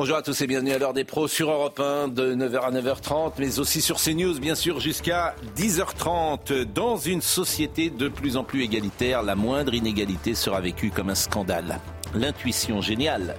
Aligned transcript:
Bonjour 0.00 0.16
à 0.16 0.22
tous 0.22 0.40
et 0.40 0.46
bienvenue 0.46 0.72
à 0.72 0.78
l'heure 0.78 0.94
des 0.94 1.04
pros 1.04 1.28
sur 1.28 1.50
Europe 1.50 1.78
1 1.78 2.08
de 2.08 2.34
9h 2.34 2.60
à 2.60 2.70
9h30, 2.70 3.32
mais 3.38 3.58
aussi 3.58 3.82
sur 3.82 4.00
CNews, 4.00 4.40
bien 4.40 4.54
sûr, 4.54 4.80
jusqu'à 4.80 5.34
10h30. 5.58 6.64
Dans 6.64 6.96
une 6.96 7.20
société 7.20 7.90
de 7.90 8.08
plus 8.08 8.38
en 8.38 8.42
plus 8.42 8.62
égalitaire, 8.62 9.22
la 9.22 9.34
moindre 9.34 9.74
inégalité 9.74 10.34
sera 10.34 10.62
vécue 10.62 10.88
comme 10.88 11.10
un 11.10 11.14
scandale. 11.14 11.80
L'intuition 12.14 12.80
géniale 12.80 13.36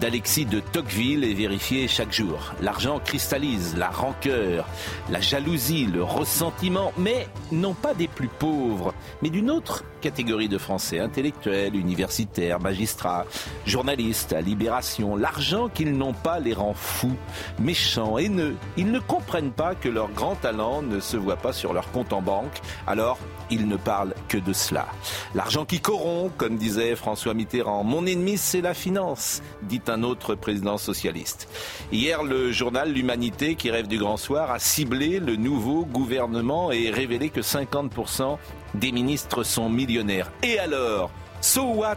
d'Alexis 0.00 0.46
de 0.46 0.60
Tocqueville 0.60 1.24
est 1.24 1.34
vérifiée 1.34 1.88
chaque 1.88 2.12
jour. 2.12 2.52
L'argent 2.60 3.00
cristallise 3.00 3.76
la 3.76 3.90
rancœur, 3.90 4.68
la 5.10 5.20
jalousie, 5.20 5.86
le 5.86 6.04
ressentiment, 6.04 6.92
mais 6.96 7.26
non 7.50 7.74
pas 7.74 7.94
des 7.94 8.08
plus 8.08 8.28
pauvres, 8.28 8.94
mais 9.22 9.30
d'une 9.30 9.50
autre 9.50 9.84
catégorie 10.00 10.48
de 10.48 10.58
Français, 10.58 10.98
intellectuels, 10.98 11.76
universitaires, 11.76 12.60
magistrats, 12.60 13.24
journalistes, 13.66 14.32
à 14.32 14.40
Libération. 14.40 15.16
L'argent 15.16 15.68
qu'ils 15.68 15.96
n'ont 15.96 16.12
pas 16.12 16.40
les 16.40 16.54
rend 16.54 16.74
fous, 16.74 17.16
méchants, 17.58 18.18
haineux. 18.18 18.56
Ils 18.76 18.90
ne 18.90 18.98
comprennent 18.98 19.52
pas 19.52 19.74
que 19.74 19.88
leur 19.88 20.10
grand 20.10 20.34
talent 20.34 20.82
ne 20.82 21.00
se 21.00 21.16
voit 21.16 21.36
pas 21.36 21.52
sur 21.52 21.72
leur 21.72 21.90
compte 21.92 22.12
en 22.12 22.20
banque. 22.20 22.60
Alors, 22.86 23.18
ils 23.50 23.68
ne 23.68 23.76
parlent 23.76 24.14
que 24.28 24.38
de 24.38 24.52
cela. 24.52 24.86
L'argent 25.34 25.64
qui 25.64 25.80
corrompt, 25.80 26.32
comme 26.36 26.56
disait 26.56 26.96
François 26.96 27.34
Mitterrand. 27.34 27.84
Mon 27.84 28.04
ennemi, 28.12 28.38
c'est 28.38 28.60
la 28.60 28.74
finance, 28.74 29.42
dit 29.62 29.80
un 29.88 30.02
autre 30.02 30.34
président 30.34 30.78
socialiste. 30.78 31.48
Hier, 31.90 32.22
le 32.22 32.52
journal 32.52 32.92
L'Humanité, 32.92 33.54
qui 33.54 33.70
rêve 33.70 33.88
du 33.88 33.98
grand 33.98 34.16
soir, 34.16 34.50
a 34.50 34.58
ciblé 34.58 35.18
le 35.18 35.36
nouveau 35.36 35.84
gouvernement 35.84 36.70
et 36.70 36.90
révélé 36.90 37.30
que 37.30 37.40
50% 37.40 38.38
des 38.74 38.92
ministres 38.92 39.42
sont 39.42 39.68
millionnaires. 39.68 40.30
Et 40.42 40.58
alors 40.58 41.10
So 41.40 41.64
what? 41.64 41.96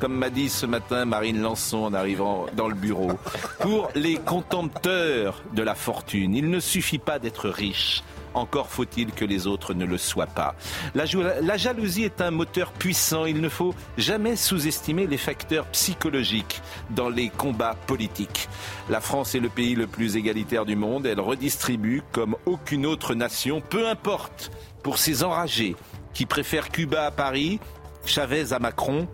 Comme 0.00 0.14
m'a 0.14 0.30
dit 0.30 0.48
ce 0.48 0.64
matin 0.64 1.04
Marine 1.04 1.42
Lançon 1.42 1.78
en 1.78 1.92
arrivant 1.92 2.46
dans 2.56 2.68
le 2.68 2.74
bureau. 2.74 3.10
Pour 3.58 3.90
les 3.94 4.14
contempteurs 4.14 5.42
de 5.52 5.62
la 5.62 5.74
fortune, 5.74 6.34
il 6.34 6.48
ne 6.48 6.60
suffit 6.60 6.98
pas 6.98 7.18
d'être 7.18 7.48
riche. 7.48 8.02
Encore 8.34 8.68
faut-il 8.68 9.12
que 9.12 9.24
les 9.24 9.46
autres 9.46 9.74
ne 9.74 9.84
le 9.84 9.98
soient 9.98 10.26
pas. 10.26 10.54
La, 10.94 11.56
jalousie 11.56 12.04
est 12.04 12.20
un 12.20 12.30
moteur 12.30 12.72
puissant. 12.72 13.26
Il 13.26 13.40
ne 13.40 13.48
faut 13.48 13.74
jamais 13.96 14.36
sous-estimer 14.36 15.06
les 15.06 15.16
facteurs 15.16 15.66
psychologiques 15.66 16.60
dans 16.90 17.08
les 17.08 17.28
combats 17.28 17.76
politiques. 17.86 18.48
La 18.88 19.00
France 19.00 19.34
est 19.34 19.40
le 19.40 19.48
pays 19.48 19.74
le 19.74 19.86
plus 19.86 20.16
égalitaire 20.16 20.64
du 20.64 20.76
monde. 20.76 21.06
Elle 21.06 21.20
redistribue 21.20 22.02
comme 22.12 22.36
aucune 22.46 22.86
autre 22.86 23.14
nation, 23.14 23.60
peu 23.60 23.88
importe, 23.88 24.50
pour 24.82 24.98
ses 24.98 25.24
enragés 25.24 25.76
qui 26.14 26.26
préfèrent 26.26 26.70
Cuba 26.70 27.06
à 27.06 27.10
Paris, 27.10 27.60
Chavez 28.04 28.52
à 28.52 28.58
Macron 28.58 29.06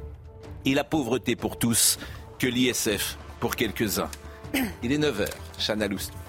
et 0.65 0.75
la 0.75 0.85
pauvreté 0.85 1.37
pour 1.37 1.59
tous 1.59 1.99
que 2.39 2.47
l'ISF 2.47 3.19
pour 3.41 3.57
quelques-uns. 3.57 4.11
Il 4.83 4.93
est 4.93 4.99
9h, 4.99 5.29
Chana 5.59 5.89
Lousteau. 5.89 6.24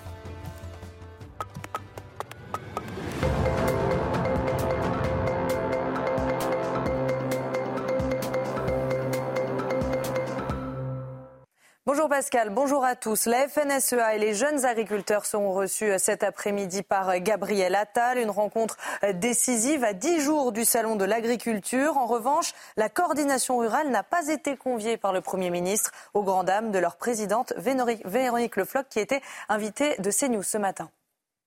Bonjour 11.88 12.10
Pascal, 12.10 12.50
bonjour 12.50 12.84
à 12.84 12.96
tous. 12.96 13.28
La 13.28 13.48
FNSEA 13.48 14.16
et 14.16 14.18
les 14.18 14.34
jeunes 14.34 14.66
agriculteurs 14.66 15.28
seront 15.28 15.54
reçus 15.54 15.92
cet 16.00 16.24
après-midi 16.24 16.82
par 16.82 17.20
Gabriel 17.20 17.76
Attal. 17.76 18.18
Une 18.18 18.32
rencontre 18.32 18.76
décisive 19.14 19.84
à 19.84 19.94
10 19.94 20.20
jours 20.20 20.52
du 20.52 20.66
Salon 20.66 20.96
de 20.96 21.06
l'agriculture. 21.06 21.96
En 21.98 22.08
revanche, 22.08 22.54
la 22.76 22.90
coordination 22.90 23.60
rurale 23.60 23.92
n'a 23.92 24.02
pas 24.02 24.30
été 24.30 24.58
conviée 24.58 24.98
par 24.98 25.14
le 25.14 25.22
Premier 25.22 25.52
ministre 25.52 25.92
aux 26.16 26.24
grandes 26.24 26.48
dames 26.48 26.72
de 26.72 26.80
leur 26.80 26.96
présidente 26.96 27.54
Véronique 27.56 28.56
Le 28.56 28.66
Floch 28.66 28.88
qui 28.90 29.00
était 29.00 29.22
invitée 29.48 29.96
de 30.00 30.10
CNews 30.10 30.42
ce 30.42 30.58
matin. 30.58 30.90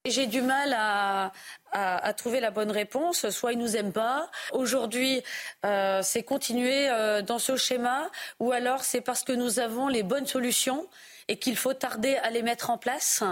J'ai 0.06 0.26
du 0.26 0.41
mal 0.41 0.72
à, 0.72 1.32
à, 1.73 2.05
à, 2.05 2.12
trouver 2.12 2.41
la 2.41 2.51
bonne 2.51 2.71
réponse. 2.71 3.29
Soit 3.31 3.53
ils 3.53 3.59
nous 3.59 3.77
aiment 3.77 3.93
pas. 3.93 4.31
Aujourd'hui, 4.53 5.23
euh, 5.65 6.01
c'est 6.03 6.23
continuer 6.23 6.89
euh, 6.89 7.23
dans 7.23 7.39
ce 7.39 7.56
schéma, 7.56 8.11
ou 8.41 8.53
alors 8.53 8.84
c'est 8.84 9.01
parce 9.01 9.23
que 9.23 9.33
nous 9.33 9.59
avons 9.61 9.89
les 9.89 10.03
bonnes 10.03 10.27
solutions 10.27 10.87
et 11.29 11.39
qu'il 11.39 11.56
faut 11.56 11.75
tarder 11.75 12.17
à 12.17 12.31
les 12.31 12.43
mettre 12.43 12.71
en 12.71 12.79
place. 12.79 13.23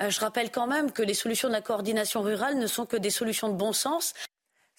Euh, 0.00 0.10
je 0.10 0.20
rappelle 0.20 0.50
quand 0.50 0.66
même 0.66 0.90
que 0.90 1.02
les 1.02 1.14
solutions 1.14 1.48
de 1.48 1.52
la 1.52 1.60
coordination 1.60 2.22
rurale 2.22 2.56
ne 2.58 2.66
sont 2.66 2.86
que 2.86 2.96
des 2.96 3.10
solutions 3.10 3.48
de 3.48 3.54
bon 3.54 3.72
sens. 3.72 4.14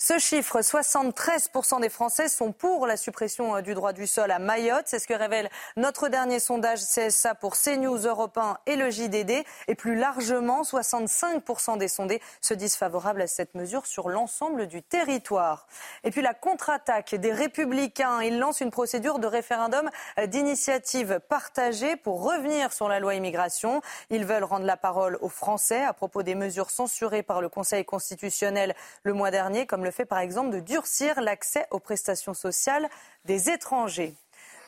Ce 0.05 0.19
chiffre, 0.19 0.59
73% 0.59 1.79
des 1.79 1.87
Français 1.87 2.27
sont 2.27 2.51
pour 2.51 2.87
la 2.87 2.97
suppression 2.97 3.61
du 3.61 3.73
droit 3.73 3.93
du 3.93 4.05
sol 4.05 4.31
à 4.31 4.37
Mayotte. 4.37 4.83
C'est 4.87 4.99
ce 4.99 5.07
que 5.07 5.13
révèle 5.13 5.49
notre 5.77 6.09
dernier 6.09 6.39
sondage 6.39 6.81
CSA 6.81 7.35
pour 7.35 7.55
CNews 7.55 8.05
Europe 8.05 8.37
1 8.37 8.57
et 8.65 8.75
le 8.75 8.91
JDD. 8.91 9.45
Et 9.69 9.75
plus 9.75 9.95
largement, 9.95 10.63
65% 10.63 11.77
des 11.77 11.87
sondés 11.87 12.21
se 12.41 12.53
disent 12.53 12.75
favorables 12.75 13.21
à 13.21 13.27
cette 13.27 13.55
mesure 13.55 13.85
sur 13.85 14.09
l'ensemble 14.09 14.67
du 14.67 14.83
territoire. 14.83 15.67
Et 16.03 16.11
puis 16.11 16.21
la 16.21 16.33
contre-attaque 16.33 17.15
des 17.15 17.31
Républicains. 17.31 18.21
Ils 18.23 18.39
lancent 18.39 18.59
une 18.59 18.71
procédure 18.71 19.19
de 19.19 19.27
référendum 19.27 19.89
d'initiative 20.27 21.21
partagée 21.29 21.95
pour 21.95 22.23
revenir 22.23 22.73
sur 22.73 22.89
la 22.89 22.99
loi 22.99 23.15
immigration. 23.15 23.81
Ils 24.09 24.25
veulent 24.25 24.43
rendre 24.43 24.65
la 24.65 24.75
parole 24.75 25.17
aux 25.21 25.29
Français 25.29 25.81
à 25.81 25.93
propos 25.93 26.23
des 26.23 26.35
mesures 26.35 26.71
censurées 26.71 27.23
par 27.23 27.39
le 27.39 27.47
Conseil 27.47 27.85
constitutionnel 27.85 28.75
le 29.03 29.13
mois 29.13 29.31
dernier, 29.31 29.65
comme 29.65 29.85
le 29.85 29.92
fait 29.93 30.05
par 30.05 30.19
exemple 30.19 30.49
de 30.51 30.59
durcir 30.59 31.21
l'accès 31.21 31.65
aux 31.71 31.79
prestations 31.79 32.33
sociales 32.33 32.89
des 33.25 33.49
étrangers. 33.49 34.15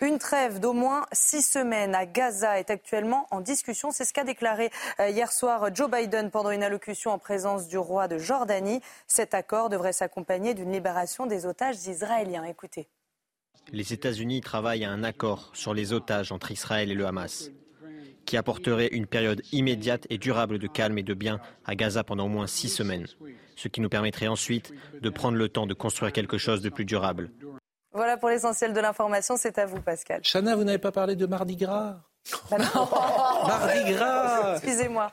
Une 0.01 0.19
trêve 0.19 0.59
d'au 0.59 0.73
moins 0.73 1.05
six 1.13 1.41
semaines 1.41 1.95
à 1.95 2.05
Gaza 2.05 2.59
est 2.59 2.69
actuellement 2.69 3.27
en 3.31 3.39
discussion. 3.39 3.91
C'est 3.91 4.03
ce 4.03 4.11
qu'a 4.11 4.25
déclaré 4.25 4.69
hier 4.99 5.31
soir 5.31 5.73
Joe 5.73 5.89
Biden 5.89 6.31
pendant 6.31 6.51
une 6.51 6.63
allocution 6.63 7.11
en 7.11 7.17
présence 7.17 7.67
du 7.67 7.77
roi 7.77 8.09
de 8.09 8.17
Jordanie. 8.17 8.81
Cet 9.07 9.33
accord 9.33 9.69
devrait 9.69 9.93
s'accompagner 9.93 10.53
d'une 10.53 10.73
libération 10.73 11.27
des 11.27 11.45
otages 11.45 11.87
israéliens. 11.87 12.43
Écoutez. 12.43 12.89
Les 13.71 13.93
États-Unis 13.93 14.41
travaillent 14.41 14.83
à 14.83 14.91
un 14.91 15.03
accord 15.03 15.49
sur 15.53 15.73
les 15.73 15.93
otages 15.93 16.33
entre 16.33 16.51
Israël 16.51 16.91
et 16.91 16.95
le 16.95 17.07
Hamas, 17.07 17.49
qui 18.25 18.35
apporterait 18.35 18.87
une 18.87 19.07
période 19.07 19.41
immédiate 19.53 20.05
et 20.09 20.17
durable 20.17 20.59
de 20.59 20.67
calme 20.67 20.97
et 20.97 21.03
de 21.03 21.13
bien 21.13 21.39
à 21.63 21.73
Gaza 21.75 22.03
pendant 22.03 22.25
au 22.25 22.29
moins 22.29 22.47
six 22.47 22.69
semaines 22.69 23.07
ce 23.55 23.67
qui 23.67 23.81
nous 23.81 23.89
permettrait 23.89 24.27
ensuite 24.27 24.73
de 24.99 25.09
prendre 25.09 25.37
le 25.37 25.49
temps 25.49 25.65
de 25.65 25.73
construire 25.73 26.11
quelque 26.11 26.37
chose 26.37 26.61
de 26.61 26.69
plus 26.69 26.85
durable. 26.85 27.31
Voilà 27.91 28.17
pour 28.17 28.29
l'essentiel 28.29 28.73
de 28.73 28.79
l'information, 28.81 29.37
c'est 29.37 29.57
à 29.57 29.65
vous 29.65 29.81
Pascal. 29.81 30.21
Chana, 30.21 30.55
vous 30.55 30.65
n'avez 30.65 30.77
pas 30.79 30.91
parlé 30.91 31.15
de 31.15 31.25
Mardi 31.25 31.55
Gras 31.55 31.95
bah 32.49 32.57
Mardi 33.47 33.93
Gras 33.93 34.55
Excusez-moi. 34.55 35.11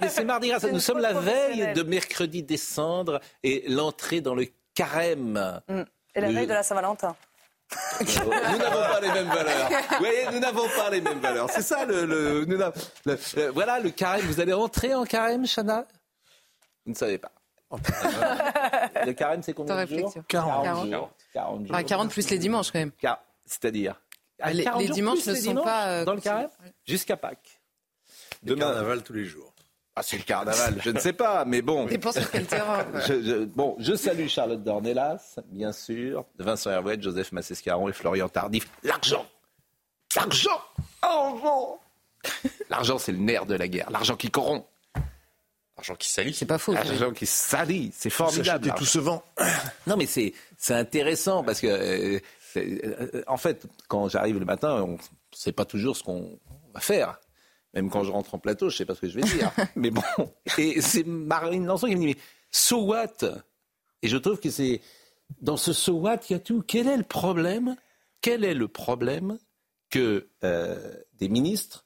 Mais 0.00 0.08
c'est 0.08 0.24
Mardi 0.24 0.48
Gras, 0.48 0.66
nous 0.70 0.78
sommes 0.78 0.98
la 0.98 1.12
veille 1.12 1.72
de 1.74 1.82
mercredi 1.82 2.42
décembre 2.42 3.20
et 3.42 3.64
l'entrée 3.68 4.20
dans 4.20 4.34
le 4.34 4.46
carême. 4.74 5.60
Mm. 5.68 5.82
Et 6.14 6.20
la 6.20 6.30
veille 6.30 6.46
de 6.46 6.52
la 6.52 6.62
Saint-Valentin. 6.62 7.16
nous 8.00 8.58
n'avons 8.58 8.80
pas 8.80 9.00
les 9.00 9.10
mêmes 9.10 9.28
valeurs. 9.28 9.68
Vous 9.90 9.98
voyez, 9.98 10.26
nous 10.32 10.38
n'avons 10.38 10.68
pas 10.68 10.90
les 10.90 11.00
mêmes 11.00 11.18
valeurs. 11.20 11.50
C'est 11.50 11.62
ça 11.62 11.84
le, 11.84 12.04
le, 12.04 12.44
le, 12.44 12.72
le, 13.06 13.48
Voilà 13.48 13.80
le 13.80 13.90
carême. 13.90 14.24
Vous 14.26 14.40
allez 14.40 14.52
rentrer 14.52 14.94
en 14.94 15.04
carême, 15.04 15.46
Chana? 15.46 15.86
Vous 16.84 16.92
ne 16.92 16.96
savez 16.96 17.18
pas. 17.18 17.32
Le 19.06 19.12
carême, 19.12 19.42
c'est 19.42 19.52
combien 19.52 19.84
de 19.84 19.98
jours 19.98 20.14
40. 20.28 20.64
40 20.64 20.90
jours. 20.92 21.10
40, 21.32 21.66
jours. 21.66 21.76
40 21.86 22.10
plus 22.10 22.30
les 22.30 22.38
dimanches, 22.38 22.70
quand 22.70 22.78
même. 22.78 22.92
C'est-à-dire 23.46 24.00
les, 24.52 24.64
les 24.78 24.88
dimanches 24.88 25.26
ne 25.26 25.34
sont 25.34 25.54
pas. 25.54 25.88
Euh, 25.88 26.04
dans 26.04 26.14
le 26.14 26.20
carême 26.20 26.48
Jusqu'à 26.86 27.16
Pâques. 27.16 27.60
Demain, 28.42 28.66
carnaval 28.66 29.02
tous 29.02 29.12
les 29.12 29.24
jours. 29.24 29.52
Ah, 29.96 30.02
c'est 30.02 30.16
le 30.18 30.24
carnaval, 30.24 30.80
je 30.82 30.90
ne 30.90 30.98
sais 30.98 31.12
pas, 31.12 31.44
mais 31.44 31.62
bon. 31.62 31.86
Dépend 31.86 32.10
sur 32.10 32.28
quel 32.28 32.46
terrain. 32.46 32.84
je, 33.06 33.22
je, 33.22 33.44
bon, 33.44 33.76
je 33.78 33.94
salue 33.94 34.26
Charlotte 34.26 34.62
Dornelas, 34.62 35.38
bien 35.46 35.70
sûr, 35.70 36.24
Vincent 36.38 36.70
Hervouet, 36.70 37.00
Joseph 37.00 37.30
Massescaron 37.30 37.88
et 37.88 37.92
Florian 37.92 38.28
Tardif. 38.28 38.68
L'argent 38.82 39.24
L'argent 40.16 40.60
L'argent 41.00 41.78
L'argent, 42.70 42.98
c'est 42.98 43.12
le 43.12 43.18
nerf 43.18 43.46
de 43.46 43.54
la 43.54 43.68
guerre. 43.68 43.88
L'argent 43.90 44.16
qui 44.16 44.30
corrompt. 44.30 44.66
L'argent 45.84 45.96
qui 45.96 46.08
salit. 46.08 46.32
C'est 46.32 46.46
pas 46.46 46.56
faux. 46.56 46.72
L'argent 46.72 47.12
qui 47.12 47.26
salit, 47.26 47.92
c'est 47.94 48.08
formidable. 48.08 48.72
Tout 48.74 48.86
se 48.86 48.98
vend. 48.98 49.22
Non, 49.86 49.96
mais 49.98 50.06
c'est 50.06 50.32
c'est 50.56 50.72
intéressant 50.72 51.44
parce 51.44 51.60
que 51.60 51.66
euh, 52.56 53.22
En 53.26 53.36
fait, 53.36 53.66
quand 53.88 54.08
j'arrive 54.08 54.38
le 54.38 54.46
matin, 54.46 54.82
on 54.82 54.92
ne 54.92 54.98
sait 55.32 55.52
pas 55.52 55.66
toujours 55.66 55.94
ce 55.94 56.02
qu'on 56.02 56.38
va 56.72 56.80
faire. 56.80 57.20
Même 57.74 57.90
quand 57.90 58.02
je 58.02 58.10
rentre 58.10 58.34
en 58.34 58.38
plateau, 58.38 58.70
je 58.70 58.76
ne 58.76 58.78
sais 58.78 58.84
pas 58.86 58.94
ce 58.94 59.02
que 59.02 59.08
je 59.08 59.16
vais 59.16 59.22
dire. 59.22 59.52
mais 59.76 59.90
bon, 59.90 60.02
et 60.56 60.80
c'est 60.80 61.04
Marine 61.04 61.66
Lançon 61.66 61.88
qui 61.88 61.96
me 61.96 62.00
dit, 62.00 62.06
mais 62.06 62.16
so 62.50 62.84
what? 62.84 63.16
Et 64.00 64.08
je 64.08 64.16
trouve 64.16 64.40
que 64.40 64.50
c'est 64.50 64.80
dans 65.40 65.58
ce 65.58 65.74
so 65.74 65.94
what, 65.94 66.20
il 66.30 66.32
y 66.32 66.36
a 66.36 66.38
tout. 66.38 66.62
Quel 66.66 66.88
est 66.88 66.96
le 66.96 67.02
problème? 67.02 67.76
Quel 68.22 68.44
est 68.44 68.54
le 68.54 68.68
problème 68.68 69.38
que 69.90 70.28
euh, 70.44 70.94
des 71.14 71.28
ministres, 71.28 71.83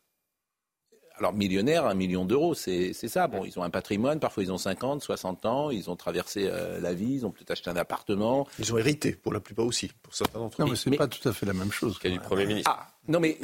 alors 1.19 1.35
millionnaires, 1.35 1.87
un 1.87 1.94
million 1.94 2.25
d'euros, 2.25 2.55
c'est 2.55 2.93
ça. 2.93 3.26
Bon, 3.26 3.44
ils 3.44 3.59
ont 3.59 3.62
un 3.62 3.70
patrimoine, 3.70 4.20
parfois 4.20 4.43
ils 4.43 4.53
ont 4.53 4.59
50, 4.59 5.03
60 5.03 5.47
ans, 5.47 5.70
ils 5.70 5.91
ont 5.91 5.97
traversé 5.97 6.49
euh, 6.50 6.81
la 6.81 6.94
vie, 6.94 7.15
ils 7.15 7.26
ont 7.26 7.31
peut-être 7.31 7.50
acheté 7.50 7.70
un 7.70 7.76
appartement. 7.76 8.47
Ils 8.59 8.73
ont 8.73 8.79
hérité, 8.79 9.12
pour 9.12 9.32
la 9.32 9.41
plupart 9.41 9.67
aussi, 9.67 9.91
pour 10.03 10.15
certains 10.15 10.38
d'entre 10.38 10.61
eux. 10.61 10.65
Non, 10.65 10.70
mais 10.70 10.76
c'est 10.76 10.91
pas 10.91 11.09
tout 11.09 11.26
à 11.29 11.32
fait 11.32 11.47
la 11.47 11.53
même 11.53 11.73
chose. 11.73 11.99
Quel 12.00 12.12
du 12.12 12.20
Premier 12.20 12.47
ministre? 12.47 12.70
Ah, 12.73 12.88
non 13.09 13.20
mais 13.20 13.38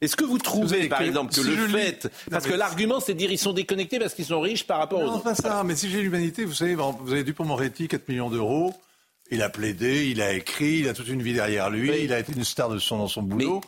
est-ce 0.00 0.14
que 0.14 0.24
vous 0.24 0.38
trouvez, 0.38 0.88
par 0.88 1.02
exemple, 1.02 1.34
que 1.34 1.40
le 1.40 1.68
fait, 1.68 2.08
parce 2.30 2.46
que 2.46 2.54
l'argument, 2.54 3.00
c'est 3.00 3.14
de 3.14 3.18
dire 3.18 3.32
ils 3.32 3.38
sont 3.38 3.52
déconnectés 3.52 3.98
parce 3.98 4.14
qu'ils 4.14 4.26
sont 4.26 4.40
riches 4.40 4.66
par 4.66 4.78
rapport 4.78 5.00
aux 5.00 5.06
autres. 5.06 5.16
Non, 5.16 5.20
pas 5.20 5.34
ça. 5.34 5.64
Mais 5.64 5.74
si 5.74 5.90
j'ai 5.90 6.00
l'humanité, 6.00 6.44
vous 6.44 6.54
savez, 6.54 6.76
vous 6.76 7.12
avez 7.12 7.24
Dupont-Moretti, 7.24 7.88
4 7.88 8.08
millions 8.08 8.30
d'euros. 8.30 8.74
Il 9.30 9.42
a 9.42 9.50
plaidé, 9.50 10.08
il 10.08 10.22
a 10.22 10.32
écrit, 10.32 10.78
il 10.78 10.88
a 10.88 10.94
toute 10.94 11.08
une 11.08 11.22
vie 11.22 11.34
derrière 11.34 11.68
lui, 11.68 12.02
il 12.02 12.12
a 12.14 12.18
été 12.18 12.32
une 12.32 12.44
star 12.44 12.70
de 12.70 12.78
son 12.78 12.96
dans 12.96 13.08
son 13.08 13.22
boulot. 13.22 13.60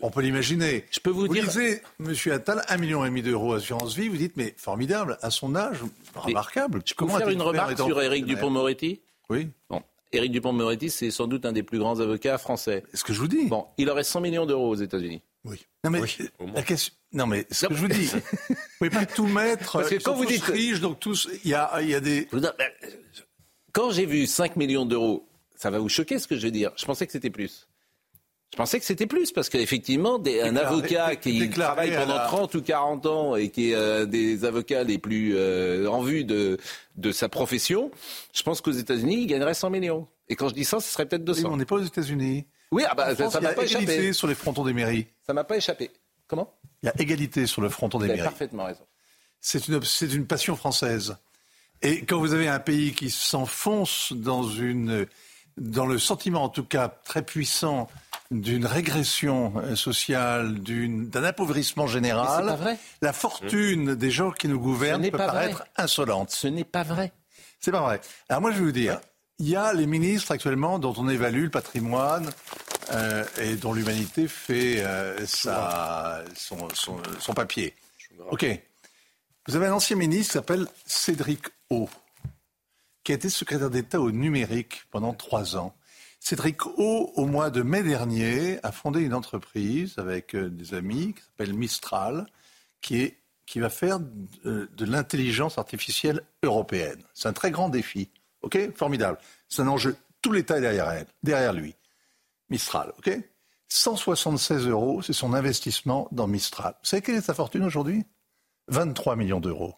On 0.00 0.10
peut 0.10 0.20
l'imaginer. 0.20 0.84
Je 0.90 1.00
peux 1.00 1.10
vous, 1.10 1.26
vous 1.26 1.34
dire. 1.34 1.44
Disiez, 1.44 1.80
Monsieur 1.98 2.32
Attal, 2.32 2.62
un 2.68 2.76
million 2.76 3.04
et 3.04 3.08
demi 3.08 3.22
d'euros 3.22 3.54
assurance 3.54 3.96
vie. 3.96 4.08
Vous 4.08 4.16
dites, 4.16 4.36
mais 4.36 4.54
formidable, 4.56 5.18
à 5.20 5.30
son 5.30 5.56
âge, 5.56 5.78
remarquable. 6.14 6.82
Je 6.84 6.94
peux 6.94 7.04
vous 7.04 7.18
faire 7.18 7.28
une 7.30 7.42
remarque 7.42 7.76
sur 7.76 8.00
Éric 8.00 8.26
Dupont-Moretti 8.26 9.00
Oui. 9.28 9.48
Bon, 9.68 9.82
Éric 10.12 10.32
Dupont-Moretti, 10.32 10.88
c'est 10.88 11.10
sans 11.10 11.26
doute 11.26 11.44
un 11.44 11.52
des 11.52 11.62
plus 11.62 11.78
grands 11.78 11.98
avocats 11.98 12.38
français. 12.38 12.84
C'est 12.90 12.98
ce 12.98 13.04
que 13.04 13.12
je 13.12 13.20
vous 13.20 13.28
dis. 13.28 13.46
Bon, 13.46 13.66
il 13.76 13.90
aurait 13.90 14.04
100 14.04 14.20
millions 14.20 14.46
d'euros 14.46 14.70
aux 14.70 14.76
États-Unis. 14.76 15.22
Oui. 15.44 15.64
Non 15.84 15.90
mais 15.90 16.00
la 16.54 16.62
question. 16.62 16.92
Non 17.12 17.26
mais 17.26 17.46
ce 17.50 17.66
que 17.66 17.74
je 17.74 17.80
vous 17.80 17.88
dis, 17.88 18.06
vous 18.48 18.54
pouvez 18.78 18.90
pas 18.90 19.06
tout 19.06 19.26
mettre. 19.26 19.72
Parce 19.72 19.88
que 19.88 20.02
quand 20.02 20.14
vous 20.14 20.26
dites 20.26 20.42
riches, 20.42 20.80
donc 20.80 21.00
tous, 21.00 21.28
il 21.44 21.50
y 21.50 21.54
a, 21.54 21.80
il 21.80 21.88
y 21.88 21.94
a 21.94 22.00
des. 22.00 22.28
Quand 23.78 23.92
j'ai 23.92 24.06
vu 24.06 24.26
5 24.26 24.56
millions 24.56 24.84
d'euros, 24.84 25.28
ça 25.54 25.70
va 25.70 25.78
vous 25.78 25.88
choquer 25.88 26.18
ce 26.18 26.26
que 26.26 26.36
je 26.36 26.46
veux 26.46 26.50
dire. 26.50 26.72
Je 26.74 26.84
pensais 26.84 27.06
que 27.06 27.12
c'était 27.12 27.30
plus. 27.30 27.68
Je 28.52 28.56
pensais 28.56 28.80
que 28.80 28.84
c'était 28.84 29.06
plus 29.06 29.30
parce 29.30 29.48
qu'effectivement, 29.48 30.20
un 30.20 30.56
avocat 30.56 31.14
qui 31.14 31.48
travaille 31.48 31.94
pendant 31.94 32.16
la... 32.16 32.26
30 32.26 32.56
ou 32.56 32.62
40 32.62 33.06
ans 33.06 33.36
et 33.36 33.50
qui 33.50 33.70
est 33.70 33.76
euh, 33.76 34.04
des 34.04 34.44
avocats 34.44 34.82
les 34.82 34.98
plus 34.98 35.36
euh, 35.36 35.86
en 35.86 36.02
vue 36.02 36.24
de, 36.24 36.58
de 36.96 37.12
sa 37.12 37.28
profession, 37.28 37.92
je 38.34 38.42
pense 38.42 38.60
qu'aux 38.62 38.72
États-Unis, 38.72 39.20
il 39.20 39.26
gagnerait 39.28 39.54
100 39.54 39.70
millions. 39.70 40.08
Et 40.28 40.34
quand 40.34 40.48
je 40.48 40.54
dis 40.54 40.64
ça, 40.64 40.80
ce 40.80 40.92
serait 40.92 41.06
peut-être 41.06 41.24
200. 41.24 41.42
Oui, 41.42 41.48
on 41.48 41.56
n'est 41.56 41.64
pas 41.64 41.76
aux 41.76 41.84
États-Unis. 41.84 42.48
Oui, 42.72 42.82
ah 42.84 42.96
bah, 42.96 43.14
France, 43.14 43.32
ça 43.34 43.40
m'a 43.40 43.52
pas 43.52 43.62
échappé. 43.62 43.84
Il 43.84 43.86
y 43.86 43.92
a 43.92 43.94
égalité 43.94 44.12
sur 44.12 44.26
les 44.26 44.34
frontons 44.34 44.64
des 44.64 44.72
mairies. 44.72 45.06
Ça 45.24 45.32
m'a 45.34 45.44
pas 45.44 45.56
échappé. 45.56 45.92
Comment? 46.26 46.52
Il 46.82 46.86
y 46.86 46.88
a 46.88 47.00
égalité 47.00 47.46
sur 47.46 47.62
le 47.62 47.68
fronton 47.68 48.00
des 48.00 48.06
vous 48.06 48.08
mairies. 48.08 48.22
avez 48.22 48.28
parfaitement 48.28 48.64
raison. 48.64 48.84
C'est 49.40 49.68
une, 49.68 49.80
c'est 49.84 50.12
une 50.12 50.26
passion 50.26 50.56
française. 50.56 51.16
Et 51.82 52.04
quand 52.04 52.18
vous 52.18 52.34
avez 52.34 52.48
un 52.48 52.58
pays 52.58 52.92
qui 52.92 53.10
s'enfonce 53.10 54.12
dans 54.12 54.42
une, 54.42 55.06
dans 55.56 55.86
le 55.86 55.98
sentiment, 55.98 56.44
en 56.44 56.48
tout 56.48 56.64
cas 56.64 56.88
très 56.88 57.22
puissant, 57.22 57.88
d'une 58.30 58.66
régression 58.66 59.54
euh, 59.56 59.74
sociale, 59.74 60.60
d'un 60.62 61.24
appauvrissement 61.24 61.86
général, 61.86 62.46
pas 62.46 62.56
vrai. 62.56 62.78
la 63.00 63.12
fortune 63.12 63.94
des 63.94 64.10
gens 64.10 64.32
qui 64.32 64.48
nous 64.48 64.60
gouvernent 64.60 65.02
n'est 65.02 65.10
peut 65.10 65.18
pas 65.18 65.26
paraître 65.26 65.58
vrai. 65.58 65.68
insolente. 65.76 66.30
Ce 66.30 66.46
n'est 66.46 66.64
pas 66.64 66.82
vrai. 66.82 67.12
C'est 67.60 67.70
pas 67.70 67.80
vrai. 67.80 68.00
Alors 68.28 68.42
moi, 68.42 68.52
je 68.52 68.58
vais 68.58 68.64
vous 68.64 68.72
dire, 68.72 69.00
il 69.38 69.48
y 69.48 69.56
a 69.56 69.72
les 69.72 69.86
ministres 69.86 70.32
actuellement 70.32 70.78
dont 70.78 70.94
on 70.98 71.08
évalue 71.08 71.44
le 71.44 71.50
patrimoine 71.50 72.28
euh, 72.92 73.24
et 73.40 73.56
dont 73.56 73.72
l'humanité 73.72 74.28
fait 74.28 74.84
euh, 74.84 75.26
sa, 75.26 76.22
son, 76.34 76.68
son, 76.74 76.98
son 77.20 77.32
papier. 77.32 77.74
Ok. 78.30 78.46
Vous 79.46 79.56
avez 79.56 79.66
un 79.66 79.72
ancien 79.72 79.96
ministre 79.96 80.32
qui 80.32 80.34
s'appelle 80.34 80.66
Cédric 80.84 81.46
O, 81.70 81.88
qui 83.04 83.12
a 83.12 83.14
été 83.14 83.28
secrétaire 83.28 83.70
d'État 83.70 84.00
au 84.00 84.10
numérique 84.10 84.84
pendant 84.90 85.14
trois 85.14 85.56
ans. 85.56 85.74
Cédric 86.20 86.66
O, 86.66 87.12
au 87.14 87.26
mois 87.26 87.50
de 87.50 87.62
mai 87.62 87.82
dernier, 87.82 88.58
a 88.62 88.72
fondé 88.72 89.00
une 89.00 89.14
entreprise 89.14 89.94
avec 89.98 90.34
euh, 90.34 90.48
des 90.50 90.74
amis 90.74 91.14
qui 91.14 91.22
s'appelle 91.22 91.54
Mistral, 91.54 92.26
qui, 92.80 93.00
est, 93.00 93.18
qui 93.46 93.60
va 93.60 93.70
faire 93.70 94.00
de, 94.00 94.68
de 94.74 94.84
l'intelligence 94.84 95.58
artificielle 95.58 96.22
européenne. 96.42 97.02
C'est 97.14 97.28
un 97.28 97.32
très 97.32 97.50
grand 97.50 97.68
défi. 97.68 98.10
OK? 98.42 98.58
Formidable. 98.74 99.18
C'est 99.48 99.62
un 99.62 99.68
enjeu. 99.68 99.96
Tout 100.22 100.32
l'État 100.32 100.58
est 100.58 100.62
derrière, 100.62 100.90
elle, 100.90 101.06
derrière 101.22 101.52
lui. 101.52 101.74
Mistral, 102.50 102.92
OK? 102.98 103.10
176 103.68 104.66
euros, 104.66 105.02
c'est 105.02 105.12
son 105.12 105.34
investissement 105.34 106.08
dans 106.12 106.26
Mistral. 106.26 106.74
Vous 106.82 106.88
savez 106.88 107.02
quelle 107.02 107.16
est 107.16 107.20
sa 107.20 107.34
fortune 107.34 107.64
aujourd'hui? 107.64 108.04
23 108.68 109.16
millions 109.16 109.40
d'euros. 109.40 109.74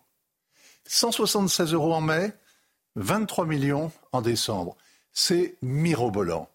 176 0.86 1.72
euros 1.72 1.94
en 1.94 2.00
mai, 2.00 2.32
23 2.96 3.46
millions 3.46 3.92
en 4.12 4.22
décembre. 4.22 4.76
C'est 5.12 5.56
mirobolant. 5.62 6.48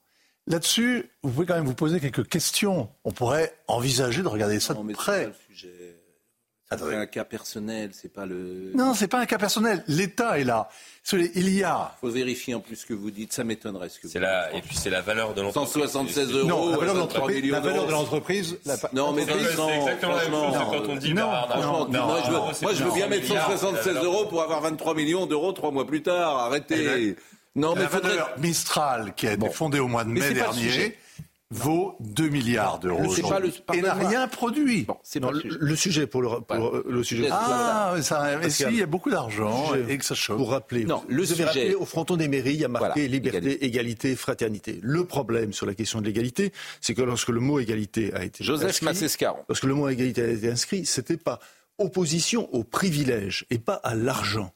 Là-dessus, 0.47 1.09
vous 1.23 1.31
pouvez 1.31 1.45
quand 1.47 1.55
même 1.55 1.65
vous 1.65 1.73
poser 1.73 1.99
quelques 1.99 2.27
questions. 2.27 2.89
On 3.03 3.11
pourrait 3.11 3.55
envisager 3.67 4.21
de 4.21 4.27
regarder 4.27 4.59
ça 4.59 4.75
Non, 4.75 4.83
de 4.83 4.93
près. 4.93 5.31
C'est 6.77 6.83
pas 6.83 6.85
le 6.85 6.91
sujet. 6.91 6.95
C'est 6.95 7.01
un 7.01 7.05
cas 7.05 7.23
personnel, 7.25 7.89
c'est 7.93 8.13
pas 8.13 8.25
le. 8.25 8.71
Non, 8.75 8.93
c'est 8.93 9.07
pas 9.07 9.19
un 9.19 9.25
cas 9.25 9.37
personnel. 9.37 9.83
L'État 9.87 10.39
est 10.39 10.43
là. 10.43 10.69
Il 11.11 11.49
y 11.49 11.63
a. 11.63 11.91
faut 12.01 12.09
vérifier 12.09 12.55
en 12.55 12.59
plus 12.61 12.77
ce 12.77 12.85
que 12.85 12.93
vous 12.93 13.11
dites. 13.11 13.31
Ça 13.31 13.43
m'étonnerait 13.43 13.89
ce 13.89 13.99
que 13.99 14.07
vous 14.07 14.13
C'est 14.13 14.19
la, 14.19 14.51
et 14.55 14.61
puis 14.61 14.75
c'est 14.75 14.89
la 14.89 15.01
valeur 15.01 15.33
de 15.35 15.41
l'entreprise. 15.41 15.71
176 15.83 16.31
euros. 16.33 16.47
Non, 16.47 16.71
la 16.71 16.77
valeur 16.77 16.93
de 16.95 16.99
23 17.01 17.19
l'entreprise. 17.19 17.41
millions 17.43 17.53
La 17.53 17.59
valeur 17.59 17.83
de 17.83 17.87
d'euros. 17.89 18.01
l'entreprise. 18.01 18.57
la- 18.65 18.77
Non, 18.93 19.11
mais 19.13 19.23
C'est 19.25 19.33
Vincent, 19.33 19.69
exactement 19.69 20.13
la 20.15 20.21
même 20.23 20.31
chose 20.31 20.41
franchement, 20.53 20.71
que 20.71 20.77
quand 20.87 20.91
on 20.91 20.95
dit 20.95 21.13
non, 21.13 21.31
Non, 21.31 21.87
moi, 22.05 22.21
je 22.25 22.31
veux, 22.31 22.37
non, 22.37 22.53
c'est 22.53 22.61
moi, 22.65 22.73
je 22.73 22.83
veux 22.83 22.89
pas 22.89 22.95
bien 22.95 23.07
mettre 23.07 23.23
milliard, 23.23 23.45
176 23.51 23.93
la 23.93 24.01
euros 24.03 24.25
pour 24.25 24.41
avoir 24.41 24.61
23 24.61 24.95
millions 24.95 25.25
d'euros 25.27 25.51
trois 25.51 25.69
mois 25.71 25.85
plus 25.85 26.01
tard. 26.01 26.37
Arrêtez. 26.39 27.15
Non, 27.55 27.73
mais 27.75 27.83
La 27.83 27.89
faudrait. 27.89 28.09
valeur 28.09 28.29
Mistral, 28.39 29.13
qui 29.15 29.27
a 29.27 29.31
été 29.33 29.37
Bon. 29.39 29.51
fondée 29.51 29.79
au 29.79 29.87
mois 29.87 30.03
de 30.03 30.09
Mais 30.09 30.19
mai 30.21 30.33
dernier, 30.33 30.61
sujet. 30.63 30.97
Vaut 31.55 31.95
2 32.01 32.27
milliards 32.29 32.79
d'euros. 32.79 33.13
Et 33.73 33.81
n'a 33.81 33.93
rien 33.93 34.27
produit. 34.27 34.83
Bon, 34.83 34.97
c'est 35.03 35.19
Non, 35.19 35.27
pas 35.29 35.33
le 35.33 35.39
sujet. 35.41 35.57
le 35.59 35.75
sujet 35.75 36.07
pour 36.07 36.21
le, 36.21 36.27
pour 36.29 36.43
Voilà. 36.49 36.83
le 36.87 37.03
sujet. 37.03 37.27
Ah, 37.31 37.93
mais 37.95 38.01
ça, 38.01 38.37
mais 38.41 38.49
si, 38.49 38.57
qu'il 38.57 38.65
y 38.65 38.69
a- 38.69 38.71
il 38.71 38.79
y 38.79 38.83
a 38.83 38.85
beaucoup 38.85 39.09
d'argent 39.09 39.67
sujet 39.73 39.85
et 39.93 39.97
que 39.97 40.05
ça 40.05 40.15
chauffe. 40.15 40.37
Pour 40.37 40.51
rappeler, 40.51 40.83
Non, 40.85 41.03
le 41.07 41.15
vous 41.23 41.31
avez 41.31 41.35
sujet- 41.35 41.45
rappelé 41.45 41.75
au 41.75 41.85
fronton 41.85 42.17
des 42.17 42.27
mairies, 42.27 42.53
il 42.53 42.59
y 42.61 42.65
a 42.65 42.67
marqué 42.67 42.87
Voilà, 43.01 43.07
liberté, 43.07 43.37
égalité. 43.37 43.65
égalité. 43.65 44.15
fraternité. 44.15 44.79
Le 44.81 45.05
problème 45.05 45.53
sur 45.53 45.65
la 45.65 45.73
question 45.73 46.01
de 46.01 46.05
l'égalité, 46.05 46.51
c'est 46.81 46.93
que 46.93 47.01
lorsque 47.01 47.29
le 47.29 47.39
mot 47.39 47.59
égalité 47.59 48.13
a 48.13 48.23
été 48.23 48.43
Joseph 48.43 48.69
inscrit, 48.69 48.85
Massescaron. 48.85 49.39
lorsque 49.49 49.63
le 49.63 49.73
mot 49.73 49.87
égalité 49.89 50.21
a 50.23 50.27
été 50.27 50.49
inscrit, 50.51 50.85
c'était 50.85 51.17
pas 51.17 51.39
opposition 51.77 52.47
au 52.53 52.63
privilège 52.63 53.45
et 53.49 53.59
pas 53.59 53.75
à 53.83 53.95
l'argent. 53.95 54.51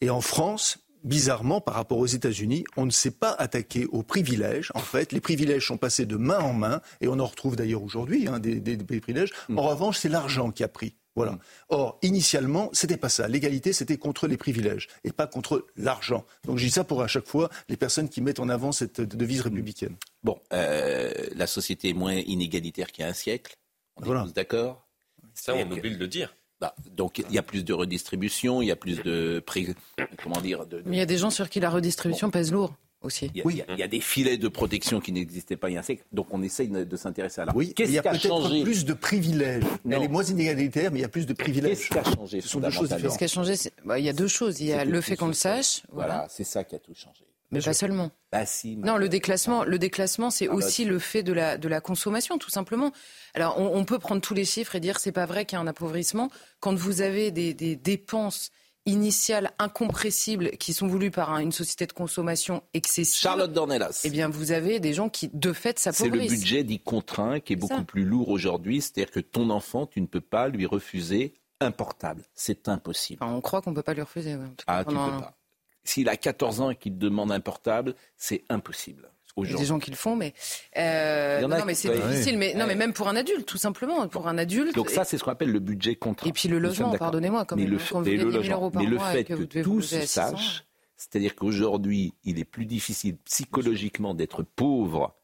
Et 0.00 0.10
en 0.10 0.20
France, 0.20 0.78
bizarrement, 1.04 1.60
par 1.60 1.74
rapport 1.74 1.98
aux 1.98 2.06
États-Unis, 2.06 2.64
on 2.76 2.86
ne 2.86 2.90
s'est 2.90 3.10
pas 3.10 3.32
attaqué 3.32 3.86
aux 3.86 4.02
privilèges. 4.02 4.70
En 4.74 4.80
fait, 4.80 5.12
les 5.12 5.20
privilèges 5.20 5.66
sont 5.66 5.76
passés 5.78 6.06
de 6.06 6.16
main 6.16 6.38
en 6.40 6.52
main, 6.52 6.80
et 7.00 7.08
on 7.08 7.18
en 7.18 7.26
retrouve 7.26 7.56
d'ailleurs 7.56 7.82
aujourd'hui 7.82 8.28
hein, 8.28 8.38
des, 8.38 8.60
des- 8.60 8.76
des 8.76 9.00
privilèges. 9.00 9.30
En 9.54 9.62
revanche, 9.62 9.98
c'est 9.98 10.08
l'argent 10.08 10.50
qui 10.50 10.62
a 10.64 10.68
pris. 10.68 10.94
Voilà. 11.16 11.38
Or, 11.70 11.98
initialement, 12.02 12.70
c'était 12.72 12.96
pas 12.96 13.08
ça. 13.08 13.26
L'égalité, 13.26 13.72
c'était 13.72 13.96
contre 13.98 14.28
les 14.28 14.36
privilèges 14.36 14.86
et 15.02 15.10
pas 15.10 15.26
contre 15.26 15.66
l'argent. 15.76 16.24
Donc, 16.44 16.58
je 16.58 16.64
dis 16.64 16.70
ça 16.70 16.84
pour 16.84 17.02
à 17.02 17.08
chaque 17.08 17.26
fois 17.26 17.50
les 17.68 17.76
personnes 17.76 18.08
qui 18.08 18.20
mettent 18.20 18.38
en 18.38 18.48
avant 18.48 18.70
cette 18.70 19.00
devise 19.00 19.40
républicaine. 19.40 19.96
Bon, 20.22 20.40
euh, 20.52 21.12
la 21.34 21.46
société 21.48 21.88
est 21.90 21.94
moins 21.94 22.14
inégalitaire 22.14 22.92
qu'il 22.92 23.02
y 23.02 23.06
a 23.06 23.10
un 23.10 23.12
siècle. 23.14 23.56
On 23.96 24.02
est 24.02 24.06
Voilà. 24.06 24.22
tous 24.22 24.32
d'accord. 24.34 24.86
Ça, 25.34 25.54
on 25.54 25.70
oublie 25.70 25.90
de 25.90 25.98
le 25.98 26.06
dire. 26.08 26.34
Bah, 26.60 26.74
donc 26.94 27.18
il 27.18 27.34
y 27.34 27.38
a 27.38 27.42
plus 27.42 27.64
de 27.64 27.72
redistribution, 27.72 28.60
il 28.62 28.66
y 28.66 28.70
a 28.70 28.76
plus 28.76 29.02
de 29.02 29.42
prix, 29.44 29.74
comment 30.22 30.40
dire, 30.40 30.66
de, 30.66 30.78
de- 30.80 30.82
Mais 30.86 30.96
il 30.96 30.98
y 30.98 31.02
a 31.02 31.06
des 31.06 31.16
gens 31.18 31.30
sur 31.30 31.48
qui 31.48 31.58
la 31.60 31.70
redistribution 31.70 32.30
pèse 32.30 32.52
lourd 32.52 32.74
aussi. 33.00 33.30
il 33.34 33.38
y, 33.38 33.40
a, 33.40 33.44
il 33.50 33.56
y 33.56 33.62
a- 33.62 33.64
il 33.70 33.78
y 33.78 33.82
a 33.82 33.88
des 33.88 34.00
filets 34.00 34.36
de 34.36 34.46
protection 34.48 35.00
qui 35.00 35.10
n'existaient 35.12 35.56
pas 35.56 35.70
il 35.70 35.74
y 35.74 35.76
a 35.78 35.80
un 35.80 35.82
siècle. 35.82 36.04
Donc 36.12 36.26
on 36.34 36.42
essaye 36.42 36.68
de, 36.68 36.96
s'intéresser 36.98 37.40
à 37.40 37.46
là. 37.46 37.52
Oui, 37.54 37.68
il 37.68 37.74
Qu'est-ce 37.74 37.92
y 37.92 37.98
a 37.98 38.02
peut-être 38.02 38.20
changé 38.28 38.62
plus 38.62 38.84
de 38.84 38.92
privilèges. 38.92 39.62
Non. 39.86 39.96
Elle 39.96 40.02
est 40.02 40.08
moins 40.08 40.22
inégalitaire, 40.24 40.90
mais 40.92 40.98
il 40.98 41.02
y 41.02 41.06
a 41.06 41.08
plus 41.08 41.24
de 41.26 41.32
privilèges. 41.32 41.78
Qu'est-ce 41.78 41.88
qui 41.88 41.98
a 41.98 42.04
changé 42.04 42.40
Ce 42.42 42.48
sont 42.48 42.60
deux 42.60 42.70
choses 42.70 42.90
Ce 42.90 43.16
qui 43.18 43.24
a 43.24 43.28
changé, 43.28 43.54
bah, 43.86 43.98
il 43.98 44.04
y 44.04 44.10
a 44.10 44.12
deux 44.12 44.28
choses. 44.28 44.60
Il 44.60 44.66
y 44.66 44.72
a 44.74 44.84
le 44.84 45.00
fait 45.00 45.16
qu'on 45.16 45.28
le 45.28 45.32
sache, 45.32 45.82
Voilà, 45.90 46.12
voilà. 46.14 46.28
c'est 46.28 46.44
ça 46.44 46.62
qui 46.64 46.74
a 46.74 46.78
tout 46.78 46.92
changé. 46.94 47.24
Mais 47.50 47.60
pas 47.60 47.72
seulement. 47.74 48.10
Bah 48.32 48.46
si. 48.46 48.76
Non, 48.76 48.96
le 48.96 49.08
déclassement, 49.08 49.64
le 49.64 49.78
déclassement, 49.78 50.30
c'est 50.30 50.46
Ah 50.46 50.50
bah, 50.50 50.54
aussi 50.56 50.84
le 50.84 50.98
fait 50.98 51.22
de 51.22 51.32
la, 51.32 51.58
de 51.58 51.68
la 51.68 51.80
consommation, 51.80 52.38
tout 52.38 52.50
simplement. 52.50 52.92
Alors, 53.34 53.58
on, 53.58 53.76
on 53.76 53.84
peut 53.84 53.98
prendre 53.98 54.20
tous 54.20 54.34
les 54.34 54.44
chiffres 54.44 54.74
et 54.76 54.80
dire 54.80 54.98
c'est 55.00 55.12
pas 55.12 55.26
vrai 55.26 55.44
qu'il 55.44 55.56
y 55.56 55.58
a 55.58 55.62
un 55.62 55.66
appauvrissement. 55.66 56.30
Quand 56.60 56.74
vous 56.74 57.00
avez 57.00 57.30
des, 57.30 57.54
des 57.54 57.76
dépenses 57.76 58.50
initiales 58.86 59.50
incompressibles 59.58 60.52
qui 60.52 60.72
sont 60.72 60.86
voulues 60.86 61.10
par 61.10 61.32
un- 61.32 61.40
une 61.40 61.52
société 61.52 61.86
de 61.86 61.92
consommation 61.92 62.62
excessive, 62.72 63.20
Charlotte 63.20 63.52
Dornelas. 63.52 64.00
eh 64.04 64.10
bien, 64.10 64.28
vous 64.28 64.52
avez 64.52 64.80
des 64.80 64.94
gens 64.94 65.08
qui, 65.08 65.28
de 65.32 65.52
fait, 65.52 65.78
c'est 65.78 65.90
le 65.90 65.94
s'appauvrissent. 65.96 66.30
budget 66.32 66.64
dit 66.64 66.80
contraint 66.80 67.40
qui 67.40 67.52
est 67.52 67.56
beaucoup 67.56 67.76
ça. 67.76 67.84
plus 67.84 68.04
lourd 68.04 68.30
aujourd'hui. 68.30 68.80
C'est-à-dire 68.80 69.10
que 69.10 69.20
ton 69.20 69.50
enfant, 69.50 69.86
tu 69.86 70.00
ne 70.00 70.06
peux 70.06 70.20
pas 70.22 70.48
lui 70.48 70.64
refuser 70.66 71.34
un 71.60 71.72
portable. 71.72 72.22
C'est 72.34 72.68
impossible. 72.68 73.22
Enfin, 73.22 73.34
on 73.34 73.40
croit 73.42 73.60
qu'on 73.60 73.74
peut 73.74 73.82
pas 73.82 73.92
lui 73.94 74.00
refuser. 74.02 74.34
ouais, 74.34 74.44
en 74.44 74.48
tout 74.48 74.54
cas, 74.56 74.62
Ah, 74.66 74.78
tu 74.84 74.94
pendant 74.94 75.10
peux 75.10 75.20
pas. 75.20 75.36
S'il 75.84 76.08
a 76.08 76.16
14 76.16 76.60
ans 76.60 76.70
et 76.70 76.76
qu'il 76.76 76.98
demande 76.98 77.32
un 77.32 77.40
portable, 77.40 77.94
c'est 78.16 78.44
impossible. 78.48 79.10
Il 79.36 79.50
y 79.50 79.54
a 79.54 79.56
des 79.56 79.64
gens 79.64 79.78
qui 79.78 79.90
le 79.90 79.96
font, 79.96 80.16
mais 80.16 80.34
euh, 80.76 81.40
non, 81.46 81.64
mais 81.64 81.74
c'est 81.74 81.90
difficile. 81.90 82.38
Mais 82.38 82.54
non, 82.54 82.66
mais 82.66 82.74
même 82.74 82.92
pour 82.92 83.08
un 83.08 83.16
adulte, 83.16 83.46
tout 83.46 83.58
simplement, 83.58 84.06
pour 84.08 84.28
un 84.28 84.38
adulte. 84.38 84.74
Donc 84.74 84.90
ça, 84.90 85.04
c'est 85.04 85.18
ce 85.18 85.24
qu'on 85.24 85.30
appelle 85.30 85.52
le 85.52 85.60
budget 85.60 85.96
contraint. 85.96 86.28
Et 86.28 86.32
puis 86.32 86.48
le 86.48 86.58
logement, 86.58 86.96
pardonnez-moi, 86.96 87.40
le, 87.40 87.46
quand 87.46 87.56
le, 87.56 88.16
logement. 88.16 88.72
mais 88.74 88.86
le 88.86 88.98
fait 88.98 89.24
que, 89.24 89.34
que 89.34 89.62
tous 89.62 89.94
sachent, 90.04 90.64
c'est-à-dire 90.96 91.34
qu'aujourd'hui, 91.34 92.14
il 92.24 92.38
est 92.38 92.44
plus 92.44 92.66
difficile 92.66 93.16
psychologiquement 93.24 94.14
d'être 94.14 94.42
pauvre 94.42 95.14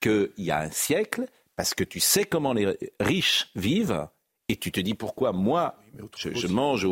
qu'il 0.00 0.30
y 0.38 0.50
a 0.50 0.60
un 0.60 0.70
siècle, 0.70 1.26
parce 1.56 1.74
que 1.74 1.84
tu 1.84 2.00
sais 2.00 2.24
comment 2.24 2.52
les 2.52 2.76
riches 3.00 3.50
vivent. 3.54 4.06
Et 4.48 4.54
tu 4.54 4.70
te 4.70 4.78
dis 4.78 4.94
pourquoi 4.94 5.32
moi, 5.32 5.74
je, 6.16 6.46
mange 6.46 6.84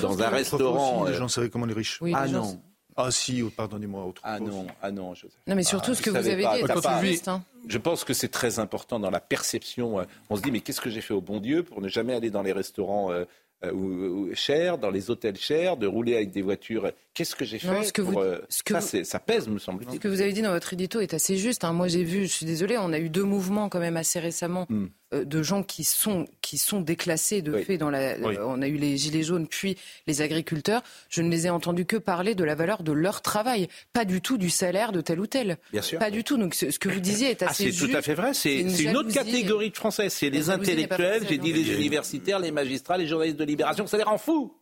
dans 0.00 0.22
un 0.22 0.28
restaurant. 0.28 1.04
les 1.04 1.14
gens 1.14 1.26
savaient 1.26 1.50
comment 1.50 1.66
les 1.66 1.74
riches? 1.74 2.00
Oui, 2.00 2.12
ah 2.14 2.28
non. 2.28 2.62
Ah 3.06 3.10
si, 3.10 3.42
oh, 3.42 3.50
pardonnez-moi. 3.50 4.12
Ah 4.22 4.40
non, 4.40 4.66
ah 4.82 4.90
non. 4.90 5.14
Non, 5.46 5.54
mais 5.54 5.62
surtout 5.62 5.92
ah, 5.92 5.94
ce 5.94 6.02
que 6.02 6.10
vous 6.10 6.16
avez 6.16 6.36
dit 6.36 6.64
est 6.64 6.82
pas 6.82 7.04
juste. 7.04 7.28
Hein. 7.28 7.42
Je 7.66 7.78
pense 7.78 8.04
que 8.04 8.14
c'est 8.14 8.28
très 8.28 8.58
important 8.58 8.98
dans 8.98 9.10
la 9.10 9.20
perception. 9.20 10.04
On 10.28 10.36
se 10.36 10.42
dit 10.42 10.50
mais 10.50 10.60
qu'est-ce 10.60 10.80
que 10.80 10.90
j'ai 10.90 11.00
fait 11.00 11.14
au 11.14 11.20
bon 11.20 11.40
Dieu 11.40 11.62
pour 11.62 11.80
ne 11.80 11.88
jamais 11.88 12.14
aller 12.14 12.30
dans 12.30 12.42
les 12.42 12.52
restaurants 12.52 13.12
euh, 13.12 13.24
euh, 13.62 13.72
ou, 13.72 14.34
cher, 14.34 14.78
dans 14.78 14.90
les 14.90 15.10
hôtels 15.10 15.36
chers, 15.36 15.76
de 15.76 15.86
rouler 15.86 16.16
avec 16.16 16.30
des 16.30 16.40
voitures. 16.40 16.90
Qu'est-ce 17.12 17.36
que 17.36 17.44
j'ai 17.44 17.58
fait 17.58 17.84
ce 17.84 17.92
que 17.92 18.00
vous, 18.00 18.18
euh, 18.18 18.40
ça, 18.48 18.80
ça, 18.80 19.18
pèse, 19.18 19.48
me 19.48 19.58
semble-t-il. 19.58 19.96
Ce 19.96 20.00
que 20.00 20.08
vous 20.08 20.22
avez 20.22 20.32
dit 20.32 20.40
dans 20.40 20.52
votre 20.52 20.72
édito 20.72 21.00
est 21.00 21.12
assez 21.12 21.36
juste. 21.36 21.64
Hein. 21.64 21.74
Moi, 21.74 21.88
j'ai 21.88 22.02
vu, 22.02 22.22
je 22.22 22.32
suis 22.32 22.46
désolée, 22.46 22.78
on 22.78 22.90
a 22.92 22.98
eu 22.98 23.10
deux 23.10 23.24
mouvements 23.24 23.68
quand 23.68 23.78
même 23.78 23.98
assez 23.98 24.18
récemment 24.18 24.64
hmm. 24.70 24.86
Euh, 25.12 25.24
de 25.24 25.42
gens 25.42 25.62
qui 25.62 25.84
sont, 25.84 26.26
qui 26.40 26.56
sont 26.56 26.80
déclassés 26.80 27.42
de 27.42 27.58
fait. 27.58 27.78
Dans 27.78 27.90
la, 27.90 28.16
on 28.44 28.62
a 28.62 28.68
eu 28.68 28.76
les 28.76 28.96
gilets 28.96 29.22
jaunes, 29.22 29.48
puis 29.48 29.76
les 30.06 30.22
agriculteurs. 30.22 30.82
Je 31.08 31.22
ne 31.22 31.30
les 31.30 31.46
ai 31.46 31.50
entendus 31.50 31.86
que 31.86 31.96
parler 31.96 32.34
de 32.34 32.44
la 32.44 32.54
valeur 32.54 32.82
de 32.82 32.92
leur 32.92 33.20
travail, 33.22 33.68
pas 33.92 34.04
du 34.04 34.20
tout 34.20 34.38
du 34.38 34.50
salaire 34.50 34.92
de 34.92 35.00
tel 35.00 35.20
ou 35.20 35.26
tel. 35.26 35.58
Bien 35.72 35.82
sûr. 35.82 35.98
Pas 35.98 36.10
du 36.10 36.22
tout. 36.22 36.36
Donc, 36.36 36.54
ce, 36.54 36.78
que 36.78 36.88
vous 36.88 37.00
disiez 37.00 37.30
est 37.30 37.42
ah, 37.42 37.50
assez 37.50 37.68
ah, 37.68 37.72
C'est 37.72 37.86
tout 37.86 37.96
à 37.96 38.02
fait 38.02 38.14
vrai. 38.14 38.34
C'est 38.34 38.56
une, 38.56 38.78
une, 38.78 38.96
autre 38.96 39.12
catégorie 39.12 39.70
de 39.70 39.76
Français. 39.76 40.10
C'est 40.10 40.30
les 40.30 40.50
intellectuels, 40.50 41.22
j'ai 41.28 41.38
dit 41.38 41.52
les 41.52 41.74
universitaires, 41.74 42.38
les 42.38 42.52
magistrats, 42.52 42.96
les 42.96 43.06
journalistes 43.06 43.38
de 43.38 43.44
libération. 43.44 43.86
Ça 43.86 43.96
les 43.96 44.04
rend 44.04 44.18
fous. 44.18 44.54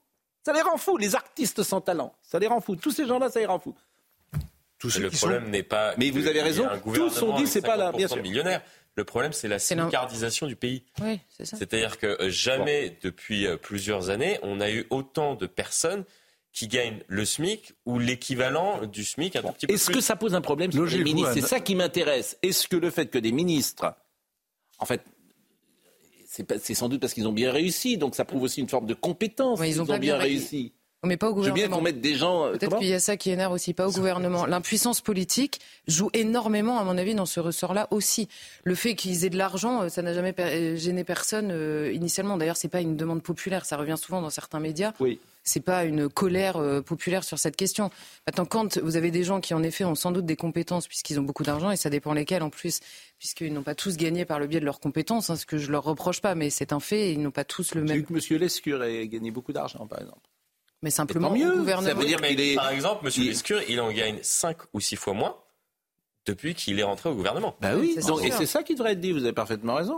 Ça 0.44 0.54
les 0.54 0.62
rend 0.62 0.78
fous, 0.78 0.96
les 0.96 1.14
artistes 1.14 1.62
sans 1.62 1.82
talent. 1.82 2.14
Ça 2.22 2.38
les 2.38 2.46
rend 2.46 2.62
fous. 2.62 2.76
Tous 2.76 2.90
ces 2.90 3.06
gens-là, 3.06 3.28
ça 3.28 3.38
les 3.40 3.44
rend 3.46 3.58
fous. 3.58 3.74
le 4.82 5.10
problème 5.10 5.50
n'est 5.50 5.62
pas. 5.62 5.92
Mais 5.98 6.10
vous 6.10 6.26
avez 6.26 6.40
raison. 6.40 6.66
Tous 6.94 7.22
ont 7.22 7.36
dit 7.36 7.46
c'est 7.46 7.60
pas 7.60 7.76
là, 7.76 7.92
bien 7.92 8.08
sûr. 8.08 8.22
Millionnaire. 8.22 8.62
Le 8.96 9.04
problème, 9.04 9.32
c'est 9.32 9.48
la 9.48 9.58
smicardisation 9.58 10.46
du 10.46 10.56
pays. 10.56 10.82
Oui, 11.00 11.20
c'est 11.28 11.44
ça. 11.44 11.56
C'est-à-dire 11.56 11.98
que 11.98 12.06
euh, 12.06 12.30
jamais, 12.30 12.96
depuis 13.02 13.46
euh, 13.46 13.56
plusieurs 13.56 14.10
années, 14.10 14.38
on 14.42 14.60
a 14.60 14.70
eu 14.70 14.86
autant 14.90 15.34
de 15.36 15.46
personnes 15.46 16.04
qui 16.52 16.66
gagnent 16.66 17.04
le 17.06 17.24
SMIC 17.24 17.74
ou 17.86 18.00
l'équivalent 18.00 18.84
du 18.86 19.04
SMIC 19.04 19.36
un 19.36 19.42
petit 19.52 19.66
peu 19.68 19.72
Est-ce 19.72 19.90
que 19.90 20.00
ça 20.00 20.16
pose 20.16 20.34
un 20.34 20.40
problème 20.40 20.72
sur 20.72 20.84
les 20.84 21.04
ministres 21.04 21.32
C'est 21.34 21.40
ça 21.42 21.60
qui 21.60 21.76
m'intéresse. 21.76 22.36
Est-ce 22.42 22.66
que 22.66 22.76
le 22.76 22.90
fait 22.90 23.06
que 23.06 23.18
des 23.18 23.30
ministres, 23.30 23.94
en 24.78 24.86
fait, 24.86 25.02
c'est 26.26 26.74
sans 26.74 26.88
doute 26.88 27.00
parce 27.00 27.14
qu'ils 27.14 27.26
ont 27.26 27.32
bien 27.32 27.52
réussi. 27.52 27.96
Donc 27.96 28.14
ça 28.14 28.24
prouve 28.24 28.42
aussi 28.42 28.60
une 28.60 28.68
forme 28.68 28.86
de 28.86 28.94
compétence. 28.94 29.60
ils, 29.64 29.80
ont, 29.80 29.98
bien, 29.98 30.16
réussi. 30.16 30.72
Mais 31.04 31.16
pas 31.16 31.28
au 31.30 31.34
gouvernement. 31.34 31.56
Je 31.56 31.62
veux 31.62 31.68
bien 31.68 31.76
qu'on 31.76 31.82
mette 31.82 32.00
des 32.00 32.14
gens. 32.14 32.44
Euh, 32.44 32.52
Peut-être 32.52 32.78
qu'il 32.78 32.88
y 32.88 32.94
a 32.94 32.98
ça 32.98 33.16
qui 33.16 33.30
énerve 33.30 33.52
aussi, 33.52 33.72
pas 33.72 33.86
au 33.86 33.92
gouvernement. 33.92 34.46
L'impuissance 34.46 35.00
politique 35.00 35.60
joue 35.86 36.10
énormément, 36.12 36.78
à 36.78 36.84
mon 36.84 36.98
avis, 36.98 37.14
dans 37.14 37.26
ce 37.26 37.38
ressort-là 37.38 37.86
aussi. 37.90 38.28
Le 38.64 38.74
fait 38.74 38.94
qu'ils 38.94 39.24
aient 39.24 39.30
de 39.30 39.38
l'argent, 39.38 39.82
euh, 39.82 39.88
ça 39.88 40.02
n'a 40.02 40.12
jamais 40.12 40.34
euh, 40.40 40.76
gêné 40.76 41.04
personne 41.04 41.50
initialement. 41.92 42.36
D'ailleurs, 42.36 42.56
c'est 42.56 42.68
pas 42.68 42.80
une 42.80 42.96
demande 42.96 43.22
populaire. 43.22 43.64
Ça 43.64 43.76
revient 43.76 43.96
souvent 43.96 44.20
dans 44.20 44.30
certains 44.30 44.60
médias. 44.60 44.92
Oui 44.98 45.20
c'est 45.48 45.60
pas 45.60 45.84
une 45.84 46.08
colère 46.08 46.56
euh, 46.58 46.82
populaire 46.82 47.24
sur 47.24 47.38
cette 47.38 47.56
question. 47.56 47.90
Maintenant, 48.26 48.44
quand 48.44 48.78
vous 48.78 48.96
avez 48.96 49.10
des 49.10 49.24
gens 49.24 49.40
qui, 49.40 49.54
en 49.54 49.62
effet, 49.62 49.84
ont 49.84 49.94
sans 49.94 50.12
doute 50.12 50.26
des 50.26 50.36
compétences 50.36 50.86
puisqu'ils 50.86 51.18
ont 51.18 51.22
beaucoup 51.22 51.42
d'argent, 51.42 51.70
et 51.70 51.76
ça 51.76 51.90
dépend 51.90 52.12
lesquels 52.12 52.42
en 52.42 52.50
plus, 52.50 52.80
puisqu'ils 53.18 53.52
n'ont 53.52 53.62
pas 53.62 53.74
tous 53.74 53.96
gagné 53.96 54.24
par 54.24 54.38
le 54.38 54.46
biais 54.46 54.60
de 54.60 54.64
leurs 54.64 54.80
compétences, 54.80 55.30
hein, 55.30 55.36
ce 55.36 55.46
que 55.46 55.58
je 55.58 55.72
leur 55.72 55.84
reproche 55.84 56.20
pas, 56.20 56.34
mais 56.34 56.50
c'est 56.50 56.72
un 56.72 56.80
fait, 56.80 57.12
ils 57.12 57.22
n'ont 57.22 57.30
pas 57.30 57.44
tous 57.44 57.74
le 57.74 57.80
même. 57.82 57.88
J'ai 57.88 57.96
vu 57.96 58.04
que 58.04 58.34
M. 58.34 58.40
Lescure 58.40 58.82
a 58.82 59.06
gagné 59.06 59.30
beaucoup 59.30 59.52
d'argent, 59.52 59.86
par 59.86 60.00
exemple. 60.00 60.20
Mais 60.82 60.90
simplement, 60.90 61.30
mieux. 61.30 61.56
gouvernement. 61.56 61.88
Ça 61.88 61.94
veut 61.94 62.04
dire 62.04 62.20
qu'il 62.20 62.40
est... 62.40 62.54
Par 62.54 62.70
exemple, 62.70 63.06
M. 63.06 63.24
Lescure, 63.24 63.60
il 63.68 63.80
en 63.80 63.90
gagne 63.90 64.18
5 64.22 64.56
ou 64.72 64.80
6 64.80 64.96
fois 64.96 65.14
moins 65.14 65.36
depuis 66.26 66.54
qu'il 66.54 66.78
est 66.78 66.84
rentré 66.84 67.08
au 67.08 67.14
gouvernement. 67.14 67.56
Bah 67.60 67.72
oui, 67.76 67.96
et 67.96 68.30
c'est 68.30 68.46
ça 68.46 68.62
qui 68.62 68.74
devrait 68.74 68.92
être 68.92 69.00
dit, 69.00 69.12
vous 69.12 69.24
avez 69.24 69.32
parfaitement 69.32 69.74
raison. 69.74 69.96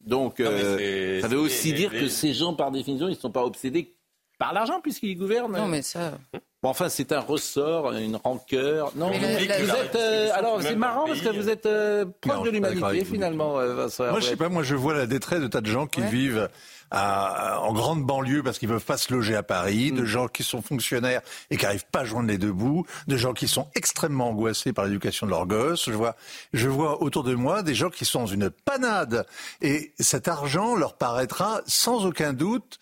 Donc, 0.00 0.40
euh, 0.40 1.20
ça 1.20 1.28
veut 1.28 1.38
aussi 1.38 1.72
dire 1.72 1.90
que 1.90 2.08
ces 2.08 2.32
gens, 2.32 2.54
par 2.54 2.70
définition, 2.70 3.08
ils 3.08 3.14
ne 3.14 3.16
sont 3.16 3.32
pas 3.32 3.44
obsédés 3.44 3.94
par 4.38 4.54
l'argent 4.54 4.80
puisqu'il 4.80 5.18
gouverne. 5.18 5.52
Non, 5.52 5.66
mais 5.66 5.82
ça. 5.82 6.12
Bon, 6.60 6.70
enfin, 6.70 6.88
c'est 6.88 7.12
un 7.12 7.20
ressort, 7.20 7.92
une 7.92 8.16
rancœur. 8.16 8.92
Non, 8.96 9.10
vous, 9.10 9.24
êtes. 9.24 9.94
Euh, 9.94 10.30
alors, 10.34 10.60
c'est 10.60 10.74
marrant 10.74 11.06
parce 11.06 11.20
que 11.20 11.28
vous 11.28 11.48
êtes 11.48 11.66
euh, 11.66 12.04
proche 12.20 12.42
de 12.42 12.50
l'humanité, 12.50 13.04
finalement, 13.04 13.60
euh, 13.60 13.74
Vincent. 13.74 14.10
Moi, 14.10 14.18
je 14.18 14.26
sais 14.26 14.36
pas, 14.36 14.48
moi, 14.48 14.64
je 14.64 14.74
vois 14.74 14.94
la 14.94 15.06
détresse 15.06 15.40
de 15.40 15.46
tas 15.46 15.60
de 15.60 15.66
gens 15.66 15.86
qui 15.86 16.00
vivent 16.00 16.48
à, 16.90 17.60
en 17.62 17.72
grande 17.72 18.04
banlieue 18.04 18.42
parce 18.42 18.58
qu'ils 18.58 18.68
peuvent 18.68 18.84
pas 18.84 18.98
se 18.98 19.12
loger 19.12 19.36
à 19.36 19.42
Paris, 19.42 19.92
de 19.92 20.02
mm. 20.02 20.06
gens 20.06 20.28
qui 20.28 20.42
sont 20.42 20.62
fonctionnaires 20.62 21.20
et 21.50 21.56
qui 21.56 21.66
arrivent 21.66 21.86
pas 21.90 22.00
à 22.00 22.04
joindre 22.04 22.28
les 22.28 22.38
deux 22.38 22.52
bouts, 22.52 22.86
de 23.06 23.16
gens 23.16 23.34
qui 23.34 23.48
sont 23.48 23.68
extrêmement 23.74 24.30
angoissés 24.30 24.72
par 24.72 24.86
l'éducation 24.86 25.26
de 25.26 25.30
leurs 25.30 25.46
gosses. 25.46 25.86
Je 25.86 25.94
vois, 25.94 26.16
je 26.52 26.68
vois 26.68 27.02
autour 27.02 27.24
de 27.24 27.34
moi 27.34 27.62
des 27.62 27.74
gens 27.74 27.90
qui 27.90 28.04
sont 28.04 28.20
dans 28.20 28.26
une 28.26 28.50
panade 28.50 29.26
et 29.60 29.92
cet 29.98 30.28
argent 30.28 30.74
leur 30.74 30.96
paraîtra 30.96 31.60
sans 31.66 32.06
aucun 32.06 32.32
doute 32.32 32.78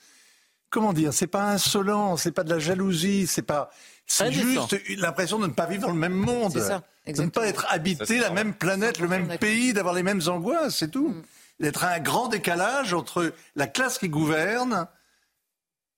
comment 0.71 0.93
dire, 0.93 1.15
c'est 1.15 1.27
pas 1.27 1.45
insolent, 1.45 2.17
c'est 2.17 2.33
pas 2.33 2.45
de 2.45 2.51
la 2.51 2.59
jalousie, 2.59 3.27
c'est 3.27 3.41
pas, 3.41 3.71
c'est 4.07 4.31
juste 4.31 4.77
l'impression 4.99 5.39
de 5.39 5.47
ne 5.47 5.53
pas 5.53 5.67
vivre 5.67 5.83
dans 5.83 5.93
le 5.93 5.99
même 5.99 6.13
monde, 6.13 6.53
de 6.53 7.23
ne 7.23 7.29
pas 7.29 7.47
être 7.47 7.67
habité 7.71 8.19
la 8.19 8.31
même 8.31 8.53
planète, 8.53 8.99
le 8.99 9.09
même 9.09 9.39
pays, 9.39 9.73
d'avoir 9.73 9.95
les 9.95 10.03
mêmes 10.03 10.21
angoisses, 10.27 10.77
c'est 10.77 10.91
tout. 10.91 11.09
Mm. 11.09 11.23
D'être 11.59 11.85
un 11.85 12.01
grand 12.01 12.29
décalage 12.29 12.93
entre 12.93 13.33
la 13.55 13.67
classe 13.67 13.99
qui 13.99 14.09
gouverne, 14.09 14.89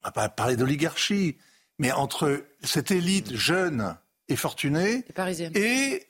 on 0.02 0.06
va 0.06 0.12
pas 0.12 0.28
parler 0.28 0.56
d'oligarchie, 0.56 1.36
mais 1.78 1.92
entre 1.92 2.44
cette 2.62 2.90
élite 2.90 3.34
jeune 3.34 3.96
et 4.28 4.36
fortunée 4.36 5.04
et 5.54 6.07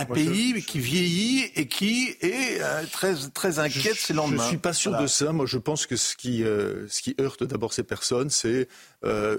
un 0.00 0.04
pays 0.04 0.62
qui 0.62 0.78
vieillit 0.78 1.50
et 1.54 1.66
qui 1.66 2.16
est 2.20 2.60
euh, 2.60 2.84
très, 2.90 3.14
très 3.34 3.58
inquiet 3.58 3.90
de 3.90 3.96
ses 3.96 4.12
lendemains. 4.12 4.38
Je 4.38 4.42
ne 4.42 4.48
suis 4.48 4.58
pas 4.58 4.72
sûr 4.72 4.96
de 4.96 5.06
ça. 5.06 5.32
Moi, 5.32 5.46
je 5.46 5.58
pense 5.58 5.86
que 5.86 5.96
ce 5.96 6.16
qui, 6.16 6.44
euh, 6.44 6.86
ce 6.88 7.02
qui 7.02 7.14
heurte 7.20 7.44
d'abord 7.44 7.72
ces 7.72 7.82
personnes, 7.82 8.30
c'est 8.30 8.68
euh, 9.04 9.38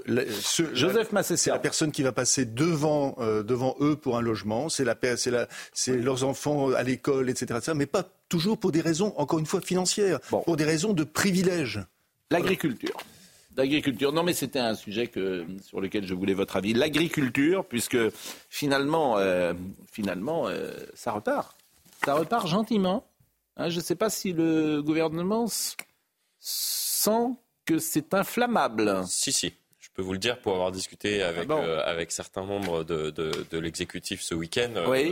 Joseph 0.74 1.08
C'est 1.22 1.50
la 1.50 1.58
personne 1.58 1.92
qui 1.92 2.02
va 2.02 2.12
passer 2.12 2.44
devant, 2.44 3.16
devant 3.18 3.76
eux 3.80 3.96
pour 3.96 4.16
un 4.16 4.20
logement. 4.22 4.68
C'est 4.68 4.84
la, 4.84 4.96
c'est 5.16 5.30
la, 5.30 5.48
c'est 5.72 5.96
leurs 5.96 6.24
enfants 6.24 6.72
à 6.72 6.82
l'école, 6.82 7.30
etc., 7.30 7.58
etc., 7.58 7.72
Mais 7.74 7.86
pas 7.86 8.04
toujours 8.28 8.58
pour 8.58 8.72
des 8.72 8.80
raisons, 8.80 9.14
encore 9.16 9.38
une 9.38 9.46
fois, 9.46 9.60
financières, 9.60 10.20
pour 10.20 10.56
des 10.56 10.64
raisons 10.64 10.92
de 10.92 11.04
privilèges. 11.04 11.80
L'agriculture. 12.30 12.96
L'agriculture. 13.58 14.12
Non, 14.12 14.22
mais 14.22 14.34
c'était 14.34 14.60
un 14.60 14.76
sujet 14.76 15.08
que, 15.08 15.44
sur 15.66 15.80
lequel 15.80 16.06
je 16.06 16.14
voulais 16.14 16.32
votre 16.32 16.54
avis. 16.54 16.74
L'agriculture, 16.74 17.64
puisque 17.64 17.98
finalement, 18.48 19.18
euh, 19.18 19.52
finalement 19.90 20.46
euh, 20.46 20.70
ça 20.94 21.10
repart. 21.10 21.56
Ça 22.04 22.14
repart 22.14 22.46
gentiment. 22.46 23.04
Hein, 23.56 23.68
je 23.68 23.76
ne 23.78 23.82
sais 23.82 23.96
pas 23.96 24.10
si 24.10 24.32
le 24.32 24.80
gouvernement 24.80 25.46
sent 26.38 27.26
que 27.66 27.80
c'est 27.80 28.14
inflammable. 28.14 29.02
Si, 29.08 29.32
si. 29.32 29.52
Je 29.80 29.88
peux 29.92 30.02
vous 30.02 30.12
le 30.12 30.20
dire 30.20 30.38
pour 30.38 30.52
avoir 30.54 30.70
discuté 30.70 31.24
avec, 31.24 31.48
ah 31.50 31.54
euh, 31.54 31.82
avec 31.84 32.12
certains 32.12 32.44
membres 32.44 32.84
de, 32.84 33.10
de, 33.10 33.58
l'exécutif 33.58 34.22
ce 34.22 34.36
week-end. 34.36 34.70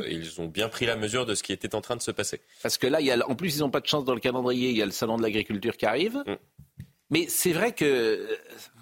ils 0.09 0.41
ont 0.41 0.47
bien 0.47 0.69
pris 0.69 0.87
la 0.87 0.95
mesure 0.95 1.27
de 1.27 1.35
ce 1.35 1.43
qui 1.43 1.53
était 1.53 1.75
en 1.75 1.81
train 1.81 1.97
de 1.97 2.03
se 2.03 2.13
passer. 2.13 2.41
Parce 2.63 2.79
que 2.79 2.87
là, 2.87 3.01
il 3.01 3.07
y 3.09 3.11
a, 3.11 3.29
en 3.29 3.35
plus, 3.35 3.57
ils 3.57 3.61
n'ont 3.63 3.71
pas 3.71 3.81
de 3.81 3.89
chance 3.89 4.05
dans 4.05 4.15
le 4.15 4.21
calendrier. 4.21 4.71
Il 4.71 4.77
y 4.77 4.83
a 4.83 4.87
le 4.87 4.93
salon 4.93 5.17
de 5.17 5.23
l'agriculture 5.23 5.77
qui 5.77 5.87
arrive. 5.87 6.23
Mm. 6.25 6.37
Mais 7.11 7.27
c'est 7.29 7.53
vrai 7.53 7.73
que 7.73 7.85
euh, 7.85 8.37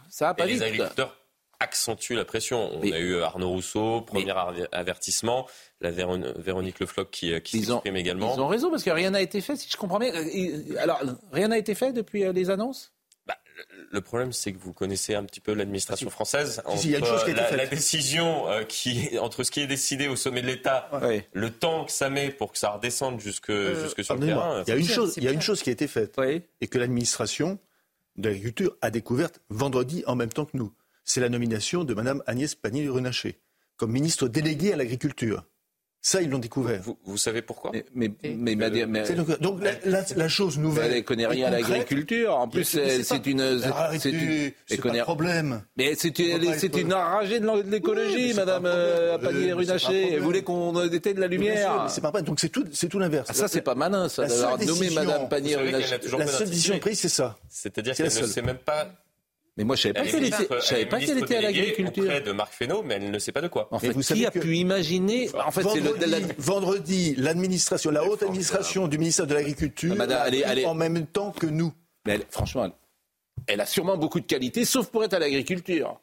ça 0.09 0.27
va 0.27 0.35
pas 0.35 0.47
vite. 0.47 0.57
Les 0.57 0.63
agriculteurs 0.63 1.17
accentuent 1.61 2.15
la 2.15 2.25
pression. 2.25 2.71
On 2.75 2.83
a 2.83 2.99
eu 2.99 3.21
Arnaud 3.21 3.51
Rousseau, 3.51 4.03
premier 4.03 4.33
avertissement, 4.73 5.47
la 5.81 5.91
Véronique 5.91 6.81
Le 6.81 6.87
Floch 6.87 7.09
qui, 7.11 7.33
euh, 7.33 7.41
qui 7.41 7.63
s'exprime 7.63 7.97
également. 7.97 8.35
Ils 8.35 8.41
ont 8.41 8.49
raison 8.49 8.71
parce 8.71 8.83
que 8.83 8.91
rien 8.91 9.11
n'a 9.11 9.23
été 9.23 9.41
fait, 9.41 9.57
si 9.57 9.71
je 9.71 9.77
comprends 9.77 9.99
bien. 9.99 10.13
Euh, 10.15 10.77
alors, 10.79 11.01
rien 11.33 11.49
n'a 11.49 11.59
été 11.59 11.75
fait 11.75 11.93
depuis 11.93 12.31
les 12.33 12.51
annonces? 12.51 12.93
Bah, 13.27 13.37
le 13.91 14.01
problème, 14.03 14.33
c'est 14.33 14.53
que 14.53 14.59
vous 14.59 14.75
connaissez 14.75 15.15
un 15.15 15.25
petit 15.25 15.41
peu 15.41 15.55
l'administration 15.55 16.11
française. 16.11 16.63
il 16.83 16.91
y 16.91 16.97
a 16.97 16.99
une 16.99 17.05
chose 17.05 17.25
qui 17.25 17.31
a 17.31 17.33
été 17.33 17.57
la, 17.57 17.57
la, 17.57 17.67
décision 17.67 18.47
qui, 18.69 19.19
entre 19.19 19.43
ce 19.43 19.51
qui 19.51 19.61
est 19.61 19.67
décidé 19.67 20.09
au 20.09 20.17
sommet 20.17 20.43
de 20.43 20.49
l'État, 20.49 20.91
le 21.33 21.51
temps 21.51 21.85
que 21.85 21.93
ça 21.93 22.11
met 22.11 22.31
pour 22.31 22.53
que 22.53 22.59
ça 22.59 22.71
redescende 22.71 23.21
jusque, 23.21 23.53
jusque 23.53 24.05
sur 24.05 24.17
le 24.17 24.27
terrain. 24.27 24.63
Il 24.67 24.71
y 24.71 24.73
a 24.73 24.77
une 24.77 24.89
chose, 24.89 25.15
il 25.17 25.25
y 25.25 25.29
a 25.29 25.33
une 25.33 25.43
chose 25.43 25.63
qui 25.63 25.71
a 25.71 25.73
été 25.73 25.87
faite 25.87 26.19
et 26.61 26.67
que 26.67 26.79
l'administration 26.79 27.59
de 28.17 28.29
l'agriculture 28.29 28.77
a 28.81 28.91
découverte 28.91 29.41
vendredi 29.49 30.05
en 30.07 30.17
même 30.17 30.33
temps 30.33 30.47
que 30.47 30.57
nous. 30.57 30.73
C'est 31.05 31.21
la 31.21 31.29
nomination 31.29 31.85
de 31.85 31.95
Mme 31.95 32.23
Agnès 32.27 32.55
Pannier-Runacher 32.55 33.41
comme 33.77 33.93
ministre 33.93 34.29
déléguée 34.29 34.73
à 34.73 34.77
l'agriculture. 34.77 35.45
Ça, 36.07 36.21
ils 36.21 36.29
l'ont 36.29 36.39
découvert. 36.39 36.83
Vous, 37.07 37.17
savez 37.17 37.41
pourquoi 37.41 37.73
Mais, 37.73 37.83
mais, 37.95 38.11
mais, 38.55 38.57
donc, 39.41 39.63
la, 40.15 40.29
chose 40.29 40.59
nouvelle. 40.59 40.91
Elle 40.91 40.99
ne 40.99 41.01
connaît 41.01 41.27
rien 41.27 41.47
à 41.47 41.51
l'agriculture. 41.53 42.37
En 42.37 42.47
plus, 42.47 42.65
c'est 42.65 43.27
une. 43.27 43.59
C'est 44.67 44.85
un 44.85 45.03
problème. 45.03 45.63
Mais 45.79 45.95
c'est 45.95 46.19
une 46.19 46.93
enragée 46.93 47.41
de 47.41 47.71
l'écologie, 47.71 48.35
Madame 48.35 48.67
euh, 48.67 49.17
Pannier-Runacher. 49.17 50.13
Elle 50.13 50.21
voulait 50.21 50.43
qu'on 50.43 50.79
éteigne 50.91 51.19
la 51.19 51.27
lumière. 51.27 51.87
C'est 51.89 52.03
pas 52.03 52.13
Donc 52.21 52.39
c'est 52.39 52.51
tout, 52.51 52.67
c'est 52.71 52.89
tout 52.89 52.99
l'inverse. 52.99 53.29
Ah, 53.31 53.35
ça, 53.35 53.49
c'est 53.49 53.63
pas 53.63 53.75
malin, 53.75 54.11
ça, 54.11 54.27
d'avoir 54.27 54.59
nommé 54.63 54.91
Madame 54.91 55.31
Pannier-Runacher. 55.31 56.01
La 56.19 56.27
seule 56.27 56.51
décision 56.51 56.79
prise, 56.81 57.01
c'est 57.01 57.09
ça. 57.09 57.39
C'est-à-dire 57.49 57.95
qu'elle 57.95 58.07
ne 58.07 58.11
sait 58.11 58.43
même 58.43 58.59
pas 58.59 58.89
mais 59.57 59.65
moi, 59.65 59.77
je 59.77 59.83
savais 59.83 59.95
pas 59.95 60.05
qu'elle 60.05 60.25
était, 60.25 60.61
savais 60.61 60.87
pas 60.87 60.99
qu'elle 60.99 61.19
était 61.19 61.37
à 61.37 61.41
l'agriculture. 61.43 62.05
Auprès 62.05 62.21
de 62.21 62.33
Marc 62.33 62.53
Fesneau, 62.53 62.83
mais 62.83 62.95
elle 62.95 63.11
ne 63.11 63.19
sait 63.19 63.31
pas 63.31 63.41
de 63.41 63.49
quoi. 63.49 63.69
En 63.71 63.79
fait, 63.79 63.91
vous 63.91 64.01
qui 64.01 64.27
a 64.27 64.31
pu 64.31 64.57
imaginer 64.57 65.31
En 65.35 65.51
fait, 65.53 65.63
vendredi, 65.63 66.33
vendredi, 66.39 67.15
l'administration, 67.17 67.91
la 67.91 68.05
haute 68.05 68.23
administration 68.23 68.89
du 68.89 68.99
ministère 68.99 69.27
de 69.27 69.35
l'Agriculture, 69.35 69.95
ah, 69.99 70.69
en 70.69 70.75
même 70.75 71.07
temps 71.07 71.31
que 71.31 71.47
nous. 71.47 71.73
Mais 72.07 72.19
franchement, 72.31 72.69
elle 73.47 73.61
a 73.61 73.67
sûrement 73.67 73.97
beaucoup 73.97 74.21
de 74.21 74.27
qualités, 74.27 74.65
sauf 74.65 74.89
pour 74.89 75.05
être 75.05 75.15
à 75.15 75.19
l'agriculture. 75.19 76.01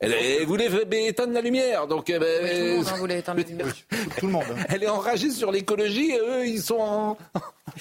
Elle, 0.00 0.44
voulait 0.46 0.68
éteindre 1.06 1.32
la 1.32 1.40
lumière, 1.40 1.86
donc 1.86 2.06
tout 2.06 2.12
le 2.12 2.76
monde 2.76 2.86
hein, 2.88 2.96
voulait 2.96 3.18
éteindre 3.18 3.40
la 3.40 3.46
lumière. 3.48 3.74
tout 4.18 4.26
le 4.26 4.32
monde. 4.32 4.44
Hein. 4.50 4.64
Elle 4.68 4.82
est 4.82 4.88
enragée 4.88 5.30
sur 5.30 5.50
l'écologie, 5.50 6.12
eux, 6.20 6.46
ils 6.46 6.62
sont 6.62 6.78
en, 6.78 7.18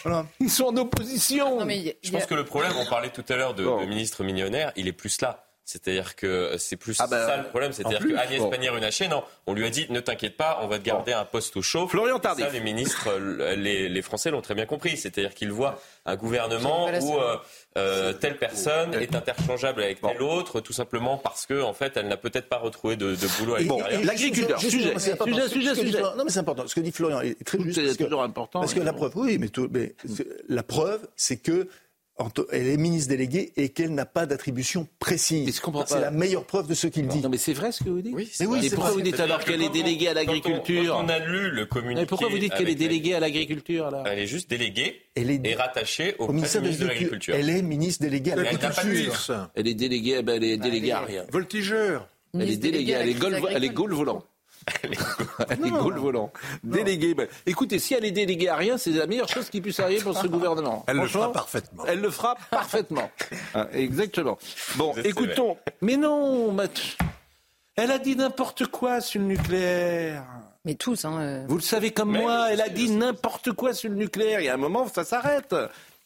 ils 0.40 0.50
sont 0.50 0.66
en 0.66 0.78
opposition. 0.78 1.60
Je 2.02 2.12
pense 2.12 2.26
que 2.26 2.36
le 2.36 2.46
problème, 2.46 2.74
on 2.78 2.86
parlait 2.86 3.10
tout 3.10 3.26
à 3.30 3.36
l'heure 3.36 3.54
de, 3.54 3.64
de 3.64 3.86
ministre 3.86 4.24
millionnaire, 4.24 4.72
il 4.76 4.88
est 4.88 4.94
plus 4.94 5.20
là. 5.22 5.49
C'est-à-dire 5.70 6.16
que 6.16 6.56
c'est 6.58 6.78
plus 6.78 6.96
ah 6.98 7.06
bah, 7.06 7.28
ça 7.28 7.38
le 7.38 7.44
problème. 7.44 7.72
C'est-à-dire 7.74 8.00
qu'Agnès 8.00 8.40
bon. 8.40 8.50
Pannier-Runacher, 8.50 9.08
non, 9.08 9.24
on 9.46 9.54
lui 9.54 9.68
a 9.68 9.70
dit 9.70 9.86
ne 9.92 10.00
t'inquiète 10.00 10.36
pas, 10.36 10.62
on 10.64 10.68
va 10.68 10.80
te 10.80 10.84
garder 10.84 11.14
un 11.14 11.26
poste 11.26 11.56
au 11.58 11.62
chaud. 11.62 11.88
Florian 11.88 12.18
Tardif. 12.18 12.48
Ça, 12.48 12.52
les 12.52 12.60
ministres, 12.60 13.08
les, 13.56 13.88
les 13.88 14.02
Français 14.02 14.32
l'ont 14.32 14.42
très 14.42 14.56
bien 14.56 14.66
compris. 14.66 14.98
C'est-à-dire 14.98 15.36
qu'ils 15.36 15.52
voient 15.52 15.80
un 16.08 16.16
gouvernement 16.16 16.88
où 16.88 17.20
euh, 17.20 17.38
euh, 17.78 18.14
telle 18.14 18.38
personne 18.38 18.96
est 18.96 19.14
interchangeable 19.14 19.84
avec 19.84 20.02
telle 20.02 20.24
autre, 20.24 20.60
tout 20.60 20.74
simplement 20.74 21.20
parce 21.20 21.46
que 21.46 21.62
en 21.62 21.74
fait, 21.74 21.98
elle 21.98 22.08
n'a 22.08 22.18
peut-être 22.18 22.50
pas 22.50 22.58
retrouvé 22.58 22.96
de, 22.96 23.14
de 23.14 23.38
boulot 23.38 23.54
à 23.54 23.60
l'extérieur. 23.60 24.04
L'agriculteur, 24.06 24.60
sujet, 24.60 24.98
sujet, 24.98 25.48
sujet, 25.50 25.76
sujet. 25.76 26.02
Non, 26.02 26.24
mais 26.24 26.32
c'est 26.32 26.40
important. 26.40 26.66
Ce 26.66 26.74
que 26.74 26.82
dit 26.82 26.92
Florian 26.92 27.22
est 27.22 27.44
très 27.46 27.60
juste. 27.60 27.80
C'est 27.80 28.06
toujours 28.06 28.24
important. 28.24 28.62
Parce 28.62 28.74
que 28.74 28.80
la 28.80 28.94
preuve, 28.94 29.12
oui, 29.18 29.38
mais, 29.38 29.52
mais 29.70 29.94
la 30.48 30.64
preuve, 30.64 31.08
c'est 31.16 31.38
que 31.38 31.68
elle 32.52 32.68
est 32.68 32.78
ministre 32.78 33.10
déléguée 33.10 33.54
et 33.56 33.70
qu'elle 33.70 33.94
n'a 33.94 34.06
pas 34.06 34.26
d'attribution 34.26 34.88
précise. 35.00 35.62
C'est 35.86 36.00
la 36.00 36.12
meilleure 36.12 36.46
preuve 36.46 36.68
de 36.68 36.74
ce 36.74 36.88
qu'il 36.88 37.08
dit. 37.08 37.22
Non, 37.22 37.30
mais 37.30 37.38
c'est 37.38 37.54
vrai 37.54 37.72
ce 37.72 37.84
que 37.84 37.90
vous 37.90 38.02
dites. 38.02 38.14
Oui, 38.14 38.30
oui, 38.48 38.66
et 38.66 38.70
pourquoi 38.70 38.92
vous 38.92 39.02
dites 39.02 39.20
alors 39.20 39.44
qu'elle 39.44 39.62
est 39.62 39.70
déléguée 39.70 40.10
à 40.10 40.14
l'agriculture 40.14 40.98
on, 41.00 41.08
a 41.10 41.20
lu 41.20 41.50
le 41.52 41.66
communiqué. 41.66 42.02
Mais 42.02 42.06
pourquoi 42.06 42.30
vous 42.30 42.38
dites 42.38 42.54
qu'elle 42.54 42.70
est 42.70 42.76
déléguée 42.76 43.14
à 43.14 43.20
l'agriculture 43.20 43.90
Elle 44.06 44.20
est 44.20 44.28
juste 44.28 44.50
déléguée 44.50 45.02
et 45.16 45.56
rattachée 45.56 46.16
au, 46.20 46.32
ministère 46.32 46.62
de 46.62 46.86
l'Agriculture. 46.86 47.36
Elle 47.36 47.50
est 47.50 47.62
ministre 47.62 48.04
déléguée 48.04 48.34
à 48.34 48.36
l'agriculture. 48.36 49.50
Elle 49.56 49.68
est 49.68 49.74
déléguée, 49.74 50.18
eh 50.20 50.22
ben, 50.24 50.36
elle 50.38 50.44
est 50.44 50.58
déléguée 50.58 50.92
à 50.92 51.02
rien. 51.02 51.26
Voltigeur. 51.32 52.08
Elle 52.34 52.50
est 52.50 52.58
déléguée, 52.58 52.94
elle 52.94 53.64
est 53.64 53.70
goal 53.70 53.94
volant. 53.94 54.24
Elle 54.84 55.66
est 55.66 55.70
goal 55.70 55.98
volant. 55.98 56.32
Déléguée. 56.64 57.14
Ben, 57.14 57.28
écoutez, 57.46 57.80
si 57.80 57.94
elle 57.94 58.06
est 58.06 58.12
déléguée 58.12 58.50
à 58.50 58.56
rien, 58.56 58.78
c'est 58.78 58.92
la 58.92 59.08
meilleure 59.08 59.30
chose 59.30 59.50
qui 59.50 59.62
puisse 59.62 59.80
arriver 59.80 60.02
pour 60.02 60.18
ce 60.18 60.28
gouvernement. 60.28 60.84
Elle 60.88 60.98
le 60.98 61.08
fera 61.08 61.32
parfaitement. 61.32 61.84
Elle 61.88 62.02
le 62.02 62.10
fera 62.10 62.36
parfaitement. 62.50 63.10
Hein, 63.56 63.68
exactement. 63.74 64.38
Bon, 64.76 64.94
écoutons. 65.04 65.58
Mais 65.82 65.98
non, 65.98 66.56
elle 67.76 67.92
a 67.92 68.00
dit 68.00 68.16
n'importe 68.16 68.68
quoi 68.68 69.02
sur 69.02 69.22
le 69.22 69.28
nucléaire. 69.28 70.24
Mais 70.66 70.76
tous, 70.76 71.06
hein. 71.06 71.18
Euh. 71.20 71.46
Vous 71.48 71.56
le 71.56 71.62
savez 71.62 71.92
comme 71.92 72.12
moi, 72.12 72.52
elle 72.52 72.62
a 72.62 72.70
dit 72.70 72.90
n'importe 72.90 73.54
quoi 73.54 73.74
sur 73.74 73.90
le 73.90 73.96
nucléaire. 73.96 74.42
Il 74.42 74.46
y 74.46 74.50
a 74.50 74.54
un 74.54 74.58
moment, 74.58 74.88
ça 74.88 75.04
s'arrête. 75.04 75.56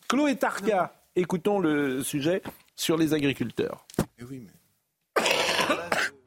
Chloé 0.07 0.35
Tarka, 0.35 0.93
écoutons 1.15 1.59
le 1.59 2.03
sujet 2.03 2.43
sur 2.75 2.97
les 2.97 3.13
agriculteurs. 3.13 3.85
Eh 4.19 4.23
oui, 4.23 4.45
mais... 4.45 5.23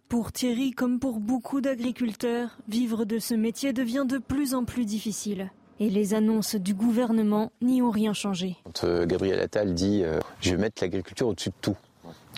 Pour 0.08 0.30
Thierry, 0.30 0.70
comme 0.70 1.00
pour 1.00 1.18
beaucoup 1.18 1.60
d'agriculteurs, 1.60 2.58
vivre 2.68 3.04
de 3.04 3.18
ce 3.18 3.34
métier 3.34 3.72
devient 3.72 4.04
de 4.08 4.18
plus 4.18 4.54
en 4.54 4.64
plus 4.64 4.84
difficile. 4.84 5.50
Et 5.80 5.90
les 5.90 6.14
annonces 6.14 6.54
du 6.54 6.74
gouvernement 6.74 7.50
n'y 7.60 7.82
ont 7.82 7.90
rien 7.90 8.12
changé. 8.12 8.56
Quand 8.62 8.84
euh, 8.84 9.04
Gabriel 9.04 9.40
Attal 9.40 9.74
dit 9.74 10.02
euh, 10.04 10.20
je 10.40 10.52
vais 10.52 10.58
mettre 10.58 10.80
l'agriculture 10.80 11.26
au-dessus 11.26 11.50
de 11.50 11.54
tout. 11.60 11.76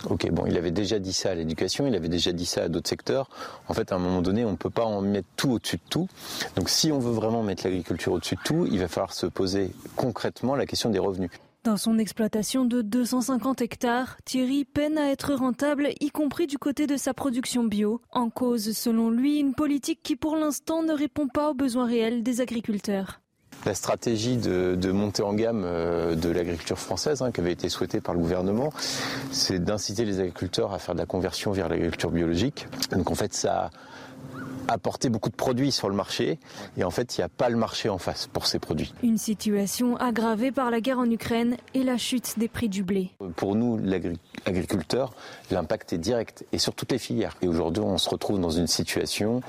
Ok, 0.09 0.31
bon, 0.31 0.45
il 0.47 0.57
avait 0.57 0.71
déjà 0.71 0.97
dit 0.97 1.13
ça 1.13 1.29
à 1.29 1.35
l'éducation, 1.35 1.85
il 1.85 1.93
avait 1.93 2.09
déjà 2.09 2.31
dit 2.31 2.47
ça 2.47 2.63
à 2.63 2.69
d'autres 2.69 2.89
secteurs. 2.89 3.29
En 3.67 3.75
fait, 3.75 3.91
à 3.91 3.95
un 3.95 3.99
moment 3.99 4.23
donné, 4.23 4.45
on 4.45 4.51
ne 4.51 4.57
peut 4.57 4.71
pas 4.71 4.85
en 4.85 5.01
mettre 5.01 5.27
tout 5.35 5.51
au-dessus 5.51 5.77
de 5.77 5.89
tout. 5.89 6.07
Donc, 6.55 6.69
si 6.69 6.91
on 6.91 6.97
veut 6.97 7.11
vraiment 7.11 7.43
mettre 7.43 7.65
l'agriculture 7.65 8.13
au-dessus 8.13 8.35
de 8.35 8.41
tout, 8.43 8.67
il 8.71 8.79
va 8.79 8.87
falloir 8.87 9.13
se 9.13 9.27
poser 9.27 9.71
concrètement 9.95 10.55
la 10.55 10.65
question 10.65 10.89
des 10.89 10.99
revenus. 10.99 11.29
Dans 11.65 11.75
son 11.75 11.99
exploitation 11.99 12.63
de 12.63 12.81
250 12.81 13.61
hectares, 13.61 14.15
Thierry 14.23 14.63
peine 14.63 14.97
à 14.97 15.11
être 15.11 15.33
rentable, 15.33 15.89
y 15.99 16.09
compris 16.09 16.47
du 16.47 16.57
côté 16.57 16.87
de 16.87 16.95
sa 16.95 17.13
production 17.13 17.65
bio. 17.65 17.99
En 18.11 18.29
cause, 18.29 18.71
selon 18.71 19.09
lui, 19.09 19.39
une 19.39 19.53
politique 19.53 19.99
qui 20.01 20.15
pour 20.15 20.37
l'instant 20.37 20.83
ne 20.83 20.93
répond 20.93 21.27
pas 21.27 21.49
aux 21.49 21.53
besoins 21.53 21.85
réels 21.85 22.23
des 22.23 22.39
agriculteurs. 22.39 23.19
La 23.65 23.75
stratégie 23.75 24.37
de, 24.37 24.91
montée 24.93 25.21
en 25.21 25.33
gamme 25.33 25.63
euh, 25.65 26.15
de 26.15 26.29
l'agriculture 26.29 26.79
française, 26.79 27.21
hein, 27.21 27.31
qui 27.33 27.41
avait 27.41 27.51
été 27.51 27.67
souhaitée 27.67 27.99
par 27.99 28.15
le 28.15 28.21
gouvernement, 28.21 28.71
c'est 29.31 29.59
d'inciter 29.59 30.05
les 30.05 30.21
agriculteurs 30.21 30.73
à 30.73 30.79
faire 30.79 30.95
de 30.95 30.99
la 31.01 31.05
conversion 31.05 31.51
vers 31.51 31.67
l'agriculture 31.67 32.11
biologique. 32.11 32.67
Donc 32.91 33.11
en 33.11 33.15
fait, 33.15 33.33
ça 33.33 33.69
apporter 34.67 35.09
beaucoup 35.09 35.29
de 35.29 35.35
produits 35.35 35.71
sur 35.71 35.89
le 35.89 35.95
marché 35.95 36.39
et 36.77 36.83
en 36.83 36.91
fait 36.91 37.17
il 37.17 37.21
n'y 37.21 37.25
a 37.25 37.29
pas 37.29 37.49
le 37.49 37.57
marché 37.57 37.89
en 37.89 37.97
face 37.97 38.27
pour 38.27 38.45
ces 38.47 38.59
produits. 38.59 38.93
Une 39.03 39.17
situation 39.17 39.97
aggravée 39.97 40.51
par 40.51 40.71
la 40.71 40.81
guerre 40.81 40.99
en 40.99 41.09
Ukraine 41.09 41.57
et 41.73 41.83
la 41.83 41.97
chute 41.97 42.37
des 42.37 42.47
prix 42.47 42.69
du 42.69 42.83
blé. 42.83 43.11
Pour 43.35 43.55
nous, 43.55 43.77
l'agriculteur, 43.77 45.13
l'impact 45.51 45.93
est 45.93 45.97
direct 45.97 46.45
et 46.51 46.57
sur 46.57 46.73
toutes 46.73 46.91
les 46.91 46.99
filières. 46.99 47.35
Et 47.41 47.47
aujourd'hui 47.47 47.83
on 47.83 47.97
se 47.97 48.09
retrouve 48.09 48.39
dans 48.39 48.49
une 48.49 48.67
situation 48.67 49.41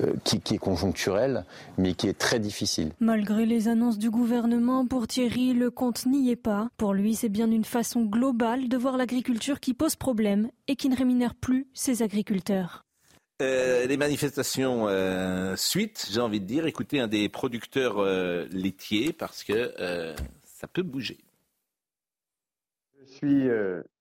euh, 0.00 0.14
qui, 0.24 0.40
qui, 0.40 0.54
est 0.54 0.58
conjoncturelle, 0.58 1.44
mais 1.76 1.94
qui 1.94 2.08
est 2.08 2.18
très 2.18 2.38
difficile. 2.38 2.92
Malgré 3.00 3.46
les 3.46 3.68
annonces 3.68 3.98
du 3.98 4.10
gouvernement, 4.10 4.86
pour 4.86 5.06
Thierry, 5.06 5.54
le 5.54 5.70
compte 5.70 6.06
n'y 6.06 6.30
est 6.30 6.36
pas. 6.36 6.68
Pour 6.76 6.94
lui, 6.94 7.14
c'est 7.14 7.28
bien 7.28 7.50
une 7.50 7.64
façon 7.64 8.02
globale 8.02 8.68
de 8.68 8.76
voir 8.76 8.96
l'agriculture 8.96 9.60
qui 9.60 9.74
pose 9.74 9.96
problème 9.96 10.50
et 10.68 10.76
qui 10.76 10.88
ne 10.88 10.96
rémunère 10.96 11.34
plus 11.34 11.66
ses 11.74 12.02
agriculteurs. 12.02 12.84
Euh, 13.40 13.86
les 13.86 13.96
manifestations 13.96 14.88
euh, 14.88 15.54
suite, 15.54 16.08
j'ai 16.10 16.20
envie 16.20 16.40
de 16.40 16.44
dire, 16.44 16.66
écoutez 16.66 16.98
un 16.98 17.06
des 17.06 17.28
producteurs 17.28 17.98
euh, 17.98 18.46
laitiers 18.50 19.12
parce 19.12 19.44
que 19.44 19.72
ça 20.44 20.66
peut 20.66 20.82
bouger. 20.82 21.18
Je 23.00 23.04
suis 23.06 23.48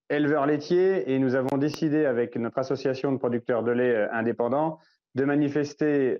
éleveur 0.09 0.45
laitier 0.45 1.11
et 1.11 1.19
nous 1.19 1.35
avons 1.35 1.57
décidé 1.57 2.05
avec 2.05 2.35
notre 2.35 2.57
association 2.57 3.11
de 3.11 3.17
producteurs 3.17 3.63
de 3.63 3.71
lait 3.71 4.07
indépendants 4.11 4.79
de 5.15 5.23
manifester 5.23 6.17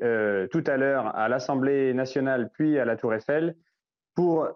tout 0.52 0.64
à 0.66 0.78
l'heure 0.78 1.16
à 1.16 1.28
l'Assemblée 1.28 1.94
nationale 1.94 2.50
puis 2.54 2.80
à 2.80 2.86
la 2.86 2.96
Tour 2.96 3.14
Eiffel 3.14 3.56
pour 4.16 4.48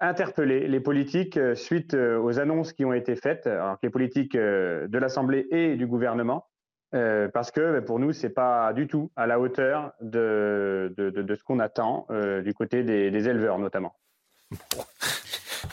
interpeller 0.00 0.68
les 0.68 0.80
politiques 0.80 1.38
suite 1.54 1.94
aux 1.94 2.38
annonces 2.38 2.72
qui 2.72 2.84
ont 2.84 2.94
été 2.94 3.16
faites, 3.16 3.46
alors 3.46 3.76
les 3.82 3.90
politiques 3.90 4.36
de 4.36 4.98
l'Assemblée 4.98 5.46
et 5.50 5.76
du 5.76 5.86
gouvernement 5.86 6.46
euh, 6.94 7.28
parce 7.28 7.50
que 7.50 7.72
ben, 7.72 7.84
pour 7.84 7.98
nous, 7.98 8.12
c'est 8.12 8.30
pas 8.30 8.72
du 8.72 8.86
tout 8.86 9.10
à 9.16 9.26
la 9.26 9.40
hauteur 9.40 9.92
de, 10.00 10.92
de, 10.96 11.10
de, 11.10 11.22
de 11.22 11.34
ce 11.34 11.42
qu'on 11.42 11.58
attend 11.58 12.06
euh, 12.10 12.42
du 12.42 12.54
côté 12.54 12.82
des, 12.82 13.10
des, 13.10 13.28
éleveurs 13.28 13.58
notamment. 13.58 13.94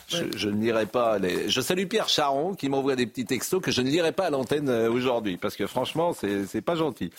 Je, 0.07 0.23
je, 0.35 0.49
ne 0.49 0.61
lirai 0.61 0.85
pas 0.85 1.19
les... 1.19 1.49
Je 1.49 1.61
salue 1.61 1.85
Pierre 1.85 2.07
Charon 2.07 2.53
qui 2.55 2.69
m'envoie 2.69 2.95
des 2.95 3.05
petits 3.05 3.25
textos 3.25 3.61
que 3.61 3.71
je 3.71 3.81
ne 3.81 3.89
lirai 3.89 4.11
pas 4.11 4.27
à 4.27 4.29
l'antenne 4.29 4.69
euh, 4.69 4.89
aujourd'hui 4.89 5.37
parce 5.37 5.55
que 5.55 5.67
franchement, 5.67 6.13
c'est 6.13 6.61
pas 6.61 6.75
gentil. 6.75 7.11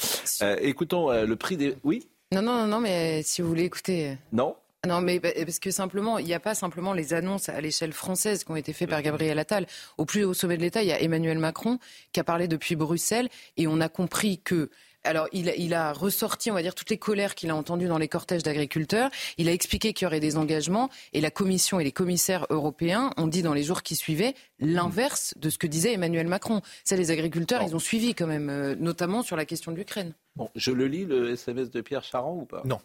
Euh, 0.42 0.56
écoutons 0.60 1.10
le 1.10 1.36
prix 1.36 1.56
des. 1.56 1.76
Oui? 1.84 2.08
Non, 2.32 2.42
non, 2.42 2.58
non, 2.60 2.66
non, 2.66 2.80
mais 2.80 3.22
si 3.22 3.42
vous 3.42 3.48
voulez 3.48 3.64
écouter. 3.64 4.16
Non? 4.32 4.56
Non, 4.86 5.02
mais 5.02 5.20
parce 5.20 5.58
que 5.58 5.70
simplement, 5.70 6.18
il 6.18 6.24
n'y 6.24 6.32
a 6.32 6.40
pas 6.40 6.54
simplement 6.54 6.94
les 6.94 7.12
annonces 7.12 7.50
à 7.50 7.60
l'échelle 7.60 7.92
française 7.92 8.44
qui 8.44 8.50
ont 8.50 8.56
été 8.56 8.72
faites 8.72 8.88
par 8.88 9.02
Gabriel 9.02 9.38
Attal. 9.38 9.66
Au 9.98 10.06
plus 10.06 10.24
haut 10.24 10.32
sommet 10.32 10.56
de 10.56 10.62
l'État, 10.62 10.82
il 10.82 10.88
y 10.88 10.92
a 10.92 11.00
Emmanuel 11.02 11.38
Macron 11.38 11.78
qui 12.12 12.20
a 12.20 12.24
parlé 12.24 12.48
depuis 12.48 12.76
Bruxelles 12.76 13.28
et 13.58 13.66
on 13.66 13.80
a 13.82 13.90
compris 13.90 14.38
que 14.38 14.70
alors, 15.02 15.28
il, 15.32 15.52
il, 15.56 15.72
a 15.72 15.92
ressorti, 15.92 16.50
on 16.50 16.54
va 16.54 16.62
dire, 16.62 16.74
toutes 16.74 16.90
les 16.90 16.98
colères 16.98 17.34
qu'il 17.34 17.50
a 17.50 17.56
entendues 17.56 17.88
dans 17.88 17.96
les 17.96 18.08
cortèges 18.08 18.42
d'agriculteurs. 18.42 19.10
Il 19.38 19.48
a 19.48 19.52
expliqué 19.52 19.94
qu'il 19.94 20.04
y 20.04 20.06
aurait 20.06 20.20
des 20.20 20.36
engagements 20.36 20.90
et 21.12 21.22
la 21.22 21.30
Commission 21.30 21.80
et 21.80 21.84
les 21.84 21.92
commissaires 21.92 22.46
européens 22.50 23.10
ont 23.16 23.26
dit 23.26 23.42
dans 23.42 23.54
les 23.54 23.62
jours 23.62 23.82
qui 23.82 23.96
suivaient 23.96 24.34
l'inverse 24.58 25.34
de 25.38 25.48
ce 25.48 25.56
que 25.56 25.66
disait 25.66 25.94
Emmanuel 25.94 26.26
Macron. 26.26 26.60
Ça, 26.84 26.96
les 26.96 27.10
agriculteurs, 27.10 27.62
ils 27.62 27.74
ont 27.74 27.80
suivi 27.80 28.14
quand 28.14 28.26
même, 28.26 28.50
euh, 28.50 28.74
notamment 28.78 29.22
sur 29.22 29.36
la 29.36 29.46
question 29.46 29.72
de 29.72 29.76
l'Ukraine. 29.78 30.14
Bon, 30.36 30.50
je 30.54 30.70
le 30.70 30.86
lis, 30.86 31.06
le 31.06 31.30
SMS 31.30 31.70
de 31.70 31.80
Pierre 31.80 32.04
Charon 32.04 32.42
ou 32.42 32.44
pas? 32.44 32.62
Non. 32.66 32.80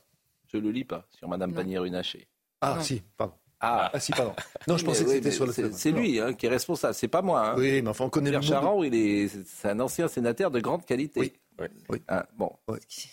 Je 0.55 0.61
le 0.61 0.71
lis 0.71 0.85
pas 0.85 1.05
sur 1.11 1.27
Madame 1.27 1.53
Pannier-Runacher. 1.53 2.29
Ah, 2.61 2.81
si, 2.81 3.03
pardon. 3.17 3.33
Ah. 3.59 3.91
ah. 3.93 3.99
si, 3.99 4.13
pardon. 4.13 4.33
Non, 4.69 4.77
je 4.77 4.85
pensais 4.85 5.03
que 5.03 5.09
c'était 5.09 5.31
sur 5.31 5.45
le 5.45 5.51
C'est 5.51 5.91
lui 5.91 6.17
hein, 6.19 6.33
qui 6.33 6.45
est 6.45 6.49
responsable, 6.49 6.93
c'est 6.93 7.09
pas 7.09 7.21
moi. 7.21 7.49
Hein. 7.49 7.55
Oui, 7.57 7.81
mais 7.81 7.89
enfin, 7.89 8.05
on 8.05 8.09
connaît 8.09 8.29
Pierre 8.29 8.41
Charon, 8.41 8.81
il 8.83 8.95
est, 8.95 9.27
c'est 9.45 9.69
un 9.69 9.79
ancien 9.81 10.07
sénateur 10.07 10.51
de 10.51 10.61
grande 10.61 10.85
qualité. 10.85 11.19
Oui. 11.59 11.67
oui. 11.89 12.01
Ah, 12.07 12.25
bon. 12.37 12.53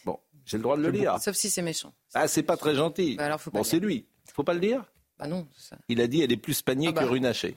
bon. 0.05 0.19
J'ai 0.45 0.57
le 0.57 0.63
droit 0.63 0.77
de 0.77 0.83
le 0.83 0.91
lire. 0.91 1.19
Sauf 1.21 1.35
si 1.35 1.51
c'est 1.51 1.63
méchant. 1.63 1.93
Ah, 2.15 2.29
c'est 2.29 2.45
pas 2.45 2.57
très 2.57 2.77
gentil. 2.77 3.17
Bah 3.17 3.25
alors, 3.27 3.41
faut 3.41 3.51
pas 3.51 3.59
bon, 3.59 3.65
le 3.65 3.69
c'est 3.69 3.81
lui. 3.81 4.07
Faut 4.33 4.45
pas 4.45 4.55
le 4.55 4.61
dire 4.61 4.85
Bah 5.19 5.27
non. 5.27 5.49
Ça... 5.57 5.77
Il 5.89 6.01
a 6.01 6.07
dit 6.07 6.23
elle 6.23 6.33
est 6.33 6.37
plus 6.37 6.63
panier 6.63 6.89
Ah 6.91 6.93
bah. 6.93 7.03
que 7.03 7.09
runaché. 7.09 7.57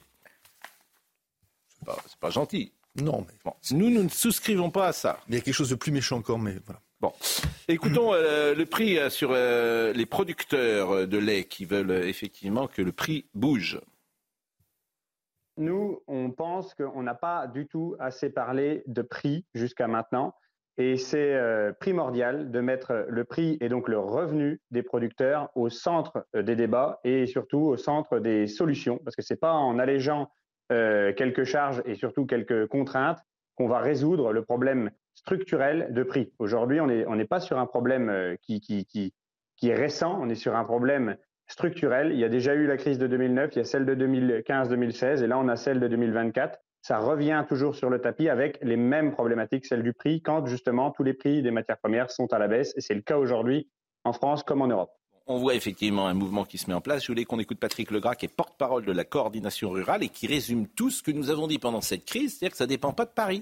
C'est 1.68 1.84
pas, 1.86 1.96
c'est 2.08 2.18
pas 2.18 2.30
gentil. 2.30 2.72
Non, 2.96 3.24
mais 3.28 3.34
Bon, 3.44 3.54
nous, 3.72 3.90
nous 3.90 4.02
ne 4.02 4.08
souscrivons 4.08 4.70
pas 4.70 4.88
à 4.88 4.92
ça. 4.92 5.20
il 5.28 5.34
y 5.34 5.38
a 5.38 5.40
quelque 5.40 5.54
chose 5.54 5.70
de 5.70 5.74
plus 5.76 5.92
méchant 5.92 6.16
encore, 6.16 6.38
mais 6.38 6.56
voilà. 6.64 6.80
Bon, 6.98 7.12
écoutons 7.68 8.14
euh, 8.14 8.54
le 8.54 8.64
prix 8.64 8.98
euh, 8.98 9.10
sur 9.10 9.32
euh, 9.32 9.92
les 9.92 10.06
producteurs 10.06 11.06
de 11.06 11.18
lait 11.18 11.44
qui 11.44 11.66
veulent 11.66 11.90
effectivement 11.90 12.68
que 12.68 12.80
le 12.80 12.90
prix 12.90 13.28
bouge. 13.34 13.78
Nous, 15.58 16.02
on 16.06 16.30
pense 16.30 16.74
qu'on 16.74 17.02
n'a 17.02 17.14
pas 17.14 17.48
du 17.48 17.66
tout 17.66 17.96
assez 17.98 18.30
parlé 18.30 18.82
de 18.86 19.02
prix 19.02 19.44
jusqu'à 19.54 19.88
maintenant. 19.88 20.34
Et 20.78 20.98
c'est 20.98 21.34
primordial 21.80 22.50
de 22.50 22.60
mettre 22.60 23.06
le 23.08 23.24
prix 23.24 23.56
et 23.62 23.70
donc 23.70 23.88
le 23.88 23.98
revenu 23.98 24.60
des 24.70 24.82
producteurs 24.82 25.48
au 25.54 25.70
centre 25.70 26.26
des 26.34 26.54
débats 26.54 27.00
et 27.02 27.26
surtout 27.26 27.60
au 27.60 27.78
centre 27.78 28.18
des 28.18 28.46
solutions. 28.46 28.98
Parce 28.98 29.16
que 29.16 29.22
ce 29.22 29.32
n'est 29.32 29.38
pas 29.38 29.54
en 29.54 29.78
allégeant 29.78 30.30
quelques 30.68 31.44
charges 31.44 31.82
et 31.86 31.94
surtout 31.94 32.26
quelques 32.26 32.66
contraintes 32.66 33.20
qu'on 33.54 33.68
va 33.68 33.78
résoudre 33.78 34.34
le 34.34 34.44
problème 34.44 34.90
structurel 35.16 35.88
de 35.92 36.02
prix. 36.04 36.32
Aujourd'hui, 36.38 36.80
on 36.80 36.86
n'est 36.86 37.24
pas 37.24 37.40
sur 37.40 37.58
un 37.58 37.66
problème 37.66 38.08
euh, 38.08 38.36
qui, 38.42 38.60
qui 38.60 39.68
est 39.68 39.74
récent, 39.74 40.16
on 40.20 40.28
est 40.28 40.36
sur 40.36 40.54
un 40.54 40.64
problème 40.64 41.16
structurel. 41.48 42.12
Il 42.12 42.18
y 42.18 42.24
a 42.24 42.28
déjà 42.28 42.54
eu 42.54 42.66
la 42.66 42.76
crise 42.76 42.98
de 42.98 43.06
2009, 43.06 43.50
il 43.54 43.58
y 43.58 43.60
a 43.60 43.64
celle 43.64 43.86
de 43.86 43.94
2015-2016 43.94 45.22
et 45.22 45.26
là 45.26 45.38
on 45.38 45.48
a 45.48 45.56
celle 45.56 45.80
de 45.80 45.88
2024. 45.88 46.58
Ça 46.82 46.98
revient 46.98 47.44
toujours 47.48 47.74
sur 47.74 47.90
le 47.90 48.00
tapis 48.00 48.28
avec 48.28 48.58
les 48.62 48.76
mêmes 48.76 49.12
problématiques, 49.12 49.66
celle 49.66 49.82
du 49.82 49.92
prix, 49.92 50.22
quand 50.22 50.46
justement 50.46 50.92
tous 50.92 51.02
les 51.02 51.14
prix 51.14 51.42
des 51.42 51.50
matières 51.50 51.78
premières 51.78 52.10
sont 52.10 52.32
à 52.32 52.38
la 52.38 52.46
baisse 52.46 52.74
et 52.76 52.80
c'est 52.80 52.94
le 52.94 53.00
cas 53.00 53.16
aujourd'hui 53.16 53.68
en 54.04 54.12
France 54.12 54.42
comme 54.42 54.62
en 54.62 54.68
Europe. 54.68 54.90
On 55.28 55.38
voit 55.38 55.56
effectivement 55.56 56.06
un 56.06 56.14
mouvement 56.14 56.44
qui 56.44 56.56
se 56.56 56.68
met 56.68 56.74
en 56.74 56.80
place. 56.80 57.02
Je 57.02 57.08
voulais 57.08 57.24
qu'on 57.24 57.40
écoute 57.40 57.58
Patrick 57.58 57.90
Legras, 57.90 58.14
qui 58.14 58.26
est 58.26 58.34
porte-parole 58.34 58.84
de 58.84 58.92
la 58.92 59.02
coordination 59.02 59.70
rurale 59.70 60.04
et 60.04 60.08
qui 60.08 60.28
résume 60.28 60.68
tout 60.68 60.90
ce 60.90 61.02
que 61.02 61.10
nous 61.10 61.30
avons 61.30 61.48
dit 61.48 61.58
pendant 61.58 61.80
cette 61.80 62.04
crise, 62.04 62.38
c'est-à-dire 62.38 62.52
que 62.52 62.56
ça 62.56 62.64
ne 62.64 62.68
dépend 62.68 62.92
pas 62.92 63.06
de 63.06 63.10
Paris. 63.10 63.40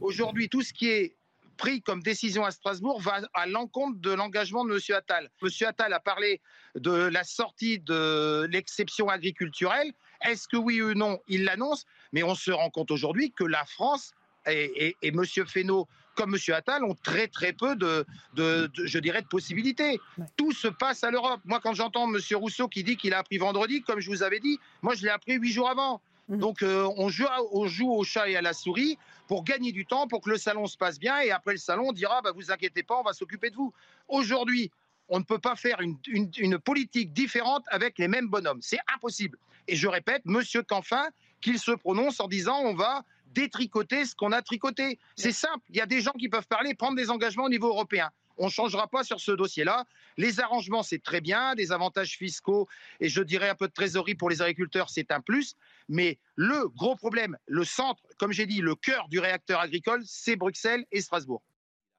Aujourd'hui, 0.00 0.48
tout 0.48 0.62
ce 0.62 0.72
qui 0.72 0.88
est 0.88 1.14
pris 1.56 1.82
comme 1.82 2.02
décision 2.02 2.44
à 2.44 2.50
Strasbourg 2.50 3.00
va 3.02 3.20
à 3.34 3.46
l'encontre 3.46 3.98
de 4.00 4.10
l'engagement 4.10 4.64
de 4.64 4.72
M. 4.72 4.96
Attal. 4.96 5.30
M. 5.42 5.48
Attal 5.66 5.92
a 5.92 6.00
parlé 6.00 6.40
de 6.74 6.90
la 6.90 7.22
sortie 7.22 7.78
de 7.78 8.46
l'exception 8.50 9.10
agriculturelle. 9.10 9.92
Est-ce 10.24 10.48
que 10.48 10.56
oui 10.56 10.80
ou 10.80 10.94
non, 10.94 11.20
il 11.28 11.44
l'annonce? 11.44 11.84
Mais 12.12 12.22
on 12.22 12.34
se 12.34 12.50
rend 12.50 12.70
compte 12.70 12.90
aujourd'hui 12.90 13.32
que 13.32 13.44
la 13.44 13.64
France 13.66 14.12
et, 14.46 14.86
et, 14.86 14.96
et 15.02 15.08
M. 15.08 15.22
Fesneau 15.46 15.86
comme 16.14 16.34
M. 16.34 16.54
Attal 16.54 16.82
ont 16.84 16.94
très 16.94 17.28
très 17.28 17.52
peu 17.52 17.76
de, 17.76 18.06
de, 18.34 18.70
de 18.74 18.86
je 18.86 18.98
dirais, 18.98 19.20
de 19.20 19.26
possibilités. 19.26 20.00
Tout 20.36 20.52
se 20.52 20.68
passe 20.68 21.04
à 21.04 21.10
l'Europe. 21.10 21.40
Moi, 21.44 21.60
quand 21.62 21.74
j'entends 21.74 22.08
M. 22.12 22.18
Rousseau 22.36 22.68
qui 22.68 22.84
dit 22.84 22.96
qu'il 22.96 23.12
a 23.12 23.18
appris 23.18 23.36
vendredi, 23.36 23.82
comme 23.82 24.00
je 24.00 24.08
vous 24.08 24.22
avais 24.22 24.40
dit, 24.40 24.58
moi 24.80 24.94
je 24.94 25.02
l'ai 25.02 25.10
appris 25.10 25.34
huit 25.34 25.52
jours 25.52 25.68
avant. 25.68 26.00
Donc 26.28 26.62
euh, 26.62 26.88
on, 26.96 27.08
joue, 27.08 27.26
on 27.52 27.66
joue 27.66 27.90
au 27.90 28.04
chat 28.04 28.28
et 28.28 28.36
à 28.36 28.42
la 28.42 28.52
souris 28.52 28.98
pour 29.30 29.44
gagner 29.44 29.70
du 29.70 29.86
temps, 29.86 30.08
pour 30.08 30.22
que 30.22 30.30
le 30.30 30.38
salon 30.38 30.66
se 30.66 30.76
passe 30.76 30.98
bien, 30.98 31.20
et 31.20 31.30
après 31.30 31.52
le 31.52 31.58
salon, 31.58 31.90
on 31.90 31.92
dira, 31.92 32.20
bah, 32.20 32.32
vous 32.34 32.50
inquiétez 32.50 32.82
pas, 32.82 32.98
on 32.98 33.04
va 33.04 33.12
s'occuper 33.12 33.48
de 33.50 33.54
vous. 33.54 33.72
Aujourd'hui, 34.08 34.72
on 35.06 35.20
ne 35.20 35.24
peut 35.24 35.38
pas 35.38 35.54
faire 35.54 35.80
une, 35.80 35.96
une- 36.08 36.58
politique 36.58 37.12
différente 37.12 37.62
avec 37.68 37.96
les 38.00 38.08
mêmes 38.08 38.26
bonhommes. 38.26 38.58
C'est 38.60 38.80
impossible. 38.92 39.38
Et 39.68 39.76
je 39.76 39.86
répète, 39.86 40.22
Monsieur 40.24 40.64
Canfin, 40.64 41.06
qu'il 41.40 41.60
se 41.60 41.70
prononce 41.70 42.18
en 42.18 42.26
disant, 42.26 42.58
on 42.64 42.74
va 42.74 43.04
détricoter 43.26 44.04
ce 44.04 44.16
qu'on 44.16 44.32
a 44.32 44.42
tricoté. 44.42 44.98
C'est 45.14 45.30
simple. 45.30 45.64
Il 45.68 45.76
y 45.76 45.80
a 45.80 45.86
des 45.86 46.00
gens 46.00 46.10
qui 46.18 46.28
peuvent 46.28 46.48
parler, 46.48 46.74
prendre 46.74 46.96
des 46.96 47.08
engagements 47.08 47.44
au 47.44 47.48
niveau 47.50 47.68
européen. 47.68 48.10
On 48.42 48.46
ne 48.46 48.50
changera 48.50 48.88
pas 48.88 49.04
sur 49.04 49.20
ce 49.20 49.32
dossier-là. 49.32 49.84
Les 50.16 50.40
arrangements, 50.40 50.82
c'est 50.82 51.02
très 51.02 51.20
bien, 51.20 51.54
des 51.54 51.72
avantages 51.72 52.16
fiscaux 52.16 52.66
et 52.98 53.08
je 53.10 53.22
dirais 53.22 53.50
un 53.50 53.54
peu 53.54 53.68
de 53.68 53.72
trésorerie 53.72 54.14
pour 54.14 54.30
les 54.30 54.40
agriculteurs, 54.40 54.88
c'est 54.88 55.10
un 55.12 55.20
plus. 55.20 55.56
Mais 55.90 56.18
le 56.36 56.68
gros 56.68 56.96
problème, 56.96 57.36
le 57.46 57.64
centre, 57.64 58.02
comme 58.18 58.32
j'ai 58.32 58.46
dit, 58.46 58.62
le 58.62 58.74
cœur 58.74 59.08
du 59.08 59.18
réacteur 59.18 59.60
agricole, 59.60 60.02
c'est 60.06 60.36
Bruxelles 60.36 60.84
et 60.90 61.02
Strasbourg. 61.02 61.42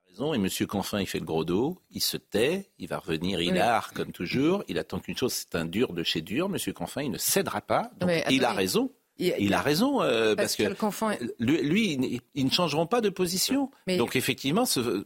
raison. 0.09 0.33
Et 0.33 0.37
M. 0.37 0.49
Canfin, 0.67 0.99
il 0.99 1.07
fait 1.07 1.19
le 1.19 1.25
gros 1.25 1.45
dos, 1.45 1.79
il 1.91 2.01
se 2.01 2.17
tait, 2.17 2.69
il 2.79 2.87
va 2.89 2.97
revenir, 2.97 3.39
il 3.39 3.53
Oui. 3.53 3.59
art 3.59 3.93
comme 3.93 4.11
toujours. 4.11 4.63
Il 4.67 4.77
attend 4.79 4.99
qu'une 4.99 5.15
chose, 5.15 5.31
c'est 5.33 5.55
un 5.55 5.65
dur 5.65 5.93
de 5.93 6.03
chez 6.03 6.21
dur. 6.21 6.47
M. 6.53 6.73
Canfin, 6.73 7.03
il 7.03 7.11
ne 7.11 7.17
cédera 7.17 7.61
pas. 7.61 7.91
Donc, 7.99 8.07
Mais 8.07 8.25
il 8.31 8.43
a 8.43 8.51
raison. 8.51 8.91
Il- 9.19 9.35
Il 9.37 9.53
a 9.53 9.61
raison, 9.61 10.01
euh, 10.01 10.33
parce 10.35 10.55
que 10.55 10.73
Canfin- 10.73 11.15
lui, 11.39 11.61
lui, 11.61 12.21
ils- 12.33 12.45
ne 12.45 12.49
changeront 12.49 12.87
pas 12.87 12.99
de 13.01 13.09
position. 13.09 13.69
Mais- 13.85 13.97
Donc 13.97 14.15
effectivement, 14.15 14.65
ce, 14.65 15.05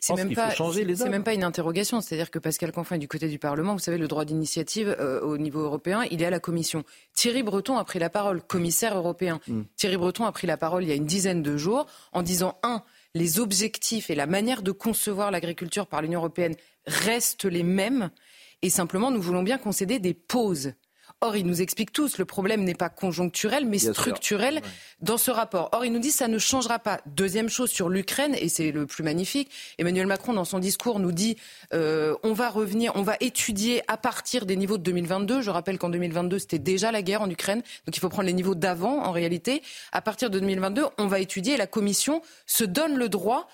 C'est 0.00 0.14
même 0.14 0.34
pas, 0.34 0.50
faut 0.50 0.56
changer 0.56 0.84
les 0.84 0.96
c'est 0.96 1.04
hommes. 1.04 1.10
même 1.10 1.24
pas 1.24 1.34
une 1.34 1.44
interrogation. 1.44 2.00
C'est-à-dire 2.00 2.30
que 2.30 2.38
Pascal 2.38 2.70
Canfin 2.70 2.96
est 2.96 3.00
du 3.00 3.08
côté 3.08 3.28
du 3.28 3.38
Parlement. 3.38 3.72
Vous 3.72 3.80
savez, 3.80 3.98
le 3.98 4.08
droit 4.08 4.24
d'initiative 4.24 4.94
euh, 5.00 5.20
au 5.20 5.38
niveau 5.38 5.60
européen, 5.60 6.04
il 6.10 6.22
est 6.22 6.26
à 6.26 6.30
la 6.30 6.40
Commission. 6.40 6.84
Thierry 7.14 7.42
Breton 7.42 7.76
a 7.76 7.84
pris 7.84 7.98
la 7.98 8.10
parole, 8.10 8.42
commissaire 8.42 8.96
européen. 8.96 9.40
Mm. 9.48 9.62
Thierry 9.76 9.96
Breton 9.96 10.24
a 10.24 10.32
pris 10.32 10.46
la 10.46 10.56
parole 10.56 10.84
il 10.84 10.88
y 10.88 10.92
a 10.92 10.96
une 10.96 11.06
dizaine 11.06 11.42
de 11.42 11.56
jours 11.56 11.86
en 12.12 12.22
disant 12.22 12.58
un, 12.62 12.82
les 13.14 13.40
objectifs 13.40 14.10
et 14.10 14.14
la 14.14 14.26
manière 14.26 14.62
de 14.62 14.70
concevoir 14.70 15.30
l'agriculture 15.30 15.86
par 15.86 16.02
l'Union 16.02 16.20
européenne 16.20 16.54
restent 16.86 17.46
les 17.46 17.62
mêmes. 17.62 18.10
Et 18.62 18.70
simplement, 18.70 19.10
nous 19.10 19.20
voulons 19.20 19.42
bien 19.42 19.58
concéder 19.58 19.98
des 19.98 20.14
pauses. 20.14 20.72
Or, 21.22 21.34
il 21.34 21.46
nous 21.46 21.62
explique 21.62 21.92
tous, 21.92 22.18
le 22.18 22.26
problème 22.26 22.62
n'est 22.62 22.74
pas 22.74 22.90
conjoncturel, 22.90 23.64
mais 23.64 23.78
Bien 23.78 23.94
sûr. 23.94 23.94
structurel 23.94 24.60
dans 25.00 25.16
ce 25.16 25.30
rapport. 25.30 25.70
Or, 25.72 25.82
il 25.86 25.90
nous 25.92 25.98
dit 25.98 26.10
ça 26.10 26.28
ne 26.28 26.38
changera 26.38 26.78
pas. 26.78 27.00
Deuxième 27.06 27.48
chose 27.48 27.70
sur 27.70 27.88
l'Ukraine, 27.88 28.36
et 28.38 28.50
c'est 28.50 28.70
le 28.70 28.84
plus 28.84 29.02
magnifique, 29.02 29.50
Emmanuel 29.78 30.06
Macron, 30.06 30.34
dans 30.34 30.44
son 30.44 30.58
discours, 30.58 31.00
nous 31.00 31.12
dit 31.12 31.38
euh, 31.72 32.14
on 32.22 32.34
va 32.34 32.50
revenir, 32.50 32.92
on 32.96 33.02
va 33.02 33.16
étudier 33.20 33.82
à 33.88 33.96
partir 33.96 34.44
des 34.44 34.56
niveaux 34.56 34.76
de 34.76 34.82
2022. 34.82 35.40
Je 35.40 35.48
rappelle 35.48 35.78
qu'en 35.78 35.88
2022, 35.88 36.38
c'était 36.38 36.58
déjà 36.58 36.92
la 36.92 37.00
guerre 37.00 37.22
en 37.22 37.30
Ukraine, 37.30 37.62
donc 37.86 37.96
il 37.96 38.00
faut 38.00 38.10
prendre 38.10 38.26
les 38.26 38.34
niveaux 38.34 38.54
d'avant 38.54 39.02
en 39.02 39.10
réalité. 39.12 39.62
À 39.92 40.02
partir 40.02 40.28
de 40.28 40.38
2022, 40.38 40.84
on 40.98 41.06
va 41.06 41.18
étudier 41.18 41.54
et 41.54 41.56
la 41.56 41.66
Commission 41.66 42.20
se 42.44 42.64
donne 42.64 42.94
le 42.94 43.08
droit 43.08 43.48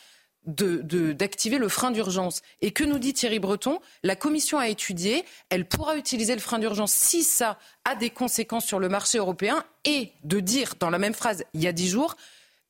de- 0.46 0.78
de- 0.82 1.12
d'activer 1.12 1.58
le 1.58 1.68
frein 1.68 1.90
d'urgence. 1.90 2.42
Et 2.60 2.70
que 2.72 2.84
nous 2.84 2.98
dit 2.98 3.12
Thierry 3.12 3.38
Breton? 3.38 3.78
La 4.02 4.16
Commission 4.16 4.58
a 4.58 4.68
étudié, 4.68 5.24
elle 5.50 5.66
pourra 5.66 5.96
utiliser 5.96 6.34
le 6.34 6.40
frein 6.40 6.58
d'urgence 6.58 6.92
si 6.92 7.22
ça 7.22 7.58
a 7.84 7.94
des 7.94 8.10
conséquences 8.10 8.66
sur 8.66 8.78
le 8.80 8.88
marché 8.88 9.18
européen 9.18 9.64
et 9.84 10.10
de 10.24 10.40
dire 10.40 10.74
dans 10.80 10.90
la 10.90 10.98
même 10.98 11.14
phrase 11.14 11.44
il 11.54 11.62
y 11.62 11.66
a 11.68 11.72
dix 11.72 11.88
jours, 11.88 12.16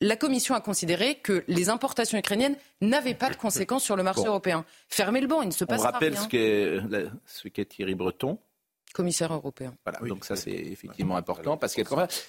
la 0.00 0.16
Commission 0.16 0.54
a 0.54 0.60
considéré 0.60 1.14
que 1.16 1.44
les 1.48 1.68
importations 1.68 2.18
ukrainiennes 2.18 2.56
n'avaient 2.80 3.14
pas 3.14 3.30
de 3.30 3.36
conséquences 3.36 3.84
sur 3.84 3.94
le 3.96 4.02
marché 4.02 4.22
Bon. 4.22 4.28
européen. 4.28 4.64
Fermez 4.88 5.20
le 5.20 5.28
banc, 5.28 5.42
il 5.42 5.48
ne 5.48 5.52
se 5.52 5.64
On 5.64 5.66
passera 5.68 5.90
rappelle 5.92 6.14
rien. 6.14 6.22
ce 6.24 6.28
qu'est 6.28 7.08
ce 7.24 7.48
qu'est 7.48 7.64
Thierry 7.66 7.94
Breton. 7.94 8.38
Commissaire 8.94 9.32
européen. 9.32 9.74
Voilà, 9.86 10.00
donc 10.06 10.26
ça 10.26 10.36
c'est 10.36 10.50
effectivement 10.50 11.16
important 11.16 11.56
parce 11.56 11.74
que 11.74 11.82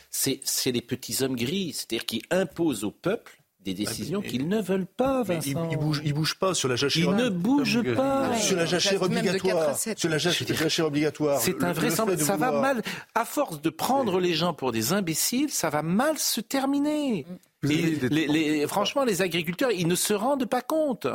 c'est 0.10 0.39
c'est 0.45 0.71
les 0.71 0.82
petits 0.82 1.21
hommes 1.21 1.36
gris, 1.36 1.73
c'est-à-dire 1.73 2.06
qui 2.06 2.21
imposent 2.32 2.86
au 2.86 2.91
peuple 2.91 3.39
des 3.63 3.73
décisions 3.73 4.21
mais- 4.21 4.28
qu'ils 4.28 4.47
ne 4.47 4.62
veulent 4.62 4.86
pas. 4.86 5.23
Vincent. 5.23 5.67
il 5.71 5.78
bouge, 5.78 6.02
il 6.04 6.13
bouge 6.13 6.36
pas 6.36 6.54
sur 6.54 6.67
la 6.69 6.76
jachère. 6.76 7.04
Il 7.04 7.15
ne 7.15 7.30
bouge 7.30 7.82
pas. 7.95 8.36
Sur 8.38 8.58
la 8.58 8.65
jachère 8.65 9.02
obligatoire. 9.02 9.78
Sur 9.78 10.10
la 10.10 10.17
jachère, 10.17 10.47
jachère 10.56 10.86
obligatoire. 10.88 11.39
C'est 11.39 11.63
un 11.63 11.73
vrai 11.73 11.89
de 11.89 12.23
Ça 12.23 12.38
va 12.38 12.52
mal. 12.52 12.82
À 13.15 13.26
force 13.26 13.62
de 13.62 13.69
prendre 13.69 14.19
les 14.19 14.34
gens 14.34 14.54
pour 14.54 14.71
des 14.71 14.93
imbéciles, 14.93 15.49
ça 15.49 15.69
va 15.69 15.82
mal 15.82 16.17
se 16.17 16.41
terminer. 16.41 17.26
Les- 17.62 17.95
les- 18.10 18.67
franchement, 18.67 19.06
les 19.06 19.21
agriculteurs, 19.21 19.71
ils 19.71 19.88
ne 19.88 19.95
se 19.95 20.13
rendent 20.13 20.45
pas 20.45 20.62
compte. 20.62 21.08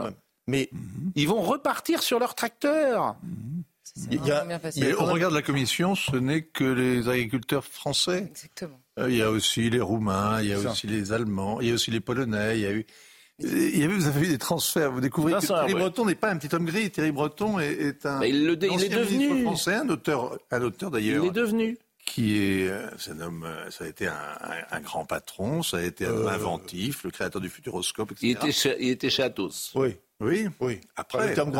Mais 0.47 0.71
Ils 1.15 1.29
vont 1.29 1.43
repartir 1.43 2.03
sur 2.03 2.19
leur 2.19 2.35
tracteur. 2.35 3.17
C'est 3.83 4.13
Il 4.13 4.15
y 4.15 4.31
a- 4.31 4.35
vraiment 4.37 4.47
bien 4.49 4.59
facile. 4.59 4.85
Mais 4.85 4.93
au 4.95 5.05
regard 5.05 5.31
de 5.31 5.35
la 5.37 5.43
Commission, 5.43 5.95
ce 5.95 6.17
n'est 6.17 6.43
que 6.43 6.65
les 6.65 7.09
agriculteurs 7.09 7.65
français. 7.65 8.27
Exactement. 8.31 8.81
Euh, 8.99 9.11
Il 9.11 9.17
y 9.17 9.23
a 9.23 9.31
aussi 9.31 9.71
les 9.71 9.81
Roumains, 9.81 10.41
il 10.43 10.49
y 10.49 10.53
a 10.53 10.59
aussi 10.59 10.87
les 10.87 11.13
Allemands, 11.13 11.61
il 11.61 11.69
y 11.69 11.71
a 11.71 11.75
aussi 11.75 11.91
les 11.91 12.01
Polonais. 12.01 12.57
Il 12.59 12.63
y 12.63 12.67
a 12.67 12.73
eu, 12.73 12.87
il 13.41 13.79
y 13.79 13.83
a 13.83 13.87
eu- 13.87 13.89
vous 13.97 14.07
avez 14.09 14.27
eu 14.27 14.29
des 14.29 14.39
transferts. 14.39 14.91
Vous 14.93 15.01
découvrez 15.01 15.33
Vincent 15.33 15.55
que 15.55 15.67
Thierry. 15.67 15.75
Breton 15.75 16.05
n'est 16.07 16.15
pas 16.15 16.31
un 16.31 16.37
petit 16.37 16.53
homme 16.55 16.65
gris. 16.65 16.91
Thierry 16.91 17.13
Breton 17.13 17.59
est, 17.61 17.73
est 17.73 18.07
un. 18.07 18.19
Mais 18.19 18.31
il 18.31 18.47
le- 18.47 18.59
il 18.65 18.85
est 18.85 18.89
devenu. 18.89 19.43
français, 19.43 19.75
un 19.75 19.89
auteur, 19.89 20.39
un 20.51 20.63
auteur 20.63 20.91
Il 20.91 20.93
d'ailleurs, 20.95 21.25
est 21.27 21.31
devenu. 21.31 21.79
qui 22.05 22.39
est, 22.39 22.69
euh, 22.69 22.87
c'est 22.99 23.13
un 23.13 23.21
homme, 23.21 23.45
euh, 23.47 23.71
ça 23.71 23.85
a 23.85 23.87
été 23.89 24.07
un, 24.09 24.13
un- 24.13 24.77
un 24.77 24.81
grand 24.81 25.05
patron, 25.05 25.63
ça 25.63 25.77
a 25.77 25.83
été 25.83 26.07
un 26.07 26.11
homme 26.11 26.27
inventif, 26.29 27.05
le 27.05 27.11
créateur 27.11 27.41
du 27.41 27.49
Futuroscope, 27.51 28.11
etc. 28.13 28.27
Il 28.27 28.31
était, 28.33 28.53
chez, 28.53 28.77
il 28.81 28.89
était 28.91 29.11
chez 29.11 29.23
Athos. 29.23 29.51
oui, 29.77 29.95
Oui, 30.21 30.49
oui. 30.61 30.81
après, 30.97 31.19
après, 31.33 31.35
patron, 31.35 31.59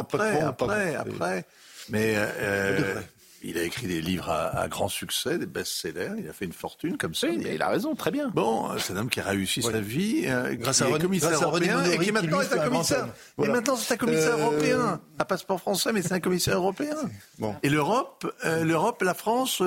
après, 0.48 0.94
pas- 0.94 0.98
après. 1.01 1.44
Mais 1.90 2.14
euh. 2.16 2.94
Il 3.42 3.57
a 3.59 3.62
écrit 3.62 3.87
des 3.87 4.01
livres 4.01 4.29
à, 4.31 4.48
à 4.59 4.68
grand 4.68 4.88
succès, 4.88 5.38
des 5.38 5.46
best-sellers. 5.46 6.11
Il 6.18 6.29
a 6.29 6.33
fait 6.33 6.44
une 6.44 6.53
fortune 6.53 6.96
comme 6.96 7.14
ça. 7.14 7.29
Oui, 7.29 7.38
mais 7.42 7.55
il 7.55 7.62
a 7.62 7.68
raison, 7.68 7.94
très 7.94 8.11
bien. 8.11 8.29
Bon, 8.35 8.68
c'est 8.79 8.92
un 8.92 8.96
homme 8.98 9.11
qui 9.11 9.20
a 9.20 9.24
réussi 9.24 9.62
sa 9.62 9.81
vie, 9.81 10.24
euh, 10.27 10.55
Grâce 10.57 10.79
qui 10.79 10.85
à 10.85 10.88
est 10.88 10.98
commissaire 11.01 11.31
grâce 11.31 11.42
à 11.42 11.46
René 11.46 11.68
européen 11.68 11.92
et 11.92 11.98
qui 12.05 12.12
maintenant 12.12 12.40
est 12.40 12.53
un 12.53 12.68
commissaire. 12.68 13.09
Voilà. 13.37 13.53
Et 13.53 13.57
maintenant 13.57 13.77
c'est 13.77 13.94
un 13.94 13.96
commissaire 13.96 14.35
Euh, 14.37 14.42
européen, 14.42 15.01
un 15.18 15.24
passeport 15.24 15.61
français, 15.61 15.92
mais 15.92 16.03
c'est 16.03 16.12
un 16.12 16.20
commissaire 16.20 16.57
européen. 16.57 16.96
Bon. 17.38 17.55
Et 17.62 17.68
l'Europe, 17.68 18.27
euh, 18.44 18.64
l'Europe, 18.64 19.03
la 19.03 19.14
France, 19.14 19.62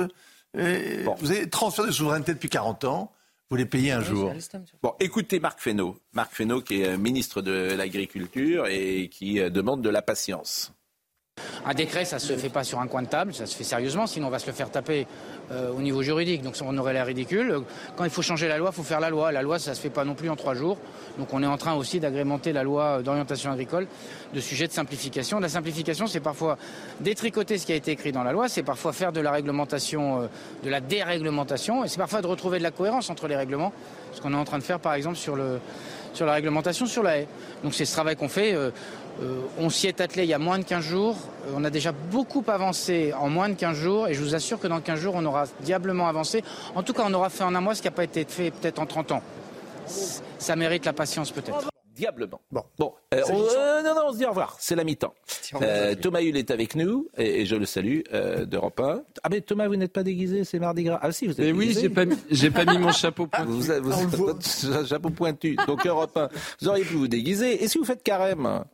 euh, 0.56 1.04
Bon. 1.04 1.14
vous 1.18 1.30
avez 1.30 1.48
transfert 1.48 1.86
de 1.86 1.90
souveraineté 1.90 2.34
depuis 2.34 2.48
40 2.50 2.84
ans. 2.84 3.12
Vous 3.50 3.56
les 3.56 3.66
payez 3.66 3.92
un 3.92 4.02
jour. 4.02 4.32
Bon, 4.82 4.94
écoutez 4.98 5.38
Marc 5.38 5.60
Fesneau. 5.60 5.98
Marc 6.14 6.32
Fesneau 6.34 6.62
qui 6.62 6.82
est 6.82 6.96
ministre 6.96 7.42
de 7.42 7.74
l'Agriculture 7.76 8.66
et 8.66 9.08
qui 9.10 9.34
demande 9.50 9.82
de 9.82 9.90
la 9.90 10.00
patience. 10.00 10.72
Un 11.64 11.74
décret, 11.74 12.04
ça 12.04 12.16
ne 12.16 12.20
se 12.20 12.36
fait 12.36 12.48
pas 12.48 12.64
sur 12.64 12.80
un 12.80 12.88
coin 12.88 13.02
de 13.02 13.06
table, 13.06 13.32
ça 13.32 13.46
se 13.46 13.56
fait 13.56 13.64
sérieusement, 13.64 14.06
sinon 14.06 14.26
on 14.26 14.30
va 14.30 14.40
se 14.40 14.46
le 14.46 14.52
faire 14.52 14.70
taper 14.70 15.06
euh, 15.52 15.70
au 15.70 15.80
niveau 15.80 16.02
juridique. 16.02 16.42
Donc 16.42 16.56
on 16.62 16.76
aurait 16.76 16.92
l'air 16.92 17.06
ridicule. 17.06 17.60
Quand 17.96 18.04
il 18.04 18.10
faut 18.10 18.20
changer 18.20 18.48
la 18.48 18.58
loi, 18.58 18.70
il 18.72 18.74
faut 18.74 18.82
faire 18.82 19.00
la 19.00 19.10
loi. 19.10 19.30
La 19.30 19.42
loi, 19.42 19.58
ça 19.58 19.70
ne 19.70 19.76
se 19.76 19.80
fait 19.80 19.90
pas 19.90 20.04
non 20.04 20.14
plus 20.14 20.28
en 20.28 20.34
trois 20.34 20.54
jours. 20.54 20.76
Donc 21.18 21.32
on 21.32 21.42
est 21.42 21.46
en 21.46 21.56
train 21.56 21.74
aussi 21.74 22.00
d'agrémenter 22.00 22.52
la 22.52 22.64
loi 22.64 23.02
d'orientation 23.02 23.52
agricole 23.52 23.86
de 24.34 24.40
sujets 24.40 24.66
de 24.66 24.72
simplification. 24.72 25.38
La 25.38 25.48
simplification, 25.48 26.06
c'est 26.06 26.20
parfois 26.20 26.58
détricoter 27.00 27.58
ce 27.58 27.66
qui 27.66 27.72
a 27.72 27.76
été 27.76 27.92
écrit 27.92 28.12
dans 28.12 28.24
la 28.24 28.32
loi, 28.32 28.48
c'est 28.48 28.62
parfois 28.62 28.92
faire 28.92 29.12
de 29.12 29.20
la 29.20 29.30
réglementation, 29.30 30.22
euh, 30.22 30.26
de 30.64 30.70
la 30.70 30.80
déréglementation, 30.80 31.84
et 31.84 31.88
c'est 31.88 31.98
parfois 31.98 32.22
de 32.22 32.26
retrouver 32.26 32.58
de 32.58 32.64
la 32.64 32.72
cohérence 32.72 33.08
entre 33.08 33.28
les 33.28 33.36
règlements, 33.36 33.72
ce 34.12 34.20
qu'on 34.20 34.32
est 34.32 34.36
en 34.36 34.44
train 34.44 34.58
de 34.58 34.64
faire 34.64 34.80
par 34.80 34.94
exemple 34.94 35.16
sur 35.16 35.36
la 35.36 36.32
réglementation 36.32 36.86
sur 36.86 37.02
la 37.02 37.18
haie. 37.18 37.28
Donc 37.62 37.72
c'est 37.74 37.84
ce 37.84 37.92
travail 37.92 38.16
qu'on 38.16 38.28
fait. 38.28 38.54
Euh, 38.54 38.70
on 39.58 39.70
s'y 39.70 39.86
est 39.86 40.00
attelé 40.00 40.24
il 40.24 40.28
y 40.28 40.34
a 40.34 40.38
moins 40.38 40.58
de 40.58 40.64
15 40.64 40.84
jours. 40.84 41.16
Euh, 41.46 41.52
on 41.56 41.64
a 41.64 41.70
déjà 41.70 41.92
beaucoup 41.92 42.44
avancé 42.46 43.12
en 43.18 43.28
moins 43.28 43.48
de 43.48 43.54
15 43.54 43.76
jours 43.76 44.08
et 44.08 44.14
je 44.14 44.22
vous 44.22 44.34
assure 44.34 44.58
que 44.58 44.66
dans 44.66 44.80
15 44.80 44.98
jours, 44.98 45.14
on 45.16 45.24
aura 45.24 45.44
diablement 45.60 46.08
avancé. 46.08 46.42
En 46.74 46.82
tout 46.82 46.92
cas, 46.92 47.04
on 47.06 47.14
aura 47.14 47.30
fait 47.30 47.44
en 47.44 47.54
un 47.54 47.60
mois 47.60 47.74
ce 47.74 47.82
qui 47.82 47.88
n'a 47.88 47.92
pas 47.92 48.04
été 48.04 48.24
fait 48.24 48.50
peut-être 48.50 48.78
en 48.78 48.86
30 48.86 49.12
ans. 49.12 49.22
Ça 50.38 50.56
mérite 50.56 50.84
la 50.84 50.92
patience 50.92 51.30
peut-être 51.30 51.72
diablement. 51.94 52.40
Bon, 52.50 52.64
bon 52.78 52.94
euh, 53.14 53.22
euh, 53.28 53.82
non, 53.82 53.94
non, 53.94 54.02
on 54.08 54.12
se 54.12 54.18
dit 54.18 54.24
au 54.24 54.30
revoir. 54.30 54.56
C'est 54.58 54.74
la 54.74 54.84
mi-temps. 54.84 55.14
Euh, 55.60 55.94
Thomas 55.94 56.20
Hull 56.20 56.36
est 56.36 56.50
avec 56.50 56.74
nous 56.74 57.08
et, 57.16 57.44
je 57.44 57.54
le 57.56 57.66
salue 57.66 58.00
d'Europe 58.46 58.80
1. 58.80 59.02
Ah 59.22 59.28
mais 59.30 59.40
Thomas, 59.40 59.68
vous 59.68 59.76
n'êtes 59.76 59.92
pas 59.92 60.02
déguisé, 60.02 60.44
c'est 60.44 60.58
Mardi 60.58 60.84
Gras. 60.84 60.98
Ah 61.02 61.12
si, 61.12 61.26
vous 61.26 61.32
êtes. 61.32 61.38
Mais 61.38 61.52
oui, 61.52 61.76
j'ai 61.78 61.88
pas, 61.88 62.04
j'ai 62.30 62.50
pas 62.50 62.64
mis 62.64 62.78
mon 62.78 62.92
chapeau 62.92 63.26
pointu. 63.26 63.50
Vous, 63.50 63.70
avez, 63.70 63.80
votre 63.82 64.86
chapeau 64.86 65.10
pointu. 65.10 65.56
Donc 65.66 65.86
Europe 65.86 66.16
1, 66.16 66.28
vous 66.60 66.68
auriez 66.68 66.84
pu 66.84 66.94
vous 66.94 67.08
déguiser. 67.08 67.62
Et 67.62 67.68
si 67.68 67.78
vous 67.78 67.84
faites 67.84 68.02
carême? 68.02 68.64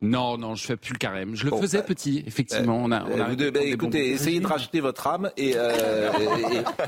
Non, 0.00 0.36
non, 0.36 0.54
je 0.54 0.66
fais 0.66 0.76
plus 0.76 0.92
le 0.92 0.98
carême. 0.98 1.34
Je 1.34 1.46
le 1.46 1.56
faisais 1.56 1.78
bah, 1.78 1.84
petit, 1.84 2.22
effectivement. 2.26 2.76
On 2.76 2.90
a, 2.90 3.04
on 3.04 3.20
a 3.20 3.50
bah, 3.50 3.60
écoutez, 3.62 4.10
essayez 4.10 4.40
de 4.40 4.46
racheter 4.46 4.80
votre 4.80 5.06
âme 5.06 5.30
et, 5.36 5.54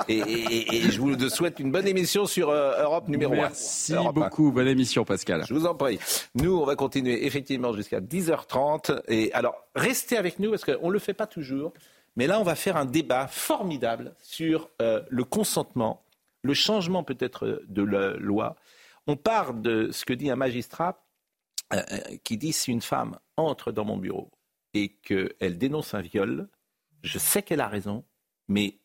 et, 0.09 0.15
et, 0.19 0.77
et, 0.77 0.81
je 0.91 1.01
vous 1.01 1.29
souhaite 1.29 1.59
une 1.59 1.71
bonne 1.71 1.87
émission 1.87 2.27
sur 2.27 2.51
Europe 2.51 3.09
numéro 3.09 3.33
1. 3.33 3.37
Merci 3.37 3.95
beaucoup, 4.13 4.53
bonne 4.53 4.69
émission 4.69 5.05
Pascal. 5.05 5.45
Je 5.49 5.55
vous 5.55 5.67
en 5.67 5.75
prie. 5.75 5.99
Nous, 6.35 6.55
on 6.57 6.67
va 6.67 6.77
continuer 6.77 7.27
effectivement 7.27 7.73
jusqu'à 7.73 8.01
10h30. 8.01 9.01
Et 9.09 9.33
alors, 9.33 9.55
restez 9.75 10.19
avec 10.19 10.39
nous 10.39 10.51
parce 10.51 10.65
qu'on 10.65 10.89
ne 10.89 10.93
le 10.93 10.99
fait 10.99 11.15
pas 11.15 11.27
toujours. 11.27 11.73
Mais 12.17 12.27
là, 12.27 12.41
on 12.41 12.45
va 12.45 12.55
faire 12.55 12.77
un 12.77 12.87
débat 12.87 13.29
formidable 13.29 14.15
sur 14.23 14.69
le 14.79 15.25
consentement, 15.25 16.03
le 16.43 16.55
changement 16.55 17.03
peut-être 17.03 17.63
de 17.69 17.83
la 17.83 18.15
loi. 18.15 18.57
On 19.07 19.17
part 19.17 19.55
de 19.55 19.91
ce 19.93 20.05
que 20.05 20.13
dit 20.13 20.31
un 20.31 20.37
magistrat 20.37 21.06
euh, 21.73 21.83
euh, 21.91 22.17
qui 22.23 22.37
dit 22.37 22.53
si 22.53 22.71
une 22.71 22.83
femme 22.83 23.19
entre 23.37 23.73
dans 23.73 23.85
mon 23.85 23.97
bureau 23.97 24.31
et 24.75 24.89
qu'elle 24.89 25.59
dénonce 25.59 25.95
un 25.95 26.01
viol, 26.01 26.49
je 27.03 27.19
sais 27.19 27.43
qu'elle 27.43 27.61
a 27.61 27.69
raison, 27.69 28.05
mais 28.49 28.79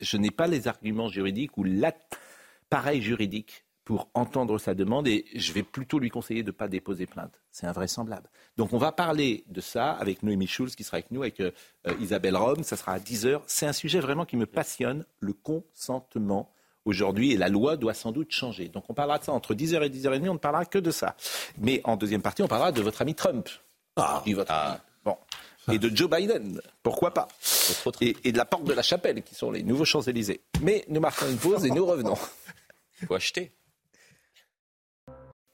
je 0.00 0.16
n'ai 0.16 0.30
pas 0.30 0.46
les 0.46 0.68
arguments 0.68 1.08
juridiques 1.08 1.56
ou 1.56 1.64
l'appareil 1.64 3.00
juridique 3.00 3.64
pour 3.84 4.08
entendre 4.14 4.58
sa 4.58 4.74
demande 4.74 5.08
et 5.08 5.24
je 5.34 5.52
vais 5.52 5.62
plutôt 5.62 5.98
lui 5.98 6.10
conseiller 6.10 6.42
de 6.42 6.48
ne 6.48 6.56
pas 6.56 6.68
déposer 6.68 7.06
plainte. 7.06 7.40
C'est 7.50 7.66
invraisemblable. 7.66 8.28
Donc 8.56 8.72
on 8.72 8.78
va 8.78 8.92
parler 8.92 9.44
de 9.48 9.60
ça 9.60 9.92
avec 9.92 10.22
Noémie 10.22 10.46
Schulz 10.46 10.76
qui 10.76 10.84
sera 10.84 10.98
avec 10.98 11.10
nous, 11.10 11.22
avec 11.22 11.40
euh, 11.40 11.50
Isabelle 12.00 12.36
Rome, 12.36 12.62
ça 12.62 12.76
sera 12.76 12.92
à 12.92 12.98
10h. 12.98 13.40
C'est 13.46 13.66
un 13.66 13.72
sujet 13.72 14.00
vraiment 14.00 14.26
qui 14.26 14.36
me 14.36 14.46
passionne, 14.46 15.04
le 15.18 15.32
consentement 15.32 16.52
aujourd'hui 16.84 17.32
et 17.32 17.36
la 17.36 17.48
loi 17.48 17.76
doit 17.76 17.94
sans 17.94 18.12
doute 18.12 18.32
changer. 18.32 18.68
Donc 18.68 18.84
on 18.88 18.94
parlera 18.94 19.18
de 19.18 19.24
ça 19.24 19.32
entre 19.32 19.54
10h 19.54 19.82
et 19.82 19.88
10h30, 19.88 20.28
on 20.28 20.34
ne 20.34 20.38
parlera 20.38 20.64
que 20.64 20.78
de 20.78 20.90
ça. 20.90 21.16
Mais 21.58 21.80
en 21.84 21.96
deuxième 21.96 22.22
partie, 22.22 22.42
on 22.42 22.48
parlera 22.48 22.72
de 22.72 22.80
votre 22.82 23.02
ami 23.02 23.14
Trump. 23.14 23.48
Ah, 23.96 24.22
votre 24.26 24.50
ah. 24.50 24.80
Bon. 25.04 25.16
Et 25.70 25.78
de 25.78 25.94
Joe 25.94 26.10
Biden, 26.10 26.60
pourquoi 26.82 27.12
pas 27.12 27.28
et, 28.00 28.16
et, 28.24 28.32
de 28.32 28.38
la 28.38 28.44
porte 28.44 28.64
de 28.64 28.72
la 28.72 28.82
chapelle, 28.82 29.22
qui 29.22 29.34
sont 29.34 29.50
les 29.50 29.62
nouveaux 29.62 29.84
Champs-Élysées. 29.84 30.40
Mais 30.62 30.84
nous 30.88 31.00
marquons 31.00 31.28
une 31.28 31.36
pause 31.36 31.64
et 31.64 31.70
nous 31.70 31.84
revenons. 31.84 32.16
Il 33.02 33.06
faut 33.06 33.14
acheter. 33.14 33.52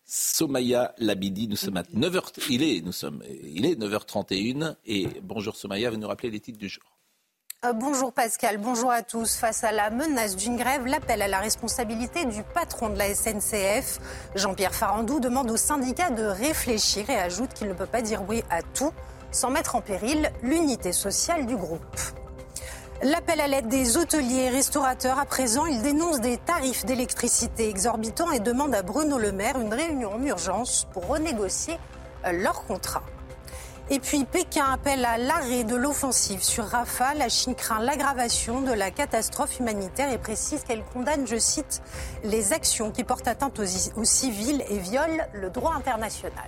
Somaya 0.04 0.94
Labidi, 0.98 1.48
nous 1.48 1.56
sommes 1.56 1.78
à 1.78 1.82
9h, 1.82 2.48
il 2.48 2.62
est, 2.62 2.80
nous 2.80 2.92
sommes, 2.92 3.24
il 3.28 3.66
est 3.66 3.74
9h31 3.74 4.76
et 4.86 5.08
bonjour 5.20 5.56
Somaya, 5.56 5.90
vous 5.90 5.96
nous 5.96 6.06
rappelez 6.06 6.30
les 6.30 6.38
titres 6.38 6.58
du 6.58 6.68
jour. 6.68 6.95
Euh, 7.64 7.72
bonjour 7.72 8.12
Pascal, 8.12 8.58
bonjour 8.58 8.90
à 8.90 9.02
tous. 9.02 9.34
Face 9.36 9.64
à 9.64 9.72
la 9.72 9.88
menace 9.88 10.36
d'une 10.36 10.56
grève, 10.56 10.84
l'appel 10.86 11.22
à 11.22 11.26
la 11.26 11.40
responsabilité 11.40 12.26
du 12.26 12.42
patron 12.42 12.90
de 12.90 12.98
la 12.98 13.14
SNCF, 13.14 13.98
Jean-Pierre 14.34 14.74
Farandou, 14.74 15.20
demande 15.20 15.50
aux 15.50 15.56
syndicats 15.56 16.10
de 16.10 16.22
réfléchir 16.22 17.08
et 17.08 17.16
ajoute 17.16 17.54
qu'il 17.54 17.68
ne 17.68 17.72
peut 17.72 17.86
pas 17.86 18.02
dire 18.02 18.22
oui 18.28 18.42
à 18.50 18.60
tout 18.60 18.92
sans 19.30 19.48
mettre 19.48 19.74
en 19.74 19.80
péril 19.80 20.30
l'unité 20.42 20.92
sociale 20.92 21.46
du 21.46 21.56
groupe. 21.56 21.80
L'appel 23.02 23.40
à 23.40 23.46
l'aide 23.46 23.68
des 23.68 23.96
hôteliers 23.96 24.44
et 24.44 24.50
restaurateurs, 24.50 25.18
à 25.18 25.24
présent, 25.24 25.64
il 25.64 25.80
dénonce 25.80 26.20
des 26.20 26.36
tarifs 26.36 26.84
d'électricité 26.84 27.70
exorbitants 27.70 28.32
et 28.32 28.40
demande 28.40 28.74
à 28.74 28.82
Bruno 28.82 29.16
Le 29.16 29.32
Maire 29.32 29.58
une 29.58 29.72
réunion 29.72 30.12
en 30.12 30.22
urgence 30.22 30.86
pour 30.92 31.06
renégocier 31.06 31.78
leur 32.30 32.66
contrat. 32.66 33.02
Et 33.88 34.00
puis 34.00 34.24
Pékin 34.24 34.64
appelle 34.64 35.04
à 35.04 35.16
l'arrêt 35.16 35.62
de 35.62 35.76
l'offensive 35.76 36.42
sur 36.42 36.64
Rafah. 36.64 37.14
La 37.14 37.28
Chine 37.28 37.54
craint 37.54 37.78
l'aggravation 37.78 38.60
de 38.60 38.72
la 38.72 38.90
catastrophe 38.90 39.60
humanitaire 39.60 40.12
et 40.12 40.18
précise 40.18 40.64
qu'elle 40.64 40.82
condamne, 40.82 41.24
je 41.24 41.36
cite, 41.36 41.82
les 42.24 42.52
actions 42.52 42.90
qui 42.90 43.04
portent 43.04 43.28
atteinte 43.28 43.60
aux, 43.60 44.04
civils 44.04 44.64
et 44.68 44.78
violent 44.78 45.24
le 45.32 45.50
droit 45.50 45.74
international. 45.74 46.46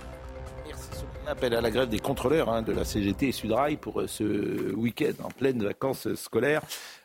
Appel 1.27 1.53
à 1.53 1.61
la 1.61 1.71
grève 1.71 1.87
des 1.87 1.99
contrôleurs 1.99 2.49
hein, 2.49 2.61
de 2.61 2.73
la 2.73 2.83
CGT 2.83 3.29
et 3.29 3.31
Sudrail 3.31 3.77
pour 3.77 4.01
euh, 4.01 4.07
ce 4.07 4.73
week-end 4.73 5.13
en 5.23 5.29
pleine 5.29 5.63
vacances 5.63 6.13
scolaires. 6.15 6.63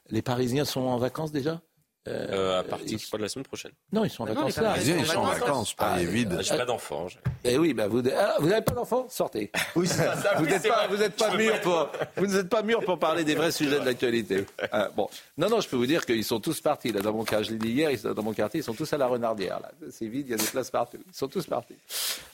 Les 0.08 0.22
Parisiens 0.22 0.64
sont 0.64 0.80
en 0.80 0.96
vacances 0.96 1.30
déjà? 1.30 1.60
Euh, 2.06 2.60
à 2.60 2.62
partir 2.64 2.98
de 3.12 3.22
la 3.22 3.28
semaine 3.28 3.44
prochaine. 3.44 3.72
Non, 3.92 4.04
ils 4.04 4.10
sont 4.10 4.24
en 4.24 4.26
vacances 4.26 4.56
là. 4.58 4.74
Ils 4.78 5.06
sont 5.06 5.18
en 5.18 5.24
vacances, 5.24 5.74
pas 5.74 5.96
vide. 5.96 6.38
J'ai 6.42 6.56
pas 6.56 6.64
d'enfants. 6.66 7.06
Eh 7.44 7.56
oui, 7.56 7.72
bah 7.72 7.88
vous, 7.88 8.02
ah, 8.14 8.34
vous 8.40 8.48
n'avez 8.48 8.62
pas 8.62 8.74
d'enfants 8.74 9.06
Sortez. 9.08 9.50
Oui, 9.76 9.88
ça, 9.88 10.14
vous 10.38 10.46
n'êtes 10.46 10.68
pas, 10.68 10.86
vous 10.88 11.02
êtes 11.02 11.16
pas 11.16 11.36
mûr 11.36 11.60
pour, 11.60 11.88
vous 12.16 12.26
n'êtes 12.26 12.48
pas 12.48 12.62
mûr 12.62 12.84
pour 12.84 12.98
parler 12.98 13.24
des 13.24 13.34
vrais 13.34 13.52
sujets 13.52 13.80
de 13.80 13.84
l'actualité. 13.84 14.44
Ah, 14.72 14.88
bon, 14.94 15.08
non, 15.36 15.48
non, 15.48 15.60
je 15.60 15.68
peux 15.68 15.76
vous 15.76 15.86
dire 15.86 16.04
qu'ils 16.04 16.24
sont 16.24 16.40
tous 16.40 16.60
partis. 16.60 16.90
Là, 16.90 17.00
dans 17.00 17.12
mon 17.12 17.24
cas, 17.24 17.42
je 17.42 17.52
l'ai 17.52 17.58
dit 17.58 17.68
hier, 17.68 17.90
ils 17.90 17.98
sont 17.98 18.12
dans 18.12 18.22
mon 18.22 18.32
quartier, 18.32 18.60
ils 18.60 18.64
sont 18.64 18.74
tous 18.74 18.92
à 18.92 18.98
la 18.98 19.06
Renardière. 19.06 19.60
Là, 19.60 19.70
c'est 19.90 20.06
vide, 20.06 20.26
il 20.26 20.30
y 20.30 20.34
a 20.34 20.36
des 20.36 20.44
places 20.44 20.70
partout. 20.70 20.98
Ils 21.06 21.14
sont 21.14 21.28
tous 21.28 21.46
partis. 21.46 21.76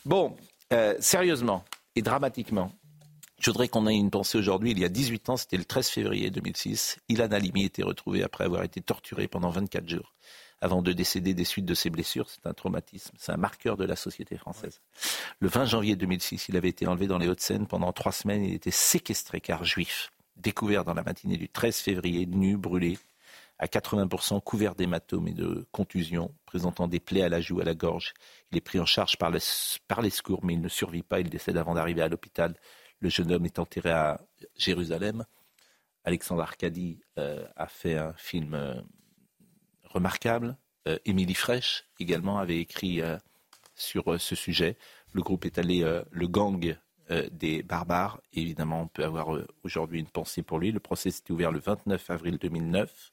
Bon, 0.05 0.37
euh, 0.73 0.95
sérieusement 1.01 1.65
et 1.97 2.03
dramatiquement, 2.03 2.73
je 3.41 3.51
voudrais 3.51 3.69
qu'on 3.69 3.87
ait 3.87 3.97
une 3.97 4.11
pensée 4.11 4.37
aujourd'hui. 4.37 4.73
Il 4.73 4.79
y 4.79 4.85
a 4.85 4.89
18 4.89 5.31
ans, 5.31 5.37
c'était 5.37 5.57
le 5.57 5.65
13 5.65 5.89
février 5.89 6.31
2006. 6.31 6.99
Ilan 7.09 7.33
Halimi 7.33 7.65
était 7.65 7.83
retrouvé 7.83 8.23
après 8.23 8.45
avoir 8.45 8.63
été 8.63 8.83
torturé 8.83 9.29
pendant 9.29 9.51
24 9.51 9.89
jours 9.89 10.15
avant 10.61 10.83
de 10.83 10.93
décéder 10.93 11.33
des 11.33 11.45
suites 11.45 11.65
de 11.65 11.73
ses 11.73 11.89
blessures. 11.89 12.29
C'est 12.29 12.47
un 12.47 12.53
traumatisme, 12.53 13.17
c'est 13.19 13.33
un 13.33 13.39
marqueur 13.39 13.79
de 13.79 13.85
la 13.85 13.97
société 13.97 14.37
française. 14.37 14.83
Le 15.39 15.49
20 15.49 15.65
janvier 15.65 15.97
2006, 15.97 16.51
il 16.51 16.57
avait 16.59 16.69
été 16.69 16.87
enlevé 16.87 17.07
dans 17.07 17.17
les 17.17 17.29
Hauts-de-Seine. 17.29 17.67
Pendant 17.67 17.93
trois 17.93 18.13
semaines, 18.13 18.45
il 18.45 18.53
était 18.53 18.71
séquestré 18.71 19.41
car 19.41 19.65
juif. 19.65 20.13
Découvert 20.37 20.85
dans 20.85 20.93
la 20.93 21.03
matinée 21.03 21.39
du 21.39 21.49
13 21.49 21.79
février, 21.79 22.27
nu, 22.27 22.59
brûlé, 22.59 22.99
à 23.59 23.67
80% 23.67 24.43
couvert 24.43 24.75
d'hématomes 24.75 25.29
et 25.29 25.35
de 25.35 25.67
contusions, 25.73 26.35
présentant 26.45 26.89
des 26.89 27.01
plaies 27.01 27.23
à 27.23 27.31
la 27.31 27.41
joue, 27.41 27.61
à 27.61 27.65
la 27.65 27.75
gorge. 27.75 28.13
Il 28.53 28.59
est 28.59 28.63
pris 28.63 28.81
en 28.81 28.87
charge 28.87 29.17
par 29.17 29.31
les, 29.31 29.41
par 29.89 30.03
les 30.03 30.11
secours, 30.11 30.41
mais 30.45 30.55
il 30.55 30.61
ne 30.61 30.69
survit 30.69 31.03
pas. 31.03 31.21
Il 31.21 31.31
décède 31.31 31.57
avant 31.57 31.75
d'arriver 31.75 32.03
à 32.03 32.09
l'hôpital. 32.09 32.55
Le 33.01 33.09
jeune 33.09 33.33
homme 33.33 33.47
est 33.47 33.59
enterré 33.59 33.91
à 33.91 34.21
Jérusalem. 34.57 35.25
Alexandre 36.05 36.43
Arcadi 36.43 37.01
euh, 37.19 37.47
a 37.57 37.67
fait 37.67 37.97
un 37.97 38.13
film 38.15 38.55
euh, 38.55 38.81
remarquable. 39.85 40.57
Euh, 40.87 40.99
Émilie 41.05 41.35
Fraîche 41.35 41.87
également 41.99 42.39
avait 42.39 42.59
écrit 42.59 43.01
sur 43.75 44.21
ce 44.21 44.35
sujet. 44.35 44.77
Le 45.13 45.23
groupe 45.23 45.45
est 45.47 45.59
allé 45.59 45.85
le 46.11 46.29
gang 46.29 46.77
des 47.33 47.63
barbares. 47.63 48.21
évidemment, 48.33 48.83
on 48.83 48.89
peut 48.89 49.05
avoir 49.05 49.37
aujourd'hui 49.65 49.99
une 50.01 50.09
pensée 50.09 50.43
pour 50.43 50.59
lui. 50.59 50.71
Le 50.71 50.81
procès 50.81 51.11
s'est 51.11 51.31
ouvert 51.31 51.51
le 51.51 51.59
29 51.59 52.11
avril 52.11 52.39
2009. 52.39 53.13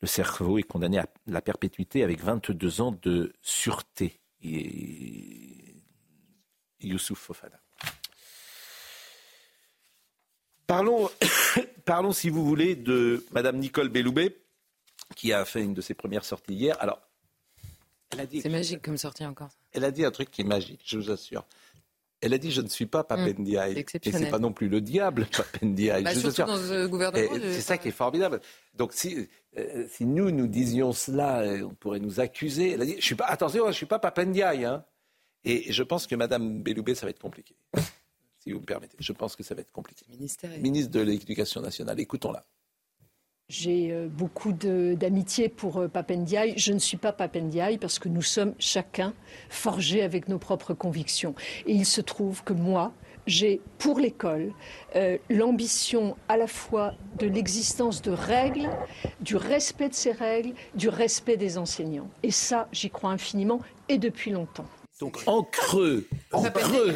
Le 0.00 0.06
cerveau 0.06 0.58
est 0.58 0.64
condamné 0.64 0.98
à 0.98 1.06
la 1.26 1.40
perpétuité 1.40 2.02
avec 2.04 2.20
22 2.20 2.80
ans 2.82 2.98
de 3.02 3.32
sûreté. 3.40 4.20
Youssouf 6.80 7.18
Fofana. 7.18 7.65
Parlons, 10.66 11.08
parlons, 11.84 12.12
si 12.12 12.28
vous 12.28 12.44
voulez, 12.44 12.76
de 12.76 13.24
Madame 13.32 13.58
Nicole 13.58 13.88
Belloubet, 13.88 14.36
qui 15.14 15.32
a 15.32 15.44
fait 15.44 15.62
une 15.62 15.74
de 15.74 15.80
ses 15.80 15.94
premières 15.94 16.24
sorties 16.24 16.54
hier. 16.54 16.76
Alors, 16.80 17.00
elle 18.12 18.20
a 18.20 18.26
dit. 18.26 18.40
C'est 18.40 18.48
magique 18.48 18.82
comme 18.82 18.96
sortie 18.96 19.24
encore. 19.24 19.50
Elle 19.72 19.84
a 19.84 19.90
dit 19.90 20.04
un 20.04 20.10
truc 20.10 20.30
qui 20.30 20.42
est 20.42 20.44
magique, 20.44 20.82
je 20.84 20.98
vous 20.98 21.10
assure. 21.10 21.44
Elle 22.22 22.32
a 22.32 22.38
dit 22.38 22.50
je 22.50 22.62
ne 22.62 22.68
suis 22.68 22.86
pas 22.86 23.04
Papendiaï. 23.04 23.74
Mmh, 23.74 23.98
et 24.02 24.12
c'est 24.12 24.30
pas 24.30 24.38
non 24.38 24.52
plus 24.52 24.68
le 24.68 24.80
diable 24.80 25.26
Papendiaï. 25.36 26.02
Bah, 26.02 26.14
surtout 26.14 26.42
dans 26.42 26.56
ce 26.56 26.86
gouvernement. 26.86 27.34
C'est 27.34 27.60
ça 27.60 27.78
qui 27.78 27.88
est 27.88 27.92
formidable. 27.92 28.40
Donc 28.74 28.92
si, 28.94 29.28
euh, 29.58 29.86
si 29.90 30.06
nous 30.06 30.30
nous 30.30 30.46
disions 30.46 30.92
cela, 30.92 31.40
euh, 31.40 31.62
on 31.64 31.74
pourrait 31.74 32.00
nous 32.00 32.18
accuser. 32.18 32.72
Elle 32.72 32.82
a 32.82 32.86
dit 32.86 32.96
je 32.98 33.04
suis 33.04 33.14
pas 33.14 33.26
attention, 33.26 33.66
je 33.66 33.72
suis 33.72 33.86
pas 33.86 33.98
Papendiaï. 33.98 34.64
Hein. 34.64 34.84
Et 35.44 35.72
je 35.72 35.82
pense 35.82 36.06
que 36.06 36.14
Madame 36.14 36.62
Belloubet, 36.62 36.94
ça 36.94 37.06
va 37.06 37.10
être 37.10 37.20
compliqué. 37.20 37.54
Si 38.46 38.52
vous 38.52 38.60
me 38.60 38.64
permettez, 38.64 38.96
je 39.00 39.12
pense 39.12 39.34
que 39.34 39.42
ça 39.42 39.54
va 39.54 39.62
être 39.62 39.72
compliqué. 39.72 40.04
Ministre 40.08 40.92
de 40.92 41.00
l'Éducation 41.00 41.60
nationale, 41.60 41.98
écoutons-la. 41.98 42.46
J'ai 43.48 43.92
euh, 43.92 44.08
beaucoup 44.08 44.52
d'amitié 44.52 45.48
pour 45.48 45.78
euh, 45.78 45.88
Papendiaï. 45.88 46.54
Je 46.56 46.72
ne 46.72 46.78
suis 46.78 46.96
pas 46.96 47.12
Papendiaï 47.12 47.78
parce 47.78 47.98
que 47.98 48.08
nous 48.08 48.22
sommes 48.22 48.54
chacun 48.58 49.14
forgés 49.48 50.02
avec 50.02 50.28
nos 50.28 50.38
propres 50.38 50.74
convictions. 50.74 51.34
Et 51.66 51.72
il 51.72 51.86
se 51.86 52.00
trouve 52.00 52.42
que 52.42 52.52
moi, 52.52 52.92
j'ai 53.26 53.60
pour 53.78 53.98
l'école 53.98 54.52
euh, 54.94 55.18
l'ambition 55.28 56.16
à 56.28 56.36
la 56.36 56.46
fois 56.46 56.94
de 57.18 57.26
l'existence 57.26 58.02
de 58.02 58.10
règles, 58.10 58.68
du 59.20 59.36
respect 59.36 59.88
de 59.88 59.94
ces 59.94 60.12
règles, 60.12 60.54
du 60.74 60.88
respect 60.88 61.36
des 61.36 61.58
enseignants. 61.58 62.10
Et 62.22 62.30
ça, 62.30 62.68
j'y 62.72 62.90
crois 62.90 63.10
infiniment 63.10 63.60
et 63.88 63.98
depuis 63.98 64.30
longtemps. 64.30 64.66
Donc 65.00 65.18
en 65.26 65.42
creux, 65.42 66.06
en 66.32 66.42
creux. 66.42 66.94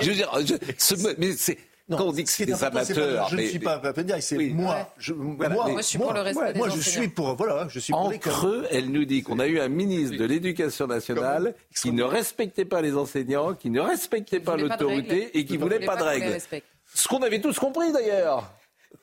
Je 0.00 0.08
veux 0.10 0.14
dire, 0.14 0.30
je, 0.44 0.54
ce, 0.78 0.94
mais 1.18 1.32
c'est 1.32 1.58
quand 1.90 2.06
on 2.06 2.12
dit 2.12 2.24
que 2.24 2.30
c'est 2.30 2.46
des 2.46 2.64
amateurs, 2.64 3.28
je 3.28 3.36
ne 3.36 3.46
suis 3.46 3.58
pas 3.58 3.80
c'est 4.20 4.38
moi. 4.50 4.92
Je, 4.98 5.12
moi, 5.12 5.48
moi, 5.48 5.74
je 5.78 5.82
suis 5.82 5.98
pour 5.98 6.12
le 6.12 6.20
respect 6.20 6.52
des 6.52 6.58
moi, 6.58 6.68
je 6.68 6.80
suis 6.80 7.08
pour 7.08 7.34
voilà, 7.34 7.66
je 7.68 7.78
suis 7.80 7.92
pour 7.92 8.02
En 8.02 8.10
creux, 8.10 8.66
elle 8.70 8.90
nous 8.90 9.04
dit 9.04 9.22
qu'on 9.22 9.38
a 9.38 9.46
eu 9.46 9.58
un 9.58 9.68
ministre 9.68 10.16
de 10.16 10.24
l'Éducation 10.24 10.86
nationale 10.86 11.54
qui 11.74 11.92
ne 11.92 12.04
respectait 12.04 12.64
pas 12.64 12.80
les 12.80 12.96
enseignants, 12.96 13.54
qui 13.54 13.70
ne 13.70 13.80
respectait 13.80 14.40
pas 14.40 14.56
l'autorité 14.56 15.36
et 15.36 15.44
qui 15.44 15.56
voulait 15.56 15.84
pas 15.84 15.96
de 15.96 16.02
règles. 16.02 16.38
Ce 16.94 17.08
qu'on 17.08 17.22
avait 17.22 17.40
tous 17.40 17.58
compris 17.58 17.92
d'ailleurs. 17.92 18.52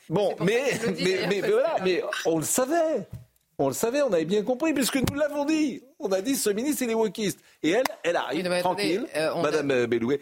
Bon, 0.10 0.36
mais 0.40 0.64
mais, 0.86 1.28
mais, 1.28 1.42
voilà, 1.42 1.76
mais 1.84 2.04
on 2.26 2.38
le 2.38 2.44
savait. 2.44 3.08
On 3.60 3.68
le 3.68 3.74
savait, 3.74 4.02
on 4.02 4.12
avait 4.14 4.26
bien 4.26 4.42
compris, 4.42 4.74
puisque 4.74 4.96
nous 4.96 5.18
l'avons 5.18 5.44
dit. 5.44 5.84
On 6.00 6.10
a 6.14 6.22
dit 6.22 6.36
ce 6.38 6.50
ministre, 6.50 6.82
il 6.84 6.92
est 6.92 6.96
wokiste. 6.96 7.40
Et 7.62 7.72
elle, 7.72 7.84
elle 8.04 8.16
arrive, 8.16 8.50
tranquille, 8.62 9.06
euh, 9.18 9.42
Madame 9.42 9.70
a... 9.72 9.86
Bellouet. 9.86 10.22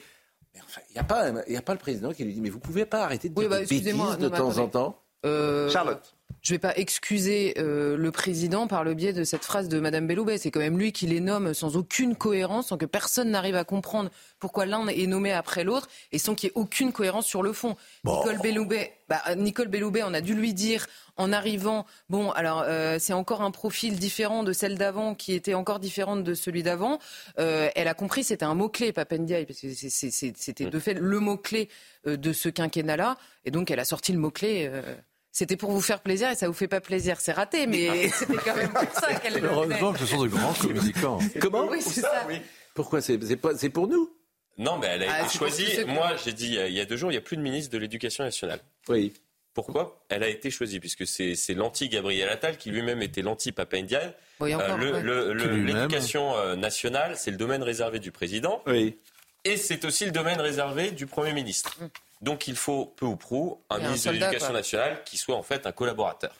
Mais 0.55 0.61
enfin, 0.65 0.81
il 0.89 0.93
n'y 0.93 0.99
a, 0.99 1.03
pas, 1.03 1.25
a 1.27 1.61
pas 1.61 1.73
le 1.73 1.79
président 1.79 2.11
qui 2.11 2.23
lui 2.23 2.33
dit, 2.33 2.41
mais 2.41 2.49
vous 2.49 2.57
ne 2.57 2.63
pouvez 2.63 2.85
pas 2.85 3.03
arrêter 3.03 3.29
de 3.29 3.35
dire 3.35 3.47
bah, 3.47 3.59
des 3.59 3.65
bêtises 3.67 4.17
de 4.17 4.29
temps 4.29 4.57
en 4.57 4.67
temps 4.67 4.99
euh, 5.25 5.69
Charlotte. 5.69 6.16
Je 6.41 6.53
ne 6.53 6.55
vais 6.55 6.59
pas 6.59 6.75
excuser 6.77 7.55
euh, 7.57 7.97
le 7.97 8.11
président 8.11 8.67
par 8.67 8.83
le 8.83 8.93
biais 8.93 9.13
de 9.13 9.23
cette 9.23 9.43
phrase 9.43 9.67
de 9.67 9.79
Madame 9.79 10.07
Belloubet. 10.07 10.37
C'est 10.37 10.51
quand 10.51 10.59
même 10.59 10.77
lui 10.77 10.91
qui 10.91 11.07
les 11.07 11.19
nomme 11.19 11.53
sans 11.53 11.77
aucune 11.77 12.15
cohérence, 12.15 12.67
sans 12.67 12.77
que 12.77 12.85
personne 12.85 13.31
n'arrive 13.31 13.55
à 13.55 13.63
comprendre 13.63 14.09
pourquoi 14.39 14.65
l'un 14.65 14.87
est 14.87 15.07
nommé 15.07 15.31
après 15.31 15.63
l'autre 15.63 15.87
et 16.11 16.19
sans 16.19 16.35
qu'il 16.35 16.47
y 16.47 16.49
ait 16.49 16.55
aucune 16.55 16.91
cohérence 16.91 17.25
sur 17.25 17.43
le 17.43 17.53
fond. 17.53 17.75
Nicole 18.05 18.39
Belloubet, 18.39 18.93
bah, 19.09 19.21
Nicole 19.35 19.67
Belloubet, 19.67 20.03
on 20.03 20.13
a 20.13 20.21
dû 20.21 20.35
lui 20.35 20.53
dire 20.53 20.87
en 21.17 21.33
arrivant, 21.33 21.85
bon, 22.09 22.31
alors 22.31 22.63
euh, 22.65 22.97
c'est 22.99 23.13
encore 23.13 23.41
un 23.41 23.51
profil 23.51 23.97
différent 23.97 24.43
de 24.43 24.53
celle 24.53 24.77
d'avant, 24.77 25.15
qui 25.15 25.33
était 25.33 25.55
encore 25.55 25.79
différente 25.79 26.23
de 26.23 26.33
celui 26.33 26.63
d'avant. 26.63 26.99
Euh, 27.39 27.69
elle 27.75 27.87
a 27.87 27.93
compris, 27.93 28.23
c'était 28.23 28.45
un 28.45 28.53
mot-clé, 28.53 28.93
Papendiaï, 28.93 29.45
parce 29.45 29.59
que 29.59 29.73
c'était 29.73 30.65
de 30.65 30.79
fait 30.79 30.93
le 30.93 31.19
mot-clé 31.19 31.69
euh, 32.05 32.17
de 32.17 32.33
ce 32.33 32.49
quinquennat-là. 32.49 33.17
Et 33.45 33.51
donc, 33.51 33.71
elle 33.71 33.79
a 33.79 33.85
sorti 33.85 34.13
le 34.13 34.19
mot-clé. 34.19 34.71
C'était 35.37 35.55
pour 35.55 35.69
vous 35.69 35.81
faire 35.81 35.99
plaisir 35.99 36.31
et 36.31 36.35
ça 36.35 36.47
vous 36.47 36.53
fait 36.53 36.67
pas 36.67 36.81
plaisir. 36.81 37.19
C'est 37.19 37.31
raté, 37.31 37.67
mais 37.67 38.09
c'était 38.13 38.37
quand 38.43 38.55
même 38.55 38.73
pour 38.73 38.91
ça 38.91 39.13
qu'elle 39.19 39.35
le 39.35 39.47
Heureusement 39.47 39.93
que 39.93 39.99
ce 39.99 40.07
sont 40.07 40.23
de 40.23 40.29
grands 40.29 40.53
communicants. 40.55 41.19
Comment 41.39 41.67
Oui, 41.67 41.79
c'est 41.79 42.01
ça. 42.01 42.27
Pourquoi 42.73 43.01
C'est 43.01 43.69
pour 43.69 43.87
nous 43.87 44.09
Non, 44.57 44.79
mais 44.79 44.87
elle 44.87 45.03
a 45.03 45.13
Ah, 45.13 45.25
été 45.25 45.37
choisie. 45.37 45.85
Moi, 45.85 46.15
j'ai 46.25 46.33
dit 46.33 46.57
il 46.67 46.73
y 46.73 46.79
a 46.79 46.85
deux 46.85 46.97
jours, 46.97 47.11
il 47.11 47.13
n'y 47.13 47.19
a 47.19 47.21
plus 47.21 47.37
de 47.37 47.43
ministre 47.43 47.71
de 47.71 47.77
l'Éducation 47.77 48.23
nationale. 48.23 48.61
Oui. 48.89 49.13
Pourquoi 49.53 50.03
Elle 50.09 50.23
a 50.23 50.27
été 50.27 50.49
choisie, 50.49 50.79
puisque 50.79 51.05
c'est 51.05 51.53
l'anti-Gabriel 51.53 52.29
Attal 52.29 52.57
qui 52.57 52.71
lui-même 52.71 53.03
était 53.03 53.21
l'anti-Papendiaï. 53.21 54.15
Oui, 54.39 54.55
encore, 54.55 54.79
Euh, 54.81 55.35
ouais. 55.35 55.57
L'éducation 55.61 56.35
euh, 56.35 56.55
nationale, 56.55 57.13
c'est 57.15 57.29
le 57.29 57.37
domaine 57.37 57.61
réservé 57.61 57.99
du 57.99 58.11
président. 58.11 58.63
Oui. 58.65 58.97
Et 59.45 59.55
c'est 59.55 59.85
aussi 59.85 60.05
le 60.05 60.11
domaine 60.11 60.41
réservé 60.41 60.89
du 60.89 61.05
Premier 61.05 61.33
ministre. 61.33 61.77
Donc 62.21 62.47
il 62.47 62.55
faut, 62.55 62.85
peu 62.85 63.05
ou 63.05 63.15
prou, 63.15 63.61
un 63.69 63.79
Et 63.79 63.83
un 63.83 63.87
ministre 63.87 64.07
de 64.09 64.13
l'Éducation 64.17 64.53
nationale 64.53 65.01
qui 65.05 65.17
soit 65.17 65.35
en 65.35 65.43
fait 65.43 65.67
un 65.67 65.71
collaborateur. 65.71 66.33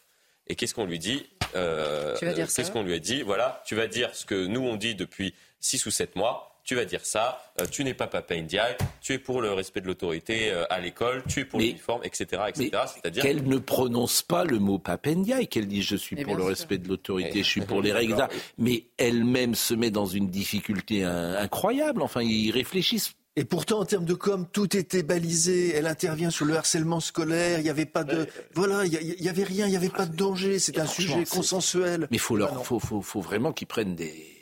Et 0.48 0.56
qu'est-ce 0.56 0.74
qu'on 0.74 0.86
lui 0.86 1.00
dit 1.00 1.26
Euh, 1.56 2.16
Tu 2.18 2.26
vas 2.26 2.34
dire 2.34 2.48
Qu'est-ce 2.54 2.72
qu'on 2.72 2.84
lui 2.84 2.94
a 2.94 3.00
dit? 3.00 3.22
Voilà, 3.22 3.62
tu 3.66 3.76
vas 3.76 3.88
dire 3.88 4.10
ce 4.16 4.26
que 4.26 4.46
nous 4.48 4.62
on 4.62 4.76
dit 4.76 4.96
depuis 4.96 5.34
6 5.60 5.86
ou 5.86 5.92
7 5.92 6.16
mois. 6.16 6.54
Tu 6.64 6.76
vas 6.76 6.84
dire 6.84 7.06
ça. 7.06 7.42
euh, 7.62 7.66
tu 7.72 7.86
n'es 7.86 7.94
pas 7.94 8.08
Papa 8.08 8.36
Ndiaye. 8.36 8.76
Tu 9.00 9.14
es 9.14 9.20
pour 9.20 9.42
le 9.42 9.54
respect 9.54 9.80
de 9.80 9.88
l'autorité 9.88 10.52
euh, 10.52 10.66
à 10.70 10.82
l'école. 10.82 11.24
Tu 11.30 11.42
es 11.42 11.46
pour 11.46 11.62
l'uniforme, 11.68 12.02
etc., 12.04 12.42
etc. 12.50 12.70
C'est-à-dire 12.94 13.24
Qu'elle 13.24 13.44
ne 13.48 13.58
prononce 13.58 14.22
pas 14.22 14.44
le 14.44 14.60
mot 14.60 14.78
papendiaï, 14.78 15.48
qu'elle 15.48 15.68
dit 15.68 15.82
je 15.82 15.96
suis 15.96 16.18
pour 16.18 16.36
le 16.36 16.42
sûr. 16.42 16.50
respect 16.50 16.78
de 16.78 16.90
l'autorité, 16.90 17.42
je 17.44 17.48
suis 17.48 17.62
pour 17.62 17.82
les 17.84 17.94
règles, 17.94 18.28
mais 18.58 18.84
elle-même 18.98 19.56
se 19.56 19.74
met 19.76 19.92
dans 19.92 20.06
une 20.08 20.30
difficulté 20.30 21.04
in- 21.06 21.36
incroyable. 21.36 22.02
Enfin, 22.02 22.22
ils 22.22 22.52
réfléchissent. 22.52 23.14
Et 23.40 23.46
pourtant, 23.46 23.80
en 23.80 23.86
termes 23.86 24.04
de 24.06 24.16
com, 24.16 24.48
tout 24.52 24.76
était 24.76 25.04
balisé. 25.04 25.72
Elle 25.76 25.86
intervient 25.86 26.32
sur 26.32 26.44
le 26.46 26.58
harcèlement 26.58 27.00
scolaire. 27.00 27.60
Il 27.60 27.64
n'y 27.64 27.70
avait 27.70 27.86
pas 27.86 28.04
de, 28.04 28.28
voilà, 28.56 28.84
il 28.84 28.92
y, 28.94 28.98
il 28.98 29.24
y 29.24 29.30
avait 29.30 29.44
rien, 29.44 29.68
il 29.68 29.70
n'y 29.70 29.76
avait 29.78 29.90
pas 29.90 30.08
de 30.08 30.16
danger. 30.16 30.58
C'est 30.58 30.80
un 30.80 30.88
sujet 30.88 31.24
consensuel. 31.24 32.08
Mais 32.10 32.18
faut 32.18 32.36
leur, 32.36 32.56
non. 32.56 32.64
faut, 32.64 32.80
faut, 32.80 33.02
faut 33.04 33.22
vraiment 33.22 33.54
qu'ils 33.54 33.68
prennent 33.68 33.96
des. 33.96 34.34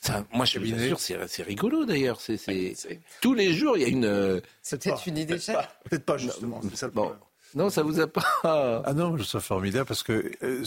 Ça, 0.00 0.24
moi, 0.32 0.46
je 0.46 0.58
suis 0.58 0.98
sûr, 0.98 0.98
c'est 1.28 1.42
rigolo 1.42 1.84
d'ailleurs. 1.84 2.22
C'est, 2.22 2.38
c'est- 2.38 3.00
tous 3.20 3.34
les 3.34 3.52
jours, 3.52 3.76
il 3.76 3.82
y 3.82 3.84
a 3.84 3.88
une. 3.88 4.06
euh, 4.06 4.40
C'est 4.62 4.82
peut-être 4.82 5.06
une 5.06 5.18
idée 5.18 5.38
chère. 5.38 5.68
Peut-être 5.84 6.06
pas 6.06 6.16
justement. 6.16 6.60
C'est 6.70 6.76
ça 6.76 6.86
le 6.86 6.92
Bon, 6.92 7.12
non, 7.54 7.68
ça 7.68 7.82
vous 7.82 8.00
a 8.00 8.06
pas. 8.06 8.24
Ah 8.86 8.94
non, 8.94 9.10
je 9.18 9.22
trouve 9.22 9.26
ça 9.26 9.40
formidable 9.40 9.84
parce 9.84 10.02
que 10.02 10.32
euh, 10.42 10.64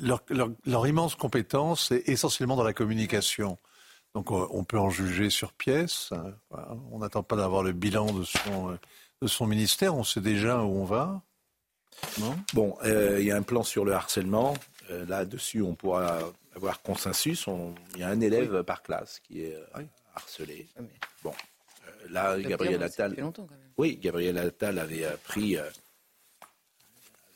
leur- 0.00 0.22
leur 0.64 0.86
immense 0.86 1.16
compétence 1.16 1.90
est 1.90 2.08
essentiellement 2.08 2.54
dans 2.54 2.62
la 2.62 2.72
communication. 2.74 3.58
Donc 4.16 4.30
on, 4.30 4.48
on 4.50 4.64
peut 4.64 4.78
en 4.78 4.88
juger 4.88 5.28
sur 5.28 5.52
pièce. 5.52 6.10
hein. 6.12 6.32
On 6.90 7.00
n'attend 7.00 7.22
pas 7.22 7.36
d'avoir 7.36 7.62
le 7.62 7.72
bilan 7.72 8.06
de 8.14 8.24
son, 8.24 8.70
euh, 8.70 8.78
de 9.20 9.26
son 9.26 9.46
ministère. 9.46 9.94
On 9.94 10.04
sait 10.04 10.22
déjà 10.22 10.62
où 10.62 10.70
on 10.80 10.86
va. 10.86 11.20
Non? 12.18 12.34
Bon, 12.54 12.78
euh, 12.84 13.18
il 13.20 13.26
y 13.26 13.30
a 13.30 13.36
un 13.36 13.42
plan 13.42 13.62
sur 13.62 13.84
le 13.84 13.92
harcèlement. 13.92 14.54
Euh, 14.90 15.04
Là-dessus, 15.04 15.60
on 15.60 15.74
pourra 15.74 16.18
avoir 16.54 16.80
consensus. 16.80 17.46
On- 17.46 17.74
Il 17.92 18.00
y 18.00 18.04
a 18.04 18.08
un 18.08 18.18
élève 18.22 18.62
par 18.62 18.82
classe 18.82 19.20
qui 19.20 19.42
est 19.42 19.54
euh, 19.54 19.82
harcelé. 20.14 20.66
Ah, 20.78 20.82
Bon, 21.22 21.34
euh, 21.86 21.90
là, 22.08 22.38
Gabriel 22.40 22.82
Attal. 22.82 23.14
quand 23.16 23.42
même. 23.50 23.58
Oui, 23.76 23.98
Gabriel 24.02 24.38
Attal 24.38 24.78
avait 24.78 25.04
euh, 25.04 25.14
pris, 25.24 25.58
euh, 25.58 25.60
avait 25.60 25.70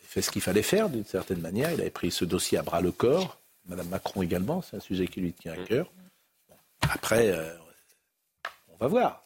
fait 0.08 0.22
ce 0.22 0.30
qu'il 0.30 0.40
fallait 0.40 0.62
faire 0.62 0.88
d'une 0.88 1.04
certaine 1.04 1.42
manière. 1.42 1.70
Il 1.72 1.80
avait 1.82 1.90
pris 1.90 2.10
ce 2.10 2.24
dossier 2.24 2.56
à 2.56 2.62
bras 2.62 2.80
le 2.80 2.90
corps. 2.92 3.38
Madame 3.66 3.88
Macron 3.88 4.22
également, 4.22 4.62
c'est 4.62 4.76
un 4.78 4.80
sujet 4.80 5.06
qui 5.06 5.20
lui 5.20 5.34
tient 5.34 5.52
à 5.52 5.56
cœur. 5.64 5.92
Après, 6.88 7.30
euh, 7.30 7.56
on 8.68 8.76
va 8.76 8.86
voir. 8.86 9.22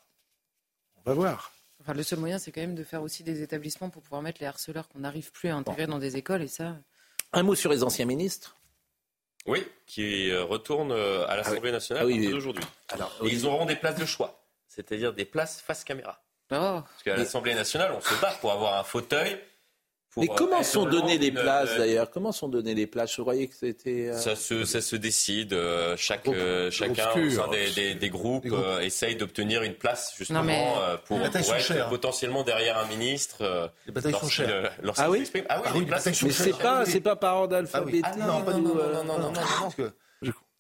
On 0.96 1.02
va 1.10 1.14
voir. 1.14 1.52
Enfin, 1.80 1.94
le 1.94 2.02
seul 2.02 2.18
moyen, 2.18 2.38
c'est 2.38 2.50
quand 2.50 2.60
même 2.62 2.74
de 2.74 2.84
faire 2.84 3.02
aussi 3.02 3.22
des 3.22 3.42
établissements 3.42 3.90
pour 3.90 4.02
pouvoir 4.02 4.22
mettre 4.22 4.40
les 4.40 4.46
harceleurs 4.46 4.88
qu'on 4.88 5.00
n'arrive 5.00 5.30
plus 5.32 5.50
à 5.50 5.56
intégrer 5.56 5.86
dans 5.86 5.98
des 5.98 6.16
écoles. 6.16 6.42
Et 6.42 6.48
ça, 6.48 6.76
Un 7.32 7.42
mot 7.42 7.54
sur 7.54 7.70
les 7.70 7.82
anciens 7.82 8.06
ministres? 8.06 8.56
Oui, 9.46 9.66
qui 9.86 10.30
euh, 10.30 10.42
retourne 10.44 10.92
euh, 10.92 11.26
à 11.28 11.36
l'Assemblée 11.36 11.72
nationale 11.72 12.04
Ah 12.04 12.06
oui, 12.06 12.24
Et 12.24 13.26
ils 13.28 13.46
auront 13.46 13.66
des 13.66 13.76
places 13.76 13.96
de 13.98 14.06
choix, 14.06 14.42
c'est-à-dire 14.66 15.12
des 15.12 15.26
places 15.26 15.60
face 15.60 15.84
caméra. 15.84 16.22
oh, 16.50 16.80
Parce 16.80 17.02
qu'à 17.04 17.16
l'Assemblée 17.16 17.54
nationale, 17.54 17.92
on 17.92 18.00
se 18.00 18.18
bat 18.22 18.32
pour 18.40 18.52
avoir 18.52 18.78
un 18.78 18.84
fauteuil. 18.84 19.38
Pour, 20.14 20.22
Mais 20.22 20.31
euh, 20.31 20.35
comment 20.37 20.62
sont 20.62 20.85
données 20.87 21.18
les 21.18 21.31
places 21.33 21.70
euh, 21.72 21.79
d'ailleurs? 21.79 22.11
Comment 22.11 22.33
sont 22.33 22.48
données 22.48 22.74
les 22.74 22.87
places? 22.87 23.14
Je 23.16 23.20
croyais 23.20 23.46
que 23.48 23.55
c'était. 23.55 24.09
euh, 24.09 24.16
Ça 24.18 24.37
se, 24.37 24.64
ça 24.64 24.81
se 24.81 24.96
décide. 24.96 25.53
euh, 25.53 25.96
chaque, 25.98 26.27
euh, 26.29 26.70
chacun 26.70 27.11
au 27.20 27.31
sein 27.31 27.48
des, 27.48 27.70
des- 27.72 27.94
des 27.94 28.11
groupes, 28.11 28.44
Des 28.44 28.48
groupes. 28.50 28.62
euh, 28.64 28.81
essaye 28.81 29.16
d'obtenir 29.16 29.62
une 29.62 29.74
place 29.74 30.14
justement 30.16 30.40
Non, 30.40 30.46
mais- 30.46 30.72
euh, 30.79 30.96
pour, 31.05 31.18
pour 31.18 31.27
être 31.27 31.61
chères, 31.61 31.88
potentiellement 31.88 32.42
derrière 32.44 32.79
un 32.79 32.87
ministre. 32.87 33.38
euh, 33.42 33.68
Les 33.87 33.92
batailles 33.92 34.12
sont 34.14 34.29
chères. 34.29 34.72
lorsqu'il 34.83 35.05
Ah 35.05 35.11
oui? 35.11 35.29
Ah 35.35 35.37
oui, 35.37 35.42
Ah 35.48 35.57
les 35.74 35.79
oui, 35.81 35.87
mais 35.90 35.98
sont 35.98 36.27
Mais 36.27 36.33
chères. 36.33 36.44
c'est 36.46 36.59
pas, 36.62 36.85
c'est 36.87 37.00
pas 37.00 37.16
par 37.16 37.37
ordre 37.37 37.57
Ah 37.57 37.59
oui. 37.61 37.64
alphabétique. 37.66 38.05
Ah 38.05 38.16
non, 38.16 38.40
non, 38.40 38.59
non, 38.59 38.77
euh, 38.79 38.92
non, 38.94 39.05
non, 39.05 39.18
non, 39.18 39.33
non, 39.33 39.40
parce 39.61 39.74
que 39.74 39.92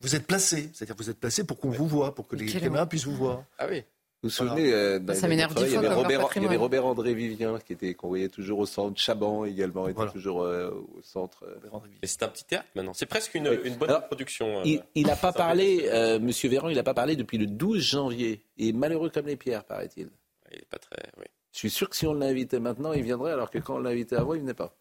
Vous 0.00 0.14
êtes 0.16 0.26
placé, 0.26 0.68
c'est-à-dire 0.74 0.96
vous 0.98 1.08
êtes 1.08 1.18
placé 1.20 1.44
pour 1.44 1.58
qu'on 1.58 1.70
vous 1.70 1.86
voit, 1.88 2.14
pour 2.14 2.26
que 2.28 2.36
les 2.36 2.46
caméras 2.52 2.86
puissent 2.86 3.06
vous 3.06 3.16
voir. 3.16 3.44
Ah 3.58 3.66
oui. 3.70 3.84
Vous 4.24 4.30
vous 4.30 4.34
souvenez, 4.34 4.72
euh, 4.72 4.98
dans 4.98 5.14
Ça 5.14 5.28
m'énerve 5.28 5.52
années 5.56 5.66
dix 5.68 5.74
80, 5.74 5.80
il 5.82 5.84
y 5.84 5.86
avait 5.86 5.94
Robert, 5.94 6.10
il 6.10 6.14
y 6.14 6.22
patrimoine. 6.24 6.48
avait 6.50 6.56
Robert 6.56 6.86
André 6.86 7.12
Vivien 7.14 7.58
qui 7.58 7.74
était 7.74 7.92
qu'on 7.92 8.08
voyait 8.08 8.30
toujours 8.30 8.58
au 8.60 8.64
centre. 8.66 8.98
Chaban 8.98 9.44
également 9.44 9.86
était 9.86 9.96
Voilà. 9.96 10.10
toujours 10.12 10.42
euh, 10.42 10.70
au 10.70 11.02
centre. 11.02 11.44
euh. 11.44 11.78
Et 12.02 12.06
c'est 12.06 12.22
un 12.22 12.28
petit 12.28 12.44
théâtre 12.44 12.64
maintenant. 12.74 12.94
C'est 12.94 13.04
presque 13.04 13.34
une, 13.34 13.46
Oui. 13.48 13.58
une 13.64 13.76
bonne 13.76 13.90
Alors, 13.90 14.06
production. 14.06 14.60
euh, 14.64 14.76
Il 14.94 15.06
n'a 15.06 15.16
pas 15.16 15.32
parlé, 15.34 15.82
euh, 15.92 16.18
Monsieur 16.18 16.48
Véran, 16.48 16.70
il 16.70 16.76
n'a 16.76 16.82
pas 16.82 16.94
parlé 16.94 17.16
depuis 17.16 17.36
le 17.36 17.46
12 17.46 17.82
janvier. 17.82 18.40
Il 18.56 18.68
est 18.68 18.72
malheureux 18.72 19.10
comme 19.10 19.26
les 19.26 19.36
pierres, 19.36 19.64
paraît-il. 19.64 20.08
Il 20.50 20.58
est 20.58 20.66
pas 20.70 20.78
très. 20.78 21.02
Oui. 21.18 21.26
Je 21.52 21.58
suis 21.58 21.70
sûr 21.70 21.90
que 21.90 21.94
si 21.94 22.06
on 22.06 22.14
l'invitait 22.14 22.60
maintenant, 22.60 22.94
il 22.94 23.02
viendrait, 23.02 23.32
alors 23.32 23.50
que 23.50 23.58
quand 23.58 23.76
on 23.76 23.80
l'invitait 23.80 24.16
avant, 24.16 24.32
il 24.34 24.40
venait 24.40 24.54
pas. 24.54 24.74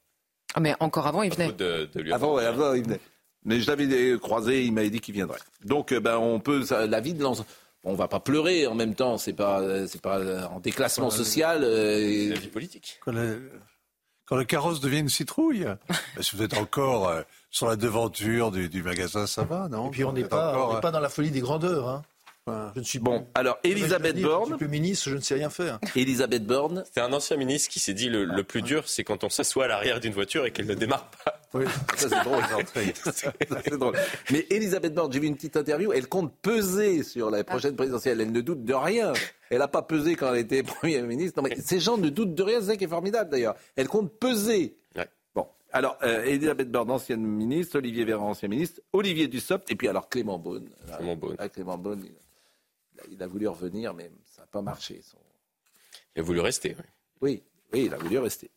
Ah, 0.55 0.61
mais 0.61 0.73
encore 0.79 1.05
avant, 1.05 1.21
il 1.21 1.33
venait. 1.33 1.51
de, 1.51 1.89
de 1.93 1.99
lui 1.99 2.13
Avant, 2.13 2.35
ouais, 2.35 2.45
avant, 2.45 2.73
il 2.75 2.83
venait. 2.83 2.99
Mais 3.43 3.59
je 3.59 3.67
l'avais 3.69 4.17
croisé, 4.19 4.63
il 4.63 4.71
m'avait 4.71 4.89
dit 4.89 5.01
qu'il 5.01 5.13
viendrait. 5.13 5.39
Donc, 5.65 5.91
euh, 5.91 5.99
ben, 5.99 6.17
on 6.17 6.39
peut, 6.39 6.63
ça- 6.63 6.87
la 6.87 7.01
vie 7.01 7.13
de 7.13 7.21
l'ensemble. 7.21 7.47
On 7.83 7.95
va 7.95 8.07
pas 8.07 8.19
pleurer 8.19 8.67
en 8.67 8.75
même 8.75 8.95
temps. 8.95 9.17
C'est 9.17 9.33
pas, 9.33 9.87
c'est 9.87 10.01
pas 10.01 10.47
en 10.47 10.59
déclassement 10.59 11.09
social. 11.09 11.61
C'est 11.63 12.29
la 12.29 12.39
vie 12.39 12.47
politique. 12.47 12.99
Quand 13.03 13.11
le, 13.11 13.51
quand 14.25 14.35
le 14.35 14.45
carrosse 14.45 14.79
devient 14.79 14.99
une 14.99 15.09
citrouille, 15.09 15.65
bah, 15.89 16.21
si 16.21 16.35
vous 16.35 16.43
êtes 16.43 16.57
encore 16.57 17.09
euh, 17.09 17.21
sur 17.49 17.67
la 17.67 17.75
devanture 17.75 18.51
du, 18.51 18.69
du, 18.69 18.83
magasin, 18.83 19.27
ça 19.27 19.43
va, 19.43 19.67
non? 19.67 19.87
Et 19.87 19.91
puis 19.91 20.03
on 20.03 20.13
n'est 20.13 20.23
pas, 20.23 20.53
encore, 20.57 20.81
pas 20.81 20.91
dans 20.91 20.99
la 20.99 21.09
folie 21.09 21.31
des 21.31 21.41
grandeurs. 21.41 21.87
Hein. 21.89 22.03
Je 22.47 22.79
ne 22.79 22.83
suis 22.83 22.99
bon. 22.99 23.25
Alors, 23.35 23.57
Elisabeth 23.63 24.21
Borne. 24.21 24.57
Je 24.59 24.65
ministre, 24.65 25.09
je 25.09 25.15
ne 25.15 25.21
sais 25.21 25.35
rien 25.35 25.49
faire. 25.49 25.79
Elisabeth 25.95 26.45
Borne. 26.45 26.83
C'est 26.91 26.99
un 26.99 27.13
ancien 27.13 27.37
ministre 27.37 27.69
qui 27.69 27.79
s'est 27.79 27.93
dit 27.93 28.09
le, 28.09 28.25
le 28.25 28.43
plus 28.43 28.61
dur, 28.61 28.89
c'est 28.89 29.03
quand 29.03 29.23
on 29.23 29.29
s'assoit 29.29 29.65
à 29.65 29.67
l'arrière 29.67 29.99
d'une 29.99 30.13
voiture 30.13 30.45
et 30.45 30.51
qu'elle 30.51 30.67
ne 30.67 30.73
démarre 30.73 31.09
pas. 31.23 31.39
Oui, 31.53 31.65
ça 31.95 32.09
c'est 32.09 32.23
drôle, 32.23 32.43
c'est 33.13 33.77
drôle. 33.77 33.95
Mais 34.31 34.45
Elisabeth 34.49 34.93
Borne, 34.93 35.13
j'ai 35.13 35.19
vu 35.19 35.27
une 35.27 35.35
petite 35.35 35.55
interview, 35.55 35.93
elle 35.93 36.07
compte 36.07 36.33
peser 36.41 37.03
sur 37.03 37.29
la 37.29 37.43
prochaine 37.43 37.75
présidentielle. 37.75 38.19
Elle 38.21 38.31
ne 38.31 38.41
doute 38.41 38.65
de 38.65 38.73
rien. 38.73 39.13
Elle 39.49 39.59
n'a 39.59 39.67
pas 39.67 39.83
pesé 39.83 40.15
quand 40.15 40.33
elle 40.33 40.39
était 40.39 40.63
première 40.63 41.03
ministre. 41.05 41.41
Non, 41.41 41.47
mais 41.47 41.55
ces 41.61 41.79
gens 41.79 41.97
ne 41.97 42.09
doutent 42.09 42.33
de 42.33 42.43
rien, 42.43 42.59
c'est 42.59 42.67
ça 42.67 42.75
qui 42.75 42.85
est 42.85 42.87
formidable 42.89 43.29
d'ailleurs. 43.29 43.55
Elle 43.75 43.87
compte 43.87 44.11
peser. 44.19 44.75
Ouais. 44.95 45.07
Bon, 45.35 45.45
alors 45.71 45.97
euh, 46.01 46.23
Elisabeth 46.25 46.71
Borne, 46.71 46.89
ancienne 46.89 47.21
ministre, 47.21 47.77
Olivier 47.77 48.03
Véran, 48.03 48.31
ancien 48.31 48.49
ministre, 48.49 48.81
Olivier 48.91 49.27
Dussopt, 49.27 49.71
et 49.71 49.75
puis 49.75 49.87
alors 49.87 50.09
Clément 50.09 50.39
Beaune. 50.39 50.69
Clément 50.97 51.15
Beaune. 51.15 51.35
Ah, 51.37 51.49
Clément 51.49 51.77
Beaune, 51.77 52.03
il, 53.11 53.21
a 53.21 53.27
voulu 53.27 53.47
revenir, 53.47 53.93
mais 53.93 54.11
ça 54.25 54.41
n'a 54.43 54.47
pas 54.47 54.61
marché. 54.61 55.01
Son... 55.03 55.17
Il 56.15 56.19
a 56.19 56.23
voulu 56.23 56.39
rester, 56.39 56.75
oui. 56.79 56.85
Oui, 57.21 57.43
oui, 57.73 57.85
il 57.85 57.93
a 57.93 57.97
voulu 57.97 58.17
rester. 58.19 58.49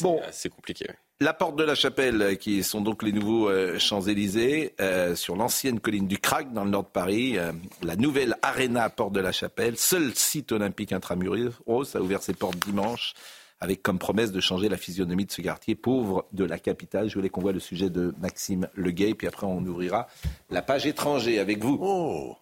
Bon, 0.00 0.20
c'est 0.30 0.50
compliqué. 0.50 0.86
Oui. 0.88 0.94
La 1.20 1.34
porte 1.34 1.56
de 1.56 1.64
la 1.64 1.74
Chapelle, 1.74 2.38
qui 2.38 2.62
sont 2.62 2.80
donc 2.80 3.02
les 3.02 3.10
nouveaux 3.10 3.48
euh, 3.48 3.76
Champs-Élysées, 3.76 4.74
euh, 4.80 5.16
sur 5.16 5.34
l'ancienne 5.34 5.80
colline 5.80 6.06
du 6.06 6.18
Crac, 6.18 6.52
dans 6.52 6.62
le 6.62 6.70
nord 6.70 6.84
de 6.84 6.88
Paris, 6.90 7.36
euh, 7.36 7.50
la 7.82 7.96
nouvelle 7.96 8.36
Arena 8.40 8.88
Porte 8.88 9.14
de 9.14 9.20
la 9.20 9.32
Chapelle, 9.32 9.76
seul 9.76 10.14
site 10.14 10.52
olympique 10.52 10.92
intramuros, 10.92 11.50
a 11.66 12.00
ouvert 12.00 12.22
ses 12.22 12.34
portes 12.34 12.58
dimanche, 12.60 13.14
avec 13.58 13.82
comme 13.82 13.98
promesse 13.98 14.30
de 14.30 14.38
changer 14.38 14.68
la 14.68 14.76
physionomie 14.76 15.24
de 15.24 15.32
ce 15.32 15.42
quartier 15.42 15.74
pauvre 15.74 16.24
de 16.32 16.44
la 16.44 16.60
capitale. 16.60 17.08
Je 17.08 17.14
voulais 17.14 17.30
qu'on 17.30 17.40
voit 17.40 17.50
le 17.50 17.58
sujet 17.58 17.90
de 17.90 18.14
Maxime 18.20 18.68
Leguet, 18.76 19.14
puis 19.14 19.26
après 19.26 19.48
on 19.48 19.64
ouvrira 19.66 20.06
la 20.50 20.62
page 20.62 20.86
étranger 20.86 21.40
avec 21.40 21.58
vous. 21.58 21.78
Oh 21.80 22.36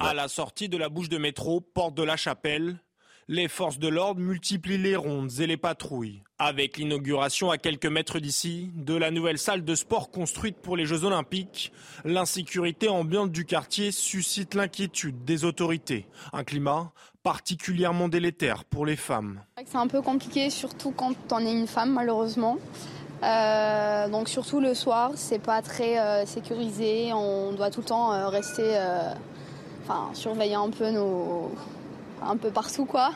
À 0.00 0.14
la 0.14 0.28
sortie 0.28 0.68
de 0.68 0.76
la 0.76 0.88
bouche 0.88 1.08
de 1.08 1.18
métro, 1.18 1.60
Porte 1.60 1.94
de 1.94 2.02
la 2.02 2.16
Chapelle, 2.16 2.78
les 3.26 3.48
forces 3.48 3.78
de 3.78 3.88
l'ordre 3.88 4.20
multiplient 4.20 4.78
les 4.78 4.96
rondes 4.96 5.30
et 5.38 5.46
les 5.46 5.56
patrouilles. 5.56 6.22
Avec 6.38 6.76
l'inauguration 6.76 7.50
à 7.50 7.58
quelques 7.58 7.86
mètres 7.86 8.18
d'ici 8.18 8.70
de 8.74 8.94
la 8.94 9.10
nouvelle 9.10 9.38
salle 9.38 9.64
de 9.64 9.74
sport 9.74 10.10
construite 10.10 10.58
pour 10.58 10.76
les 10.76 10.86
Jeux 10.86 11.04
Olympiques, 11.04 11.72
l'insécurité 12.04 12.88
ambiante 12.88 13.32
du 13.32 13.44
quartier 13.44 13.90
suscite 13.92 14.54
l'inquiétude 14.54 15.24
des 15.24 15.44
autorités. 15.44 16.06
Un 16.32 16.44
climat 16.44 16.92
particulièrement 17.22 18.08
délétère 18.08 18.64
pour 18.64 18.86
les 18.86 18.96
femmes. 18.96 19.42
C'est 19.66 19.76
un 19.76 19.88
peu 19.88 20.00
compliqué, 20.00 20.50
surtout 20.50 20.92
quand 20.92 21.14
on 21.32 21.38
est 21.40 21.52
une 21.52 21.66
femme, 21.66 21.92
malheureusement. 21.92 22.58
Euh, 23.22 24.08
donc 24.08 24.28
surtout 24.28 24.60
le 24.60 24.74
soir, 24.74 25.12
c'est 25.16 25.40
pas 25.40 25.60
très 25.60 25.98
euh, 25.98 26.24
sécurisé. 26.24 27.12
On 27.12 27.52
doit 27.52 27.70
tout 27.70 27.80
le 27.80 27.86
temps 27.86 28.12
euh, 28.12 28.28
rester, 28.28 28.78
enfin 29.88 30.14
surveiller 30.14 30.54
un 30.54 30.70
peu 30.70 30.90
nos 30.90 31.52
un 32.22 32.36
peu 32.36 32.50
partout 32.50 32.84
quoi. 32.84 33.12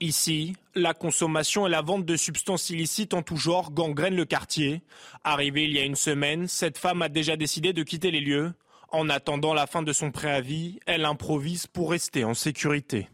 Ici, 0.00 0.54
la 0.74 0.92
consommation 0.92 1.66
et 1.66 1.70
la 1.70 1.80
vente 1.80 2.04
de 2.04 2.16
substances 2.16 2.68
illicites 2.68 3.14
en 3.14 3.22
tout 3.22 3.36
genre 3.36 3.72
gangrènent 3.72 4.16
le 4.16 4.24
quartier. 4.24 4.82
Arrivée 5.22 5.64
il 5.64 5.72
y 5.72 5.78
a 5.78 5.84
une 5.84 5.94
semaine, 5.94 6.48
cette 6.48 6.78
femme 6.78 7.00
a 7.00 7.08
déjà 7.08 7.36
décidé 7.36 7.72
de 7.72 7.82
quitter 7.82 8.10
les 8.10 8.20
lieux. 8.20 8.52
En 8.90 9.08
attendant 9.08 9.54
la 9.54 9.66
fin 9.66 9.82
de 9.82 9.92
son 9.92 10.10
préavis, 10.10 10.78
elle 10.86 11.04
improvise 11.04 11.66
pour 11.66 11.90
rester 11.90 12.24
en 12.24 12.34
sécurité. 12.34 13.08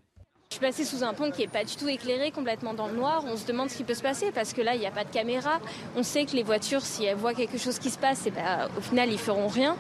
Je 0.52 0.56
suis 0.56 0.66
passée 0.66 0.84
sous 0.84 1.04
un 1.04 1.14
pont 1.14 1.30
qui 1.30 1.42
n'est 1.42 1.46
pas 1.46 1.62
du 1.62 1.76
tout 1.76 1.88
éclairé, 1.88 2.32
complètement 2.32 2.74
dans 2.74 2.88
le 2.88 2.94
noir. 2.94 3.22
On 3.24 3.36
se 3.36 3.46
demande 3.46 3.70
ce 3.70 3.76
qui 3.76 3.84
peut 3.84 3.94
se 3.94 4.02
passer 4.02 4.32
parce 4.32 4.52
que 4.52 4.60
là, 4.60 4.74
il 4.74 4.80
n'y 4.80 4.86
a 4.86 4.90
pas 4.90 5.04
de 5.04 5.10
caméra. 5.10 5.60
On 5.94 6.02
sait 6.02 6.24
que 6.24 6.32
les 6.32 6.42
voitures, 6.42 6.80
si 6.80 7.04
elles 7.04 7.16
voient 7.16 7.34
quelque 7.34 7.56
chose 7.56 7.78
qui 7.78 7.88
se 7.88 7.98
passe, 7.98 8.26
et 8.26 8.32
ben, 8.32 8.68
au 8.76 8.80
final, 8.80 9.12
ils 9.12 9.18
feront 9.18 9.46
rien. 9.46 9.76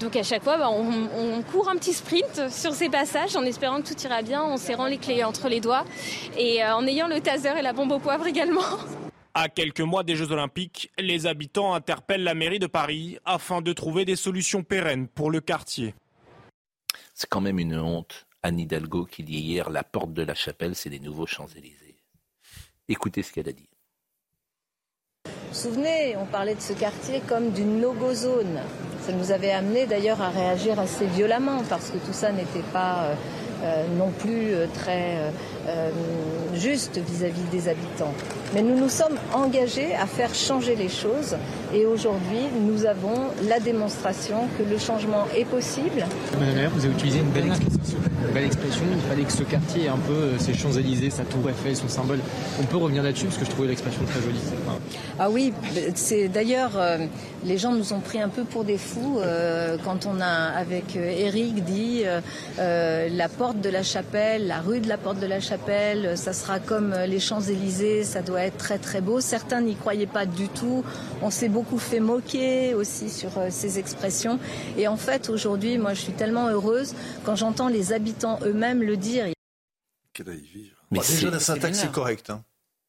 Donc 0.00 0.16
à 0.16 0.22
chaque 0.22 0.42
fois, 0.42 0.70
on, 0.70 1.10
on, 1.18 1.42
court 1.42 1.68
un 1.68 1.76
petit 1.76 1.92
sprint 1.92 2.48
sur 2.48 2.72
ces 2.72 2.88
passages 2.88 3.36
en 3.36 3.42
espérant 3.42 3.82
que 3.82 3.88
tout 3.88 4.00
ira 4.04 4.22
bien, 4.22 4.40
en 4.40 4.56
serrant 4.56 4.86
les 4.86 4.96
clés 4.96 5.22
entre 5.22 5.50
les 5.50 5.60
doigts 5.60 5.84
et 6.38 6.64
euh, 6.64 6.74
en 6.74 6.86
ayant 6.86 7.08
le 7.08 7.20
taser 7.20 7.52
et 7.58 7.62
la 7.62 7.74
bombe 7.74 7.92
au 7.92 7.98
poivre 7.98 8.26
également. 8.26 8.64
À 9.34 9.50
quelques 9.50 9.82
mois 9.82 10.02
des 10.02 10.16
Jeux 10.16 10.32
Olympiques, 10.32 10.90
les 10.98 11.26
habitants 11.26 11.74
interpellent 11.74 12.24
la 12.24 12.34
mairie 12.34 12.58
de 12.58 12.66
Paris 12.66 13.18
afin 13.26 13.60
de 13.60 13.74
trouver 13.74 14.06
des 14.06 14.16
solutions 14.16 14.62
pérennes 14.62 15.08
pour 15.08 15.30
le 15.30 15.42
quartier. 15.42 15.94
C'est 17.12 17.28
quand 17.28 17.42
même 17.42 17.58
une 17.58 17.78
honte. 17.78 18.25
Anne 18.46 18.60
Hidalgo 18.60 19.06
qui 19.06 19.24
dit 19.24 19.38
hier 19.38 19.70
la 19.70 19.82
porte 19.82 20.12
de 20.12 20.22
la 20.22 20.34
chapelle, 20.34 20.76
c'est 20.76 20.88
les 20.88 21.00
nouveaux 21.00 21.26
Champs-Élysées. 21.26 21.96
Écoutez 22.88 23.24
ce 23.24 23.32
qu'elle 23.32 23.48
a 23.48 23.52
dit. 23.52 23.68
Vous 25.24 25.54
souvenez, 25.54 26.16
on 26.16 26.26
parlait 26.26 26.54
de 26.54 26.60
ce 26.60 26.72
quartier 26.72 27.20
comme 27.26 27.50
d'une 27.50 27.80
no-go 27.80 28.14
zone. 28.14 28.60
Ça 29.00 29.12
nous 29.12 29.32
avait 29.32 29.50
amené 29.50 29.86
d'ailleurs 29.86 30.22
à 30.22 30.30
réagir 30.30 30.78
assez 30.78 31.06
violemment 31.06 31.64
parce 31.68 31.90
que 31.90 31.98
tout 31.98 32.12
ça 32.12 32.30
n'était 32.30 32.62
pas 32.72 33.06
euh, 33.06 33.14
euh, 33.64 33.88
non 33.98 34.12
plus 34.12 34.54
euh, 34.54 34.68
très 34.72 35.32
euh, 35.68 35.90
juste 36.54 36.98
vis-à-vis 36.98 37.42
-vis 37.42 37.50
des 37.50 37.68
habitants. 37.68 38.14
Mais 38.54 38.62
nous 38.62 38.78
nous 38.78 38.88
sommes 38.88 39.18
engagés 39.34 39.94
à 39.94 40.06
faire 40.06 40.34
changer 40.34 40.76
les 40.76 40.88
choses 40.88 41.36
et 41.74 41.84
aujourd'hui 41.84 42.44
nous 42.60 42.86
avons 42.86 43.30
la 43.48 43.58
démonstration 43.60 44.48
que 44.56 44.62
le 44.62 44.78
changement 44.78 45.26
est 45.36 45.44
possible. 45.44 46.04
Madame 46.38 46.54
maire, 46.54 46.70
vous 46.74 46.84
avez 46.84 46.94
utilisé 46.94 47.18
une 47.18 47.30
belle 47.30 47.46
expression. 47.48 47.98
Une 48.26 48.34
belle 48.34 48.44
expression. 48.44 48.82
Il 48.92 49.00
fallait 49.08 49.24
que 49.24 49.32
ce 49.32 49.42
quartier 49.42 49.84
ait 49.84 49.88
un 49.88 49.98
peu 49.98 50.38
ses 50.38 50.54
Champs-Élysées, 50.54 51.10
sa 51.10 51.24
tour 51.24 51.48
Eiffel, 51.48 51.76
son 51.76 51.88
symbole. 51.88 52.20
On 52.60 52.64
peut 52.64 52.76
revenir 52.76 53.02
là-dessus 53.02 53.26
parce 53.26 53.38
que 53.38 53.44
je 53.44 53.50
trouvais 53.50 53.68
l'expression 53.68 54.02
très 54.04 54.20
jolie. 54.20 54.40
Ah 55.18 55.30
oui, 55.30 55.52
c'est 55.94 56.28
d'ailleurs 56.28 56.72
euh, 56.76 56.98
les 57.44 57.58
gens 57.58 57.72
nous 57.72 57.92
ont 57.92 58.00
pris 58.00 58.20
un 58.20 58.28
peu 58.28 58.44
pour 58.44 58.64
des 58.64 58.78
fous 58.78 59.18
euh, 59.18 59.76
quand 59.84 60.06
on 60.06 60.20
a 60.20 60.26
avec 60.26 60.96
Eric 60.96 61.64
dit 61.64 62.02
euh, 62.58 63.08
la 63.10 63.28
porte 63.28 63.60
de 63.60 63.70
la 63.70 63.82
chapelle, 63.82 64.46
la 64.46 64.60
rue 64.60 64.80
de 64.80 64.88
la 64.88 64.98
porte 64.98 65.18
de 65.20 65.26
la 65.26 65.40
chapelle, 65.40 65.55
ça 66.16 66.32
sera 66.32 66.60
comme 66.60 66.94
les 67.06 67.20
Champs-Élysées, 67.20 68.04
ça 68.04 68.22
doit 68.22 68.42
être 68.42 68.56
très 68.56 68.78
très 68.78 69.00
beau. 69.00 69.20
Certains 69.20 69.60
n'y 69.60 69.74
croyaient 69.74 70.06
pas 70.06 70.26
du 70.26 70.48
tout. 70.48 70.84
On 71.22 71.30
s'est 71.30 71.48
beaucoup 71.48 71.78
fait 71.78 72.00
moquer 72.00 72.74
aussi 72.74 73.10
sur 73.10 73.30
ces 73.50 73.78
expressions. 73.78 74.38
Et 74.76 74.88
en 74.88 74.96
fait, 74.96 75.28
aujourd'hui, 75.30 75.78
moi, 75.78 75.94
je 75.94 76.00
suis 76.00 76.12
tellement 76.12 76.48
heureuse 76.48 76.94
quand 77.24 77.36
j'entends 77.36 77.68
les 77.68 77.92
habitants 77.92 78.38
eux-mêmes 78.44 78.82
le 78.82 78.96
dire. 78.96 79.26
Mais 80.90 81.00
déjà, 81.00 81.30
la 81.30 81.40
syntaxe 81.40 81.84
est 81.84 81.92
correcte. 81.92 82.30
Hein. 82.30 82.42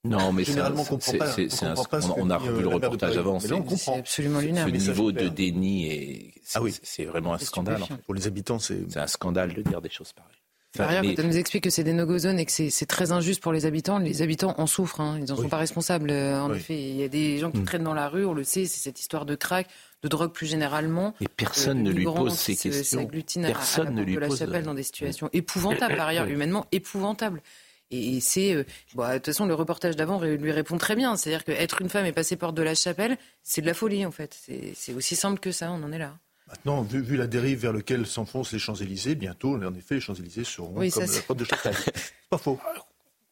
Non, 0.04 0.32
mais 0.32 0.44
généralement, 0.44 0.82
on 0.82 0.86
comprend 0.86 1.18
pas. 1.18 1.36
On, 1.62 2.14
on, 2.18 2.30
a 2.30 2.38
revu 2.38 2.62
le 2.62 2.68
reportage 2.70 3.18
avant. 3.18 3.40
C'est 3.40 3.94
absolument 3.94 4.40
lunaire. 4.40 4.68
Ce 4.68 4.72
niveau 4.72 5.12
de 5.12 5.28
déni 5.28 5.88
est, 5.88 6.34
ah 6.56 6.62
oui. 6.62 6.76
c'est 6.84 7.06
vraiment 7.06 7.34
un 7.34 7.40
scandale. 7.40 7.84
En 7.84 7.88
fait. 7.88 7.98
Pour 7.98 8.14
les 8.14 8.28
habitants, 8.28 8.60
c'est 8.60 8.96
un 8.96 9.08
scandale 9.08 9.54
de 9.54 9.62
dire 9.62 9.82
des 9.82 9.90
choses 9.90 10.14
pareilles. 10.14 10.34
Par 10.76 10.90
ailleurs, 10.90 11.04
quand 11.04 11.14
elle 11.18 11.28
nous 11.28 11.38
explique 11.38 11.64
que 11.64 11.70
c'est 11.70 11.84
des 11.84 11.94
no-go 11.94 12.18
zones 12.18 12.40
et 12.40 12.46
que 12.46 12.52
c'est 12.52 12.86
très 12.86 13.12
injuste 13.12 13.42
pour 13.42 13.54
les 13.54 13.66
habitants, 13.66 14.00
les 14.00 14.22
habitants 14.22 14.54
en 14.58 14.68
souffrent. 14.68 15.02
Hein. 15.02 15.18
Ils 15.20 15.26
n'en 15.26 15.36
sont 15.36 15.50
pas 15.50 15.58
responsables. 15.58 16.12
En 16.12 16.52
oui. 16.52 16.58
effet, 16.58 16.80
il 16.80 16.96
y 16.98 17.04
a 17.04 17.08
des 17.08 17.38
gens 17.40 17.52
qui 17.52 17.60
mmh. 17.60 17.66
traînent 17.66 17.84
dans 17.84 17.94
la 17.94 18.10
rue, 18.10 18.26
on 18.26 18.34
le 18.34 18.44
sait, 18.44 18.66
c'est 18.66 18.80
cette 18.80 19.00
histoire 19.00 19.26
de 19.26 19.36
crack, 19.36 19.68
de 20.04 20.08
drogue 20.08 20.32
plus 20.32 20.46
généralement. 20.46 21.14
Et 21.22 21.28
personne 21.28 21.80
euh, 21.80 21.84
ne 21.84 21.92
lui 21.92 22.04
pose 22.06 22.34
ces 22.34 22.56
questions. 22.56 23.08
Personne 23.08 23.88
à, 23.88 23.90
à 23.90 23.94
ne 23.94 24.04
lui 24.04 24.16
de 24.16 24.20
la 24.20 24.28
pose. 24.28 24.40
chapelle 24.40 24.64
dans 24.64 24.74
des 24.74 24.84
situations 24.84 25.30
épouvantables, 25.34 25.96
par 25.96 26.08
ailleurs, 26.08 26.28
humainement 26.28 26.66
épouvantables. 26.72 27.42
Et 27.90 28.20
c'est, 28.20 28.54
euh, 28.54 28.66
bon, 28.96 29.08
de 29.08 29.14
toute 29.16 29.28
façon, 29.28 29.46
le 29.46 29.54
reportage 29.54 29.96
d'avant 29.96 30.22
lui 30.22 30.52
répond 30.52 30.78
très 30.78 30.96
bien. 30.96 31.16
C'est-à-dire 31.16 31.46
qu'être 31.46 31.82
une 31.82 31.90
femme 31.90 32.06
et 32.06 32.12
passer 32.12 32.36
porte 32.36 32.56
de 32.56 32.62
la 32.62 32.76
chapelle, 32.76 33.18
c'est 33.44 33.62
de 33.62 33.66
la 33.66 33.74
folie, 33.74 34.06
en 34.06 34.12
fait. 34.12 34.38
C'est 34.76 34.94
aussi 34.94 35.16
simple 35.16 35.40
que 35.40 35.52
ça, 35.52 35.72
on 35.72 35.82
en 35.84 35.92
est 35.92 35.98
là. 35.98 36.18
Maintenant, 36.50 36.82
vu, 36.82 37.02
vu 37.02 37.18
la 37.18 37.28
dérive 37.28 37.60
vers 37.60 37.74
laquelle 37.74 38.06
s'enfoncent 38.06 38.54
les 38.54 38.60
Champs-Élysées, 38.60 39.16
bientôt, 39.16 39.56
en 39.56 39.76
effet, 39.76 39.96
les 39.96 40.02
Champs-Élysées 40.02 40.46
seront 40.46 40.74
oui, 40.76 40.92
comme 40.92 41.04
la 41.04 41.22
porte 41.22 41.40
de 41.40 41.46
chapelle. 41.46 41.76
pas 42.30 42.38
faux. 42.38 42.60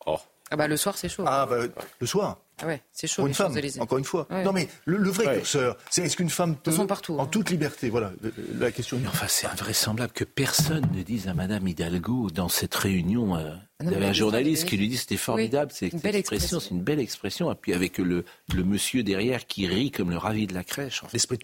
Oh. 0.06 0.18
Ah 0.52 0.58
bah 0.58 0.68
le 0.68 0.78
soir 0.78 0.96
c'est 0.96 1.10
chaud. 1.10 1.24
Ah 1.26 1.48
bah 1.50 1.58
le 2.00 2.08
soir. 2.08 2.38
Ah 2.62 2.68
ouais, 2.68 2.82
c'est 2.92 3.08
chaud. 3.08 3.24
Pour 3.24 3.28
une 3.28 3.34
femme, 3.34 3.58
encore 3.80 3.98
une 3.98 4.04
fois. 4.04 4.28
Ouais. 4.30 4.44
Non 4.44 4.54
mais 4.54 4.70
le, 4.86 4.98
le 4.98 5.10
vrai 5.10 5.26
ouais. 5.26 5.38
curseur, 5.38 5.76
c'est 5.90 6.04
est-ce 6.04 6.16
qu'une 6.16 6.30
femme 6.30 6.56
peut, 6.56 6.72
sont 6.72 6.86
partout, 6.86 7.18
en 7.18 7.24
hein. 7.24 7.28
toute 7.28 7.50
liberté, 7.50 7.90
voilà 7.90 8.14
la 8.60 8.72
question. 8.72 9.00
Mais 9.02 9.08
enfin, 9.08 9.26
c'est 9.28 9.48
invraisemblable 9.48 10.14
que 10.14 10.24
personne 10.24 10.88
ne 10.94 11.02
dise 11.02 11.28
à 11.28 11.34
Madame 11.34 11.68
Hidalgo 11.68 12.30
dans 12.30 12.48
cette 12.48 12.76
réunion. 12.76 13.36
Euh, 13.36 13.56
il 13.82 13.92
y 13.92 13.96
avait 13.96 14.06
un 14.06 14.14
journaliste 14.14 14.68
qui 14.68 14.78
lui 14.78 14.88
dit 14.88 14.98
c'était 14.98 15.18
formidable, 15.18 15.72
c'est 15.74 15.88
une 15.88 16.00
belle 16.00 16.16
expression, 16.16 16.60
c'est 16.60 16.70
une 16.70 16.84
belle 16.84 17.00
expression. 17.00 17.52
Et 17.52 17.56
puis 17.56 17.74
avec 17.74 17.98
le, 17.98 18.24
le 18.54 18.64
monsieur 18.64 19.02
derrière 19.02 19.48
qui 19.48 19.66
rit 19.66 19.90
comme 19.90 20.12
le 20.12 20.18
ravi 20.18 20.46
de 20.46 20.54
la 20.54 20.64
crèche. 20.64 21.04
En 21.04 21.08
fait. 21.08 21.14
L'esprit. 21.14 21.40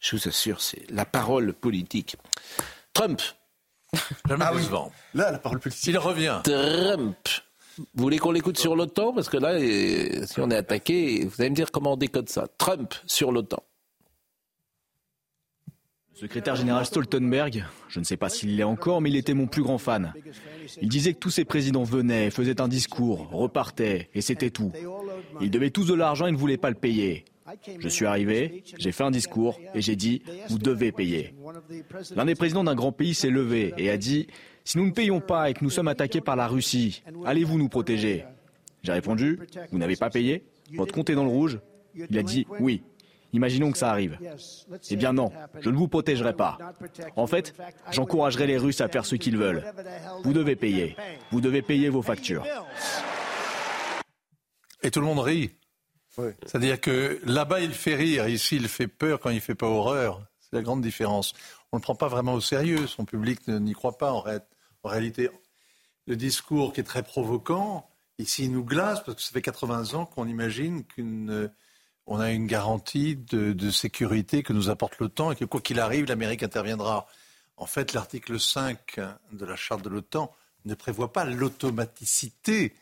Je 0.00 0.16
vous 0.16 0.28
assure, 0.28 0.60
c'est 0.60 0.90
la 0.90 1.04
parole 1.04 1.52
politique. 1.52 2.16
Trump. 2.94 3.20
Jamais 4.28 4.44
ah 4.46 4.52
oui. 4.52 4.60
décevant. 4.62 4.90
Là, 5.14 5.30
la 5.30 5.38
parole 5.38 5.60
politique. 5.60 5.86
Il 5.86 5.98
revient. 5.98 6.40
Trump. 6.42 7.16
Vous 7.78 8.02
voulez 8.02 8.18
qu'on 8.18 8.32
l'écoute 8.32 8.58
sur 8.58 8.76
l'OTAN? 8.76 9.12
Parce 9.12 9.28
que 9.28 9.36
là, 9.36 9.58
si 10.26 10.40
on 10.40 10.50
est 10.50 10.56
attaqué, 10.56 11.24
vous 11.24 11.40
allez 11.40 11.50
me 11.50 11.54
dire 11.54 11.70
comment 11.70 11.92
on 11.92 11.96
décode 11.96 12.28
ça. 12.28 12.46
Trump 12.58 12.94
sur 13.06 13.30
l'OTAN. 13.30 13.62
Secrétaire 16.14 16.54
général 16.54 16.84
Stoltenberg, 16.84 17.64
je 17.88 17.98
ne 17.98 18.04
sais 18.04 18.18
pas 18.18 18.28
s'il 18.28 18.54
l'est 18.56 18.62
encore, 18.62 19.00
mais 19.00 19.08
il 19.08 19.16
était 19.16 19.32
mon 19.32 19.46
plus 19.46 19.62
grand 19.62 19.78
fan. 19.78 20.12
Il 20.82 20.90
disait 20.90 21.14
que 21.14 21.18
tous 21.18 21.30
ces 21.30 21.46
présidents 21.46 21.82
venaient, 21.82 22.30
faisaient 22.30 22.60
un 22.60 22.68
discours, 22.68 23.30
repartaient, 23.30 24.10
et 24.12 24.20
c'était 24.20 24.50
tout. 24.50 24.70
Ils 25.40 25.50
devaient 25.50 25.70
tous 25.70 25.86
de 25.86 25.94
l'argent 25.94 26.26
et 26.26 26.32
ne 26.32 26.36
voulaient 26.36 26.58
pas 26.58 26.68
le 26.68 26.76
payer. 26.76 27.24
Je 27.78 27.88
suis 27.88 28.06
arrivé, 28.06 28.62
j'ai 28.78 28.92
fait 28.92 29.04
un 29.04 29.10
discours 29.10 29.58
et 29.74 29.80
j'ai 29.80 29.96
dit, 29.96 30.22
vous 30.48 30.58
devez 30.58 30.92
payer. 30.92 31.34
L'un 32.14 32.24
des 32.24 32.34
présidents 32.34 32.64
d'un 32.64 32.74
grand 32.74 32.92
pays 32.92 33.14
s'est 33.14 33.30
levé 33.30 33.74
et 33.78 33.90
a 33.90 33.96
dit, 33.96 34.26
si 34.64 34.78
nous 34.78 34.86
ne 34.86 34.92
payons 34.92 35.20
pas 35.20 35.50
et 35.50 35.54
que 35.54 35.64
nous 35.64 35.70
sommes 35.70 35.88
attaqués 35.88 36.20
par 36.20 36.36
la 36.36 36.46
Russie, 36.46 37.02
allez-vous 37.24 37.58
nous 37.58 37.68
protéger? 37.68 38.24
J'ai 38.82 38.92
répondu, 38.92 39.38
vous 39.72 39.78
n'avez 39.78 39.96
pas 39.96 40.10
payé 40.10 40.44
Votre 40.74 40.94
compte 40.94 41.10
est 41.10 41.14
dans 41.14 41.24
le 41.24 41.30
rouge 41.30 41.60
Il 41.94 42.18
a 42.18 42.22
dit, 42.22 42.46
oui. 42.60 42.82
Imaginons 43.32 43.70
que 43.70 43.78
ça 43.78 43.90
arrive. 43.90 44.18
Eh 44.90 44.96
bien 44.96 45.12
non, 45.12 45.30
je 45.60 45.70
ne 45.70 45.76
vous 45.76 45.86
protégerai 45.86 46.34
pas. 46.34 46.58
En 47.14 47.28
fait, 47.28 47.54
j'encouragerai 47.92 48.46
les 48.46 48.58
Russes 48.58 48.80
à 48.80 48.88
faire 48.88 49.06
ce 49.06 49.14
qu'ils 49.14 49.36
veulent. 49.36 49.64
Vous 50.24 50.32
devez 50.32 50.56
payer. 50.56 50.96
Vous 51.30 51.40
devez 51.40 51.62
payer 51.62 51.88
vos 51.90 52.02
factures. 52.02 52.44
Et 54.82 54.90
tout 54.90 55.00
le 55.00 55.06
monde 55.06 55.20
rit. 55.20 55.50
C'est-à-dire 56.16 56.80
que 56.80 57.20
là-bas, 57.24 57.60
il 57.60 57.72
fait 57.72 57.94
rire. 57.94 58.28
Ici, 58.28 58.56
il 58.56 58.68
fait 58.68 58.88
peur 58.88 59.20
quand 59.20 59.30
il 59.30 59.40
fait 59.40 59.54
pas 59.54 59.68
horreur. 59.68 60.22
C'est 60.40 60.56
la 60.56 60.62
grande 60.62 60.82
différence. 60.82 61.34
On 61.72 61.76
ne 61.76 61.82
prend 61.82 61.94
pas 61.94 62.08
vraiment 62.08 62.34
au 62.34 62.40
sérieux. 62.40 62.86
Son 62.86 63.04
public 63.04 63.46
n'y 63.48 63.72
croit 63.72 63.96
pas 63.96 64.12
en, 64.12 64.24
réalité. 64.84 65.30
Le 66.06 66.16
discours 66.16 66.72
qui 66.72 66.80
est 66.80 66.84
très 66.84 67.02
provoquant, 67.02 67.88
ici, 68.18 68.44
il 68.44 68.52
nous 68.52 68.64
glace 68.64 69.02
parce 69.04 69.16
que 69.16 69.22
ça 69.22 69.30
fait 69.32 69.42
80 69.42 69.94
ans 69.94 70.06
qu'on 70.06 70.26
imagine 70.26 70.84
qu'une 70.84 71.50
on 72.06 72.18
a 72.18 72.32
une 72.32 72.46
garantie 72.48 73.14
de, 73.14 73.70
sécurité 73.70 74.42
que 74.42 74.52
nous 74.52 74.68
apporte 74.68 74.98
l'OTAN 74.98 75.30
et 75.30 75.36
que 75.36 75.44
quoi 75.44 75.60
qu'il 75.60 75.78
arrive, 75.78 76.06
l'Amérique 76.06 76.42
interviendra. 76.42 77.06
En 77.56 77.66
fait, 77.66 77.92
l'article 77.92 78.40
5 78.40 78.98
de 79.32 79.44
la 79.44 79.54
charte 79.54 79.82
de 79.82 79.88
l'OTAN 79.88 80.34
ne 80.64 80.74
prévoit 80.74 81.12
pas 81.12 81.24
l'automaticité 81.24 82.74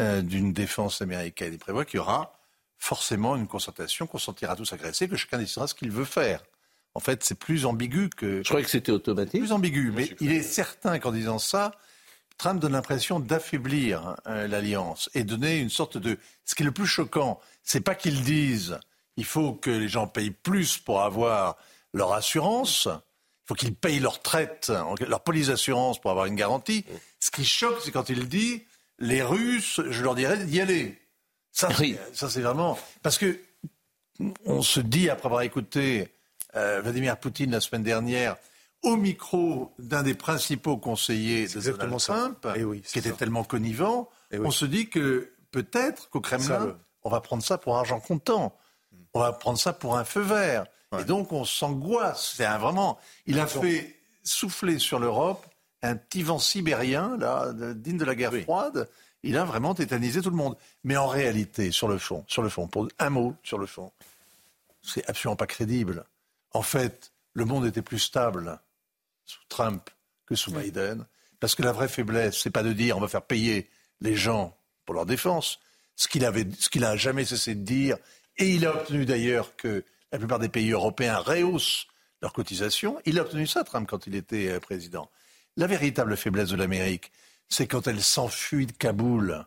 euh, 0.00 0.22
d'une 0.22 0.54
défense 0.54 1.02
américaine. 1.02 1.52
Il 1.52 1.58
prévoit 1.58 1.84
qu'il 1.84 1.98
y 1.98 2.00
aura 2.00 2.32
forcément 2.78 3.36
une 3.36 3.46
concertation, 3.46 4.06
qu'on 4.06 4.18
sentira 4.18 4.56
tous 4.56 4.72
agressés, 4.72 5.08
que 5.08 5.16
chacun 5.16 5.38
décidera 5.38 5.66
ce 5.66 5.74
qu'il 5.74 5.90
veut 5.90 6.04
faire. 6.04 6.42
En 6.94 7.00
fait, 7.00 7.24
c'est 7.24 7.38
plus 7.38 7.66
ambigu 7.66 8.08
que. 8.08 8.38
Je 8.38 8.48
croyais 8.48 8.64
que 8.64 8.70
c'était 8.70 8.92
automatique. 8.92 9.40
Plus 9.40 9.52
ambigu, 9.52 9.92
mais 9.94 10.14
il 10.20 10.32
est 10.32 10.42
certain 10.42 10.98
qu'en 10.98 11.10
disant 11.10 11.38
ça, 11.38 11.72
Trump 12.38 12.60
donne 12.60 12.72
l'impression 12.72 13.20
d'affaiblir 13.20 14.16
euh, 14.26 14.46
l'alliance 14.46 15.10
et 15.14 15.24
donner 15.24 15.58
une 15.58 15.70
sorte 15.70 15.98
de. 15.98 16.18
Ce 16.44 16.54
qui 16.54 16.62
est 16.62 16.66
le 16.66 16.72
plus 16.72 16.86
choquant, 16.86 17.40
c'est 17.62 17.80
pas 17.80 17.94
qu'ils 17.94 18.22
disent 18.22 18.78
il 19.16 19.24
faut 19.24 19.54
que 19.54 19.70
les 19.70 19.88
gens 19.88 20.06
payent 20.06 20.30
plus 20.30 20.78
pour 20.78 21.02
avoir 21.02 21.56
leur 21.92 22.12
assurance. 22.12 22.86
Il 22.86 23.48
faut 23.48 23.54
qu'ils 23.54 23.74
payent 23.74 24.00
leur 24.00 24.22
traite, 24.22 24.72
leur 25.06 25.22
police 25.22 25.48
d'assurance 25.48 26.00
pour 26.00 26.10
avoir 26.10 26.26
une 26.26 26.34
garantie. 26.34 26.84
Ce 27.20 27.30
qui 27.30 27.44
choque, 27.44 27.80
c'est 27.84 27.90
quand 27.90 28.08
il 28.08 28.28
dit 28.28 28.64
les 28.98 29.22
Russes, 29.22 29.80
je 29.90 30.02
leur 30.02 30.14
dirais 30.14 30.38
d'y 30.44 30.60
aller. 30.60 30.98
Ça, 31.54 31.68
ça 32.12 32.28
c'est 32.28 32.40
vraiment 32.40 32.76
parce 33.02 33.16
que 33.16 33.38
on 34.44 34.60
se 34.60 34.80
dit 34.80 35.08
après 35.08 35.26
avoir 35.26 35.42
écouté 35.42 36.08
euh, 36.56 36.80
Vladimir 36.82 37.16
Poutine 37.16 37.52
la 37.52 37.60
semaine 37.60 37.84
dernière 37.84 38.36
au 38.82 38.96
micro 38.96 39.72
d'un 39.78 40.02
des 40.02 40.14
principaux 40.14 40.76
conseillers 40.76 41.46
de 41.46 41.60
Donald 41.60 41.98
Trump, 41.98 42.46
eh 42.54 42.80
qui 42.82 42.98
était 42.98 43.12
tellement 43.12 43.44
connivant, 43.44 44.10
eh 44.30 44.38
on 44.38 44.50
se 44.50 44.66
dit 44.66 44.90
que 44.90 45.32
peut-être 45.52 46.10
qu'au 46.10 46.20
Kremlin, 46.20 46.76
on 47.02 47.08
va 47.08 47.20
prendre 47.20 47.42
ça 47.42 47.56
pour 47.56 47.78
argent 47.78 48.00
comptant. 48.00 48.54
On 49.14 49.20
va 49.20 49.32
prendre 49.32 49.58
ça 49.58 49.72
pour 49.72 49.96
un 49.96 50.04
feu 50.04 50.20
vert. 50.20 50.66
Et 50.98 51.04
donc 51.04 51.32
on 51.32 51.44
s'angoisse. 51.44 52.34
C'est 52.36 52.46
vraiment. 52.58 52.98
Il 53.26 53.38
a 53.38 53.46
fait 53.46 53.96
souffler 54.22 54.78
sur 54.78 54.98
l'Europe 54.98 55.46
un 55.82 55.96
petit 55.96 56.22
vent 56.22 56.38
sibérien, 56.38 57.16
là, 57.18 57.52
digne 57.74 57.98
de 57.98 58.04
la 58.04 58.14
guerre 58.14 58.32
froide. 58.42 58.88
Il 59.24 59.38
a 59.38 59.44
vraiment 59.44 59.74
tétanisé 59.74 60.20
tout 60.20 60.30
le 60.30 60.36
monde. 60.36 60.56
Mais 60.84 60.96
en 60.96 61.06
réalité, 61.06 61.70
sur 61.70 61.88
le 61.88 61.98
fond, 61.98 62.24
sur 62.28 62.42
le 62.42 62.50
fond, 62.50 62.68
pour 62.68 62.88
un 62.98 63.10
mot 63.10 63.34
sur 63.42 63.58
le 63.58 63.66
fond, 63.66 63.90
c'est 64.82 65.04
absolument 65.08 65.36
pas 65.36 65.46
crédible. 65.46 66.04
En 66.52 66.62
fait, 66.62 67.12
le 67.32 67.46
monde 67.46 67.66
était 67.66 67.82
plus 67.82 67.98
stable 67.98 68.60
sous 69.24 69.40
Trump 69.48 69.88
que 70.26 70.34
sous 70.34 70.52
Biden. 70.52 71.06
Parce 71.40 71.54
que 71.54 71.62
la 71.62 71.72
vraie 71.72 71.88
faiblesse, 71.88 72.38
c'est 72.38 72.50
pas 72.50 72.62
de 72.62 72.72
dire 72.72 72.96
on 72.96 73.00
va 73.00 73.08
faire 73.08 73.22
payer 73.22 73.68
les 74.00 74.14
gens 74.14 74.56
pour 74.84 74.94
leur 74.94 75.06
défense. 75.06 75.58
Ce 75.96 76.06
qu'il 76.06 76.24
avait, 76.24 76.46
ce 76.58 76.68
qu'il 76.68 76.84
a 76.84 76.96
jamais 76.96 77.24
cessé 77.24 77.54
de 77.54 77.62
dire, 77.62 77.96
et 78.36 78.50
il 78.50 78.66
a 78.66 78.74
obtenu 78.74 79.06
d'ailleurs 79.06 79.56
que 79.56 79.84
la 80.12 80.18
plupart 80.18 80.38
des 80.38 80.48
pays 80.48 80.70
européens 80.70 81.18
rehaussent 81.18 81.86
leurs 82.20 82.32
cotisations. 82.32 83.00
Il 83.04 83.18
a 83.18 83.22
obtenu 83.22 83.46
ça, 83.46 83.64
Trump, 83.64 83.88
quand 83.88 84.06
il 84.06 84.14
était 84.16 84.48
euh, 84.48 84.60
président. 84.60 85.10
La 85.56 85.66
véritable 85.66 86.16
faiblesse 86.16 86.50
de 86.50 86.56
l'Amérique, 86.56 87.12
c'est 87.48 87.66
quand 87.66 87.86
elle 87.86 88.02
s'enfuit 88.02 88.66
de 88.66 88.72
Kaboul 88.72 89.46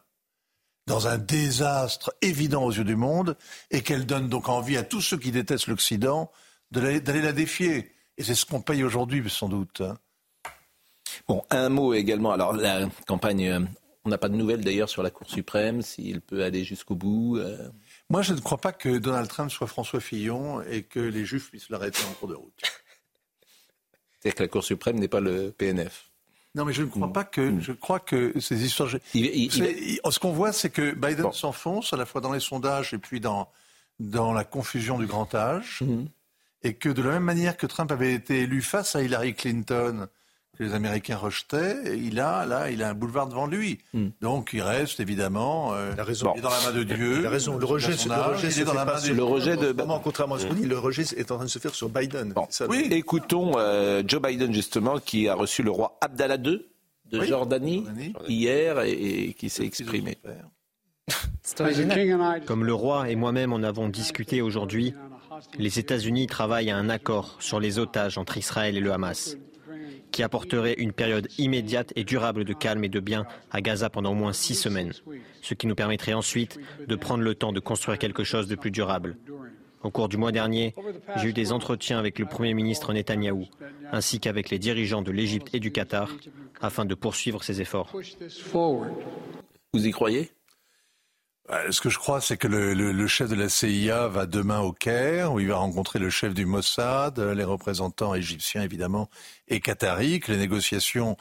dans 0.88 1.08
un 1.08 1.18
désastre 1.18 2.16
évident 2.22 2.64
aux 2.64 2.72
yeux 2.72 2.86
du 2.86 2.96
monde 2.96 3.38
et 3.72 3.82
qu'elle 3.82 4.06
donne 4.06 4.30
donc 4.30 4.50
envie 4.50 4.78
à 4.78 4.84
tous 4.84 5.02
ceux 5.02 5.18
qui 5.18 5.32
détestent 5.32 5.68
l'Occident 5.68 6.32
d'aller 6.72 7.22
la 7.22 7.34
défier. 7.34 7.92
Et 8.18 8.24
c'est 8.24 8.36
ce 8.36 8.46
qu'on 8.46 8.62
paye 8.62 8.84
aujourd'hui, 8.84 9.24
sans 9.30 9.50
doute. 9.50 9.82
Hein. 9.82 9.98
Bon, 11.28 11.44
un 11.50 11.70
mot 11.70 11.94
également. 11.94 12.32
Alors, 12.32 12.54
la 12.54 12.88
campagne, 13.06 13.48
euh, 13.48 13.60
on 14.06 14.10
n'a 14.10 14.18
pas 14.18 14.30
de 14.30 14.36
nouvelles 14.36 14.64
d'ailleurs 14.64 14.90
sur 14.90 15.04
la 15.04 15.12
Cour 15.12 15.30
suprême, 15.30 15.82
s'il 15.82 16.22
peut 16.22 16.44
aller 16.44 16.64
jusqu'au 16.64 16.96
bout. 16.96 17.38
Euh. 17.38 17.70
Moi, 18.10 18.22
je 18.22 18.34
ne 18.34 18.40
crois 18.40 18.58
pas 18.58 18.72
que 18.72 18.98
Donald 18.98 19.28
Trump 19.28 19.52
soit 19.52 19.68
François 19.68 20.00
Fillon 20.00 20.62
et 20.62 20.84
que 20.84 21.00
les 21.00 21.26
juifs 21.26 21.50
puissent 21.50 21.70
l'arrêter 21.70 22.00
en 22.10 22.14
cours 22.14 22.30
de 22.30 22.36
route. 22.36 22.62
C'est-à-dire 24.20 24.36
que 24.36 24.44
la 24.44 24.50
Cour 24.50 24.64
suprême 24.64 25.00
n'est 25.00 25.08
pas 25.08 25.20
le 25.20 25.52
PNF. 25.52 26.07
Non, 26.58 26.66
mais 26.66 26.74
je 26.74 26.84
ne 26.84 26.88
crois 26.88 27.14
pas 27.14 27.24
que. 27.24 27.60
Je 27.62 27.72
crois 27.72 28.00
que 28.00 28.38
ces 28.40 28.66
histoires. 28.66 28.90
Ce 28.90 30.20
qu'on 30.20 30.34
voit, 30.34 30.52
c'est 30.52 30.70
que 30.70 30.94
Biden 30.94 31.32
s'enfonce 31.32 31.94
à 31.94 31.98
la 31.98 32.06
fois 32.06 32.20
dans 32.20 32.34
les 32.34 32.40
sondages 32.40 32.94
et 32.94 32.98
puis 32.98 33.22
dans, 33.22 33.48
dans 34.00 34.34
la 34.34 34.44
confusion 34.44 34.98
du 34.98 35.06
grand 35.06 35.34
âge. 35.34 35.80
Mhm 35.82 36.08
et 36.64 36.74
que 36.74 36.90
de 36.90 37.02
la 37.02 37.12
même 37.12 37.24
manière 37.24 37.58
que 37.58 37.68
Trump 37.68 37.92
avait 37.92 38.14
été 38.14 38.42
élu 38.42 38.62
face 38.62 38.96
à 38.96 39.02
Hillary 39.02 39.34
Clinton, 39.36 40.08
que 40.58 40.64
les 40.64 40.74
Américains 40.74 41.18
rejetaient, 41.18 41.98
il 41.98 42.20
a 42.20 42.46
là, 42.46 42.72
il 42.72 42.82
a 42.84 42.90
un 42.90 42.94
boulevard 42.94 43.28
devant 43.28 43.46
lui. 43.46 43.80
Hmm. 43.94 44.08
Donc 44.22 44.52
il 44.54 44.62
reste 44.62 45.00
évidemment, 45.00 45.74
euh, 45.74 45.92
il, 45.96 46.02
raison. 46.02 46.34
est 46.34 46.42
dans 46.42 46.50
la 46.50 46.62
main 46.62 46.72
de 46.72 46.84
Dieu. 46.84 47.20
Il 47.20 47.26
a 47.26 47.30
raison. 47.30 47.58
Le 47.58 47.66
rejet, 47.66 47.92
le 47.92 48.22
rejet, 48.22 48.64
dans 48.64 48.74
la 48.74 48.86
main 48.86 49.02
de 49.02 49.14
le 49.14 49.24
rejet 49.24 49.58
de. 49.58 49.72
contrairement 50.04 50.36
à 50.36 50.40
ce 50.40 50.48
qu'on 50.48 50.54
dit, 50.54 50.66
le 50.66 50.78
rejet 50.78 51.04
est 51.16 51.32
en 51.32 51.36
train 51.36 51.46
de 51.46 51.50
se 51.50 51.60
faire 51.60 51.76
sur 51.76 51.90
Biden. 51.90 52.34
oui, 52.68 52.88
écoutons 52.92 53.54
euh, 53.58 54.04
Joe 54.06 54.22
Biden 54.22 54.54
justement 54.54 55.00
qui 55.00 55.28
a 55.28 55.36
reçu 55.36 55.64
le 55.64 55.72
roi 55.72 55.98
Abdallah 56.02 56.38
II 56.38 56.66
de 57.12 57.22
Jordanie, 57.22 57.86
hier 58.28 58.82
et 58.82 59.36
qui 59.38 59.50
s'est 59.50 59.66
exprimé. 59.66 60.18
Comme 62.46 62.66
le 62.66 62.74
roi 62.74 63.10
et 63.10 63.16
moi-même 63.16 63.54
en 63.54 63.64
avons 63.64 63.88
discuté 63.88 64.42
aujourd'hui, 64.42 64.94
les 65.58 65.80
États-Unis 65.80 66.28
travaillent 66.28 66.72
à 66.72 66.78
un 66.78 66.90
accord 66.90 67.38
sur 67.40 67.60
les 67.60 67.80
otages 67.80 68.18
entre 68.18 68.38
Israël 68.38 68.76
et 68.76 68.82
le 68.82 68.92
Hamas, 68.92 69.38
qui 70.18 70.24
apporterait 70.24 70.74
une 70.80 70.94
période 70.94 71.28
immédiate 71.38 71.94
et 71.96 72.04
durable 72.04 72.44
de 72.44 72.54
calme 72.54 72.84
et 72.84 72.90
de 72.90 73.00
bien 73.00 73.28
à 73.52 73.62
Gaza 73.62 73.92
pendant 73.92 74.14
au 74.14 74.16
moins 74.16 74.34
six 74.34 74.56
semaines, 74.56 74.92
ce 75.44 75.54
qui 75.54 75.68
nous 75.68 75.76
permettrait 75.76 76.14
ensuite 76.14 76.60
de 76.88 76.96
prendre 76.96 77.24
le 77.24 77.36
temps 77.36 77.54
de 77.54 77.60
construire 77.60 78.00
quelque 78.00 78.24
chose 78.24 78.48
de 78.48 78.56
plus 78.56 78.72
durable. 78.72 79.16
Au 79.84 79.92
cours 79.92 80.10
du 80.10 80.18
mois 80.18 80.32
dernier, 80.32 80.74
j'ai 81.18 81.28
eu 81.28 81.34
des 81.34 81.52
entretiens 81.52 82.00
avec 82.00 82.18
le 82.18 82.26
Premier 82.26 82.56
ministre 82.56 82.94
Netanyahou, 82.94 83.46
ainsi 83.92 84.20
qu'avec 84.20 84.50
les 84.50 84.58
dirigeants 84.58 85.04
de 85.04 85.12
l'Égypte 85.12 85.50
et 85.54 85.60
du 85.60 85.72
Qatar, 85.72 86.10
afin 86.62 86.86
de 86.86 86.96
poursuivre 86.96 87.44
ces 87.44 87.62
efforts. 87.62 87.96
Vous 89.72 89.86
y 89.86 89.92
croyez? 89.92 90.32
Ce 91.70 91.80
que 91.80 91.90
je 91.90 91.98
crois, 91.98 92.20
c'est 92.20 92.38
que 92.38 92.48
le, 92.48 93.08
chef 93.08 93.30
de 93.30 93.36
la 93.36 93.48
CIA 93.48 94.08
va 94.08 94.26
demain 94.26 94.60
au 94.60 94.74
Caire, 94.74 95.34
où 95.34 95.40
il 95.40 95.48
va 95.48 95.58
rencontrer 95.58 95.98
le 95.98 96.10
chef 96.10 96.34
du 96.34 96.46
Mossad, 96.46 97.20
les 97.20 97.44
représentants 97.44 98.14
égyptiens 98.14 98.64
évidemment, 98.64 99.10
et 99.48 99.62
qataris, 99.62 100.22
les 100.28 100.38
négociations 100.38 101.16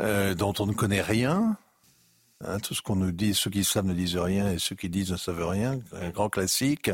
euh, 0.00 0.34
dont 0.34 0.54
on 0.58 0.66
ne 0.66 0.72
connaît 0.72 1.00
rien. 1.00 1.56
Hein, 2.44 2.58
tout 2.58 2.74
ce 2.74 2.82
qu'on 2.82 2.96
nous 2.96 3.12
dit, 3.12 3.34
ceux 3.34 3.50
qui 3.50 3.62
savent 3.62 3.84
ne 3.84 3.94
disent 3.94 4.16
rien 4.16 4.50
et 4.50 4.58
ceux 4.58 4.74
qui 4.74 4.88
disent 4.88 5.12
ne 5.12 5.16
savent 5.16 5.48
rien, 5.48 5.78
un 5.92 6.10
grand 6.10 6.28
classique. 6.28 6.90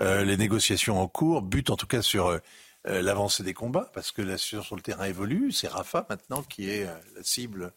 Euh, 0.00 0.24
les 0.24 0.38
négociations 0.38 0.98
en 0.98 1.06
cours 1.06 1.42
butent 1.42 1.68
en 1.68 1.76
tout 1.76 1.86
cas 1.86 2.00
sur 2.00 2.38
l'avancée 2.86 3.42
des 3.42 3.52
combats, 3.52 3.90
parce 3.92 4.10
que 4.10 4.22
la 4.22 4.38
situation 4.38 4.64
sur 4.66 4.76
le 4.76 4.80
terrain 4.80 5.04
évolue. 5.04 5.52
C'est 5.52 5.68
Rafah 5.68 6.06
maintenant 6.08 6.42
qui 6.42 6.70
est 6.70 6.84
la 6.84 7.22
cible 7.22 7.74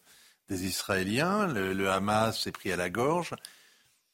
des 0.48 0.64
Israéliens. 0.64 1.46
Le, 1.46 1.74
le 1.74 1.90
Hamas 1.90 2.46
est 2.46 2.52
pris 2.52 2.72
à 2.72 2.76
la 2.76 2.88
gorge. 2.88 3.34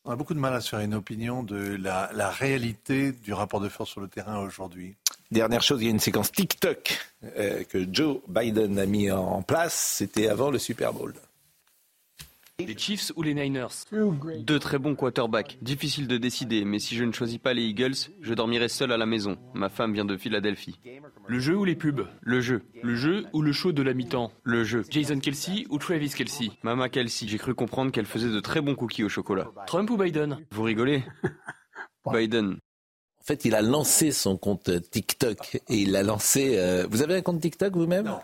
On 0.04 0.12
a 0.12 0.16
beaucoup 0.16 0.32
de 0.32 0.38
mal 0.38 0.54
à 0.54 0.60
se 0.60 0.70
faire 0.70 0.80
une 0.80 0.94
opinion 0.94 1.42
de 1.42 1.76
la, 1.76 2.30
réalité 2.30 3.12
du 3.12 3.34
rapport 3.34 3.60
de 3.60 3.68
force 3.68 3.90
sur 3.90 4.00
le 4.00 4.08
terrain 4.08 4.38
aujourd'hui. 4.38 4.96
Dernière 5.30 5.62
chose, 5.62 5.82
il 5.82 5.84
y 5.84 5.88
a 5.88 5.90
une 5.90 6.00
séquence 6.00 6.32
TikTok 6.32 6.98
euh, 7.36 7.62
que 7.64 7.86
Joe 7.92 8.18
Biden 8.26 8.78
a 8.78 8.86
mis 8.86 9.10
en 9.10 9.42
place. 9.42 9.74
C'était 9.74 10.28
avant 10.28 10.50
le 10.50 10.58
Super 10.58 10.94
Bowl. 10.94 11.12
Les 12.66 12.76
Chiefs 12.78 13.12
ou 13.16 13.22
les 13.22 13.34
Niners 13.34 13.68
Deux 14.40 14.58
très 14.58 14.78
bons 14.78 14.94
quarterbacks. 14.94 15.58
Difficile 15.62 16.06
de 16.08 16.16
décider, 16.16 16.64
mais 16.64 16.78
si 16.78 16.96
je 16.96 17.04
ne 17.04 17.12
choisis 17.12 17.38
pas 17.38 17.52
les 17.54 17.62
Eagles, 17.62 17.94
je 18.20 18.34
dormirai 18.34 18.68
seul 18.68 18.92
à 18.92 18.96
la 18.96 19.06
maison. 19.06 19.36
Ma 19.54 19.68
femme 19.68 19.92
vient 19.92 20.04
de 20.04 20.16
Philadelphie. 20.16 20.78
Le 21.26 21.38
jeu 21.38 21.56
ou 21.56 21.64
les 21.64 21.76
pubs 21.76 22.06
Le 22.22 22.40
jeu. 22.40 22.62
Le 22.82 22.94
jeu 22.96 23.26
ou 23.32 23.42
le 23.42 23.52
show 23.52 23.72
de 23.72 23.82
la 23.82 23.94
mi-temps 23.94 24.32
Le 24.42 24.64
jeu. 24.64 24.84
Jason 24.90 25.18
Kelsey 25.18 25.66
ou 25.70 25.78
Travis 25.78 26.10
Kelsey 26.10 26.50
Mama 26.62 26.88
Kelsey. 26.88 27.28
J'ai 27.28 27.38
cru 27.38 27.54
comprendre 27.54 27.92
qu'elle 27.92 28.06
faisait 28.06 28.30
de 28.30 28.40
très 28.40 28.60
bons 28.60 28.74
cookies 28.74 29.04
au 29.04 29.08
chocolat. 29.08 29.48
Trump 29.66 29.88
ou 29.90 29.96
Biden 29.96 30.38
Vous 30.50 30.62
rigolez 30.62 31.02
Biden. 32.12 32.52
En 33.20 33.24
fait, 33.24 33.44
il 33.44 33.54
a 33.54 33.62
lancé 33.62 34.12
son 34.12 34.36
compte 34.38 34.70
TikTok 34.90 35.56
et 35.68 35.76
il 35.82 35.94
a 35.94 36.02
lancé. 36.02 36.56
Euh, 36.58 36.86
Vous 36.90 37.02
avez 37.02 37.16
un 37.16 37.22
compte 37.22 37.40
TikTok 37.40 37.74
vous-même? 37.74 38.06
Non. 38.06 38.20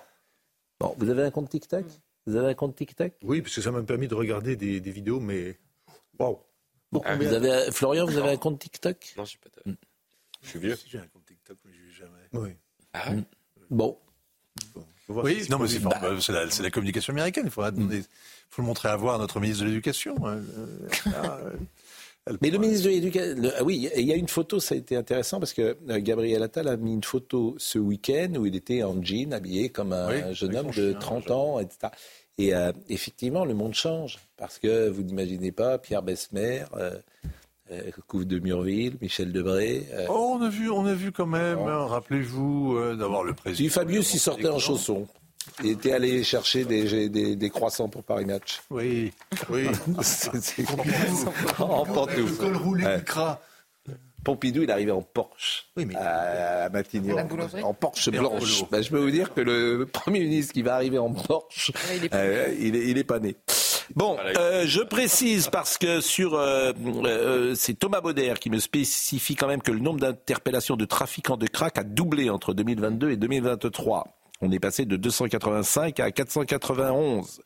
Bon, 0.81 0.95
vous 0.99 1.11
avez 1.11 1.23
un 1.23 1.31
compte 1.31 1.49
TikTok? 1.51 1.85
Vous 2.27 2.37
avez 2.37 2.49
un 2.49 2.55
compte 2.55 2.75
TikTok? 2.75 3.13
Oui, 3.23 3.41
parce 3.43 3.55
que 3.55 3.61
ça 3.61 3.71
m'a 3.71 3.83
permis 3.83 4.09
de 4.09 4.15
regarder 4.15 4.57
des, 4.57 4.81
des 4.81 4.91
vidéos, 4.91 5.21
mais 5.21 5.59
waouh. 6.19 6.39
Bon, 6.93 7.03
vous 7.19 7.33
avez, 7.33 7.71
Florian, 7.73 8.07
vous 8.07 8.17
avez 8.19 8.31
un 8.31 8.37
compte 8.37 8.59
TikTok? 8.59 9.15
Non, 9.17 9.25
je 9.25 9.31
suis 9.31 9.39
pas. 9.39 9.49
Je 10.43 10.49
suis 10.49 10.59
vieux. 10.59 10.77
Si 10.77 10.89
j'ai 10.89 10.99
un 10.99 11.07
compte 11.07 11.25
TikTok, 11.27 11.57
mais 11.65 11.73
je 11.73 11.97
jamais. 11.97 12.11
Oui. 12.33 12.51
Ah 12.93 13.11
ouais? 13.13 13.23
Bon. 13.71 13.99
Oui, 15.09 15.47
non, 15.51 15.59
mais 15.59 15.69
c'est 15.69 15.79
Bah, 15.81 16.01
c'est 16.21 16.33
la, 16.33 16.51
c'est 16.51 16.63
la 16.63 16.71
communication 16.71 17.13
américaine. 17.13 17.45
Il 17.47 17.51
faudra 17.51 17.71
demander, 17.71 18.03
faut 18.51 18.63
le 18.63 18.67
montrer 18.67 18.89
à 18.89 18.97
voir 18.97 19.17
à 19.17 19.19
notre 19.19 19.39
ministre 19.41 19.63
de 19.65 19.69
l'Éducation. 19.69 20.17
hein. 20.27 20.39
Euh, 20.59 20.89
euh, 21.15 21.53
Mais 22.41 22.51
le 22.51 22.59
ministre 22.59 22.87
de 22.87 22.91
l'Éducation, 22.91 23.37
ah 23.59 23.63
oui, 23.63 23.89
il 23.97 24.05
y 24.05 24.13
a 24.13 24.17
une 24.17 24.29
photo, 24.29 24.59
ça 24.59 24.75
a 24.75 24.79
été 24.79 24.97
intéressant 24.97 25.39
parce 25.39 25.53
que 25.53 25.77
euh, 25.89 26.01
Gabriel 26.01 26.43
Attal 26.43 26.67
a 26.69 26.77
mis 26.77 26.93
une 26.93 27.05
photo 27.05 27.55
ce 27.59 27.79
week-end 27.79 28.33
où 28.37 28.47
il 28.47 28.57
était 28.57 28.83
en 28.83 29.01
jean, 29.03 29.33
habillé 29.33 29.69
comme 29.69 29.93
un 29.93 30.09
Oui, 30.29 30.35
jeune 30.35 30.57
homme 30.57 30.67
de 30.69 30.91
chien, 30.91 30.99
30 30.99 31.31
ans, 31.31 31.61
etc. 31.61 31.93
Et 32.39 32.55
euh, 32.55 32.73
effectivement, 32.89 33.45
le 33.45 33.55
monde 33.55 33.75
change 33.75 34.19
parce 34.37 34.59
que 34.59 34.89
vous 34.89 35.03
n'imaginez 35.03 35.53
pas 35.53 35.79
Pierre 35.79 36.03
Besmer, 36.03 36.65
euh, 36.77 36.97
euh, 37.71 37.81
Couve 38.09 38.25
de 38.27 38.39
Murville, 38.41 38.97
Michel 39.01 39.33
Debré. 39.33 39.87
euh, 39.93 40.07
Oh, 40.11 40.37
on 40.39 40.43
a 40.43 40.49
vu, 40.49 40.69
on 40.71 40.85
a 40.85 40.95
vu 40.95 41.13
quand 41.13 41.27
même. 41.27 41.59
hein, 41.59 41.87
Rappelez-vous 41.87 42.77
euh, 42.77 42.97
d'avoir 42.97 43.23
le 43.25 43.35
président. 43.35 43.69
Si 43.69 43.69
Fabius, 43.73 44.13
il 44.15 44.19
sortait 44.19 44.49
en 44.49 44.59
chaussons. 44.59 45.07
Il 45.63 45.71
était 45.71 45.93
allé 45.93 46.23
chercher 46.25 46.65
des, 46.65 47.09
des, 47.09 47.37
des 47.37 47.51
croissants 47.51 47.89
pour 47.89 48.03
Paris 48.05 48.25
Match. 48.25 48.61
Oui, 48.71 49.13
oui. 49.51 49.67
C'est- 50.03 50.65
en 51.59 51.85
pantoufles. 51.85 52.37
Col 52.37 52.57
roulé, 52.57 52.85
Ouais. 52.85 52.99
micra. 52.99 53.41
Pompidou, 54.25 54.63
il 54.65 54.71
arrivait 54.73 54.91
en 54.91 55.03
Porsche 55.03 55.67
Oui, 55.77 55.87
mais- 55.87 55.95
à, 55.95 56.65
à 56.65 56.69
Matignon. 56.69 57.15
La 57.15 57.23
boulangerie 57.23 57.63
en 57.63 57.73
Porsche 57.75 58.11
blanche. 58.11 58.65
Ben, 58.71 58.83
je 58.83 58.91
peux 58.91 58.99
vous 58.99 59.11
dire 59.13 59.33
que 59.33 59.41
le 59.41 59.87
Premier 59.87 60.19
ministre 60.21 60.53
qui 60.53 60.63
va 60.63 60.75
arriver 60.75 60.99
en 60.99 61.13
Porsche, 61.13 61.71
Ouais, 61.89 61.97
il 61.99 62.05
est 62.07 62.09
pas 62.09 62.17
euh, 62.17 62.55
il, 62.59 62.75
est, 62.75 62.89
il 62.89 62.99
est 62.99 63.05
pas 63.05 63.21
né. 63.21 63.37
Bon, 63.95 64.17
euh, 64.37 64.65
je 64.67 64.81
précise 64.83 65.49
parce 65.49 65.79
que 65.79 66.01
sur 66.01 66.35
euh, 66.35 66.73
euh, 67.05 67.55
c'est 67.55 67.75
Thomas 67.75 68.01
Bauder 68.01 68.35
qui 68.41 68.51
me 68.51 68.59
spécifie 68.59 69.37
quand 69.37 69.47
même 69.47 69.63
que 69.63 69.71
le 69.71 69.79
nombre 69.79 70.01
d'interpellations 70.01 70.75
de 70.75 70.85
trafiquants 70.87 71.37
de 71.37 71.47
crack 71.47 71.79
a 71.79 71.85
doublé 71.85 72.29
entre 72.29 72.53
2022 72.53 73.13
et 73.13 73.17
2023. 73.17 74.09
On 74.43 74.51
est 74.53 74.59
passé 74.61 74.85
de 74.85 74.97
285 74.97 75.99
à 76.01 76.11
491. 76.11 77.41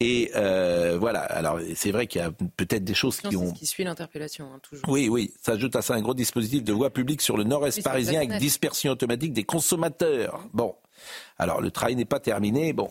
Et 0.00 0.30
euh, 0.34 0.96
voilà. 0.98 1.20
Alors 1.20 1.58
c'est 1.74 1.92
vrai 1.92 2.06
qu'il 2.06 2.20
y 2.20 2.24
a 2.24 2.30
peut-être 2.56 2.84
des 2.84 2.94
choses 2.94 3.22
Non, 3.24 3.30
qui 3.30 3.36
ont 3.36 3.54
ce 3.54 3.58
qui 3.58 3.66
suit 3.66 3.84
l'interpellation, 3.84 4.46
hein, 4.54 4.58
toujours. 4.62 4.88
oui, 4.88 5.08
oui. 5.08 5.32
S'ajoute 5.42 5.76
à 5.76 5.82
ça 5.82 5.94
un 5.94 6.02
gros 6.02 6.14
dispositif 6.14 6.64
de 6.64 6.72
voie 6.72 6.90
publique 6.90 7.22
sur 7.22 7.36
le 7.36 7.44
nord-est 7.44 7.76
Oui, 7.78 7.82
parisien 7.82 8.20
avec 8.20 8.38
dispersion 8.38 8.92
automatique 8.92 9.32
des 9.32 9.44
consommateurs. 9.44 10.44
Bon. 10.52 10.74
Alors, 11.38 11.60
le 11.60 11.70
travail 11.70 11.96
n'est 11.96 12.04
pas 12.04 12.20
terminé. 12.20 12.72
Bon. 12.72 12.90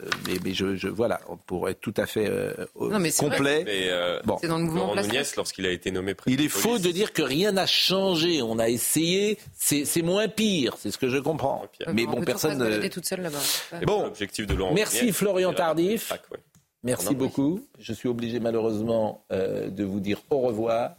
Euh, 0.00 0.06
Mais, 0.26 0.34
mais 0.44 0.54
je, 0.54 0.76
je, 0.76 0.88
voilà, 0.88 1.20
pour 1.46 1.68
être 1.68 1.80
tout 1.80 1.94
à 1.96 2.06
fait 2.06 2.26
euh, 2.28 2.52
Non, 2.78 2.98
mais 2.98 3.10
c'est 3.10 3.24
complet. 3.24 3.62
Mais 3.64 3.88
euh, 3.88 4.20
Bon. 4.24 4.36
C'est 4.40 4.48
dans 4.48 4.58
le 4.58 4.64
mouvement 4.64 4.94
lorsqu'il 5.36 5.66
a 5.66 5.70
été 5.70 5.90
nommé 5.90 6.14
président 6.14 6.40
Il 6.40 6.44
est 6.44 6.48
de 6.48 6.52
faux 6.52 6.78
de 6.78 6.90
dire 6.90 7.12
que 7.12 7.22
rien 7.22 7.52
n'a 7.52 7.66
changé. 7.66 8.42
On 8.42 8.58
a 8.58 8.68
essayé. 8.68 9.38
C'est 9.56 9.84
c'est 9.84 10.02
moins 10.02 10.28
pire. 10.28 10.74
C'est 10.78 10.90
ce 10.90 10.98
que 10.98 11.08
je 11.08 11.18
comprends. 11.18 11.64
Mais 11.92 12.04
On 12.06 12.12
bon, 12.12 12.22
personne. 12.22 12.58
balader 12.58 12.90
toute 12.90 13.06
seule 13.06 13.22
là-bas. 13.22 13.38
et 13.80 13.86
Bon. 13.86 14.10
de 14.10 14.54
Laurent 14.54 14.74
Merci 14.74 15.00
Nunez, 15.00 15.12
Florian 15.12 15.52
Tardif. 15.52 16.12
ouais. 16.12 16.38
Merci 16.84 17.06
Non, 17.06 17.12
beaucoup. 17.12 17.60
Je 17.78 17.92
suis 17.92 18.08
obligé 18.08 18.38
malheureusement 18.40 19.24
euh, 19.32 19.68
de 19.68 19.84
vous 19.84 20.00
dire 20.00 20.20
au 20.30 20.38
revoir 20.40 20.92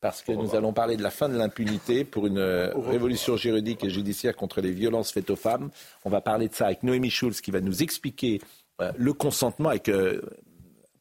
parce 0.00 0.22
que 0.22 0.32
nous 0.32 0.54
allons 0.54 0.72
parler 0.72 0.96
de 0.96 1.02
la 1.02 1.10
fin 1.10 1.28
de 1.28 1.36
l'impunité 1.36 2.04
pour 2.04 2.26
une 2.26 2.38
euh, 2.38 2.72
révolution 2.74 3.36
juridique 3.36 3.84
et 3.84 3.90
judiciaire 3.90 4.34
contre 4.34 4.60
les 4.60 4.70
violences 4.72 5.12
faites 5.12 5.30
aux 5.30 5.36
femmes. 5.36 5.70
On 6.04 6.10
va 6.10 6.20
parler 6.20 6.48
de 6.48 6.54
ça 6.54 6.66
avec 6.66 6.82
Noémie 6.82 7.10
Schulz 7.10 7.40
qui 7.40 7.50
va 7.50 7.60
nous 7.60 7.82
expliquer 7.82 8.40
euh, 8.80 8.92
le 8.96 9.12
consentement 9.12 9.68
avec 9.68 9.88
euh, 9.88 10.20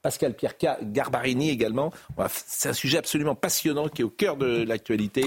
Pascal 0.01 0.33
Pierre 0.33 0.55
Garbarini 0.81 1.49
également. 1.49 1.91
C'est 2.29 2.69
un 2.69 2.73
sujet 2.73 2.97
absolument 2.97 3.35
passionnant 3.35 3.87
qui 3.89 4.01
est 4.01 4.05
au 4.05 4.09
cœur 4.09 4.37
de 4.37 4.63
l'actualité. 4.63 5.25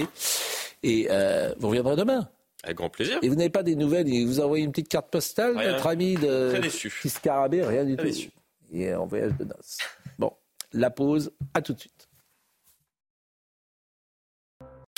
Et 0.83 1.07
euh, 1.11 1.53
vous 1.59 1.67
reviendrez 1.69 1.95
demain. 1.95 2.27
Avec 2.63 2.77
grand 2.77 2.89
plaisir. 2.89 3.19
Et 3.21 3.29
vous 3.29 3.35
n'avez 3.35 3.49
pas 3.49 3.63
des 3.63 3.75
nouvelles 3.75 4.07
Il 4.07 4.25
vous 4.25 4.39
a 4.39 4.45
envoyé 4.45 4.63
une 4.63 4.71
petite 4.71 4.87
carte 4.89 5.09
postale, 5.11 5.57
Rien. 5.57 5.71
notre 5.73 5.87
ami 5.87 6.15
de 6.15 6.49
Très 6.51 6.59
déçu. 6.61 6.89
petit 6.89 7.09
scarabée, 7.09 7.61
rien 7.63 7.85
du 7.85 7.95
Très 7.95 8.07
tout. 8.07 8.13
déçu. 8.13 8.31
Il 8.71 8.81
est 8.81 8.95
en 8.95 9.05
voyage 9.05 9.33
de 9.37 9.43
noces. 9.45 9.77
Bon, 10.17 10.31
la 10.71 10.89
pause, 10.89 11.31
à 11.53 11.61
tout 11.61 11.73
de 11.73 11.79
suite. 11.79 12.02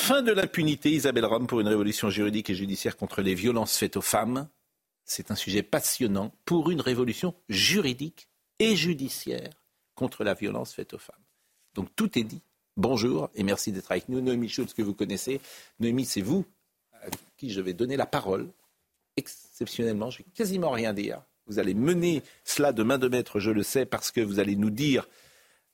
Fin 0.06 0.22
de 0.22 0.32
l'impunité, 0.32 0.92
Isabelle 0.92 1.26
Rome, 1.26 1.48
pour 1.48 1.62
une 1.62 1.68
révolution 1.68 2.12
juridique 2.12 2.52
et 2.52 2.54
judiciaire 2.54 2.96
contre 2.96 3.24
les 3.24 3.34
violences 3.34 3.76
faites 3.76 3.98
aux 3.98 4.04
femmes. 4.04 4.48
C'est 5.04 5.32
un 5.32 5.36
sujet 5.36 5.64
passionnant 5.64 6.32
pour 6.46 6.70
une 6.70 6.80
révolution 6.80 7.34
juridique 7.50 8.28
et 8.60 8.76
judiciaire 8.76 9.50
contre 9.96 10.24
la 10.24 10.36
violence 10.36 10.76
faite 10.76 10.94
aux 10.94 11.00
femmes. 11.00 11.24
Donc 11.74 11.90
tout 11.96 12.20
est 12.20 12.24
dit. 12.24 12.44
Bonjour 12.78 13.32
et 13.34 13.42
merci 13.42 13.72
d'être 13.72 13.92
avec 13.92 14.08
nous. 14.08 14.22
Noémie 14.22 14.48
Schultz, 14.48 14.76
que 14.76 14.84
vous 14.84 14.94
connaissez. 14.94 15.42
Noémie, 15.80 16.06
c'est 16.06 16.22
vous 16.22 16.46
à 17.02 17.08
qui 17.36 17.50
je 17.50 17.62
vais 17.62 17.74
donner 17.74 17.98
la 17.98 18.06
parole. 18.06 18.52
Exceptionnellement, 19.18 20.12
je 20.12 20.20
vais 20.20 20.26
quasiment 20.36 20.70
rien 20.70 20.94
dire. 20.94 21.24
Vous 21.48 21.58
allez 21.58 21.74
mener 21.74 22.22
cela 22.44 22.74
de 22.74 22.84
main 22.84 23.00
de 23.00 23.08
maître, 23.08 23.40
je 23.40 23.50
le 23.50 23.64
sais, 23.64 23.88
parce 23.88 24.12
que 24.12 24.22
vous 24.22 24.38
allez 24.38 24.56
nous 24.56 24.70
dire, 24.70 25.10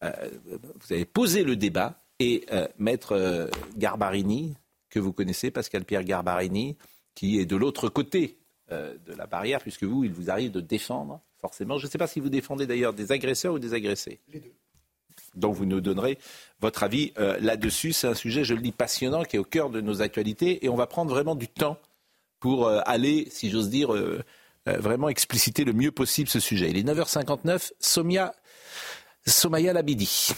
euh, 0.05 0.13
vous 0.47 0.93
allez 0.93 1.03
poser 1.03 1.43
le 1.43 1.57
débat 1.57 2.01
et 2.22 2.45
euh, 2.51 2.67
maître 2.78 3.13
euh, 3.13 3.47
Garbarini, 3.78 4.55
que 4.91 4.99
vous 4.99 5.11
connaissez, 5.11 5.49
Pascal 5.49 5.86
Pierre 5.86 6.03
Garbarini, 6.03 6.78
qui 7.15 7.39
est 7.39 7.45
de 7.45 7.55
l'autre 7.55 7.89
côté 7.89 8.38
euh, 8.72 8.95
de 9.07 9.13
la 9.13 9.26
barrière, 9.26 9.59
puisque 9.59 9.86
vous, 9.86 10.03
il 10.03 10.11
vous 10.11 10.30
arrive 10.30 10.51
de 10.51 10.61
défendre, 10.61 11.19
forcément. 11.39 11.80
Je 11.80 11.88
ne 11.88 11.91
sais 11.91 11.97
pas 11.97 12.05
si 12.05 12.19
vous 12.19 12.30
défendez 12.30 12.67
d'ailleurs 12.67 12.93
des 12.93 13.11
agresseurs 13.11 13.55
ou 13.55 13.59
des 13.59 13.74
agressés. 13.74 14.19
Les 14.32 14.39
deux. 14.39 14.53
Donc 15.34 15.55
vous 15.55 15.65
nous 15.65 15.82
donnerez 15.82 16.19
votre 16.59 16.84
avis 16.84 17.13
là-dessus. 17.15 17.93
C'est 17.93 18.07
un 18.07 18.13
sujet, 18.13 18.43
je 18.43 18.53
le 18.53 18.61
dis, 18.61 18.74
passionnant, 18.74 19.24
qui 19.24 19.38
est 19.38 19.39
au 19.39 19.45
cœur 19.45 19.69
de 19.69 19.80
nos 19.80 20.01
actualités, 20.01 20.65
et 20.65 20.69
on 20.69 20.76
va 20.76 20.88
prendre 20.88 21.09
vraiment 21.09 21.36
du 21.36 21.47
temps 21.47 21.78
pour 22.41 22.67
aller, 22.67 23.30
si 23.30 23.49
j'ose 23.49 23.69
dire, 23.69 23.93
vraiment 24.65 25.07
expliciter 25.07 25.63
le 25.63 25.72
mieux 25.72 25.91
possible 25.91 26.28
ce 26.28 26.41
sujet. 26.41 26.69
Il 26.69 26.78
est 26.78 26.84
9h59, 26.84 27.72
Somia, 27.80 28.34
Somaya 29.26 29.72
Labidi. 29.72 30.34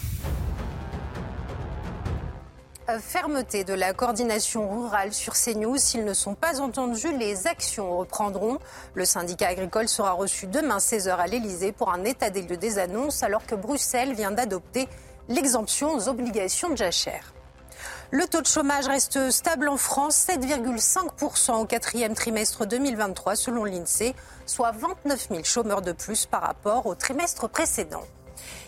Euh, 2.90 2.98
Fermeté 2.98 3.64
de 3.64 3.72
la 3.72 3.94
coordination 3.94 4.68
rurale 4.68 5.14
sur 5.14 5.32
CNews. 5.32 5.78
S'ils 5.78 6.04
ne 6.04 6.12
sont 6.12 6.34
pas 6.34 6.60
entendus, 6.60 7.16
les 7.16 7.46
actions 7.46 7.96
reprendront. 7.96 8.58
Le 8.92 9.06
syndicat 9.06 9.48
agricole 9.48 9.88
sera 9.88 10.12
reçu 10.12 10.46
demain 10.46 10.76
16h 10.76 11.16
à 11.16 11.26
l'Elysée 11.26 11.72
pour 11.72 11.90
un 11.90 12.04
état 12.04 12.28
des 12.28 12.42
lieux 12.42 12.58
des 12.58 12.78
annonces, 12.78 13.22
alors 13.22 13.46
que 13.46 13.54
Bruxelles 13.54 14.12
vient 14.12 14.32
d'adopter 14.32 14.86
l'exemption 15.28 15.94
aux 15.94 16.10
obligations 16.10 16.68
de 16.68 16.76
jachère. 16.76 17.32
Le 18.10 18.26
taux 18.26 18.42
de 18.42 18.46
chômage 18.46 18.86
reste 18.86 19.30
stable 19.30 19.68
en 19.68 19.78
France, 19.78 20.26
7,5% 20.28 21.62
au 21.62 21.64
quatrième 21.64 22.14
trimestre 22.14 22.66
2023 22.66 23.34
selon 23.34 23.64
l'INSEE, 23.64 24.14
soit 24.44 24.72
29 24.72 25.28
000 25.30 25.42
chômeurs 25.44 25.80
de 25.80 25.92
plus 25.92 26.26
par 26.26 26.42
rapport 26.42 26.84
au 26.84 26.94
trimestre 26.94 27.48
précédent. 27.48 28.04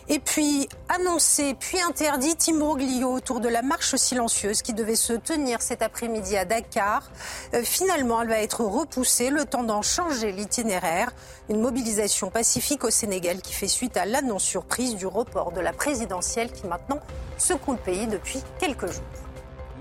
Et 0.08 0.20
puis, 0.20 0.68
annoncé 0.88 1.54
puis 1.58 1.80
interdit 1.80 2.36
Imbroglio 2.48 3.12
autour 3.12 3.40
de 3.40 3.48
la 3.48 3.62
marche 3.62 3.96
silencieuse 3.96 4.62
qui 4.62 4.72
devait 4.72 4.94
se 4.94 5.12
tenir 5.14 5.60
cet 5.62 5.82
après-midi 5.82 6.36
à 6.36 6.44
Dakar. 6.44 7.10
Euh, 7.54 7.62
finalement, 7.64 8.22
elle 8.22 8.28
va 8.28 8.38
être 8.40 8.62
repoussée, 8.64 9.30
le 9.30 9.44
temps 9.44 9.64
d'en 9.64 9.82
changer 9.82 10.30
l'itinéraire. 10.30 11.10
Une 11.48 11.60
mobilisation 11.60 12.30
pacifique 12.30 12.84
au 12.84 12.90
Sénégal 12.90 13.40
qui 13.42 13.52
fait 13.52 13.66
suite 13.66 13.96
à 13.96 14.04
l'annonce 14.06 14.44
surprise 14.44 14.94
du 14.94 15.06
report 15.06 15.50
de 15.50 15.60
la 15.60 15.72
présidentielle 15.72 16.52
qui 16.52 16.66
maintenant 16.68 17.00
secoue 17.36 17.72
le 17.72 17.78
pays 17.78 18.06
depuis 18.06 18.40
quelques 18.60 18.86
jours. 18.86 19.25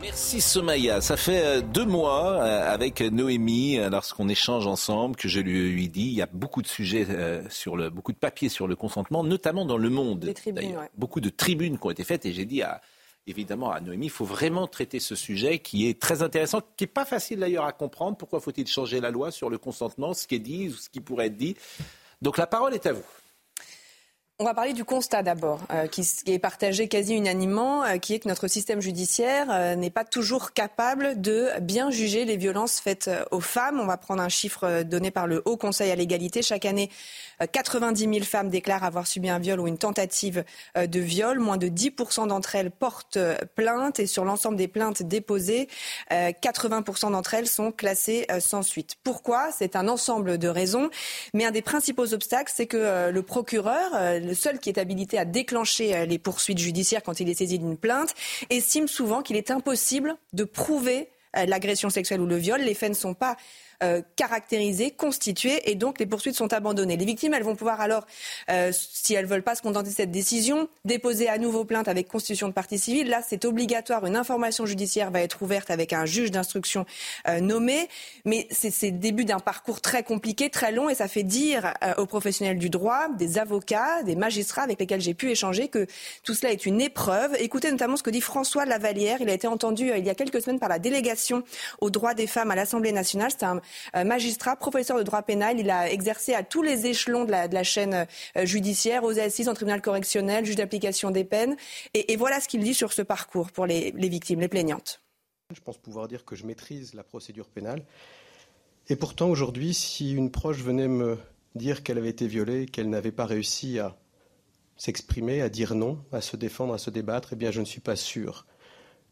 Merci 0.02 0.42
Somaya. 0.42 1.02
Ça 1.02 1.18
fait 1.18 1.46
euh, 1.46 1.62
deux 1.62 1.86
mois 1.86 2.34
euh, 2.34 2.74
avec 2.74 3.02
Noémie, 3.02 3.80
euh, 3.80 3.90
lorsqu'on 3.90 4.30
échange 4.30 4.68
ensemble, 4.68 5.16
que 5.16 5.28
je 5.28 5.40
lui, 5.40 5.90
dis, 5.90 6.08
il 6.08 6.14
y 6.14 6.22
a 6.22 6.28
beaucoup 6.28 6.62
de 6.62 6.68
sujets 6.68 7.08
sur 7.50 7.76
le, 7.78 7.90
beaucoup 7.90 8.12
de 8.12 8.18
papiers 8.18 8.50
sur 8.50 8.68
le 8.68 8.76
consentement, 8.76 9.24
notamment 9.24 9.66
dans 9.66 9.78
le 9.78 9.90
monde. 9.90 10.32
Tribunes, 10.34 10.78
ouais. 10.78 10.90
Beaucoup 10.98 11.22
de 11.22 11.30
tribunes 11.30 11.78
qui 11.78 11.88
ont 11.88 11.92
été 11.92 12.04
faites 12.04 12.26
et 12.26 12.34
j'ai 12.34 12.46
dit 12.46 12.62
à, 12.62 12.82
évidemment 13.28 13.72
à 13.72 13.80
Noémie, 13.80 14.08
il 14.08 14.12
faut 14.12 14.26
vraiment 14.26 14.68
traiter 14.68 15.00
ce 15.00 15.16
sujet 15.16 15.60
qui 15.60 15.88
est 15.88 16.00
très 16.00 16.22
intéressant, 16.22 16.62
qui 16.78 16.84
n'est 16.84 16.88
pas 16.88 17.06
facile 17.06 17.40
d'ailleurs 17.40 17.66
à 17.66 17.72
comprendre. 17.72 18.18
Pourquoi 18.18 18.40
faut-il 18.40 18.68
changer 18.68 19.00
la 19.00 19.12
loi 19.12 19.32
sur 19.32 19.50
le 19.50 19.58
consentement, 19.58 20.14
ce 20.14 20.28
qui 20.28 20.36
est 20.36 20.40
dit 20.40 20.70
ou 20.70 20.74
ce 20.74 20.90
qui 20.90 21.00
pourrait 21.00 21.28
être 21.28 21.38
dit? 21.38 21.56
Donc 22.22 22.38
la 22.38 22.48
parole 22.48 22.74
est 22.74 22.86
à 22.86 22.94
vous. 22.94 23.04
On 24.38 24.44
va 24.44 24.54
parler 24.54 24.74
du 24.74 24.84
constat 24.84 25.24
d'abord, 25.24 25.62
euh, 25.72 25.88
qui, 25.88 26.06
est 26.26 26.40
partagé 26.40 26.90
quasi 26.90 27.14
unanimement, 27.14 27.86
euh, 27.86 28.00
qui 28.00 28.14
est 28.16 28.20
que 28.20 28.28
notre 28.28 28.50
système 28.50 28.82
judiciaire 28.82 29.48
euh, 29.50 29.76
n'est 29.76 29.90
pas 29.90 30.04
toujours 30.04 30.52
capable 30.52 31.22
de 31.22 31.48
bien 31.62 31.90
juger 31.90 32.26
les 32.26 32.36
violences 32.36 32.82
faites 32.82 33.10
aux 33.32 33.40
femmes. 33.40 33.80
On 33.80 33.86
va 33.86 33.96
prendre 33.96 34.22
un 34.22 34.28
chiffre 34.28 34.84
donné 34.84 35.10
par 35.10 35.26
le 35.26 35.42
Haut 35.46 35.56
Conseil 35.56 35.90
à 35.90 35.96
l'égalité. 35.96 36.42
Chaque 36.42 36.66
année, 36.66 36.90
90 37.50 38.02
000 38.02 38.26
femmes 38.26 38.50
déclarent 38.50 38.84
avoir 38.84 39.08
subi 39.08 39.30
un 39.30 39.40
viol 39.40 39.62
ou 39.62 39.68
une 39.68 39.78
tentative 39.78 40.44
de 40.76 41.00
viol. 41.00 41.40
Moins 41.40 41.56
de 41.56 41.68
10% 41.68 42.28
d'entre 42.28 42.56
elles 42.56 42.72
portent 42.72 43.20
plainte 43.56 44.02
et 44.02 44.08
sur 44.08 44.26
l'ensemble 44.26 44.58
des 44.58 44.68
plaintes 44.68 45.02
déposées, 45.04 45.70
80% 46.12 47.12
d'entre 47.12 47.36
elles 47.36 47.48
sont 47.48 47.72
classées 47.72 48.28
sans 48.40 48.64
suite. 48.64 48.96
Pourquoi? 49.04 49.50
C'est 49.58 49.76
un 49.76 49.88
ensemble 49.88 50.38
de 50.38 50.48
raisons, 50.48 50.90
mais 51.34 51.46
un 51.46 51.52
des 51.52 51.62
principaux 51.62 52.14
obstacles, 52.14 52.52
c'est 52.54 52.68
que 52.68 53.10
le 53.10 53.22
procureur 53.22 53.92
le 54.26 54.34
seul 54.34 54.60
qui 54.60 54.70
est 54.70 54.80
habilité 54.80 55.18
à 55.18 55.26
déclencher 55.26 55.96
euh, 55.96 56.06
les 56.06 56.20
poursuites 56.20 56.58
judiciaires 56.58 57.04
quand 57.04 57.20
il 57.20 57.30
est 57.30 57.36
saisi 57.36 57.60
d'une 57.60 57.78
plainte, 57.78 58.14
estime 58.50 58.88
souvent 58.88 59.22
qu'il 59.22 59.36
est 59.36 59.52
impossible 59.52 60.16
de 60.34 60.44
prouver 60.44 61.10
euh, 61.38 61.46
l'agression 61.46 61.90
sexuelle 61.90 62.22
ou 62.22 62.26
le 62.26 62.38
viol. 62.38 62.62
Les 62.62 62.74
faits 62.74 62.90
ne 62.90 62.96
sont 62.96 63.14
pas 63.14 63.38
euh, 63.84 64.02
caractérisées, 64.16 64.92
constituées, 64.92 65.70
et 65.70 65.76
donc 65.76 66.00
les 66.00 66.06
poursuites 66.06 66.36
sont 66.36 66.54
abandonnées. 66.54 66.98
Les 66.98 67.06
victimes, 67.06 67.34
elles 67.34 67.44
vont 67.44 67.56
pouvoir 67.56 67.82
alors, 67.82 68.06
euh, 68.50 68.72
si 68.72 69.14
elles 69.14 69.26
veulent 69.26 69.44
pas 69.44 69.56
se 69.56 69.62
contenter 69.62 69.90
de 69.90 69.96
cette 69.96 70.12
décision, 70.12 70.70
déposer 70.86 71.28
à 71.28 71.38
nouveau 71.38 71.66
plainte 71.66 71.88
avec 71.88 72.08
constitution 72.08 72.48
de 72.48 72.54
partie 72.54 72.80
civile. 72.80 73.10
Là, 73.10 73.22
c'est 73.28 73.44
obligatoire. 73.46 74.06
Une 74.06 74.16
information 74.16 74.66
judiciaire 74.66 75.12
va 75.12 75.22
être 75.22 75.42
ouverte 75.42 75.72
avec 75.72 75.94
un 75.94 76.06
juge 76.06 76.32
d'instruction 76.32 76.86
euh, 77.28 77.40
nommé, 77.40 77.90
mais 78.24 78.48
c'est 78.52 78.92
le 78.92 78.98
début 78.98 79.26
d'un 79.26 79.40
parcours 79.40 79.82
très 79.82 80.04
compliqué, 80.04 80.50
très 80.50 80.72
long, 80.72 80.90
et 80.90 80.96
ça 80.96 81.08
fait 81.08 81.24
dire 81.24 81.74
aux 81.98 82.06
professionnels 82.06 82.58
du 82.58 82.70
droit, 82.70 83.10
des 83.18 83.38
avocats, 83.38 84.04
des 84.04 84.16
magistrats 84.16 84.64
avec 84.64 84.80
lesquels 84.80 85.02
j'ai 85.02 85.14
pu 85.14 85.30
échanger 85.30 85.68
que 85.68 85.88
tout 86.24 86.34
cela 86.34 86.52
est 86.52 86.66
une 86.66 86.82
épreuve. 86.82 87.36
Écoutez 87.40 87.72
notamment 87.72 87.98
ce 87.98 88.04
que 88.04 88.10
dit 88.10 88.22
François 88.22 88.66
Lavalière. 88.66 89.18
Il 89.22 89.30
a 89.30 89.34
été 89.34 89.48
entendu 89.48 89.92
il 89.96 90.06
y 90.06 90.10
a 90.10 90.16
quelques 90.16 90.42
semaines 90.42 90.60
par 90.60 90.70
la 90.70 90.80
délégation 90.80 91.44
aux 91.82 91.90
droits 91.90 92.14
des 92.14 92.28
femmes 92.28 92.52
à 92.52 92.56
l'Assemblée 92.56 92.92
nationale. 92.92 93.32
C'est 93.32 93.46
un 93.46 93.58
euh, 93.58 93.62
magistrat, 93.94 94.56
professeur 94.56 94.98
de 94.98 95.04
droit 95.04 95.22
pénal. 95.22 95.60
Il 95.60 95.70
a 95.70 95.90
exercé 95.92 96.34
à 96.34 96.44
tous 96.44 96.62
les 96.62 96.86
échelons 96.86 97.26
de 97.26 97.32
la, 97.32 97.64
chaîne 97.64 98.08
euh, 98.38 98.46
judiciaire, 98.46 99.04
aux 99.04 99.20
assises, 99.20 99.50
en 99.50 99.54
tribunal 99.54 99.82
correctionnel, 99.82 100.46
juge 100.46 100.56
d'application 100.56 101.12
des 101.12 101.24
peines. 101.24 101.56
Et, 101.94 102.16
voilà 102.16 102.40
ce 102.40 102.48
qu'il 102.48 102.64
dit 102.64 102.74
sur 102.74 102.94
ce 102.94 103.02
parcours 103.02 103.52
pour 103.52 103.66
les, 103.66 103.92
victimes, 103.92 104.40
les 104.40 104.48
plaignantes. 104.48 105.02
Je 105.54 105.60
pense 105.60 105.78
pouvoir 105.78 106.08
dire 106.08 106.26
que 106.26 106.36
je 106.36 106.46
maîtrise 106.46 106.94
la 106.94 107.04
procédure 107.04 107.48
pénale. 107.48 107.84
Et 108.88 108.96
pourtant, 108.96 109.30
aujourd'hui, 109.30 109.74
si 109.74 110.14
une 110.14 110.32
proche 110.32 110.62
venait 110.62 110.88
me 110.88 111.18
dire 111.56 111.84
qu'elle 111.84 111.98
avait 111.98 112.10
été 112.10 112.28
violée, 112.28 112.66
qu'elle 112.66 112.90
n'avait 112.90 113.12
pas 113.12 113.26
réussi 113.26 113.80
à 113.80 113.96
s'exprimer, 114.78 115.42
à 115.42 115.50
dire 115.50 115.76
non, 115.76 116.04
à 116.12 116.22
se 116.22 116.36
défendre, 116.36 116.74
à 116.74 116.78
se 116.78 116.90
débattre, 116.90 117.30
eh 117.34 117.36
bien, 117.36 117.52
je 117.52 117.60
ne 117.60 117.66
suis 117.66 117.82
pas 117.82 117.96
sûr 117.96 118.46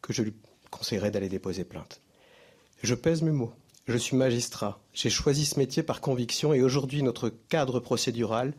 que 0.02 0.12
je 0.12 0.22
lui 0.22 0.34
conseillerais 0.70 1.10
d'aller 1.10 1.28
déposer 1.28 1.64
plainte. 1.64 2.00
Je 2.82 2.94
pèse 2.94 3.22
mes 3.22 3.30
mots. 3.30 3.52
Je 3.86 3.98
suis 3.98 4.16
magistrat. 4.16 4.80
J'ai 4.94 5.10
choisi 5.10 5.44
ce 5.44 5.58
métier 5.58 5.82
par 5.82 6.00
conviction 6.00 6.54
et 6.54 6.62
aujourd'hui 6.62 7.02
notre 7.02 7.28
cadre 7.28 7.80
procédural 7.80 8.54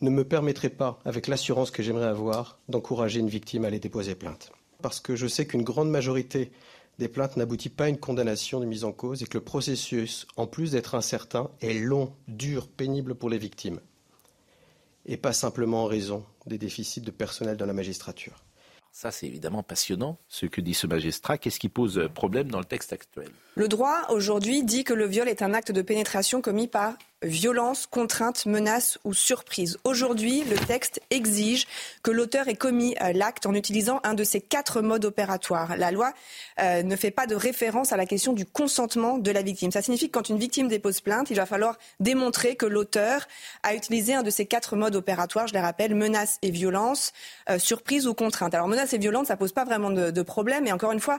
ne 0.00 0.08
me 0.08 0.24
permettrait 0.24 0.70
pas, 0.70 0.98
avec 1.04 1.28
l'assurance 1.28 1.70
que 1.70 1.82
j'aimerais 1.82 2.06
avoir, 2.06 2.58
d'encourager 2.70 3.20
une 3.20 3.28
victime 3.28 3.64
à 3.64 3.68
aller 3.68 3.78
déposer 3.78 4.14
plainte. 4.14 4.52
Parce 4.80 5.00
que 5.00 5.16
je 5.16 5.26
sais 5.26 5.46
qu'une 5.46 5.62
grande 5.62 5.90
majorité 5.90 6.50
des 6.98 7.08
plaintes 7.08 7.36
n'aboutit 7.36 7.68
pas 7.68 7.84
à 7.84 7.88
une 7.88 7.98
condamnation 7.98 8.60
de 8.60 8.64
mise 8.64 8.84
en 8.84 8.92
cause 8.92 9.22
et 9.22 9.26
que 9.26 9.36
le 9.36 9.44
processus, 9.44 10.26
en 10.36 10.46
plus 10.46 10.70
d'être 10.70 10.94
incertain, 10.94 11.50
est 11.60 11.74
long, 11.74 12.14
dur, 12.26 12.68
pénible 12.68 13.14
pour 13.14 13.28
les 13.28 13.38
victimes. 13.38 13.80
Et 15.04 15.18
pas 15.18 15.34
simplement 15.34 15.84
en 15.84 15.86
raison 15.86 16.24
des 16.46 16.56
déficits 16.56 17.02
de 17.02 17.10
personnel 17.10 17.58
dans 17.58 17.66
la 17.66 17.74
magistrature. 17.74 18.42
Ça, 18.92 19.10
c'est 19.10 19.26
évidemment 19.26 19.62
passionnant, 19.62 20.18
ce 20.28 20.46
que 20.46 20.60
dit 20.60 20.74
ce 20.74 20.86
magistrat. 20.86 21.38
Qu'est-ce 21.38 21.60
qui 21.60 21.68
pose 21.68 22.08
problème 22.14 22.50
dans 22.50 22.58
le 22.58 22.64
texte 22.64 22.92
actuel? 22.92 23.28
Le 23.54 23.68
droit, 23.68 24.06
aujourd'hui, 24.08 24.64
dit 24.64 24.84
que 24.84 24.92
le 24.92 25.06
viol 25.06 25.28
est 25.28 25.42
un 25.42 25.54
acte 25.54 25.72
de 25.72 25.82
pénétration 25.82 26.42
commis 26.42 26.66
par 26.66 26.94
violence, 27.22 27.86
contrainte, 27.86 28.46
menace 28.46 28.98
ou 29.04 29.12
surprise. 29.12 29.78
Aujourd'hui, 29.84 30.42
le 30.44 30.56
texte 30.56 31.00
exige 31.10 31.66
que 32.02 32.10
l'auteur 32.10 32.48
ait 32.48 32.54
commis 32.54 32.96
euh, 33.02 33.12
l'acte 33.12 33.46
en 33.46 33.54
utilisant 33.54 34.00
un 34.04 34.14
de 34.14 34.24
ces 34.24 34.40
quatre 34.40 34.80
modes 34.80 35.04
opératoires. 35.04 35.76
La 35.76 35.90
loi 35.90 36.12
euh, 36.60 36.82
ne 36.82 36.96
fait 36.96 37.10
pas 37.10 37.26
de 37.26 37.34
référence 37.34 37.92
à 37.92 37.96
la 37.96 38.06
question 38.06 38.32
du 38.32 38.46
consentement 38.46 39.18
de 39.18 39.30
la 39.30 39.42
victime. 39.42 39.70
Ça 39.70 39.82
signifie 39.82 40.08
que 40.08 40.18
quand 40.18 40.28
une 40.28 40.38
victime 40.38 40.68
dépose 40.68 41.00
plainte, 41.00 41.30
il 41.30 41.36
va 41.36 41.46
falloir 41.46 41.78
démontrer 42.00 42.56
que 42.56 42.66
l'auteur 42.66 43.28
a 43.62 43.74
utilisé 43.74 44.14
un 44.14 44.22
de 44.22 44.30
ces 44.30 44.46
quatre 44.46 44.76
modes 44.76 44.96
opératoires. 44.96 45.46
Je 45.46 45.52
les 45.52 45.60
rappelle, 45.60 45.94
menace 45.94 46.38
et 46.42 46.50
violence, 46.50 47.12
euh, 47.50 47.58
surprise 47.58 48.06
ou 48.06 48.14
contrainte. 48.14 48.54
Alors 48.54 48.68
menace 48.68 48.94
et 48.94 48.98
violence, 48.98 49.28
ça 49.28 49.36
pose 49.36 49.52
pas 49.52 49.64
vraiment 49.64 49.90
de, 49.90 50.10
de 50.10 50.22
problème. 50.22 50.66
Et 50.66 50.72
encore 50.72 50.92
une 50.92 51.00
fois, 51.00 51.18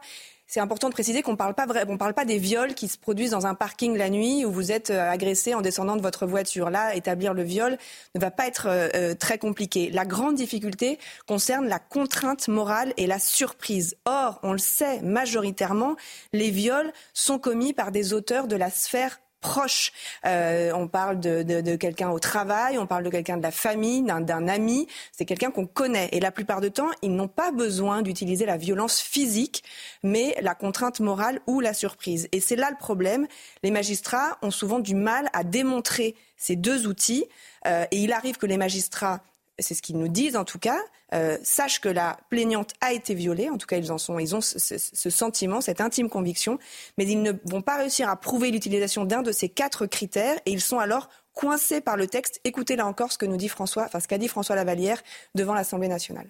c'est 0.52 0.60
important 0.60 0.90
de 0.90 0.94
préciser 0.94 1.22
qu'on 1.22 1.32
ne 1.32 1.38
parle 1.38 2.14
pas 2.14 2.26
des 2.26 2.38
viols 2.38 2.74
qui 2.74 2.90
se 2.90 2.98
produisent 2.98 3.32
dans 3.32 3.48
un 3.48 3.56
parking 3.56 3.96
la 3.96 4.10
nuit 4.10 4.44
où 4.44 4.52
vous 4.52 4.74
êtes 4.74 4.90
euh, 4.90 5.10
agressé 5.10 5.54
en 5.56 5.62
descendant 5.62 5.96
de 5.96 6.02
votre 6.02 6.26
voiture. 6.26 6.70
Là, 6.70 6.94
établir 6.94 7.34
le 7.34 7.42
viol 7.42 7.78
ne 8.16 8.20
va 8.20 8.32
pas 8.32 8.48
être 8.48 8.68
euh, 8.68 8.90
euh, 8.94 9.16
très 9.16 9.38
compliqué. 9.38 9.90
La 9.92 10.04
grande 10.04 10.36
difficulté 10.36 11.00
concerne 11.26 11.70
la 11.70 11.80
contrainte 11.80 12.50
morale 12.50 12.94
et 12.98 13.08
la 13.08 13.18
surprise. 13.18 13.96
Or, 14.04 14.42
on 14.44 14.52
le 14.52 14.58
sait 14.58 15.00
majoritairement, 15.04 15.96
les 16.34 16.50
viols 16.50 16.92
sont 17.14 17.40
commis 17.40 17.72
par 17.72 17.94
des 17.94 18.12
auteurs 18.12 18.48
de 18.48 18.58
la 18.58 18.70
sphère 18.70 19.22
proche. 19.42 19.92
Euh, 20.26 20.72
on 20.74 20.88
parle 20.88 21.20
de, 21.20 21.76
quelqu'un 21.76 22.12
au 22.12 22.20
travail, 22.20 22.78
on 22.78 22.88
parle 22.88 23.04
de 23.04 23.10
quelqu'un 23.10 23.38
de 23.38 23.44
la 23.44 23.52
famille, 23.52 24.04
d'un 24.04 24.48
ami. 24.48 24.88
C'est 25.12 25.26
quelqu'un 25.26 25.52
qu'on 25.52 25.66
connaît. 25.66 26.10
Et 26.14 26.20
la 26.20 26.32
plupart 26.32 26.62
du 26.62 26.72
temps, 26.72 26.90
ils 27.02 27.14
n'ont 27.14 27.28
pas 27.28 27.52
besoin 27.52 28.02
d'utiliser 28.02 28.46
la 28.46 28.58
violence 28.58 29.00
physique, 29.02 29.64
mais 30.04 30.36
la 30.42 30.56
contrainte 30.56 31.00
morale 31.00 31.42
ou 31.48 31.60
la 31.60 31.74
surprise. 31.74 32.30
Et 32.32 32.40
c'est 32.40 32.56
là 32.56 32.70
le 32.70 32.78
problème. 32.78 33.28
Les 33.64 33.72
magistrats 33.72 34.38
ont 34.42 34.52
souvent 34.52 34.80
du 34.80 34.96
mal 34.96 35.30
à 35.34 35.44
démontrer 35.44 36.16
ces 36.38 36.56
deux 36.56 36.88
outils. 36.88 37.26
Euh, 37.68 37.86
et 37.92 37.98
il 37.98 38.14
arrive 38.14 38.38
que 38.38 38.48
les 38.48 38.58
magistrats 38.58 39.22
c'est 39.62 39.74
ce 39.74 39.82
qu'ils 39.82 39.98
nous 39.98 40.08
disent 40.08 40.36
en 40.36 40.46
tout 40.46 40.60
cas, 40.60 40.80
euh, 41.14 41.38
sachent 41.44 41.82
que 41.82 41.90
la 41.90 42.18
plaignante 42.30 42.74
a 42.82 42.94
été 42.94 43.14
violée. 43.14 43.50
En 43.50 43.58
tout 43.58 43.68
cas, 43.68 43.78
ils 43.78 43.92
en 43.92 43.98
sont, 43.98 44.20
ils 44.20 44.36
ont 44.36 44.42
ce, 44.42 45.10
sentiment, 45.10 45.62
cette 45.62 45.82
intime 45.82 46.10
conviction, 46.10 46.58
mais 46.98 47.06
ils 47.06 47.22
ne 47.22 47.34
vont 47.46 47.62
pas 47.62 47.78
réussir 47.78 48.10
à 48.10 48.16
prouver 48.16 48.52
l'utilisation 48.52 49.06
d'un 49.06 49.22
de 49.22 49.32
ces 49.32 49.50
quatre 49.50 49.86
critères 49.86 50.40
et 50.46 50.52
ils 50.52 50.62
sont 50.62 50.80
alors 50.80 51.10
coincés 51.34 51.82
par 51.82 51.98
le 51.98 52.08
texte. 52.08 52.40
Écoutez 52.44 52.76
là 52.76 52.86
encore 52.86 53.12
ce 53.12 53.18
que 53.18 53.26
nous 53.26 53.38
dit 53.38 53.50
François, 53.50 53.84
enfin 53.86 54.00
ce 54.00 54.08
qu'a 54.08 54.18
dit 54.18 54.28
François 54.28 54.56
Lavalière 54.56 55.02
devant 55.36 55.54
l'Assemblée 55.54 55.88
nationale. 55.88 56.30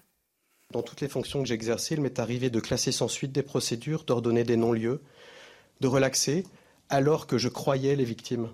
Dans 0.72 0.82
toutes 0.82 1.02
les 1.02 1.10
fonctions 1.10 1.42
que 1.42 1.48
j'ai 1.48 1.54
exercées, 1.54 1.96
il 1.96 2.02
m'est 2.02 2.20
arrivé 2.20 2.50
de 2.50 2.60
classer 2.60 2.92
sans 2.92 3.08
suite 3.08 3.34
des 3.34 3.44
procédures, 3.44 4.06
d'ordonner 4.06 4.44
des 4.44 4.56
non-lieux, 4.58 5.02
de 5.82 5.88
relaxer, 5.88 6.46
alors 6.90 7.28
que 7.28 7.38
je 7.38 7.50
croyais 7.50 7.96
les 7.96 8.06
victimes. 8.06 8.50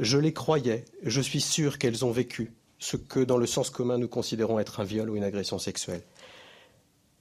Je 0.00 0.18
les 0.18 0.32
croyais, 0.32 0.84
je 1.02 1.20
suis 1.20 1.40
sûr 1.40 1.78
qu'elles 1.78 2.04
ont 2.04 2.10
vécu 2.10 2.52
ce 2.82 2.96
que 2.96 3.20
dans 3.20 3.36
le 3.36 3.46
sens 3.46 3.70
commun 3.70 3.96
nous 3.96 4.08
considérons 4.08 4.58
être 4.58 4.80
un 4.80 4.84
viol 4.84 5.08
ou 5.08 5.14
une 5.14 5.22
agression 5.22 5.60
sexuelle. 5.60 6.02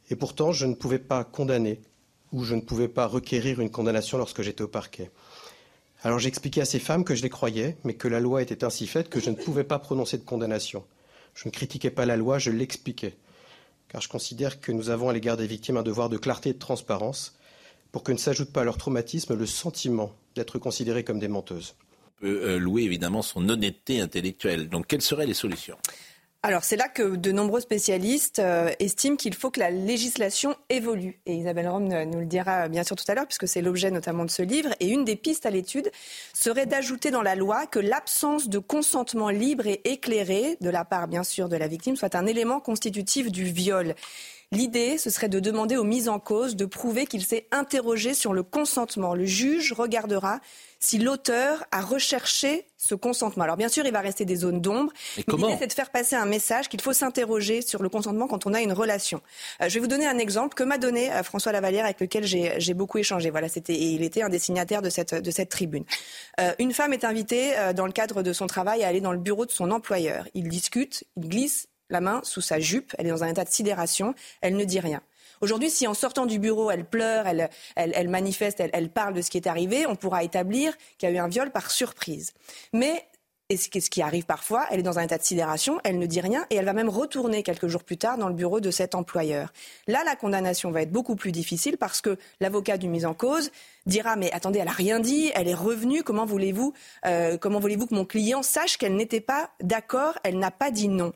Et 0.09 0.16
pourtant, 0.16 0.51
je 0.51 0.66
ne 0.66 0.74
pouvais 0.74 0.99
pas 0.99 1.24
condamner 1.24 1.80
ou 2.32 2.43
je 2.43 2.55
ne 2.55 2.62
pouvais 2.62 2.88
pas 2.88 3.05
requérir 3.05 3.62
une 3.62 3.70
condamnation 3.70 4.18
lorsque 4.18 4.41
j'étais 4.41 4.64
au 4.64 4.68
parquet. 4.68 5.12
Alors 6.01 6.18
j'expliquais 6.18 6.62
à 6.62 6.66
ces 6.66 6.80
femmes 6.80 7.03
que 7.03 7.14
je 7.14 7.22
les 7.22 7.30
croyais, 7.30 7.78
mais 7.84 7.93
que 7.93 8.07
la 8.07 8.20
loi 8.20 8.41
était 8.41 8.64
ainsi 8.64 8.88
faite 8.88 9.09
que 9.09 9.20
je 9.20 9.30
ne 9.30 9.36
pouvais 9.36 9.64
pas 9.64 9.78
prononcer 9.78 10.18
de 10.18 10.24
condamnation. 10.24 10.84
Je 11.36 11.47
ne 11.47 11.51
critiquais 11.51 11.91
pas 11.91 12.07
la 12.07 12.18
loi, 12.18 12.39
je 12.39 12.49
l'expliquais. 12.49 13.16
Car 13.88 14.01
je 14.01 14.09
considère 14.09 14.62
que 14.62 14.72
nous 14.72 14.89
avons 14.89 15.09
à 15.09 15.14
l'égard 15.14 15.38
des 15.38 15.45
victimes 15.45 15.78
un 15.78 15.84
devoir 15.84 16.09
de 16.09 16.18
clarté 16.18 16.49
et 16.49 16.53
de 16.53 16.59
transparence 16.59 17.38
pour 17.91 18.01
que 18.01 18.12
ne 18.12 18.18
s'ajoute 18.18 18.51
pas 18.51 18.62
à 18.62 18.64
leur 18.64 18.78
traumatisme 18.78 19.36
le 19.36 19.45
sentiment 19.45 20.12
d'être 20.34 20.57
considérées 20.57 21.03
comme 21.03 21.20
des 21.20 21.28
menteuses 21.28 21.76
euh, 22.24 22.59
louer 22.59 22.84
évidemment 22.84 23.22
son 23.22 23.47
honnêteté 23.49 24.01
intellectuelle. 24.01 24.69
Donc 24.69 24.88
quelles 24.88 25.01
seraient 25.01 25.26
les 25.26 25.34
solutions? 25.34 25.78
Alors 26.43 26.63
c'est 26.63 26.76
là 26.76 26.88
que 26.88 27.17
de 27.17 27.32
nombreux 27.32 27.59
spécialistes 27.59 28.39
euh, 28.39 28.72
estiment 28.80 29.15
qu'il 29.15 29.36
faut 29.36 29.51
que 29.51 29.59
la 29.59 29.69
législation 29.69 30.55
évolue. 30.69 31.22
Et 31.28 31.36
Isabelle 31.36 31.67
Rome 31.67 31.88
nous 31.88 32.19
le 32.19 32.26
dira 32.26 32.67
bien 32.67 32.84
sûr 32.84 32.95
tout 32.95 33.05
à 33.09 33.13
l'heure, 33.13 33.28
puisque 33.28 33.47
c'est 33.47 33.61
l'objet 33.61 33.91
notamment 33.91 34.26
de 34.26 34.32
ce 34.32 34.41
livre. 34.41 34.69
Et 34.80 34.89
une 34.89 35.05
des 35.05 35.15
pistes 35.15 35.45
à 35.45 35.51
l'étude 35.51 35.91
serait 36.34 36.65
d'ajouter 36.65 37.11
dans 37.11 37.22
la 37.22 37.36
loi 37.36 37.67
que 37.67 37.78
l'absence 37.78 38.49
de 38.49 38.57
consentement 38.57 39.30
libre 39.30 39.67
et 39.67 39.82
éclairé, 39.86 40.57
de 40.61 40.72
la 40.72 40.84
part 40.84 41.07
bien 41.07 41.24
sûr 41.24 41.47
de 41.47 41.57
la 41.57 41.67
victime, 41.67 41.95
soit 41.95 42.15
un 42.15 42.26
élément 42.26 42.59
constitutif 42.59 43.32
du 43.32 43.43
viol. 43.43 43.93
L'idée, 44.51 44.97
ce 44.97 45.11
serait 45.11 45.30
de 45.30 45.39
demander 45.39 45.78
aux 45.78 45.84
mises 45.84 46.09
en 46.09 46.19
cause 46.19 46.55
de 46.55 46.65
prouver 46.65 47.05
qu'il 47.05 47.24
s'est 47.24 47.47
interrogé 47.51 48.15
sur 48.15 48.34
le 48.34 48.41
consentement. 48.41 49.13
Le 49.13 49.26
juge 49.26 49.74
regardera 49.74 50.39
si 50.84 50.98
l'auteur 50.98 51.64
a 51.72 51.82
recherché 51.82 52.68
ce 52.76 52.96
consentement. 52.96 53.44
Alors 53.44 53.56
bien 53.56 53.70
sûr, 53.70 53.86
il 53.86 53.94
va 53.94 54.02
rester 54.02 54.26
des 54.26 54.38
zones 54.38 54.60
d'ombre, 54.60 54.92
mais, 55.16 55.24
l'idée 55.38 55.56
c'est 55.60 55.68
de 55.68 55.74
faire 55.74 55.92
passer 55.92 56.16
un 56.16 56.26
message 56.26 56.70
qu'il 56.70 56.82
faut 56.82 56.92
s'interroger 56.92 57.62
sur 57.62 57.84
le 57.84 57.90
consentement 57.90 58.28
quand 58.28 58.48
on 58.48 58.54
a 58.54 58.62
une 58.62 58.74
relation. 58.74 59.22
Euh, 59.62 59.70
je 59.70 59.76
vais 59.76 59.80
vous 59.80 59.88
donner 59.88 60.08
un 60.08 60.18
exemple 60.18 60.56
que 60.56 60.64
m'a 60.64 60.80
donné 60.80 61.14
euh, 61.14 61.22
François 61.22 61.52
Lavalière 61.52 61.86
avec 61.86 62.02
lequel 62.02 62.26
j'ai 62.26 62.74
beaucoup 62.74 62.98
échangé. 62.98 63.30
Voilà, 63.30 63.48
c'était 63.48 63.76
et 63.76 63.92
il 63.92 64.02
était 64.02 64.24
un 64.24 64.30
des 64.30 64.40
signataires 64.40 64.82
de 64.82 64.90
cette 64.90 65.14
de 65.14 65.32
cette 65.32 65.50
tribune. 65.50 65.86
Euh, 66.40 66.54
une 66.58 66.74
femme 66.74 66.94
est 66.94 67.06
invitée 67.06 67.54
dans 67.76 67.86
le 67.86 67.92
cadre 67.92 68.24
de 68.24 68.34
son 68.34 68.48
travail 68.48 68.84
à 68.84 68.88
aller 68.88 69.02
dans 69.02 69.12
le 69.12 69.20
bureau 69.20 69.46
de 69.46 69.52
son 69.52 69.70
employeur. 69.70 70.28
Il 70.34 70.50
discute, 70.50 71.04
il 71.16 71.30
glisse 71.30 71.68
la 71.92 72.02
main 72.02 72.22
sous 72.24 72.42
sa 72.42 72.60
jupe, 72.60 72.96
elle 72.98 73.06
est 73.06 73.12
dans 73.12 73.24
un 73.24 73.28
état 73.28 73.44
de 73.44 73.50
sidération, 73.50 74.16
elle 74.42 74.56
ne 74.56 74.64
dit 74.64 74.80
rien. 74.80 75.02
Aujourd'hui, 75.42 75.70
si 75.70 75.88
en 75.88 75.94
sortant 75.94 76.26
du 76.26 76.39
bureau, 76.39 76.72
elle 76.72 76.86
pleure, 76.86 77.28
elle, 77.28 77.50
elle, 77.76 78.10
manifeste, 78.10 78.60
elle, 78.60 78.70
elle, 78.74 78.89
parle 78.89 79.14
de 79.14 79.22
ce 79.22 79.30
qui 79.30 79.38
est 79.38 79.48
arrivé, 79.48 79.86
on 79.88 79.96
pourra 79.96 80.24
établir 80.24 80.78
qu'il 80.98 81.10
y 81.10 81.12
a 81.12 81.16
eu 81.16 81.20
un 81.20 81.28
viol 81.28 81.52
par 81.52 81.72
surprise. 81.72 82.34
Mais 82.74 83.06
et 83.52 83.58
ce 83.58 83.89
qui 83.89 84.02
arrive 84.02 84.26
parfois, 84.26 84.66
elle 84.72 84.80
est 84.80 84.84
dans 84.84 84.98
un 84.98 85.02
état 85.02 85.18
de 85.18 85.24
sidération, 85.24 85.82
elle 85.84 86.00
ne 86.00 86.06
dit 86.06 86.22
rien 86.22 86.46
et 86.50 86.56
elle 86.56 86.64
va 86.64 86.72
même 86.72 86.88
retourner 86.88 87.44
quelques 87.44 87.68
jours 87.68 87.84
plus 87.84 87.98
tard 87.98 88.18
dans 88.18 88.30
le 88.30 88.34
bureau 88.34 88.62
de 88.62 88.72
cet 88.72 88.96
employeur. 88.96 89.52
Là, 89.88 90.04
la 90.06 90.16
condamnation 90.16 90.72
va 90.72 90.84
être 90.84 90.92
beaucoup 90.92 91.18
plus 91.18 91.34
difficile 91.34 91.78
parce 91.78 92.00
que 92.00 92.18
l'avocat 92.39 92.78
du 92.78 92.88
mise 92.88 93.06
en 93.06 93.14
cause 93.14 93.52
dira 93.86 94.16
mais 94.16 94.32
attendez, 94.32 94.60
elle 94.60 94.68
a 94.68 94.72
rien 94.72 95.00
dit, 95.00 95.32
elle 95.36 95.48
est 95.48 95.54
revenue, 95.54 96.04
comment 96.04 96.26
voulez-vous 96.26 96.74
euh, 97.06 97.38
comment 97.38 97.60
voulez-vous 97.60 97.88
que 97.88 97.96
mon 97.96 98.06
client 98.06 98.44
sache 98.44 98.78
qu'elle 98.78 98.96
n'était 98.96 99.22
pas 99.22 99.52
d'accord, 99.62 100.18
elle 100.24 100.40
n'a 100.40 100.52
pas 100.52 100.72
dit 100.72 100.88
non. 100.88 101.14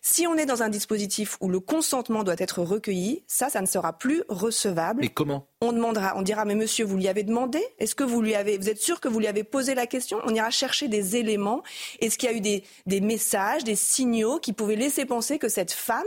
Si 0.00 0.26
on 0.26 0.36
est 0.36 0.46
dans 0.46 0.62
un 0.62 0.68
dispositif 0.68 1.36
où 1.40 1.48
le 1.48 1.60
consentement 1.60 2.24
doit 2.24 2.36
être 2.38 2.62
recueilli, 2.62 3.22
ça 3.26 3.50
ça 3.50 3.60
ne 3.60 3.66
sera 3.66 3.92
plus 3.92 4.22
recevable. 4.28 5.02
Mais 5.02 5.08
comment? 5.08 5.46
On 5.60 5.72
demandera, 5.72 6.14
on 6.16 6.22
dira 6.22 6.44
mais 6.44 6.54
monsieur, 6.54 6.84
vous 6.84 6.96
lui 6.96 7.08
avez 7.08 7.24
demandé? 7.24 7.60
Est-ce 7.78 7.94
que 7.94 8.04
vous 8.04 8.22
lui 8.22 8.34
avez 8.34 8.58
vous 8.58 8.68
êtes 8.68 8.80
sûr 8.80 9.00
que 9.00 9.08
vous 9.08 9.18
lui 9.18 9.26
avez 9.26 9.44
posé 9.44 9.74
la 9.74 9.86
question? 9.86 10.18
On 10.24 10.34
ira 10.34 10.50
chercher 10.50 10.88
des 10.88 11.16
éléments. 11.16 11.62
Est-ce 12.00 12.18
qu'il 12.18 12.30
y 12.30 12.32
a 12.32 12.36
eu 12.36 12.40
des, 12.40 12.64
des 12.86 13.00
messages, 13.00 13.64
des 13.64 13.76
signaux 13.76 14.38
qui 14.38 14.52
pouvaient 14.52 14.76
laisser 14.76 15.04
penser 15.04 15.38
que 15.38 15.48
cette 15.48 15.72
femme 15.72 16.04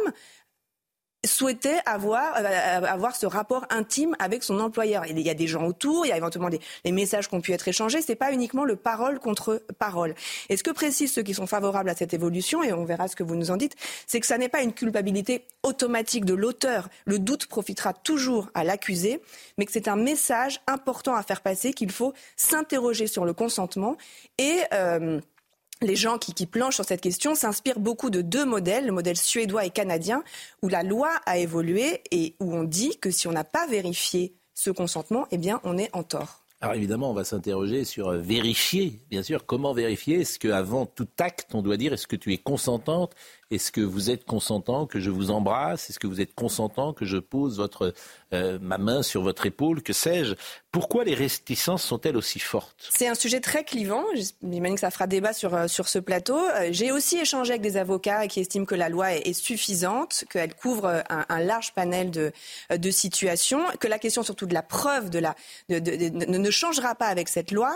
souhaitait 1.25 1.79
avoir, 1.85 2.35
euh, 2.37 2.81
avoir 2.83 3.15
ce 3.15 3.25
rapport 3.25 3.65
intime 3.69 4.15
avec 4.19 4.43
son 4.43 4.59
employeur. 4.59 5.05
Il 5.05 5.19
y 5.19 5.29
a 5.29 5.33
des 5.33 5.47
gens 5.47 5.65
autour, 5.65 6.05
il 6.05 6.09
y 6.09 6.11
a 6.11 6.17
éventuellement 6.17 6.49
des, 6.49 6.91
messages 6.91 7.29
qui 7.29 7.35
ont 7.35 7.41
pu 7.41 7.53
être 7.53 7.67
échangés. 7.67 8.01
C'est 8.01 8.15
pas 8.15 8.31
uniquement 8.31 8.65
le 8.65 8.75
parole 8.75 9.19
contre 9.19 9.63
parole. 9.77 10.15
Et 10.49 10.57
ce 10.57 10.63
que 10.63 10.71
précisent 10.71 11.13
ceux 11.13 11.23
qui 11.23 11.33
sont 11.33 11.47
favorables 11.47 11.89
à 11.89 11.95
cette 11.95 12.13
évolution, 12.13 12.63
et 12.63 12.73
on 12.73 12.85
verra 12.85 13.07
ce 13.07 13.15
que 13.15 13.23
vous 13.23 13.35
nous 13.35 13.51
en 13.51 13.57
dites, 13.57 13.75
c'est 14.07 14.19
que 14.19 14.25
ça 14.25 14.37
n'est 14.37 14.49
pas 14.49 14.61
une 14.61 14.73
culpabilité 14.73 15.45
automatique 15.63 16.25
de 16.25 16.33
l'auteur. 16.33 16.89
Le 17.05 17.19
doute 17.19 17.45
profitera 17.45 17.93
toujours 17.93 18.49
à 18.53 18.63
l'accusé, 18.63 19.21
mais 19.57 19.65
que 19.65 19.71
c'est 19.71 19.87
un 19.87 19.95
message 19.95 20.61
important 20.67 21.15
à 21.15 21.23
faire 21.23 21.41
passer 21.41 21.73
qu'il 21.73 21.91
faut 21.91 22.13
s'interroger 22.35 23.07
sur 23.07 23.25
le 23.25 23.33
consentement 23.33 23.95
et 24.37 24.59
euh, 24.73 25.19
les 25.81 25.95
gens 25.95 26.17
qui, 26.17 26.45
planchent 26.45 26.75
sur 26.75 26.85
cette 26.85 27.01
question 27.01 27.35
s'inspirent 27.35 27.79
beaucoup 27.79 28.09
de 28.09 28.21
deux 28.21 28.45
modèles, 28.45 28.85
le 28.85 28.91
modèle 28.91 29.17
suédois 29.17 29.65
et 29.65 29.69
canadien, 29.69 30.23
où 30.61 30.69
la 30.69 30.83
loi 30.83 31.09
a 31.25 31.37
évolué 31.37 32.01
et 32.11 32.35
où 32.39 32.53
on 32.53 32.63
dit 32.63 32.97
que 32.97 33.11
si 33.11 33.27
on 33.27 33.31
n'a 33.31 33.43
pas 33.43 33.67
vérifié 33.67 34.35
ce 34.53 34.69
consentement, 34.69 35.27
eh 35.31 35.37
bien, 35.37 35.59
on 35.63 35.77
est 35.77 35.89
en 35.93 36.03
tort. 36.03 36.41
Alors 36.61 36.75
évidemment, 36.75 37.09
on 37.09 37.15
va 37.15 37.23
s'interroger 37.23 37.85
sur 37.85 38.09
euh, 38.09 38.17
vérifier, 38.19 38.99
bien 39.09 39.23
sûr, 39.23 39.47
comment 39.47 39.73
vérifier? 39.73 40.21
Est-ce 40.21 40.37
qu'avant 40.37 40.85
tout 40.85 41.07
acte, 41.19 41.55
on 41.55 41.63
doit 41.63 41.77
dire 41.77 41.91
est-ce 41.93 42.05
que 42.05 42.15
tu 42.15 42.33
es 42.33 42.37
consentante? 42.37 43.15
Est-ce 43.51 43.73
que 43.73 43.81
vous 43.81 44.09
êtes 44.09 44.23
consentant 44.23 44.85
que 44.85 45.01
je 45.01 45.09
vous 45.09 45.29
embrasse? 45.29 45.89
Est-ce 45.89 45.99
que 45.99 46.07
vous 46.07 46.21
êtes 46.21 46.33
consentant 46.33 46.93
que 46.93 47.03
je 47.03 47.17
pose 47.17 47.61
euh, 48.33 48.57
ma 48.61 48.77
main 48.77 49.03
sur 49.03 49.23
votre 49.23 49.45
épaule, 49.45 49.83
que 49.83 49.91
sais-je? 49.91 50.35
Pourquoi 50.71 51.03
les 51.03 51.13
réticences 51.13 51.83
sont-elles 51.83 52.15
aussi 52.15 52.39
fortes? 52.39 52.87
C'est 52.89 53.09
un 53.09 53.13
sujet 53.13 53.41
très 53.41 53.65
clivant. 53.65 54.05
J'imagine 54.41 54.75
que 54.75 54.79
ça 54.79 54.89
fera 54.89 55.05
débat 55.05 55.33
sur, 55.33 55.53
euh, 55.53 55.67
sur 55.67 55.89
ce 55.89 55.99
plateau. 55.99 56.37
Euh, 56.37 56.69
j'ai 56.71 56.93
aussi 56.93 57.17
échangé 57.17 57.51
avec 57.51 57.61
des 57.61 57.75
avocats 57.75 58.27
qui 58.27 58.39
estiment 58.39 58.63
que 58.63 58.73
la 58.73 58.87
loi 58.87 59.13
est, 59.15 59.33
suffisante, 59.33 60.23
qu'elle 60.29 60.55
couvre 60.55 61.03
un, 61.09 61.39
large 61.39 61.73
panel 61.73 62.09
de, 62.09 62.31
de 62.69 62.91
situations, 62.91 63.61
que 63.81 63.87
la 63.87 63.99
question 63.99 64.23
surtout 64.23 64.45
de 64.45 64.53
la 64.53 64.61
preuve 64.61 65.09
ne 65.69 66.51
changera 66.51 66.95
pas 66.95 67.07
avec 67.07 67.27
cette 67.27 67.51
loi. 67.51 67.73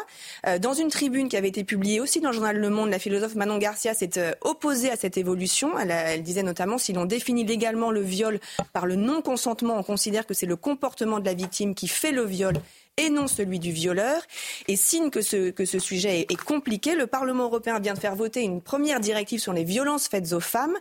Dans 0.62 0.74
une 0.74 0.90
tribune 0.90 1.28
qui 1.28 1.38
avait 1.38 1.48
été 1.48 1.64
publiée 1.64 2.00
aussi 2.00 2.22
dans 2.22 2.30
le 2.30 2.36
journal 2.36 2.58
Le 2.58 2.70
Monde, 2.70 2.90
la 2.90 3.00
philosophe 3.00 3.36
Manon 3.36 3.58
Garcia 3.58 3.94
s'est 3.94 4.36
opposée 4.42 4.92
à 4.92 4.96
cette 4.96 5.18
évolution. 5.18 5.65
Elle, 5.78 6.24
disait 6.24 6.44
notamment 6.44 6.78
si 6.78 6.94
l'on 6.94 7.06
définit 7.06 7.46
légalement 7.46 7.92
le 7.92 8.02
viol 8.02 8.40
par 8.74 8.86
le 8.86 8.96
non-consentement, 8.96 9.78
on 9.78 9.84
considère 9.84 10.26
que 10.26 10.34
c'est 10.34 10.46
le 10.46 10.56
comportement 10.56 11.20
de 11.20 11.26
la 11.26 11.34
victime 11.34 11.76
qui 11.76 11.88
fait 11.88 12.12
le 12.12 12.24
viol 12.24 12.56
et 12.98 13.10
non 13.10 13.28
celui 13.28 13.60
du 13.60 13.72
violeur. 13.72 14.22
Et 14.68 14.76
signe 14.76 15.10
que 15.10 15.22
ce, 15.22 15.80
sujet 15.80 16.22
est, 16.22 16.42
compliqué, 16.42 16.96
le 16.96 17.08
Parlement 17.08 17.46
européen 17.46 17.80
vient 17.80 17.94
de 17.94 18.00
faire 18.00 18.16
voter 18.16 18.42
une 18.42 18.62
première 18.62 19.00
directive 19.00 19.40
sur 19.40 19.54
les 19.54 19.64
violences 19.64 20.08
faites 20.08 20.34
aux 20.34 20.40
femmes. 20.40 20.78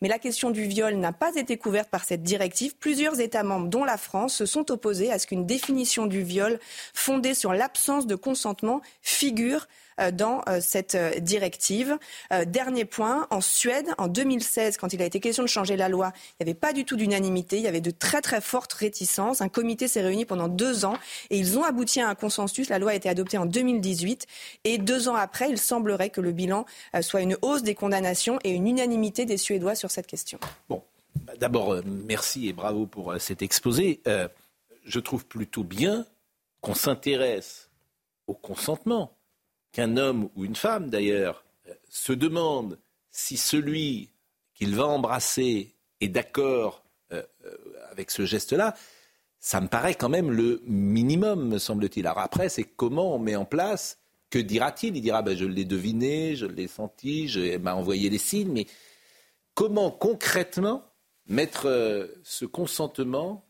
Mais 0.00 0.08
la 0.08 0.18
question 0.18 0.50
du 0.50 0.64
viol 0.64 0.94
n'a 0.94 1.12
pas 1.12 1.34
été 1.34 1.56
couverte 1.56 1.90
par 1.90 2.04
cette 2.04 2.22
directive. 2.22 2.76
Plusieurs 2.76 3.20
États 3.20 3.42
membres, 3.42 3.68
dont 3.68 3.84
la 3.84 3.96
France, 3.96 4.34
se 4.34 4.46
sont 4.46 4.70
opposés 4.70 5.12
à 5.12 5.18
ce 5.18 5.26
qu'une 5.26 5.46
définition 5.46 6.06
du 6.06 6.22
viol 6.22 6.58
fondée 6.94 7.34
sur 7.34 7.52
l'absence 7.52 8.06
de 8.06 8.14
consentement 8.14 8.80
figure 9.02 9.66
dans 10.12 10.42
euh, 10.48 10.60
cette 10.60 10.94
euh, 10.94 11.10
directive. 11.20 11.98
Dernier 12.46 12.84
point, 12.84 13.26
en 13.30 13.40
Suède, 13.40 13.86
en 13.98 14.08
2016, 14.08 14.76
quand 14.76 14.92
il 14.92 15.02
a 15.02 15.04
été 15.04 15.20
question 15.20 15.42
de 15.42 15.48
changer 15.48 15.76
la 15.76 15.88
loi, 15.88 16.12
il 16.14 16.44
n'y 16.44 16.50
avait 16.50 16.58
pas 16.58 16.72
du 16.72 16.84
tout 16.84 16.96
d'unanimité, 16.96 17.56
il 17.56 17.62
y 17.62 17.68
avait 17.68 17.80
de 17.80 17.90
très 17.90 18.20
très 18.20 18.40
fortes 18.40 18.72
réticences. 18.72 19.40
Un 19.40 19.48
comité 19.48 19.88
s'est 19.88 20.00
réuni 20.00 20.24
pendant 20.24 20.48
deux 20.48 20.84
ans 20.84 20.96
et 21.30 21.38
ils 21.38 21.58
ont 21.58 21.64
abouti 21.64 22.00
à 22.00 22.08
un 22.08 22.14
consensus. 22.14 22.68
La 22.68 22.78
loi 22.78 22.92
a 22.92 22.94
été 22.94 23.08
adoptée 23.08 23.38
en 23.38 23.46
2018 23.46 24.26
et 24.64 24.78
deux 24.78 25.08
ans 25.08 25.14
après, 25.14 25.50
il 25.50 25.58
semblerait 25.58 26.10
que 26.10 26.20
le 26.20 26.32
bilan 26.32 26.66
soit 27.00 27.22
une 27.22 27.36
hausse 27.42 27.62
des 27.62 27.74
condamnations 27.74 28.38
et 28.44 28.50
une 28.50 28.66
unanimité 28.66 29.24
des 29.24 29.36
Suédois 29.36 29.74
sur 29.74 29.90
cette 29.90 30.06
question. 30.06 30.38
Bon, 30.68 30.82
bah, 31.22 31.32
d'abord, 31.38 31.76
merci 31.84 32.48
et 32.48 32.52
bravo 32.52 32.86
pour 32.86 33.14
cet 33.18 33.42
exposé. 33.42 34.00
je 34.84 35.00
trouve 35.00 35.26
plutôt 35.26 35.64
bien 35.64 36.06
qu'on 36.60 36.74
s'intéresse 36.74 37.68
au 38.26 38.34
consentement 38.34 39.17
qu'un 39.72 39.96
homme 39.96 40.28
ou 40.34 40.44
une 40.44 40.56
femme 40.56 40.90
d'ailleurs 40.90 41.44
euh, 41.68 41.74
se 41.88 42.12
demande 42.12 42.78
si 43.10 43.36
celui 43.36 44.10
qu'il 44.54 44.74
va 44.74 44.86
embrasser 44.86 45.74
est 46.00 46.08
d'accord 46.08 46.84
euh, 47.12 47.22
euh, 47.44 47.56
avec 47.90 48.10
ce 48.10 48.24
geste-là, 48.24 48.74
ça 49.40 49.60
me 49.60 49.68
paraît 49.68 49.94
quand 49.94 50.08
même 50.08 50.30
le 50.30 50.60
minimum, 50.64 51.48
me 51.48 51.58
semble-t-il. 51.58 52.06
Alors 52.06 52.18
après, 52.18 52.48
c'est 52.48 52.64
comment 52.64 53.14
on 53.14 53.18
met 53.18 53.36
en 53.36 53.44
place, 53.44 53.98
que 54.30 54.38
dira-t-il? 54.38 54.96
Il 54.96 55.00
dira, 55.00 55.22
ben, 55.22 55.36
je 55.36 55.44
l'ai 55.44 55.64
deviné, 55.64 56.36
je 56.36 56.46
l'ai 56.46 56.66
senti, 56.66 57.28
je 57.28 57.56
m'a 57.58 57.74
envoyé 57.74 58.10
les 58.10 58.18
signes, 58.18 58.52
mais 58.52 58.66
comment 59.54 59.90
concrètement 59.90 60.84
mettre 61.26 62.10
ce 62.24 62.44
consentement 62.44 63.46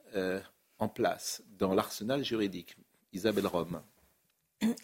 en 0.78 0.88
place 0.88 1.42
dans 1.58 1.74
l'arsenal 1.74 2.22
juridique? 2.22 2.76
Isabelle 3.12 3.46
Rome. 3.46 3.80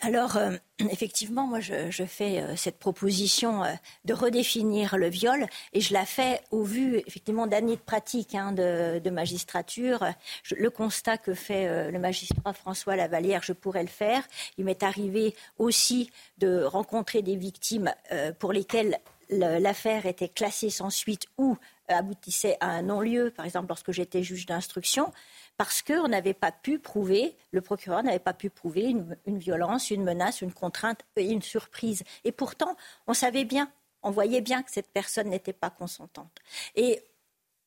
Alors, 0.02 0.36
euh, 0.36 0.56
effectivement, 0.90 1.46
moi, 1.46 1.60
je, 1.60 2.04
fais 2.06 2.40
euh, 2.40 2.56
cette 2.56 2.78
proposition 2.78 3.64
euh, 3.64 3.72
de 4.04 4.14
redéfinir 4.14 4.96
le 4.96 5.08
viol 5.08 5.46
et 5.72 5.80
je 5.80 5.92
la 5.92 6.04
fais 6.04 6.40
au 6.50 6.62
vu, 6.62 7.02
effectivement, 7.06 7.46
d'années 7.46 7.76
de 7.76 7.80
pratique 7.80 8.34
hein, 8.34 8.52
de, 8.52 9.10
magistrature. 9.10 10.04
le 10.50 10.70
constat 10.70 11.18
que 11.18 11.34
fait 11.34 11.90
le 11.90 11.98
magistrat 11.98 12.52
François 12.52 12.96
Lavalière, 12.96 13.42
je 13.44 13.52
pourrais 13.52 13.82
le 13.82 13.88
faire. 13.88 14.24
Il 14.58 14.64
m'est 14.64 14.82
arrivé 14.82 15.34
aussi 15.58 16.10
de 16.38 16.64
rencontrer 16.64 17.22
des 17.22 17.36
victimes 17.36 17.92
pour 18.40 18.52
lesquelles 18.52 18.98
l'affaire 19.30 20.06
était 20.06 20.28
classée 20.28 20.70
sans 20.70 20.90
suite 20.90 21.26
ou 21.38 21.56
aboutissait 21.88 22.56
à 22.60 22.70
un 22.70 22.82
non-lieu, 22.82 23.30
par 23.30 23.44
exemple 23.44 23.68
lorsque 23.68 23.92
j'étais 23.92 24.22
juge 24.22 24.46
d'instruction 24.46 25.12
parce 25.56 25.82
qu'on 25.82 26.08
n'avait 26.08 26.34
pas 26.34 26.52
pu 26.52 26.78
prouver, 26.78 27.36
le 27.52 27.60
procureur 27.60 28.02
n'avait 28.02 28.18
pas 28.18 28.34
pu 28.34 28.50
prouver 28.50 28.82
une, 29.26 29.38
violence, 29.38 29.90
une 29.90 30.02
menace, 30.02 30.40
une 30.40 30.52
contrainte, 30.52 31.00
une 31.16 31.42
surprise. 31.42 32.02
Et 32.24 32.32
pourtant, 32.32 32.76
on 33.06 33.14
savait 33.14 33.44
bien, 33.44 33.70
on 34.02 34.10
voyait 34.10 34.40
bien 34.40 34.62
que 34.62 34.70
cette 34.72 34.92
personne 34.92 35.28
n'était 35.28 35.52
pas 35.52 35.70
consentante. 35.70 36.40
Et 36.74 37.02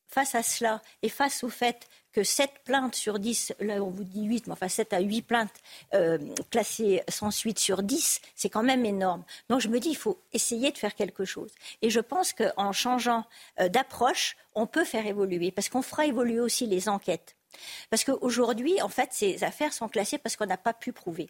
face 0.06 0.34
à 0.34 0.42
cela, 0.42 0.82
et 1.02 1.08
face 1.08 1.44
au 1.44 1.48
fait 1.48 1.88
que 2.12 2.24
7 2.24 2.50
plaintes 2.64 2.94
sur 2.94 3.18
10, 3.18 3.54
là 3.60 3.82
on 3.82 3.90
vous 3.90 4.04
dit 4.04 4.24
8, 4.24 4.46
mais 4.46 4.54
enfin 4.54 4.68
7 4.68 4.92
à 4.94 5.00
8 5.00 5.22
plaintes 5.22 5.54
euh, 5.94 6.18
classées 6.50 7.02
sans 7.08 7.30
suite 7.30 7.58
sur 7.58 7.82
10, 7.82 8.20
c'est 8.34 8.48
quand 8.48 8.62
même 8.62 8.84
énorme. 8.86 9.24
Donc 9.48 9.60
je 9.60 9.68
me 9.68 9.78
dis, 9.78 9.90
il 9.90 9.96
faut 9.96 10.18
essayer 10.32 10.72
de 10.72 10.78
faire 10.78 10.94
quelque 10.94 11.24
chose. 11.24 11.52
Et 11.82 11.90
je 11.90 12.00
pense 12.00 12.32
qu'en 12.32 12.72
changeant 12.72 13.24
euh, 13.60 13.68
d'approche, 13.68 14.36
on 14.54 14.66
peut 14.66 14.84
faire 14.84 15.06
évoluer, 15.06 15.50
parce 15.50 15.68
qu'on 15.68 15.82
fera 15.82 16.06
évoluer 16.06 16.40
aussi 16.40 16.66
les 16.66 16.88
enquêtes. 16.88 17.37
Parce 17.90 18.04
qu'aujourd'hui, 18.04 18.80
en 18.82 18.88
fait, 18.88 19.10
ces 19.12 19.44
affaires 19.44 19.72
sont 19.72 19.88
classées 19.88 20.18
parce 20.18 20.36
qu'on 20.36 20.46
n'a 20.46 20.56
pas 20.56 20.74
pu 20.74 20.92
prouver. 20.92 21.28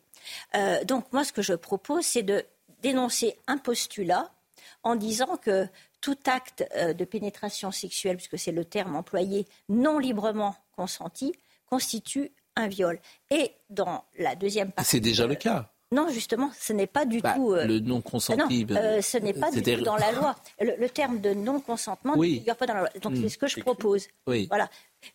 Euh, 0.55 0.85
donc 0.85 1.13
moi, 1.13 1.25
ce 1.25 1.33
que 1.33 1.43
je 1.43 1.55
propose, 1.55 2.05
c'est 2.05 2.23
de 2.23 2.45
dénoncer 2.83 3.37
un 3.47 3.59
postulat 3.59 4.33
en 4.83 4.97
disant 4.97 5.37
que 5.37 5.67
tout 6.01 6.19
acte 6.27 6.65
euh, 6.77 6.93
de 6.93 7.05
pénétration 7.05 7.71
sexuelle, 7.71 8.17
puisque 8.17 8.39
c'est 8.39 8.53
le 8.53 8.65
terme 8.65 8.97
employé, 8.97 9.47
non 9.69 9.99
librement 9.99 10.57
consenti, 10.77 11.33
constitue 11.67 12.33
un 12.57 12.69
viol. 12.69 13.01
Et 13.31 13.53
dans 13.71 14.05
la 14.19 14.35
deuxième 14.35 14.73
partie. 14.73 14.91
C'est 14.91 15.01
déjà 15.01 15.27
le 15.27 15.35
cas. 15.35 15.73
Non, 15.91 16.09
justement, 16.11 16.51
ce 16.59 16.75
n'est 16.75 16.87
pas 16.87 17.07
du 17.07 17.21
bah, 17.21 17.33
tout. 17.35 17.53
Euh, 17.53 17.65
le 17.65 17.81
non 17.81 18.03
consenti. 18.03 18.67
Non, 18.67 18.77
euh, 18.77 19.01
ce 19.01 19.17
n'est 19.17 19.33
pas 19.33 19.51
du 19.51 19.63
tout 19.63 19.81
dans 19.81 19.97
la 19.97 20.13
loi. 20.21 20.37
Le, 20.61 20.87
terme 20.89 21.21
de 21.21 21.33
non 21.33 21.61
consentement 21.61 22.15
ne 22.15 22.23
figure 22.23 22.57
pas 22.57 22.67
dans 22.67 22.75
la 22.75 22.81
loi. 22.81 22.91
Donc 23.01 23.13
hmm. 23.13 23.23
c'est 23.23 23.29
ce 23.31 23.39
que 23.39 23.47
je 23.47 23.61
propose. 23.61 24.07
Oui. 24.27 24.47
Voilà. 24.49 24.69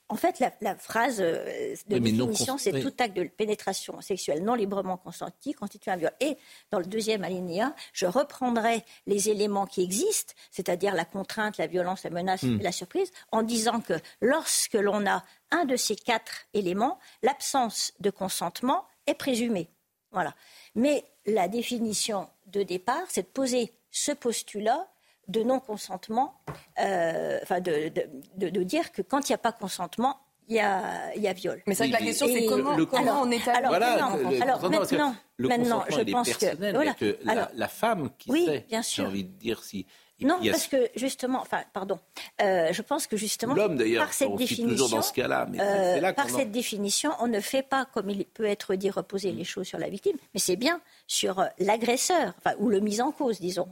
En 0.09 0.15
fait, 0.15 0.43
la, 0.61 0.75
phrase 0.75 1.17
euh, 1.21 1.75
de 1.87 1.99
définition, 1.99 2.57
c'est 2.57 2.79
tout 2.81 2.93
acte 2.97 3.15
de 3.15 3.25
pénétration 3.25 4.01
sexuelle 4.01 4.43
non 4.43 4.55
librement 4.55 4.97
consenti 4.97 5.53
constitue 5.53 5.91
un 5.91 5.97
viol. 5.97 6.11
Et 6.21 6.37
dans 6.71 6.79
le 6.79 6.85
deuxième 6.85 7.23
alinéa, 7.23 7.75
je 7.91 8.07
reprendrai 8.07 8.83
les 9.05 9.29
éléments 9.29 9.67
qui 9.67 9.83
existent, 9.83 10.33
c'est-à-dire 10.49 10.95
la 10.95 11.05
contrainte, 11.05 11.57
la 11.57 11.67
violence, 11.67 12.03
la 12.03 12.09
menace 12.09 12.41
hmm. 12.41 12.59
et 12.59 12.63
la 12.63 12.71
surprise, 12.71 13.11
en 13.31 13.43
disant 13.43 13.79
que 13.79 13.93
lorsque 14.21 14.73
l'on 14.73 15.05
a 15.05 15.23
un 15.51 15.65
de 15.65 15.75
ces 15.75 15.95
quatre 15.95 16.47
éléments, 16.55 16.97
l'absence 17.21 17.93
de 17.99 18.09
consentement 18.09 18.85
est 19.05 19.13
présumée. 19.13 19.69
Voilà. 20.13 20.33
Mais 20.75 21.03
la 21.25 21.47
définition 21.47 22.29
de 22.47 22.63
départ, 22.63 23.03
c'est 23.09 23.23
de 23.23 23.27
poser 23.27 23.73
ce 23.91 24.11
postulat 24.11 24.87
de 25.27 25.43
non-consentement, 25.43 26.41
euh, 26.79 27.39
enfin 27.43 27.61
de, 27.61 27.91
de, 28.35 28.63
dire 28.63 28.91
que 28.91 29.01
quand 29.01 29.29
il 29.29 29.31
n'y 29.31 29.35
a 29.35 29.39
pas 29.39 29.53
consentement, 29.53 30.19
il 30.49 30.57
y 30.57 30.59
a, 30.59 31.15
y 31.15 31.27
a, 31.27 31.33
viol. 31.33 31.61
Mais 31.65 31.75
c'est 31.75 31.87
que 31.87 31.93
la 31.93 31.99
question, 31.99 32.27
c'est 32.27 32.45
comment, 32.45 32.85
comment 32.85 33.21
on 33.21 33.31
établit 33.31 33.65
alors, 33.65 33.73
alors, 33.73 34.69
maintenant, 34.69 35.15
maintenant, 35.39 35.85
je 35.89 36.11
pense 36.11 36.33
que, 36.33 36.71
voilà, 36.73 36.93
que 36.93 37.17
la, 37.23 37.49
la, 37.53 37.67
femme 37.69 38.09
qui 38.17 38.29
oui, 38.31 38.45
sait, 38.45 38.65
bien 38.67 38.81
sûr. 38.81 39.05
j'ai 39.05 39.09
envie 39.09 39.23
de 39.23 39.31
dire 39.31 39.63
si 39.63 39.85
non, 40.21 40.39
parce 40.49 40.67
que 40.67 40.89
justement, 40.95 41.41
enfin, 41.41 41.63
pardon, 41.73 41.99
euh, 42.41 42.71
je 42.71 42.81
pense 42.81 43.07
que 43.07 43.17
justement, 43.17 43.55
par 43.55 44.13
cette 44.13 44.35
définition, 44.35 44.87
dans 44.87 45.01
ce 45.01 45.13
cas-là, 45.13 45.47
euh, 45.59 46.13
par 46.13 46.29
cette 46.29 46.51
définition, 46.51 47.11
on 47.19 47.27
ne 47.27 47.39
fait 47.39 47.63
pas, 47.63 47.85
comme 47.85 48.09
il 48.09 48.25
peut 48.25 48.45
être 48.45 48.75
dit, 48.75 48.89
reposer 48.89 49.31
les 49.31 49.43
choses 49.43 49.67
sur 49.67 49.79
la 49.79 49.89
victime, 49.89 50.15
mais 50.33 50.39
c'est 50.39 50.55
bien 50.55 50.81
sur 51.07 51.39
euh, 51.39 51.45
l'agresseur, 51.59 52.33
enfin, 52.37 52.55
ou 52.59 52.69
le 52.69 52.79
mis 52.79 53.01
en 53.01 53.11
cause, 53.11 53.39
disons, 53.39 53.67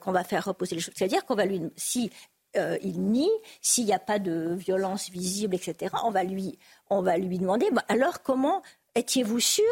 qu'on 0.00 0.12
va 0.12 0.24
faire 0.24 0.44
reposer 0.44 0.76
les 0.76 0.80
choses. 0.80 0.94
C'est-à-dire 0.96 1.24
qu'on 1.24 1.34
va 1.34 1.46
lui, 1.46 1.60
si 1.76 2.10
il 2.82 3.00
nie, 3.00 3.30
s'il 3.60 3.84
n'y 3.86 3.92
a 3.92 3.98
pas 3.98 4.20
de 4.20 4.54
violence 4.54 5.10
visible, 5.10 5.56
etc., 5.56 5.92
on 6.04 6.10
va 6.10 6.22
lui, 6.22 6.58
on 6.88 7.02
va 7.02 7.16
lui 7.16 7.38
demander, 7.38 7.68
alors 7.88 8.22
comment 8.22 8.62
étiez-vous 8.94 9.40
sûr 9.40 9.64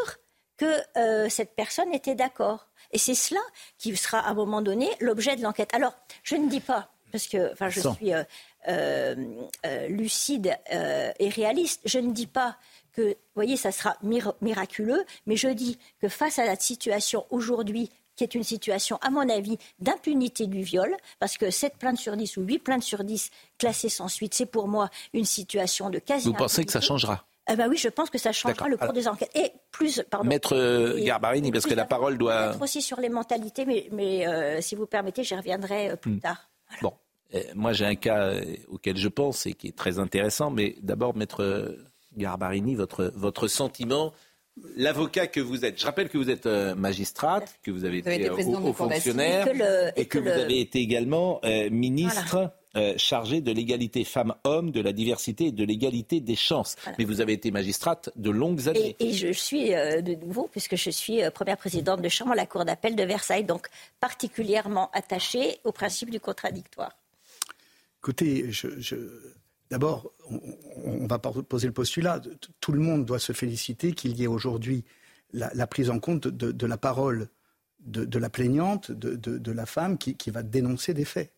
que 0.57 1.29
cette 1.29 1.55
personne 1.55 1.93
était 1.93 2.15
d'accord? 2.15 2.72
Et 2.93 2.99
c'est 2.99 3.15
cela 3.15 3.41
qui 3.79 3.97
sera 3.97 4.21
à 4.21 4.31
un 4.31 4.35
moment 4.35 4.63
donné 4.63 4.89
l'objet 5.01 5.37
de 5.37 5.43
l'enquête. 5.43 5.71
Alors, 5.75 5.95
je 6.23 6.37
ne 6.37 6.49
dis 6.49 6.61
pas, 6.61 6.91
parce 7.11 7.27
que 7.27 7.53
enfin, 7.53 7.69
je 7.69 7.81
suis 7.81 8.13
euh, 8.13 8.23
euh, 8.69 9.15
euh, 9.67 9.89
lucide 9.89 10.57
et 10.71 11.29
réaliste, 11.29 11.81
je 11.85 11.99
ne 11.99 12.13
dis 12.13 12.27
pas 12.27 12.57
que, 12.93 13.03
vous 13.03 13.15
voyez, 13.35 13.57
ça 13.57 13.73
sera 13.73 13.97
miraculeux, 14.03 15.05
mais 15.27 15.37
je 15.37 15.49
dis 15.49 15.79
que 16.01 16.09
face 16.09 16.39
à 16.39 16.45
la 16.45 16.57
situation 16.57 17.27
aujourd'hui 17.31 17.91
qui 18.15 18.25
est 18.25 18.35
une 18.35 18.45
situation, 18.45 18.99
à 19.01 19.09
mon 19.09 19.27
avis, 19.31 19.57
d'impunité 19.79 20.47
du 20.47 20.63
viol, 20.63 20.95
parce 21.19 21.39
que 21.39 21.51
7 21.51 21.79
plaintes 21.79 21.97
sur 21.97 22.15
10 22.15 22.37
ou 22.37 22.43
8 22.43 22.59
plaintes 22.59 22.83
sur 22.83 23.05
10 23.05 23.31
classées 23.57 23.89
sans 23.89 24.09
suite, 24.09 24.35
c'est 24.35 24.45
pour 24.45 24.69
moi 24.69 24.91
une 25.15 25.25
situation 25.25 25.89
de 25.89 25.99
quasi. 25.99 26.29
Vous 26.29 26.35
pensez 26.35 26.65
que 26.67 26.73
ça 26.73 26.83
changera? 26.83 27.25
Eh 27.51 27.57
ben 27.57 27.69
oui, 27.69 27.77
je 27.77 27.89
pense 27.89 28.09
que 28.09 28.19
ça 28.19 28.33
changera 28.33 28.69
le 28.69 28.77
cours 28.77 28.93
des 28.93 29.09
enquêtes. 29.09 29.31
Et 29.35 29.53
plus, 29.73 30.03
pardon. 30.09 30.29
Maître 30.29 30.55
euh, 30.55 31.03
Garbarini, 31.03 31.51
parce 31.51 31.67
que 31.67 31.75
la 31.75 31.85
parole 31.85 32.17
doit. 32.17 32.57
aussi 32.61 32.83
sur 32.83 33.01
les 33.01 33.09
mentalités, 33.09 33.65
mais, 33.65 33.89
mais 33.91 34.27
euh, 34.27 34.61
si 34.61 34.77
vous 34.77 34.87
permettez, 34.87 35.25
j'y 35.25 35.35
reviendrai 35.35 35.91
euh, 35.91 35.97
plus 35.97 36.13
hmm. 36.13 36.21
tard. 36.21 36.51
Bon, 36.81 36.93
moi 37.55 37.73
j'ai 37.73 37.85
un 37.85 37.97
cas 37.97 38.35
auquel 38.69 38.97
je 38.97 39.09
pense 39.09 39.47
et 39.47 39.55
qui 39.55 39.69
est 39.69 39.77
très 39.77 39.99
intéressant, 39.99 40.51
mais 40.51 40.77
d'abord, 40.83 41.17
Maître 41.17 41.77
Garbarini, 42.17 42.75
votre, 42.75 43.13
votre 43.15 43.49
sentiment 43.49 44.13
l'avocat 44.77 45.27
que 45.27 45.41
vous 45.41 45.65
êtes. 45.65 45.81
Je 45.81 45.85
rappelle 45.85 46.09
que 46.09 46.19
vous 46.19 46.31
êtes 46.31 46.47
magistrate, 46.47 47.59
que 47.63 47.71
vous 47.71 47.85
avez 47.85 47.99
été, 47.99 48.31
haut, 48.31 48.73
fonctionnaire 48.73 49.49
et 49.97 50.07
que, 50.07 50.19
vous 50.19 50.29
avez 50.29 50.61
été 50.61 50.79
également 50.79 51.41
ministre 51.71 52.53
euh, 52.75 52.95
chargé 52.97 53.43
de 53.43 53.53
l'égalité 53.53 54.03
femmes-hommes, 54.03 54.71
de 54.71 54.81
la 54.81 54.95
diversité 54.95 55.49
et 55.49 55.53
de 55.53 55.63
l'égalité 55.63 56.21
des 56.21 56.37
chances. 56.37 56.77
Mais 56.99 57.05
vous 57.05 57.21
avez 57.21 57.35
été 57.35 57.51
magistrate 57.51 58.09
de 58.17 58.31
longues 58.31 58.67
années. 58.67 58.97
Et, 58.99 59.13
je 59.13 59.31
suis 59.31 59.75
euh, 59.75 60.01
de 60.01 60.15
nouveau, 60.15 60.49
puisque 60.51 60.77
je 60.77 60.89
suis 60.89 61.23
euh, 61.23 61.31
première 61.31 61.59
présidente 61.59 62.01
de 62.01 62.09
chambre 62.09 62.33
à 62.33 62.35
la 62.35 62.47
Cour 62.47 62.65
d'appel 62.65 62.97
de 62.97 63.03
Versailles, 63.03 63.45
donc 63.45 63.69
particulièrement 64.01 64.91
attachée 64.95 65.59
au 65.65 65.73
principe 65.73 66.09
du 66.09 66.19
contradictoire. 66.19 66.97
Écoutez, 67.99 68.51
d'abord, 69.71 70.11
on, 70.83 71.07
va 71.07 71.19
poser 71.19 71.67
le 71.67 71.75
postulat. 71.75 72.23
Tout 72.61 72.73
le 72.73 72.81
monde 72.81 73.05
doit 73.05 73.19
se 73.19 73.35
féliciter 73.35 73.93
qu'il 73.93 74.17
y 74.17 74.25
ait 74.25 74.29
aujourd'hui 74.29 74.83
la, 75.35 75.67
prise 75.67 75.91
en 75.91 76.01
compte 76.01 76.27
de, 76.27 76.67
la 76.67 76.79
parole 76.79 77.29
de, 77.81 78.19
la 78.19 78.31
plaignante, 78.31 78.91
de, 78.93 79.53
la 79.53 79.67
femme 79.67 79.99
qui 79.99 80.31
va 80.31 80.43
dénoncer 80.43 80.95
des 80.95 81.05
faits. 81.05 81.35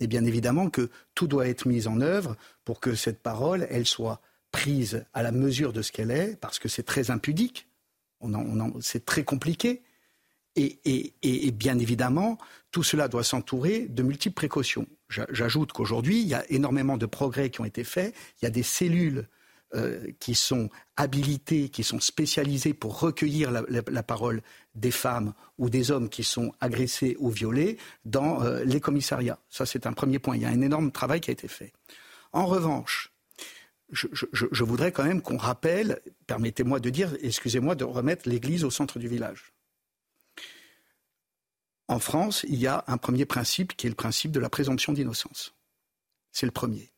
Et 0.00 0.06
bien 0.06 0.24
évidemment 0.24 0.70
que 0.70 0.90
tout 1.14 1.26
doit 1.28 1.46
être 1.46 1.66
mis 1.66 1.86
en 1.86 2.00
œuvre 2.00 2.36
pour 2.64 2.80
que 2.80 2.94
cette 2.94 3.22
parole, 3.22 3.68
soit 3.84 4.20
prise 4.50 5.04
à 5.12 5.22
la 5.22 5.30
mesure 5.30 5.72
de 5.72 5.82
ce 5.82 5.92
qu'elle 5.92 6.10
est, 6.10 6.36
parce 6.40 6.58
que 6.58 6.68
c'est 6.68 6.82
très 6.82 7.10
impudique, 7.10 7.68
c'est 8.80 9.04
très 9.04 9.24
compliqué. 9.24 9.82
Et, 10.56 11.52
bien 11.52 11.78
évidemment, 11.78 12.38
tout 12.70 12.82
cela 12.82 13.08
doit 13.08 13.24
s'entourer 13.24 13.86
de 13.88 14.02
multiples 14.02 14.34
précautions. 14.34 14.86
J'ajoute 15.08 15.72
qu'aujourd'hui, 15.72 16.20
il 16.20 16.28
y 16.28 16.34
a 16.34 16.44
énormément 16.50 16.96
de 16.96 17.06
progrès 17.06 17.50
qui 17.50 17.60
ont 17.60 17.64
été 17.64 17.84
faits. 17.84 18.14
Il 18.40 18.44
y 18.44 18.48
a 18.48 18.50
des 18.50 18.62
cellules 18.62 19.28
euh, 19.74 20.10
qui 20.18 20.34
sont 20.34 20.68
habilités, 20.96 21.68
qui 21.68 21.84
sont 21.84 22.00
spécialisés 22.00 22.74
pour 22.74 22.98
recueillir 22.98 23.50
la, 23.50 24.02
parole 24.02 24.42
des 24.74 24.90
femmes 24.90 25.32
ou 25.58 25.70
des 25.70 25.90
hommes 25.90 26.08
qui 26.08 26.24
sont 26.24 26.52
agressés 26.60 27.16
ou 27.20 27.30
violés 27.30 27.78
dans 28.04 28.42
euh, 28.42 28.64
les 28.64 28.80
commissariats. 28.80 29.38
Ça, 29.48 29.66
c'est 29.66 29.86
un 29.86 29.92
premier 29.92 30.18
point. 30.18 30.36
Il 30.36 30.42
y 30.42 30.44
a 30.44 30.48
un 30.48 30.60
énorme 30.60 30.90
travail 30.90 31.20
qui 31.20 31.30
a 31.30 31.32
été 31.32 31.46
fait. 31.46 31.72
En 32.32 32.46
revanche, 32.46 33.12
je, 33.92 34.08
je 34.32 34.64
voudrais 34.64 34.92
quand 34.92 35.04
même 35.04 35.22
qu'on 35.22 35.36
rappelle, 35.36 36.00
permettez-moi 36.26 36.80
de 36.80 36.90
dire, 36.90 37.16
excusez-moi 37.22 37.74
de 37.74 37.84
remettre 37.84 38.28
l'église 38.28 38.64
au 38.64 38.70
centre 38.70 38.98
du 38.98 39.08
village. 39.08 39.52
En 41.90 41.98
France, 41.98 42.46
il 42.48 42.54
y 42.54 42.68
a 42.68 42.84
un 42.86 42.98
premier 42.98 43.24
principe 43.24 43.76
qui 43.76 43.88
est 43.88 43.90
le 43.90 43.96
principe 43.96 44.30
de 44.30 44.38
la 44.38 44.48
présomption 44.48 44.92
d'innocence. 44.92 45.56
C'est 46.30 46.46
le 46.46 46.52
premier. 46.52 46.92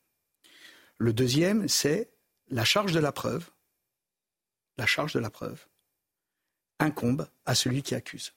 Le 0.99 1.13
deuxième, 1.13 1.67
c'est 1.67 2.12
la 2.53 2.65
charge 2.65 2.93
de 2.93 2.99
la 2.99 3.11
preuve, 5.29 5.65
incombe 6.79 7.27
à 7.45 7.55
celui 7.55 7.83
qui 7.83 7.95
accuse. 7.95 8.33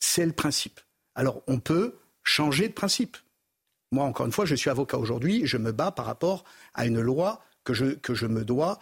C'est 0.00 0.26
le 0.26 0.32
principe. 0.32 0.80
Alors 1.14 1.42
on 1.46 1.60
peut 1.60 1.96
changer 2.22 2.68
de 2.68 2.72
principe. 2.72 3.16
Moi, 3.92 4.04
encore 4.04 4.26
une 4.26 4.32
fois, 4.32 4.44
je 4.44 4.54
suis 4.54 4.70
avocat 4.70 4.98
aujourd'hui, 4.98 5.46
je 5.46 5.56
me 5.56 5.70
bats 5.70 5.92
par 5.92 6.06
rapport 6.06 6.44
à 6.74 6.86
une 6.86 7.00
loi 7.00 7.44
que 7.62 7.72
je, 7.74 8.26
me 8.26 8.44
dois 8.44 8.78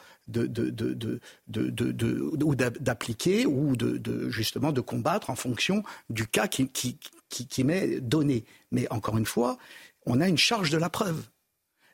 d'appliquer 2.81 3.47
ou 3.47 3.77
de, 3.77 4.31
justement 4.31 4.73
de 4.73 4.81
combattre 4.81 5.31
en 5.31 5.37
fonction 5.37 5.85
du 6.11 6.27
cas 6.27 6.49
qui 6.49 7.65
m'est 7.65 8.01
donné. 8.01 8.45
Mais 8.71 8.91
encore 8.91 9.19
une 9.19 9.27
fois, 9.27 9.59
on 10.07 10.21
a 10.21 10.29
une 10.29 10.39
charge 10.39 10.71
de 10.71 10.79
la 10.79 10.91
preuve. 10.91 11.23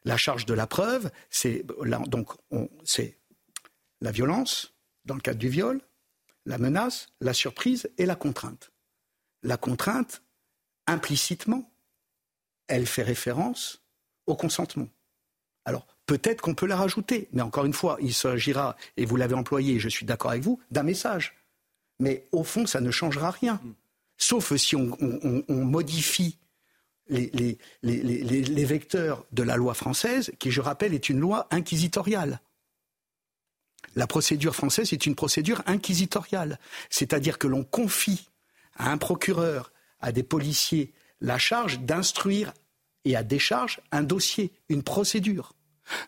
La 0.05 0.17
charge 0.17 0.47
de 0.47 0.55
la 0.55 0.67
preuve, 0.67 1.11
c'est 1.31 1.65
donc 2.07 2.31
c'est 2.85 3.19
la 4.01 4.11
violence 4.11 4.75
dans 5.05 5.15
le 5.15 5.21
cadre 5.21 5.39
du 5.39 5.49
viol, 5.49 5.81
la 6.47 6.59
menace, 6.59 7.09
la 7.21 7.33
surprise 7.33 7.91
et 7.99 8.07
la 8.07 8.15
contrainte. 8.15 8.71
La 9.43 9.57
contrainte, 9.57 10.23
implicitement, 10.87 11.71
elle 12.67 12.87
fait 12.87 13.03
référence 13.03 13.83
au 14.27 14.37
consentement. 14.37 14.89
Alors, 15.65 15.87
peut-être 16.07 16.41
qu'on 16.41 16.55
peut 16.55 16.67
la 16.67 16.77
rajouter, 16.77 17.29
mais 17.33 17.43
encore 17.43 17.65
une 17.65 17.73
fois, 17.73 17.99
il 18.01 18.15
s'agira, 18.15 18.77
et 18.97 19.05
vous 19.05 19.17
l'avez 19.17 19.35
employé, 19.35 19.79
je 19.79 19.89
suis 19.89 20.07
d'accord 20.07 20.31
avec 20.31 20.43
vous, 20.43 20.61
d'un 20.71 20.83
message. 20.83 21.37
Mais 21.99 22.27
au 22.33 22.45
fond, 22.45 22.67
ça 22.67 22.81
ne 22.81 22.91
changera 22.91 23.31
rien. 23.31 23.61
Sauf 24.17 24.55
si 24.57 24.77
on 24.77 25.47
modifie 25.49 26.39
les, 27.09 28.65
vecteurs 28.65 29.25
de 29.33 29.43
la 29.43 29.57
loi 29.57 29.75
française, 29.75 30.31
qui, 30.39 30.51
je 30.51 30.61
rappelle, 30.61 30.95
est 30.95 31.09
une 31.09 31.21
loi 31.21 31.47
inquisitoriale. 31.51 32.41
La 33.97 34.07
procédure 34.07 34.55
française 34.55 34.93
est 34.93 35.07
une 35.07 35.15
procédure 35.15 35.63
inquisitoriale, 35.67 36.59
c'est-à-dire 36.91 37.39
que 37.39 37.47
l'on 37.47 37.65
confie 37.65 38.29
à 38.77 38.91
un 38.91 38.99
procureur, 38.99 39.73
à 40.01 40.13
des 40.13 40.23
policiers, 40.23 40.93
la 41.21 41.39
charge 41.39 41.81
d'instruire 41.81 42.53
et 43.05 43.17
à 43.17 43.23
décharge 43.23 43.81
un 43.91 44.03
dossier, 44.03 44.53
une 44.69 44.83
procédure. 44.83 45.55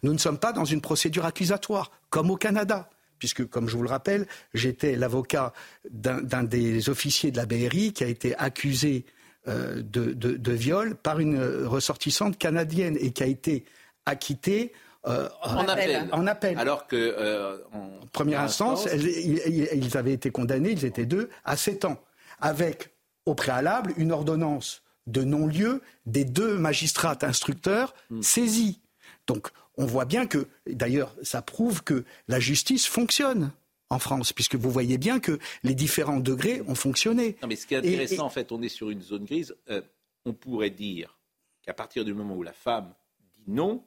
Nous 0.03 0.13
ne 0.13 0.19
sommes 0.19 0.39
pas 0.39 0.53
dans 0.53 0.65
une 0.65 0.81
procédure 0.81 1.25
accusatoire, 1.25 1.91
comme 2.11 2.31
au 2.31 2.37
Canada, 2.37 2.91
puisque, 3.19 3.49
comme 3.49 3.69
je 3.69 3.77
vous 3.77 3.83
le 3.83 3.89
rappelle, 3.89 4.27
j'étais 4.55 4.97
l'avocat 4.97 5.53
d'un 5.91 6.43
des 6.43 6.89
officiers 6.89 7.31
de 7.31 7.37
la 7.37 7.47
BRI 7.47 7.93
qui 7.93 8.05
a 8.05 8.09
été 8.09 8.37
accusé 8.37 9.05
de, 9.47 10.13
de, 10.13 10.53
viol 10.53 10.95
par 10.95 11.19
une 11.19 11.43
ressortissante 11.65 12.39
canadienne 12.39 12.97
et 13.01 13.11
qui 13.11 13.23
a 13.23 13.27
été 13.27 13.65
acquittée 14.07 14.73
en, 15.05 15.67
appel. 15.67 16.09
en, 16.13 16.27
appel. 16.27 16.59
Alors 16.59 16.87
que 16.87 17.59
en 17.73 18.07
première 18.13 18.41
instance, 18.43 18.87
ils, 18.93 19.97
avaient 19.97 20.13
été 20.13 20.31
condamnés, 20.31 20.73
ils 20.73 20.85
étaient 20.85 21.07
deux, 21.07 21.31
à 21.45 21.57
7 21.57 21.87
ans, 21.87 22.01
avec 22.41 22.91
au 23.27 23.35
préalable 23.35 23.95
une 23.97 24.13
ordonnance 24.13 24.83
de 25.07 25.25
non-lieu 25.25 25.83
des 26.07 26.25
deux 26.25 26.59
magistrats 26.59 27.19
instructeurs 27.23 27.95
hmm. 28.11 28.23
saisis. 28.23 28.81
Donc 29.27 29.49
on 29.77 29.87
voit 29.87 30.05
bien 30.05 30.27
que, 30.27 30.47
d'ailleurs, 30.67 31.15
ça 31.23 31.43
prouve 31.43 31.83
que 31.83 32.05
la 32.29 32.41
justice 32.41 32.87
fonctionne 32.87 33.51
en 33.91 33.99
France, 33.99 34.33
puisque 34.33 34.55
vous 34.55 34.71
voyez 34.71 34.99
bien 34.99 35.19
que 35.19 35.39
les 35.65 35.75
différents 35.75 36.21
degrés 36.21 36.63
ont 36.69 36.75
fonctionné. 36.77 37.37
Non, 37.43 37.49
mais 37.49 37.57
ce 37.57 37.67
qui 37.67 37.75
est 37.75 37.79
intéressant, 37.79 38.25
en 38.25 38.31
fait, 38.31 38.53
on 38.53 38.63
est 38.63 38.69
sur 38.69 38.91
une 38.91 39.03
zone 39.03 39.25
grise. 39.25 39.55
Euh, 39.69 39.83
on 40.25 40.33
pourrait 40.33 40.71
dire 40.71 41.19
qu'à 41.63 41.75
partir 41.75 42.05
du 42.05 42.15
moment 42.15 42.37
où 42.37 42.43
la 42.43 42.53
femme 42.53 42.95
dit 43.37 43.45
non, 43.49 43.85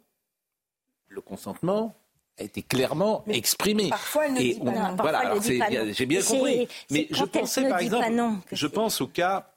le 1.08 1.22
consentement 1.22 1.95
a 2.38 2.43
été 2.43 2.64
clairement 2.64 3.24
exprimé. 3.28 3.89
Parfois, 3.89 4.26
elle 4.28 4.34
ne 4.34 4.39
dit 4.39 4.60
pas 4.60 4.72
non. 4.72 4.95
Voilà, 4.95 5.39
j'ai 5.39 6.06
bien 6.06 6.22
compris. 6.22 6.68
Mais 6.91 7.08
je 7.10 7.24
pensais, 7.24 7.68
par 7.68 7.80
exemple, 7.80 8.12
je 8.51 8.68
pense 8.68 9.01
au 9.01 9.08
cas, 9.08 9.56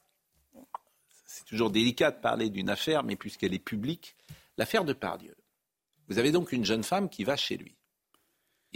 c'est 1.26 1.44
toujours 1.44 1.70
délicat 1.70 2.10
de 2.10 2.20
parler 2.20 2.50
d'une 2.50 2.70
affaire, 2.70 3.02
mais 3.02 3.16
puisqu'elle 3.16 3.54
est 3.54 3.58
publique, 3.58 4.16
l'affaire 4.56 4.84
de 4.84 4.92
Pardieu. 4.92 5.34
Vous 6.08 6.18
avez 6.18 6.30
donc 6.30 6.52
une 6.52 6.64
jeune 6.64 6.84
femme 6.84 7.08
qui 7.08 7.24
va 7.24 7.36
chez 7.36 7.56
lui. 7.56 7.75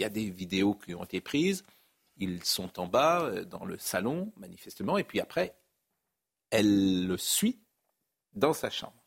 Il 0.01 0.05
y 0.05 0.05
a 0.05 0.09
des 0.09 0.31
vidéos 0.31 0.73
qui 0.73 0.95
ont 0.95 1.03
été 1.03 1.21
prises. 1.21 1.63
Ils 2.17 2.43
sont 2.43 2.79
en 2.79 2.87
bas, 2.87 3.21
euh, 3.21 3.45
dans 3.45 3.65
le 3.65 3.77
salon, 3.77 4.33
manifestement, 4.35 4.97
et 4.97 5.03
puis 5.03 5.19
après, 5.19 5.55
elle 6.49 7.05
le 7.05 7.17
suit 7.17 7.59
dans 8.33 8.53
sa 8.53 8.71
chambre. 8.71 8.99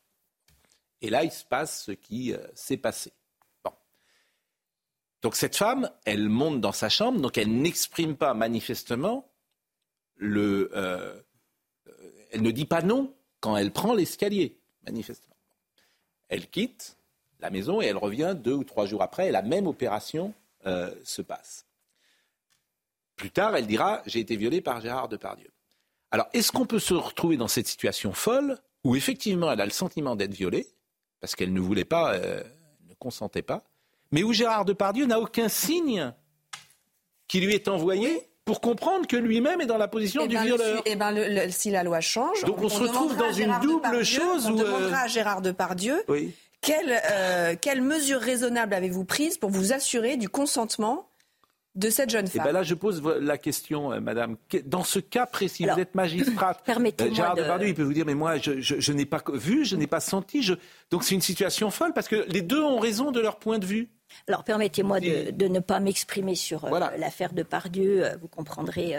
Et 1.01 1.11
là, 1.11 1.25
il 1.25 1.33
se 1.33 1.45
passe 1.45 1.83
ce 1.83 1.91
qui 1.91 2.33
euh, 2.33 2.39
s'est 2.55 2.77
passé. 2.77 3.13
Donc 5.21 5.35
cette 5.35 5.57
femme, 5.57 5.91
elle 6.05 6.29
monte 6.29 6.61
dans 6.61 6.71
sa 6.71 6.89
chambre, 6.89 7.21
donc 7.21 7.39
elle 7.39 7.51
n'exprime 7.51 8.17
pas 8.17 8.33
manifestement 8.33 9.29
le. 10.15 10.71
Euh, 10.77 11.21
elle 12.31 12.43
ne 12.43 12.53
dit 12.53 12.67
pas 12.67 12.83
non 12.83 13.13
quand 13.41 13.57
elle 13.57 13.73
prend 13.73 13.95
l'escalier, 13.95 14.61
manifestement. 14.85 15.35
Elle 16.29 16.49
quitte, 16.49 16.97
la 17.41 17.51
maison 17.51 17.83
et 17.83 17.87
elle 17.87 17.97
revient 17.97 18.37
deux 18.39 18.55
ou 18.55 18.63
trois 18.63 18.87
jours 18.87 19.03
après 19.03 19.33
la 19.33 19.43
même 19.43 19.67
opération 19.67 20.33
euh, 20.67 20.95
se 21.05 21.23
passe. 21.23 21.67
Plus 23.17 23.31
tard, 23.31 23.55
elle 23.57 23.67
dira 23.67 24.03
J'ai 24.07 24.21
été 24.21 24.37
violée 24.37 24.61
par 24.61 24.81
Gérard 24.81 25.09
Depardieu. 25.09 25.51
Alors, 26.11 26.29
est-ce 26.33 26.53
qu'on 26.53 26.67
peut 26.67 26.79
se 26.79 26.95
retrouver 26.95 27.37
dans 27.37 27.49
cette 27.49 27.67
situation 27.67 28.13
folle 28.13 28.59
où 28.85 28.97
effectivement 28.97 29.51
elle 29.51 29.61
a 29.61 29.65
le 29.65 29.73
sentiment 29.73 30.15
d'être 30.15 30.35
violée 30.35 30.69
parce 31.21 31.35
qu'elle 31.35 31.53
ne 31.53 31.61
voulait 31.61 31.87
pas, 31.87 32.15
euh, 32.15 32.43
ne 32.87 32.95
consentait 32.95 33.43
pas, 33.43 33.65
mais 34.13 34.23
où 34.23 34.33
Gérard 34.33 34.65
Depardieu 34.65 35.07
n'a 35.07 35.19
aucun 35.19 35.49
signe 35.49 36.13
qui 37.29 37.41
lui 37.41 37.55
est 37.55 37.67
envoyé 37.67 38.29
pour 38.45 38.61
comprendre 38.61 39.07
que 39.07 39.17
lui-même 39.17 39.61
est 39.63 39.67
dans 39.67 39.79
la 39.79 39.89
position 39.89 40.23
eh 40.25 40.29
du 40.29 40.35
ben, 40.35 40.45
violeur? 40.45 40.83
Eh 40.85 40.97
ben, 40.97 41.51
si 41.51 41.71
la 41.71 41.83
loi 41.83 42.01
change, 42.01 42.45
donc 42.45 42.61
on, 42.61 42.69
se 42.69 42.79
retrouve 42.79 43.17
dans 43.17 43.33
une 43.33 43.59
double 43.63 44.05
chose. 44.05 44.47
On 44.47 44.55
demandera 44.55 44.99
à 44.99 45.07
Gérard 45.07 45.41
Depardieu 45.41 46.05
oui. 46.09 46.35
Quelle, 46.65 47.01
euh, 47.11 47.55
quelle 47.61 47.83
mesure 47.83 48.21
raisonnable 48.21 48.73
avez-vous 48.73 49.05
prise 49.05 49.37
pour 49.37 49.51
vous 49.51 49.73
assurer 49.73 50.17
du 50.17 50.29
consentement 50.29 51.09
de 51.75 51.91
cette 51.91 52.09
jeune 52.09 52.29
femme. 52.29 52.43
Et 52.43 52.45
ben 52.45 52.53
là, 52.53 52.63
je 52.63 52.75
pose 52.75 53.03
la 53.21 53.37
question, 53.37 53.93
euh, 53.93 54.01
Madame. 54.01 54.37
Dans 54.65 54.85
ce 54.85 55.01
cas 55.01 55.27
précis, 55.27 55.67
vous 55.67 55.81
êtes 55.81 55.95
magistrate. 55.95 56.63
Permettez-moi 56.65 57.13
euh, 57.13 57.17
Gérard 57.17 57.35
Depardieu, 57.35 57.69
il 57.69 57.75
peut 57.75 57.83
vous 57.83 57.93
dire, 57.93 58.07
mais 58.07 58.15
moi, 58.15 58.39
je, 58.39 58.61
je, 58.61 58.93
n'ai 58.93 59.05
pas 59.07 59.23
vu, 59.33 59.65
je 59.65 59.77
n'ai 59.77 59.89
pas 59.89 60.01
senti. 60.01 60.43
Je... 60.43 60.55
Donc 60.91 61.05
c'est 61.05 61.15
une 61.15 61.21
situation 61.21 61.71
folle 61.71 61.93
parce 61.93 62.09
que 62.09 62.25
les 62.29 62.43
deux 62.43 62.63
ont 62.63 62.79
raison 62.79 63.11
de 63.11 63.21
leur 63.21 63.39
point 63.39 63.59
de 63.59 63.67
vue. 63.67 63.91
Alors 64.29 64.45
permettez-moi 64.45 65.01
de, 65.01 65.33
de, 65.33 65.49
ne 65.49 65.59
pas 65.59 65.81
m'exprimer 65.81 66.37
sur 66.37 66.69
l'affaire 66.71 67.33
de 67.33 67.43
Pardieu. 67.43 68.07
Vous 68.21 68.29
comprendrez. 68.29 68.95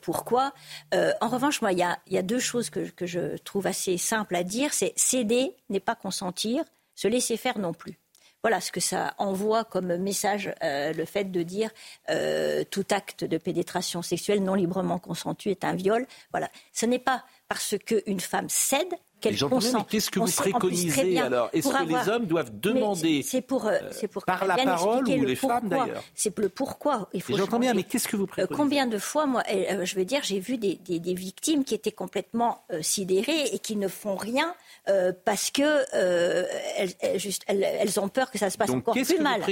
pourquoi. 0.00 0.54
en 0.92 1.28
revanche, 1.28 1.60
moi, 1.60 1.72
il 1.72 1.78
y 1.78 1.82
a, 1.82 1.98
y 2.08 2.16
a, 2.16 2.22
deux 2.22 2.38
choses 2.38 2.70
que, 2.70 2.88
que, 2.88 3.04
je 3.04 3.36
trouve 3.36 3.66
assez 3.66 3.98
simples 3.98 4.34
à 4.34 4.44
dire. 4.44 4.72
C'est 4.72 4.94
céder 4.96 5.52
n'est 5.68 5.80
pas 5.80 5.94
consentir, 5.94 6.64
se 6.98 7.06
laisser 7.06 7.36
faire 7.36 7.60
non 7.60 7.72
plus. 7.72 7.96
Voilà 8.42 8.60
ce 8.60 8.72
que 8.72 8.80
ça 8.80 9.14
envoie 9.18 9.64
comme 9.64 9.96
message, 9.98 10.52
euh, 10.64 10.92
le 10.92 11.04
fait 11.04 11.30
de 11.30 11.42
dire 11.44 11.70
euh, 12.10 12.64
tout 12.68 12.84
acte 12.90 13.22
de 13.24 13.38
pénétration 13.38 14.02
sexuelle 14.02 14.42
non 14.42 14.54
librement 14.54 14.98
consenti 14.98 15.50
est 15.50 15.64
un 15.64 15.74
viol. 15.74 16.06
Voilà, 16.32 16.48
ce 16.72 16.86
n'est 16.86 16.98
pas 16.98 17.24
parce 17.48 17.76
qu'une 17.78 18.20
femme 18.20 18.48
cède 18.48 18.92
qu'elle 19.20 19.38
consent. 19.38 19.84
Qu'est-ce 19.84 20.10
que 20.10 20.20
vous 20.20 20.30
préconisez 20.30 21.18
alors? 21.18 21.50
Est-ce 21.52 21.68
que 21.68 21.84
les 21.84 22.08
hommes 22.08 22.26
doivent 22.26 22.50
demander 22.52 23.22
C'est 23.22 23.42
pour, 23.42 23.66
euh, 23.66 23.78
c'est 23.90 24.08
pour 24.08 24.24
par 24.24 24.46
la 24.46 24.56
parole 24.56 25.08
ou 25.08 25.24
les 25.24 25.36
femmes 25.36 25.68
d'ailleurs 25.68 26.02
C'est 26.14 26.36
le 26.38 26.48
pourquoi. 26.48 27.08
Il 27.12 27.22
faut 27.22 27.36
J'entends 27.36 27.58
bien, 27.58 27.74
mais 27.74 27.82
qu'est-ce 27.82 28.08
que 28.08 28.16
vous 28.16 28.26
préconisez? 28.26 28.56
Combien 28.56 28.86
de 28.86 28.98
fois, 28.98 29.26
moi, 29.26 29.42
je 29.48 29.94
veux 29.94 30.04
dire, 30.04 30.20
j'ai 30.22 30.40
vu 30.40 30.58
des, 30.58 30.76
des, 30.76 31.14
victimes 31.14 31.64
qui 31.64 31.74
étaient 31.74 31.92
complètement 31.92 32.62
sidérées 32.80 33.46
et 33.52 33.58
qui 33.58 33.76
ne 33.76 33.88
font 33.88 34.16
rien 34.16 34.54
euh, 34.88 35.12
parce 35.24 35.50
que 35.50 35.62
euh, 35.62 36.44
elles, 36.76 37.18
juste, 37.18 37.44
elles, 37.46 38.00
ont 38.00 38.08
peur 38.08 38.30
que 38.30 38.38
ça 38.38 38.48
se 38.48 38.56
passe 38.56 38.70
encore 38.70 38.94
plus 38.94 39.18
mal. 39.20 39.42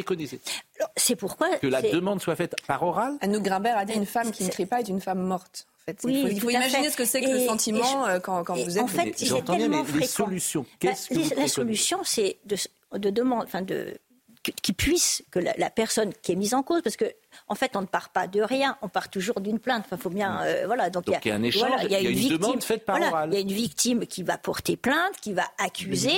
C'est 0.97 1.17
pourquoi 1.17 1.57
que 1.59 1.67
la 1.67 1.83
demande 1.83 2.23
soit 2.23 2.37
faite 2.37 2.55
par 2.67 2.83
oral? 2.83 3.17
Anouk 3.21 3.43
Grimbert 3.43 3.77
a 3.77 3.85
dit 3.85 3.95
une 3.95 4.07
femme 4.07 4.31
qui 4.31 4.45
ne 4.45 4.51
crie 4.51 4.67
pas 4.67 4.81
est 4.81 4.89
une 4.89 5.01
femme 5.01 5.23
morte. 5.23 5.67
Fait, 5.89 5.97
il 6.09 6.41
faut, 6.41 6.51
imaginer 6.51 6.91
ce 6.91 6.97
que 6.97 7.05
c'est 7.05 7.21
que 7.21 7.31
le 7.31 7.47
sentiment 7.47 8.09
euh, 8.09 8.19
quand, 8.19 8.43
quand 8.43 8.55
vous 8.55 8.77
êtes. 8.77 8.83
En 8.83 8.89
fait, 8.89 9.13
c'est 9.17 9.45
tellement 9.45 9.85
les 9.95 10.07
solutions. 10.07 10.67
Bah, 10.83 10.91
la 11.37 11.47
solution, 11.47 12.01
c'est 12.03 12.39
de, 12.45 12.57
de 12.99 13.11
demander, 13.11 13.45
enfin 13.47 13.63
de 13.63 13.97
qui 14.51 14.73
puisse, 14.73 15.23
que 15.31 15.39
la, 15.39 15.71
personne 15.71 16.13
qui 16.23 16.33
est 16.33 16.37
mise 16.37 16.55
en 16.55 16.63
cause, 16.63 16.83
parce 16.83 16.97
que 16.97 17.05
en 17.49 17.55
fait, 17.55 17.77
on 17.77 17.83
ne 17.83 17.87
part 17.87 18.11
pas 18.11 18.27
de 18.27 18.41
rien, 18.41 18.77
on 18.83 18.89
part 18.89 19.11
toujours 19.11 19.41
d'une 19.41 19.59
plainte. 19.59 19.85
Enfin, 19.87 19.97
faut 19.97 20.11
bien, 20.11 20.41
euh, 20.43 20.65
voilà. 20.67 20.91
Donc, 20.91 21.05
il 21.07 21.29
y, 21.29 21.31
a 21.31 21.35
un 21.35 21.43
échange, 21.43 21.81
il 21.85 21.91
y 21.91 21.95
a, 21.95 22.01
une, 22.01 22.09
victime, 22.09 22.39
demande 22.39 22.63
faite 22.63 22.85
par 22.85 22.99
Il 23.27 23.35
y 23.35 23.37
a 23.37 23.41
une 23.41 23.53
victime 23.53 24.07
qui 24.07 24.23
va 24.23 24.39
porter 24.39 24.77
plainte, 24.77 25.17
qui 25.21 25.33
va 25.33 25.45
accuser. 25.59 26.17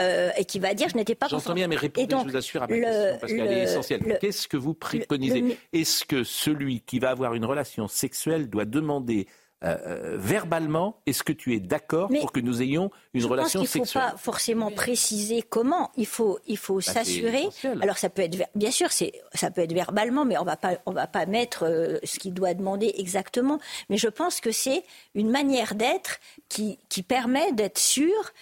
Euh, 0.00 0.30
et 0.36 0.44
qui 0.44 0.58
va 0.58 0.74
dire 0.74 0.90
je 0.90 0.96
n'étais 0.96 1.14
pas 1.14 1.28
J'entends 1.28 1.54
bien, 1.54 1.66
mais 1.66 1.76
répondez, 1.76 2.14
je 2.14 2.28
vous 2.30 2.36
assure, 2.36 2.62
à 2.62 2.66
ma 2.66 2.76
question, 2.76 3.18
parce 3.18 3.32
qu'elle 3.32 3.52
est 3.52 3.62
essentielle. 3.62 4.18
Qu'est-ce 4.20 4.46
que 4.46 4.58
vous 4.58 4.74
préconisez? 4.74 5.58
Est-ce 5.72 6.04
que 6.04 6.24
celui 6.24 6.82
qui 6.82 6.98
va 6.98 7.10
avoir 7.10 7.34
une 7.34 7.44
relation 7.44 7.88
sexuelle 7.88 8.50
doit 8.50 8.66
demander 8.66 9.26
euh, 9.64 9.76
euh, 9.86 10.16
verbalement, 10.18 11.00
est-ce 11.06 11.22
que 11.22 11.32
tu 11.32 11.54
es 11.54 11.60
d'accord 11.60 12.08
pour 12.08 12.32
que 12.32 12.40
nous 12.40 12.62
ayons 12.62 12.90
une 13.14 13.24
relation 13.24 13.60
sexuelle 13.60 13.82
Il 13.82 13.82
ne 13.82 13.86
faut 13.86 14.12
pas 14.12 14.16
forcément 14.16 14.70
préciser 14.70 15.42
comment. 15.42 15.92
Il 15.96 16.06
faut, 16.06 16.40
il 16.46 16.58
faut 16.58 16.76
bah, 16.76 16.82
s'assurer. 16.82 17.48
Alors 17.80 17.98
ça 17.98 18.10
peut 18.10 18.22
être, 18.22 18.36
bien 18.54 18.70
sûr, 18.70 18.90
c'est, 18.90 19.12
ça 19.34 19.50
peut 19.50 19.60
être 19.60 19.72
verbalement, 19.72 20.24
mais 20.24 20.36
on 20.36 20.44
va 20.44 20.56
pas, 20.56 20.78
on 20.86 20.92
va 20.92 21.06
pas 21.06 21.26
mettre 21.26 21.64
euh, 21.64 21.98
ce 22.02 22.18
qu'il 22.18 22.34
doit 22.34 22.54
demander 22.54 22.92
exactement. 22.98 23.60
Mais 23.88 23.98
je 23.98 24.08
pense 24.08 24.40
que 24.40 24.50
c'est 24.50 24.82
une 25.14 25.30
manière 25.30 25.74
d'être 25.74 26.18
qui, 26.48 26.78
qui 26.88 27.02
permet 27.02 27.52
d'être 27.52 27.78
sûr 27.78 28.32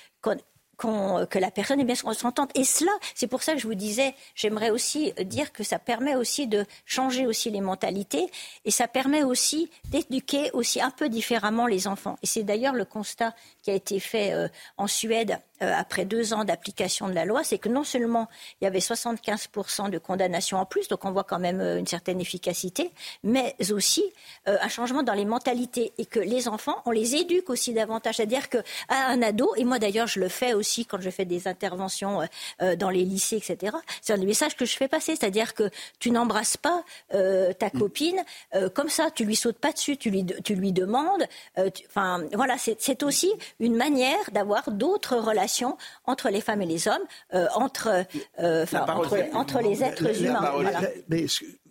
que 0.81 1.39
la 1.39 1.51
personne 1.51 1.81
est 1.81 1.85
bien 1.85 1.95
consentante. 1.95 2.51
Et 2.55 2.65
cela, 2.65 2.93
c'est 3.15 3.27
pour 3.27 3.43
ça 3.43 3.53
que 3.53 3.59
je 3.59 3.67
vous 3.67 3.75
disais, 3.75 4.15
j'aimerais 4.35 4.71
aussi 4.71 5.13
dire 5.23 5.53
que 5.53 5.63
ça 5.63 5.79
permet 5.79 6.15
aussi 6.15 6.47
de 6.47 6.65
changer 6.87 7.27
aussi 7.27 7.51
les 7.51 7.61
mentalités 7.61 8.31
et 8.65 8.71
ça 8.71 8.89
permet 8.89 9.23
aussi 9.23 9.71
d'éduquer 9.87 10.51
aussi 10.53 10.81
un 10.81 10.91
peu 10.91 11.09
différemment 11.09 11.67
les 11.67 11.87
enfants. 11.87 12.17
Et 12.23 12.27
c'est 12.27 12.43
d'ailleurs 12.43 12.75
le 12.75 12.85
constat 12.85 13.35
qui 13.63 13.71
a 13.71 13.75
été 13.75 14.01
fait 14.01 14.33
euh, 14.33 14.49
en 14.77 14.87
Suède 14.87 15.39
euh, 15.63 15.73
après 15.77 16.05
deux 16.05 16.33
ans 16.33 16.45
d'application 16.45 17.09
de 17.09 17.15
la 17.15 17.27
loi, 17.27 17.45
c'est 17.45 17.59
que 17.59 17.69
non 17.69 17.85
seulement 17.85 18.29
il 18.61 18.65
y 18.65 18.67
avait 18.67 18.79
75% 18.79 19.91
de 19.91 19.99
condamnations 19.99 20.59
en 20.59 20.65
plus, 20.65 20.89
donc 20.89 21.05
on 21.05 21.13
voit 21.13 21.25
quand 21.25 21.39
même 21.39 21.61
euh, 21.61 21.79
une 21.79 21.87
certaine 21.87 22.19
efficacité, 22.19 22.93
mais 23.25 23.55
aussi 23.71 24.05
euh, 24.49 24.57
un 24.63 24.69
changement 24.69 25.03
dans 25.03 25.13
les 25.13 25.27
mentalités 25.27 25.93
et 25.99 26.07
que 26.07 26.19
les 26.19 26.49
enfants, 26.49 26.77
on 26.87 26.91
les 26.91 27.15
éduque 27.15 27.51
aussi 27.51 27.75
davantage. 27.75 28.17
C'est-à-dire 28.17 28.49
qu'à 28.49 28.63
un 28.89 29.21
ado, 29.21 29.53
et 29.57 29.65
moi 29.65 29.79
d'ailleurs 29.79 30.07
je 30.07 30.19
le 30.19 30.29
fais 30.29 30.55
aussi 30.55 30.87
quand 30.87 31.01
je 31.01 31.11
fais 31.11 31.27
des 31.27 31.47
interventions 31.47 32.21
dans 32.79 32.91
les 32.91 33.05
lycées, 33.05 33.37
etc., 33.37 33.77
c'est 34.01 34.13
un 34.13 34.19
des 34.19 34.27
messages 34.27 34.57
que 34.57 34.65
je 34.65 34.77
fais 34.77 34.89
passer, 34.89 35.17
c'est-à-dire 35.17 35.55
que 35.55 35.71
tu 35.99 36.11
n'embrasses 36.11 36.57
pas 36.57 36.85
ta 37.11 37.71
copine 37.71 38.23
comme 38.75 38.89
ça, 38.89 39.11
tu 39.11 39.25
lui 39.25 39.37
sautes 39.37 39.59
pas 39.59 39.73
dessus, 39.73 39.97
tu 39.97 40.11
lui, 40.11 40.25
tu 40.45 40.55
lui 40.55 40.73
demandes. 40.73 41.25
Enfin, 41.89 42.25
voilà, 42.33 42.57
c'est 42.59 43.03
aussi 43.03 43.31
une 43.59 43.77
manière 43.77 44.31
d'avoir 44.33 44.71
d'autres 44.71 45.17
relations 45.17 45.50
entre 46.05 46.31
les 46.31 46.41
femmes 46.41 46.63
et 46.63 46.67
les 46.67 46.89
hommes, 46.89 47.03
euh, 47.35 47.47
entre, 47.55 48.07
euh, 48.39 48.67
entre, 49.33 49.61
les 49.61 49.83
êtres 49.83 50.23
humains. 50.23 50.53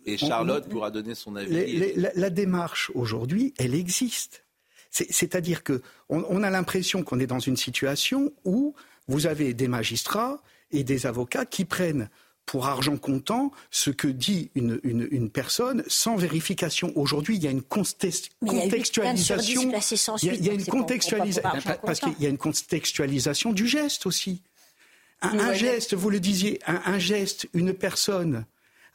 et 0.06 0.16
Charlotte 0.16 0.68
pourra 0.68 0.90
donner 0.90 1.14
son 1.14 1.36
avis. 1.36 1.94
la, 1.96 2.30
démarche 2.30 2.90
aujourd'hui, 2.94 3.54
elle 3.58 3.74
existe. 3.74 4.44
C'est-à-dire 4.90 5.62
que 5.62 5.82
on, 6.08 6.42
a 6.42 6.50
l'impression 6.50 7.04
qu'on 7.04 7.20
est 7.20 7.26
dans 7.26 7.38
une 7.38 7.56
situation 7.56 8.32
où 8.44 8.74
vous 9.06 9.26
avez 9.26 9.54
des 9.54 9.68
magistrats 9.68 10.42
et 10.72 10.82
des 10.82 11.06
avocats 11.06 11.46
qui 11.46 11.64
prennent 11.64 12.08
pour 12.50 12.66
argent 12.66 12.96
comptant 12.96 13.52
ce 13.70 13.90
que 13.90 14.08
dit 14.08 14.50
une, 14.56 14.80
une, 14.82 15.30
personne 15.30 15.84
sans 15.86 16.16
vérification. 16.16 16.90
Aujourd'hui, 16.96 17.36
il 17.36 17.44
y 17.44 17.46
a 17.46 17.50
une 17.52 17.62
contextualisation. 17.62 18.34
Il 20.20 20.44
y 20.44 20.50
a, 20.50 20.52
une 20.54 20.64
contextualisation 20.64 21.48
parce 21.86 22.00
qu'il 22.00 22.14
y 22.18 22.26
a 22.26 22.28
une 22.28 22.38
contextualisation 22.38 23.52
du 23.52 23.68
geste 23.68 24.04
aussi. 24.04 24.42
Un, 25.22 25.52
geste, 25.52 25.94
vous 25.94 26.10
le 26.10 26.18
disiez, 26.18 26.58
un, 26.66 26.98
geste, 26.98 27.46
une 27.54 27.72
personne 27.72 28.44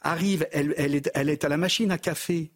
arrive, 0.02 0.46
elle, 0.52 0.94
est, 0.94 1.10
elle, 1.14 1.30
est, 1.30 1.42
à 1.42 1.48
la 1.48 1.56
machine 1.56 1.90
à 1.90 1.96
café, 1.96 2.50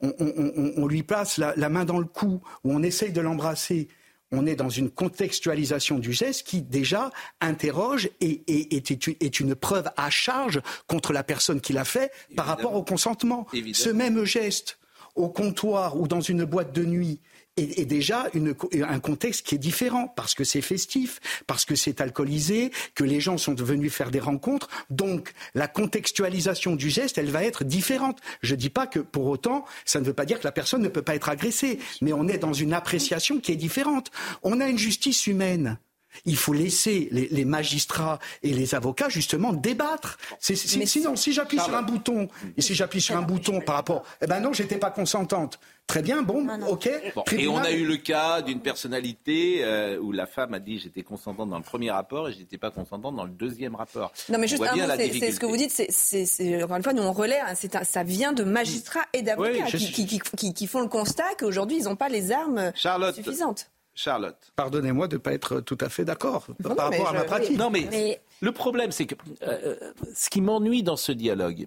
on, 0.00 0.86
lui 0.86 1.02
passe 1.02 1.36
la, 1.36 1.52
la, 1.56 1.68
main 1.68 1.84
dans 1.84 1.98
le 1.98 2.06
cou 2.06 2.40
ou 2.64 2.72
on 2.72 2.82
essaye 2.82 3.12
de 3.12 3.20
l'embrasser 3.20 3.88
on 4.32 4.46
est 4.46 4.56
dans 4.56 4.68
une 4.68 4.90
contextualisation 4.90 5.98
du 5.98 6.12
geste 6.12 6.46
qui 6.46 6.62
déjà 6.62 7.10
interroge 7.40 8.10
et, 8.20 8.42
est, 8.48 9.40
une 9.40 9.54
preuve 9.54 9.88
à 9.96 10.10
charge 10.10 10.60
contre 10.86 11.12
la 11.12 11.22
personne 11.22 11.60
qui 11.60 11.72
l'a 11.72 11.84
fait 11.84 12.10
par 12.34 12.46
rapport 12.46 12.74
au 12.74 12.82
consentement. 12.82 13.46
Ce 13.72 13.88
même 13.88 14.24
geste 14.24 14.78
au 15.14 15.28
comptoir 15.28 15.98
ou 15.98 16.08
dans 16.08 16.20
une 16.20 16.44
boîte 16.44 16.72
de 16.74 16.84
nuit 16.84 17.20
est, 17.56 17.84
déjà 17.84 18.28
un 18.72 19.00
contexte 19.00 19.46
qui 19.46 19.54
est 19.54 19.58
différent 19.58 20.08
parce 20.08 20.34
que 20.34 20.44
c'est 20.44 20.60
festif, 20.60 21.20
parce 21.46 21.64
que 21.64 21.74
c'est 21.74 22.00
alcoolisé, 22.00 22.70
que 22.94 23.04
les 23.04 23.20
gens 23.20 23.38
sont 23.38 23.54
venus 23.54 23.92
faire 23.92 24.10
des 24.10 24.20
rencontres. 24.20 24.68
Donc 24.90 25.32
la 25.54 25.68
contextualisation 25.68 26.76
du 26.76 26.90
geste, 26.90 27.18
elle 27.18 27.30
va 27.30 27.44
être 27.44 27.64
différente. 27.64 28.20
Je 28.42 28.54
ne 28.54 28.60
dis 28.60 28.70
pas 28.70 28.86
que 28.86 29.00
pour 29.00 29.26
autant, 29.26 29.64
ça 29.84 30.00
ne 30.00 30.04
veut 30.04 30.12
pas 30.12 30.24
dire 30.24 30.38
que 30.38 30.44
la 30.44 30.52
personne 30.52 30.82
ne 30.82 30.88
peut 30.88 31.02
pas 31.02 31.14
être 31.14 31.28
agressée, 31.28 31.78
mais 32.02 32.12
on 32.12 32.28
est 32.28 32.38
dans 32.38 32.52
une 32.52 32.72
appréciation 32.72 33.40
qui 33.40 33.52
est 33.52 33.56
différente. 33.56 34.10
On 34.42 34.60
a 34.60 34.68
une 34.68 34.78
justice 34.78 35.26
humaine. 35.26 35.78
Il 36.24 36.36
faut 36.36 36.52
laisser 36.52 37.08
les, 37.12 37.44
magistrats 37.44 38.18
et 38.42 38.52
les 38.52 38.74
avocats 38.74 39.08
justement 39.08 39.52
débattre. 39.52 40.18
sinon, 40.40 41.16
si 41.16 41.32
j'appuie 41.32 41.60
sur 41.60 41.74
un 41.74 41.82
bouton 41.82 42.28
et 42.56 42.62
si 42.62 42.74
j'appuie 42.74 43.00
sur 43.00 43.16
un 43.16 43.22
bouton 43.22 43.60
par 43.60 43.76
rapport, 43.76 44.04
eh 44.20 44.26
ben 44.26 44.40
non, 44.40 44.52
j'étais 44.52 44.78
pas 44.78 44.90
consentante. 44.90 45.58
Très 45.86 46.02
bien, 46.02 46.22
bon, 46.22 46.44
ok. 46.68 46.90
et 47.32 47.46
on 47.46 47.58
a 47.58 47.70
eu 47.70 47.86
le 47.86 47.96
cas 47.96 48.42
d'une 48.42 48.60
personnalité 48.60 49.60
euh, 49.62 50.00
où 50.00 50.10
la 50.10 50.26
femme 50.26 50.52
a 50.52 50.58
dit 50.58 50.80
j'étais 50.80 51.04
consentante 51.04 51.48
dans 51.48 51.58
le 51.58 51.62
premier 51.62 51.92
rapport 51.92 52.28
et 52.28 52.32
je 52.32 52.38
n'étais 52.40 52.58
pas 52.58 52.72
consentante 52.72 53.14
dans 53.14 53.22
le 53.22 53.30
deuxième 53.30 53.76
rapport. 53.76 54.12
Non, 54.28 54.38
mais 54.38 54.48
juste 54.48 54.64
c'est 54.64 55.30
ce 55.30 55.38
que 55.38 55.46
vous 55.46 55.56
dites, 55.56 55.70
c'est 55.70 56.62
encore 56.64 56.76
une 56.76 56.82
fois, 56.82 56.92
nous 56.92 57.04
on 57.04 57.12
relaie, 57.12 57.38
hein, 57.38 57.54
ça 57.84 58.02
vient 58.02 58.32
de 58.32 58.42
magistrats 58.42 59.06
et 59.12 59.22
d'avocats 59.22 59.66
qui, 59.66 60.66
font 60.66 60.80
le 60.80 60.88
constat 60.88 61.34
qu'aujourd'hui 61.38 61.78
ils 61.78 61.84
n'ont 61.84 61.94
pas 61.94 62.08
les 62.08 62.32
armes 62.32 62.72
suffisantes. 63.14 63.70
Charlotte. 63.96 64.52
Pardonnez-moi 64.54 65.08
de 65.08 65.16
ne 65.16 65.20
pas 65.20 65.32
être 65.32 65.60
tout 65.60 65.78
à 65.80 65.88
fait 65.88 66.04
d'accord 66.04 66.46
par 66.62 66.76
rapport 66.76 67.08
à 67.08 67.12
ma 67.12 67.24
pratique. 67.24 67.56
Non, 67.56 67.70
mais, 67.70 68.20
le 68.40 68.52
problème, 68.52 68.92
c'est 68.92 69.06
que 69.06 69.14
euh, 69.42 69.76
ce 70.14 70.28
qui 70.30 70.42
m'ennuie 70.42 70.82
dans 70.82 70.96
ce 70.96 71.12
dialogue, 71.12 71.66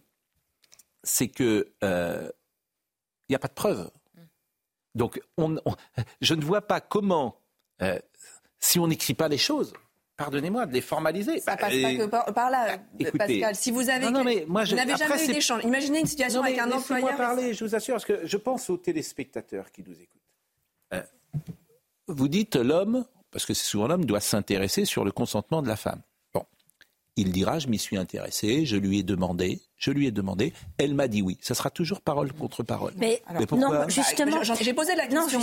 c'est 1.04 1.28
que 1.28 1.68
il 1.82 1.88
euh, 1.88 2.30
n'y 3.30 3.36
a 3.36 3.40
pas 3.40 3.48
de 3.48 3.54
preuves. 3.54 3.90
Donc, 4.96 5.20
je 6.22 6.34
ne 6.36 6.44
vois 6.44 6.62
pas 6.62 6.82
comment, 6.82 7.42
euh, 7.82 8.00
si 8.60 8.80
on 8.80 8.88
n'écrit 8.88 9.16
pas 9.16 9.28
les 9.28 9.38
choses, 9.38 9.74
pardonnez-moi, 10.18 10.68
de 10.68 10.74
les 10.74 10.82
formaliser. 10.82 11.40
Ça 11.40 11.58
passe 11.58 11.82
pas 11.82 11.96
que 11.96 12.06
par, 12.06 12.50
là, 12.52 12.78
bah, 12.78 13.10
Pascal. 13.18 13.56
Si 13.56 13.72
vous 13.72 13.90
avez, 13.90 14.12
non, 14.12 14.24
mais 14.24 14.46
moi, 14.48 14.66
vous 14.66 14.76
n'avez 14.76 14.96
jamais 14.96 15.24
eu 15.24 15.34
d'échange. 15.34 15.64
Imaginez 15.64 16.02
une 16.02 16.06
situation 16.06 16.44
avec 16.44 16.60
un 16.60 16.72
employeur. 16.72 17.08
Laissez-moi 17.08 17.26
parler, 17.26 17.54
je 17.56 17.66
vous 17.66 17.74
assure, 17.74 17.96
parce 17.96 18.06
que 18.06 18.26
je 18.26 18.38
pense 18.38 18.70
aux 18.70 18.78
téléspectateurs 18.78 19.72
qui 19.72 19.84
nous 19.84 19.94
écoutent. 19.94 20.20
Euh, 20.94 21.02
vous 22.10 22.28
dites 22.28 22.56
l'homme, 22.56 23.06
parce 23.32 23.46
que 23.46 23.54
c'est 23.54 23.66
souvent 23.66 23.88
l'homme, 23.88 24.06
doit 24.06 24.20
s'intéresser 24.20 24.86
sur 24.86 25.06
le 25.06 25.12
consentement 25.12 25.62
de 25.62 25.68
la 25.68 25.76
femme. 25.76 26.02
Bon, 26.34 26.44
il 27.16 27.32
dira, 27.32 27.60
je 27.60 27.68
m'y 27.68 27.80
suis 27.80 27.98
intéressé, 27.98 28.66
je 28.66 28.76
lui 28.76 29.00
ai 29.00 29.04
demandé, 29.04 29.62
je 29.78 29.92
lui 29.92 30.08
ai 30.08 30.12
demandé, 30.12 30.54
elle 30.78 30.94
m'a 30.94 31.08
dit 31.08 31.22
oui. 31.22 31.38
Ça 31.42 31.56
sera 31.56 31.70
toujours 31.70 32.02
parole 32.02 32.34
contre 32.34 32.64
parole. 32.64 32.94
Mais, 32.98 33.22
pourquoi 33.48 33.86
non, 33.86 33.90
justement, 33.90 34.44
j'ai 34.44 34.74
posé 34.74 34.96
la 34.96 35.08
question 35.08 35.40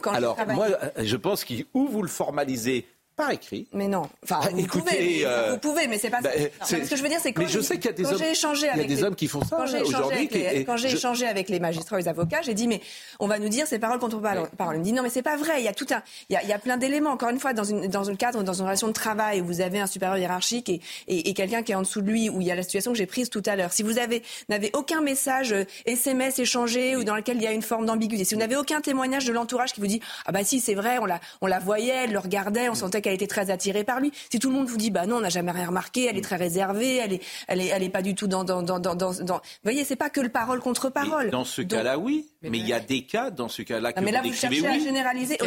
quand, 0.00 0.12
alors, 0.12 0.38
moi, 0.48 0.68
je 0.96 1.16
pense 1.16 1.44
qu'il 1.44 1.66
ou 1.74 1.88
vous 1.88 2.02
le 2.02 2.08
formalisez 2.08 2.86
par 3.16 3.30
écrit. 3.30 3.66
Mais 3.72 3.88
non. 3.88 4.02
Enfin, 4.22 4.40
ah, 4.42 4.48
vous, 4.52 4.66
pouvez, 4.66 5.24
euh, 5.24 5.52
vous 5.52 5.58
pouvez, 5.58 5.86
mais 5.86 5.98
c'est 5.98 6.10
pas. 6.10 6.20
Bah, 6.20 6.30
ce 6.64 6.76
que 6.76 6.96
je 6.96 7.02
veux 7.02 7.08
dire, 7.08 7.18
c'est 7.20 7.32
que 7.32 7.40
mais 7.40 7.48
je 7.48 7.60
sais 7.60 7.76
qu'il 7.76 7.86
y 7.86 7.88
a 7.88 7.92
des 7.92 8.04
hommes. 8.04 8.22
Échangé 8.22 8.68
avec 8.68 8.86
des 8.88 9.02
hommes 9.02 9.14
qui 9.14 9.26
font 9.26 9.42
ça 9.42 9.64
aujourd'hui. 9.64 10.28
Quand 10.66 10.76
j'ai 10.76 10.92
échangé 10.92 11.26
avec 11.26 11.48
les 11.48 11.58
magistrats, 11.58 11.98
et 11.98 12.02
les 12.02 12.08
avocats, 12.08 12.42
j'ai 12.42 12.54
dit 12.54 12.68
mais 12.68 12.80
on 13.18 13.26
va 13.26 13.38
nous 13.38 13.48
dire 13.48 13.66
c'est 13.66 13.78
parole 13.78 13.98
contre 13.98 14.20
parole. 14.56 14.76
Il 14.76 14.80
me 14.80 14.84
dit 14.84 14.92
non 14.92 15.02
mais 15.02 15.08
c'est 15.08 15.22
pas 15.22 15.36
vrai. 15.36 15.60
Il 15.60 15.64
y 15.64 15.68
a 15.68 15.72
tout 15.72 15.86
un, 15.90 16.02
il 16.28 16.34
y 16.34 16.36
a, 16.36 16.42
il 16.42 16.48
y 16.48 16.52
a 16.52 16.58
plein 16.58 16.76
d'éléments. 16.76 17.10
Encore 17.10 17.30
une 17.30 17.40
fois, 17.40 17.54
dans 17.54 17.64
une 17.64 17.88
dans 17.88 18.10
un 18.10 18.16
cadre, 18.16 18.42
dans 18.42 18.52
une 18.52 18.64
relation 18.64 18.88
de 18.88 18.92
travail 18.92 19.40
où 19.40 19.46
vous 19.46 19.60
avez 19.62 19.80
un 19.80 19.86
supérieur 19.86 20.18
hiérarchique 20.18 20.68
et, 20.68 20.80
et, 21.08 21.30
et 21.30 21.34
quelqu'un 21.34 21.62
qui 21.62 21.72
est 21.72 21.76
en 21.76 21.82
dessous 21.82 22.02
de 22.02 22.10
lui, 22.10 22.28
où 22.28 22.42
il 22.42 22.46
y 22.46 22.50
a 22.50 22.54
la 22.54 22.62
situation 22.62 22.92
que 22.92 22.98
j'ai 22.98 23.06
prise 23.06 23.30
tout 23.30 23.42
à 23.46 23.56
l'heure. 23.56 23.72
Si 23.72 23.82
vous 23.82 23.98
avez 23.98 24.22
n'avez 24.50 24.70
aucun 24.74 25.00
message 25.00 25.54
SMS 25.86 26.38
euh, 26.38 26.42
échangé 26.42 26.96
ou 26.96 27.04
dans 27.04 27.16
lequel 27.16 27.36
il 27.36 27.42
y 27.42 27.46
a 27.46 27.52
une 27.52 27.62
forme 27.62 27.86
d'ambiguïté, 27.86 28.24
si 28.24 28.34
vous 28.34 28.40
n'avez 28.40 28.56
aucun 28.56 28.82
témoignage 28.82 29.24
de 29.24 29.32
l'entourage 29.32 29.72
qui 29.72 29.80
vous 29.80 29.86
dit 29.86 30.00
ah 30.26 30.32
bah 30.32 30.44
si 30.44 30.60
c'est 30.60 30.74
vrai, 30.74 30.98
on 30.98 31.06
la 31.06 31.20
on 31.40 31.46
la 31.46 31.58
voyait, 31.58 32.04
elle 32.04 32.12
le 32.12 32.18
regardait, 32.18 32.68
on 32.68 32.74
sentait 32.74 33.05
qu'elle 33.06 33.14
était 33.14 33.28
très 33.28 33.50
attirée 33.50 33.84
par 33.84 34.00
lui. 34.00 34.10
Si 34.32 34.40
tout 34.40 34.48
le 34.48 34.56
monde 34.56 34.66
vous 34.66 34.76
dit, 34.76 34.90
bah 34.90 35.06
non, 35.06 35.18
on 35.18 35.20
n'a 35.20 35.28
jamais 35.28 35.52
rien 35.52 35.68
remarqué, 35.68 36.06
elle 36.06 36.18
est 36.18 36.22
très 36.22 36.34
réservée, 36.34 36.96
elle 36.96 37.12
est, 37.12 37.22
elle 37.46 37.60
est, 37.60 37.68
elle 37.68 37.84
est 37.84 37.88
pas 37.88 38.02
du 38.02 38.16
tout 38.16 38.26
dans, 38.26 38.42
dans, 38.42 38.62
dans, 38.62 38.80
dans, 38.80 38.96
dans... 38.96 39.12
Vous 39.12 39.40
voyez, 39.62 39.84
c'est 39.84 39.94
pas 39.94 40.10
que 40.10 40.20
le 40.20 40.28
parole 40.28 40.58
contre 40.58 40.90
parole. 40.90 41.30
dans 41.30 41.44
ce 41.44 41.62
cas-là, 41.62 41.98
oui. 41.98 42.26
Mais 42.42 42.58
il 42.58 42.66
y 42.66 42.72
a 42.72 42.80
des 42.80 43.02
cas 43.02 43.30
dans 43.30 43.48
ce 43.48 43.62
cas-là 43.62 43.92
que 43.92 44.00
mais 44.00 44.10
là, 44.10 44.22
vous, 44.22 44.32
cherchez 44.32 44.60
oui. 44.60 44.66
à 44.66 44.78
généraliser. 44.78 45.38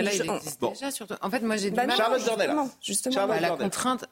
bon. 0.60 0.72
déjà, 0.72 0.92
surtout. 0.92 1.16
En 1.22 1.30
fait, 1.30 1.42
moi, 1.42 1.58
j'ai 1.58 1.70
du 1.70 1.76
bah, 1.76 1.86
mal. 1.86 1.98
Charlotte 1.98 2.26
Dornella. 2.26 2.66
Justement, 2.82 3.28
bah, 3.28 3.40
la 3.42 3.52
contrainte. 3.52 4.06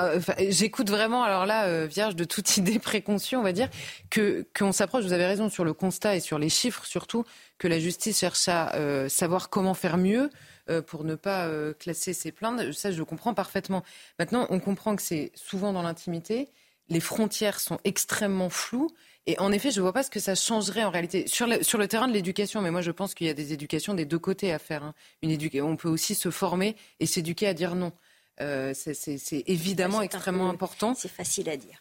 Euh, 0.00 0.20
J'écoute 0.48 0.90
vraiment, 0.90 1.22
alors 1.22 1.46
là, 1.46 1.66
euh, 1.66 1.86
vierge 1.86 2.16
de 2.16 2.24
toute 2.24 2.56
idée 2.56 2.78
préconçue, 2.78 3.36
on 3.36 3.42
va 3.42 3.52
dire, 3.52 3.68
que 4.10 4.44
qu'on 4.56 4.72
s'approche. 4.72 5.04
Vous 5.04 5.12
avez 5.12 5.26
raison 5.26 5.48
sur 5.48 5.64
le 5.64 5.72
constat 5.72 6.16
et 6.16 6.20
sur 6.20 6.38
les 6.38 6.48
chiffres, 6.48 6.84
surtout 6.84 7.24
que 7.58 7.68
la 7.68 7.78
justice 7.78 8.18
cherche 8.18 8.48
à 8.48 8.74
euh, 8.74 9.08
savoir 9.08 9.50
comment 9.50 9.74
faire 9.74 9.96
mieux. 9.96 10.30
Euh, 10.70 10.82
pour 10.82 11.04
ne 11.04 11.14
pas 11.14 11.46
euh, 11.46 11.72
classer 11.72 12.12
ses 12.12 12.30
plaintes. 12.30 12.72
Ça, 12.72 12.90
je 12.92 13.02
comprends 13.02 13.32
parfaitement. 13.32 13.82
Maintenant, 14.18 14.46
on 14.50 14.60
comprend 14.60 14.96
que 14.96 15.02
c'est 15.02 15.32
souvent 15.34 15.72
dans 15.72 15.80
l'intimité. 15.80 16.50
Les 16.90 17.00
frontières 17.00 17.58
sont 17.58 17.78
extrêmement 17.84 18.50
floues. 18.50 18.90
Et 19.26 19.38
en 19.38 19.50
effet, 19.50 19.70
je 19.70 19.78
ne 19.78 19.82
vois 19.82 19.94
pas 19.94 20.02
ce 20.02 20.10
que 20.10 20.20
ça 20.20 20.34
changerait 20.34 20.84
en 20.84 20.90
réalité. 20.90 21.26
Sur 21.26 21.46
le, 21.46 21.62
sur 21.62 21.78
le 21.78 21.88
terrain 21.88 22.06
de 22.06 22.12
l'éducation, 22.12 22.60
mais 22.60 22.70
moi 22.70 22.82
je 22.82 22.90
pense 22.90 23.14
qu'il 23.14 23.26
y 23.26 23.30
a 23.30 23.34
des 23.34 23.54
éducations 23.54 23.94
des 23.94 24.04
deux 24.04 24.18
côtés 24.18 24.52
à 24.52 24.58
faire. 24.58 24.84
Hein. 24.84 24.94
Une 25.22 25.38
on 25.62 25.76
peut 25.76 25.88
aussi 25.88 26.14
se 26.14 26.30
former 26.30 26.76
et 27.00 27.06
s'éduquer 27.06 27.46
à 27.46 27.54
dire 27.54 27.74
non. 27.74 27.92
Euh, 28.40 28.72
c'est 28.74 29.44
évidemment 29.46 30.02
extrêmement 30.02 30.50
important. 30.50 30.94
C'est 30.94 31.08
facile 31.08 31.48
à 31.48 31.56
dire. 31.56 31.78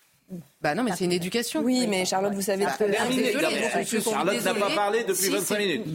Bah 0.62 0.76
non, 0.76 0.84
mais 0.84 0.92
c'est 0.94 1.06
une 1.06 1.14
éducation. 1.14 1.62
Oui, 1.62 1.88
mais 1.88 2.04
Charlotte, 2.04 2.34
vous 2.34 2.42
savez. 2.42 2.66
Ah, 2.68 2.76
Charlotte 2.78 4.44
n'a 4.44 4.54
pas 4.54 4.76
parlé 4.76 5.06
depuis 5.06 5.30
25 5.30 5.58
minutes. 5.58 5.86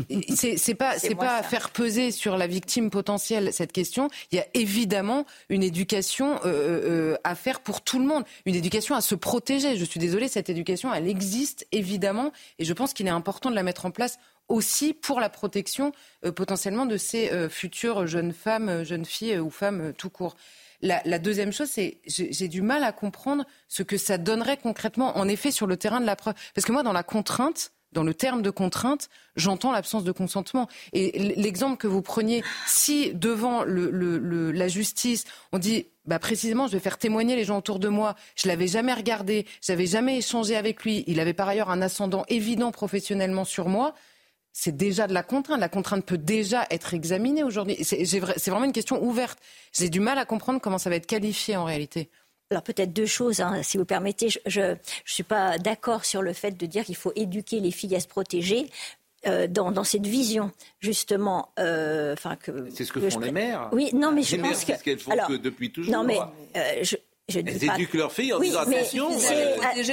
C'est 0.57 0.75
pas, 0.75 0.99
c'est 0.99 1.15
pas 1.15 1.43
faire 1.43 1.71
peser 1.71 2.11
sur 2.11 2.39
la 2.39 2.47
victime 2.47 2.89
potentielle 2.89 3.53
cette 3.53 3.73
question. 3.73 4.09
Il 4.31 4.37
y 4.37 4.41
a 4.41 4.47
évidemment 4.55 5.27
une 5.51 5.63
éducation 5.63 6.41
euh, 6.47 7.13
euh, 7.13 7.17
à 7.25 7.35
faire 7.35 7.61
pour 7.61 7.83
tout 7.83 7.99
le 7.99 8.07
monde, 8.07 8.25
une 8.47 8.55
éducation 8.55 8.95
à 8.95 9.03
se 9.03 9.15
protéger. 9.15 9.77
Je 9.77 9.85
suis 9.85 10.01
désolée, 10.01 10.29
cette 10.29 10.49
éducation, 10.49 10.95
elle 10.95 11.09
existe 11.09 11.67
évidemment, 11.71 12.33
et 12.59 12.65
je 12.65 12.73
pense 12.73 12.95
qu'il 12.95 13.07
est 13.07 13.11
important 13.11 13.51
de 13.51 13.55
la 13.55 13.63
mettre 13.63 13.85
en 13.85 13.91
place 13.91 14.19
aussi 14.49 14.95
pour 14.95 15.21
la 15.21 15.29
protection 15.29 15.93
euh, 16.25 16.33
potentiellement 16.33 16.87
de 16.87 16.97
ces 16.97 17.31
futures 17.51 18.07
jeunes 18.07 18.33
femmes, 18.33 18.83
jeunes 18.85 19.05
filles 19.05 19.39
ou 19.39 19.51
femmes 19.51 19.93
tout 19.99 20.11
court. 20.11 20.37
La, 20.83 21.19
deuxième 21.19 21.53
chose, 21.53 21.69
c'est 21.71 22.01
j'ai 22.07 22.49
du 22.49 22.61
mal 22.61 22.83
à 22.83 22.91
comprendre 22.91 23.45
ce 23.69 23.85
que 23.85 23.97
ça 23.97 24.19
donnerait 24.19 24.57
concrètement, 24.57 25.17
en 25.17 25.29
effet, 25.29 25.53
sur 25.53 25.67
le 25.67 25.77
terrain 25.77 26.01
de 26.01 26.07
la 26.07 26.17
preuve. 26.17 26.35
Parce 26.55 26.67
que 26.67 26.73
moi, 26.73 26.83
dans 26.83 26.93
la 26.93 27.05
contrainte, 27.05 27.73
dans 27.93 28.03
le 28.03 28.15
terme 28.15 28.43
de 28.43 28.51
contrainte, 28.51 29.09
j'entends 29.37 29.71
l'absence 29.71 30.03
de 30.03 30.13
consentement. 30.13 30.67
Et 30.93 31.35
l'exemple 31.37 31.77
que 31.77 31.87
vous 31.87 32.03
preniez, 32.03 32.43
si 32.67 33.13
devant 33.15 33.65
la 33.65 34.69
justice, 34.69 35.25
on 35.53 35.59
dit 35.59 35.87
bah 36.05 36.19
précisément, 36.19 36.67
je 36.67 36.73
vais 36.73 36.81
faire 36.81 36.99
témoigner 36.99 37.37
les 37.37 37.45
gens 37.45 37.59
autour 37.59 37.79
de 37.79 37.89
moi. 37.89 38.17
Je 38.35 38.49
l'avais 38.49 38.67
jamais 38.67 38.93
regardé, 38.93 39.47
j'avais 39.61 39.87
jamais 39.87 40.19
échangé 40.19 40.57
avec 40.57 40.83
lui. 40.83 41.05
Il 41.07 41.21
avait 41.21 41.33
par 41.33 41.49
ailleurs 41.49 41.71
un 41.71 41.81
ascendant 41.81 42.25
évident 42.29 42.73
professionnellement 42.73 43.45
sur 43.45 43.69
moi 43.69 43.95
c'est 44.53 44.77
déjà 44.77 45.07
de 45.07 45.15
la 45.15 45.23
contrainte. 45.23 45.61
La 45.61 45.69
contrainte 45.69 46.05
peut 46.05 46.19
déjà 46.19 46.67
être 46.71 46.95
examinée 46.95 47.43
aujourd'hui. 47.43 47.77
C'est 47.83 48.51
vraiment 48.51 48.65
une 48.65 48.73
question 48.73 49.03
ouverte. 49.03 49.39
J'ai 49.73 49.89
du 49.89 50.01
mal 50.01 50.19
à 50.19 50.25
comprendre 50.25 50.61
comment 50.61 50.79
ça 50.79 50.91
va 50.91 50.97
être 50.97 51.07
qualifié 51.07 51.57
en 51.57 51.65
réalité. 51.65 52.11
Alors 52.51 52.63
peut-être 52.63 52.93
deux 52.93 53.07
choses, 53.07 53.41
hein, 53.41 53.63
si 53.63 53.79
vous 53.79 53.87
permettez. 53.87 54.29
Je 54.47 54.61
ne 54.61 54.77
suis 55.07 55.23
pas 55.23 55.59
d'accord 55.59 56.05
sur 56.05 56.21
le 56.21 56.35
fait 56.35 56.53
de 56.53 56.67
dire 56.67 56.85
qu'il 56.85 56.97
faut 56.97 57.13
éduquer 57.17 57.61
les 57.61 57.71
filles 57.71 57.97
à 57.97 58.01
se 58.01 58.09
protéger. 58.09 58.69
Euh, 59.25 59.47
dans, 59.47 59.85
cette 59.85 60.05
vision 60.05 60.51
justement, 60.81 61.51
euh, 61.61 62.13
enfin 62.13 62.35
que 62.35 62.69
c'est 62.71 62.85
ce 62.85 62.93
que, 62.93 63.09
font 63.09 63.21
les 63.21 63.31
mères. 63.31 63.69
Oui, 63.71 63.91
non, 63.95 64.11
mais 64.11 64.25
je 64.25 64.35
pense 64.35 64.65
que, 64.65 64.73
qu'elles 64.83 64.99
font 64.99 65.13
que 65.29 65.35
depuis 65.35 65.71
toujours. 65.71 65.93
Non, 65.93 66.03
mais 66.03 66.19
euh, 66.57 66.83
je, 66.83 66.97
je 67.33 67.41
dis 67.41 67.53
Elles 67.67 67.75
éduquent 67.75 67.95
leurs 67.95 68.13
filles 68.13 68.33
en 68.33 68.41
disant 68.41 68.61
attention. 68.61 69.09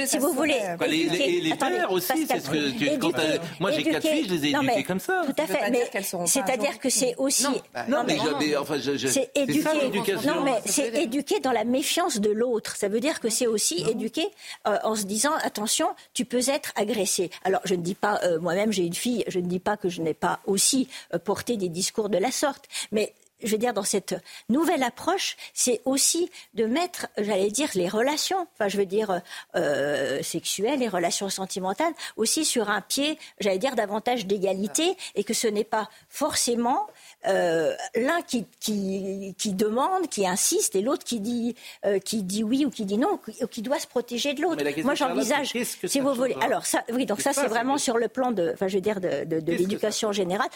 si 0.06 0.18
vous 0.18 0.32
voulez. 0.32 0.60
et 0.82 1.40
les 1.40 1.54
pères 1.54 1.90
aussi, 1.92 2.26
c'est 2.26 2.40
ce 2.40 2.50
que 2.50 3.60
moi 3.60 3.70
j'ai 3.72 3.82
quatre 3.82 4.06
filles, 4.06 4.26
je 4.28 4.34
les 4.34 4.46
ai 4.46 4.50
éduquées 4.50 4.84
comme 4.84 5.00
ça. 5.00 5.22
Tout 5.26 5.42
à 5.42 5.46
fait. 5.46 5.70
Mais 5.70 5.90
c'est-à-dire 6.26 6.78
que 6.78 6.90
c'est 6.90 7.14
aussi. 7.16 7.46
Non, 7.88 8.04
mais 8.06 8.18
enfin, 8.56 8.76
c'est 8.80 9.30
éduquer. 9.34 10.14
Non, 10.26 10.42
mais 10.42 10.60
c'est 10.66 10.94
éduquer 11.02 11.40
dans 11.40 11.52
la 11.52 11.64
méfiance 11.64 12.20
de 12.20 12.30
l'autre. 12.30 12.76
Ça 12.76 12.88
veut 12.88 13.00
dire 13.00 13.20
que 13.20 13.28
c'est 13.28 13.46
aussi 13.46 13.84
éduquer 13.88 14.26
euh, 14.66 14.76
en 14.84 14.94
se 14.94 15.04
disant 15.04 15.32
attention, 15.42 15.88
tu 16.14 16.24
peux 16.24 16.48
être 16.48 16.72
agressé. 16.76 17.30
Alors 17.44 17.60
je 17.64 17.74
ne 17.74 17.82
dis 17.82 17.94
pas, 17.94 18.20
euh, 18.24 18.38
moi-même 18.40 18.72
j'ai 18.72 18.84
une 18.84 18.94
fille, 18.94 19.24
je 19.28 19.38
ne 19.38 19.46
dis 19.46 19.60
pas 19.60 19.76
que 19.76 19.88
je 19.88 20.02
n'ai 20.02 20.14
pas 20.14 20.40
aussi 20.46 20.88
euh, 21.14 21.18
porté 21.18 21.56
des 21.56 21.68
discours 21.68 22.08
de 22.08 22.18
la 22.18 22.30
sorte, 22.30 22.66
mais 22.92 23.12
je 23.42 23.50
veux 23.50 23.58
dire, 23.58 23.72
dans 23.72 23.84
cette 23.84 24.14
nouvelle 24.48 24.82
approche, 24.82 25.36
c'est 25.54 25.80
aussi 25.84 26.30
de 26.54 26.64
mettre, 26.64 27.06
j'allais 27.18 27.50
dire, 27.50 27.68
les 27.74 27.88
relations, 27.88 28.46
enfin, 28.54 28.68
je 28.68 28.76
veux 28.76 28.86
dire, 28.86 29.20
euh, 29.56 30.22
sexuelles, 30.22 30.80
les 30.80 30.88
relations 30.88 31.28
sentimentales, 31.28 31.92
aussi 32.16 32.44
sur 32.44 32.70
un 32.70 32.80
pied, 32.80 33.18
j'allais 33.38 33.58
dire, 33.58 33.76
davantage 33.76 34.26
d'égalité, 34.26 34.96
et 35.14 35.24
que 35.24 35.34
ce 35.34 35.46
n'est 35.46 35.64
pas 35.64 35.88
forcément 36.08 36.86
euh, 37.26 37.74
l'un 37.94 38.22
qui, 38.22 38.46
qui, 38.60 39.34
qui, 39.38 39.52
demande, 39.52 40.08
qui 40.08 40.26
insiste, 40.26 40.74
et 40.74 40.82
l'autre 40.82 41.04
qui 41.04 41.20
dit, 41.20 41.54
euh, 41.84 41.98
qui 41.98 42.22
dit 42.22 42.44
oui 42.44 42.64
ou 42.64 42.70
qui 42.70 42.84
dit 42.84 42.98
non, 42.98 43.18
ou 43.40 43.46
qui, 43.46 43.62
doit 43.62 43.78
se 43.78 43.86
protéger 43.86 44.34
de 44.34 44.42
l'autre. 44.42 44.64
Moi, 44.82 44.94
j'envisage, 44.94 45.52
si 45.84 46.00
vous 46.00 46.14
voulez. 46.14 46.36
Alors, 46.40 46.66
ça, 46.66 46.82
oui, 46.92 47.06
donc 47.06 47.20
ça, 47.20 47.32
c'est 47.32 47.46
vraiment 47.46 47.78
sur 47.78 47.98
le 47.98 48.08
plan 48.08 48.32
de, 48.32 48.50
enfin, 48.54 48.68
je 48.68 48.76
veux 48.76 48.80
dire, 48.80 49.00
de, 49.00 49.24
de, 49.24 49.40
de 49.40 49.52
l'éducation 49.52 50.12
générale. 50.12 50.48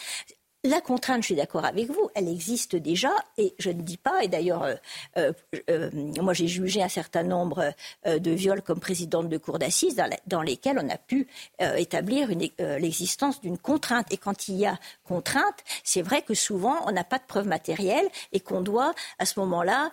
La 0.65 0.81
contrainte, 0.81 1.21
je 1.21 1.27
suis 1.27 1.35
d'accord 1.35 1.63
avec 1.63 1.91
vous, 1.91 2.09
elle 2.15 2.27
existe 2.27 2.75
déjà 2.75 3.11
et 3.37 3.53
je 3.59 3.69
ne 3.69 3.81
dis 3.83 3.97
pas, 3.97 4.23
et 4.23 4.27
d'ailleurs, 4.27 4.63
euh, 4.63 4.73
euh, 5.17 5.31
euh, 5.69 5.91
moi 6.19 6.33
j'ai 6.33 6.47
jugé 6.47 6.81
un 6.81 6.89
certain 6.89 7.21
nombre 7.21 7.71
de 8.05 8.31
viols 8.31 8.63
comme 8.63 8.79
présidente 8.79 9.29
de 9.29 9.37
cour 9.37 9.59
d'assises 9.59 9.95
dans, 10.25 10.41
lesquels 10.41 10.79
on 10.83 10.89
a 10.89 10.97
pu 10.97 11.27
établir 11.77 12.29
l'existence 12.79 13.41
d'une 13.41 13.59
contrainte. 13.59 14.07
Et 14.11 14.17
quand 14.17 14.47
il 14.47 14.55
y 14.55 14.65
a 14.65 14.79
contrainte, 15.03 15.55
c'est 15.83 16.01
vrai 16.01 16.23
que 16.23 16.33
souvent 16.33 16.77
on 16.87 16.91
n'a 16.91 17.03
pas 17.03 17.19
de 17.19 17.25
preuves 17.27 17.47
matérielles 17.47 18.07
et 18.33 18.39
qu'on 18.39 18.61
doit 18.61 18.93
à 19.19 19.25
ce 19.25 19.39
moment-là 19.41 19.91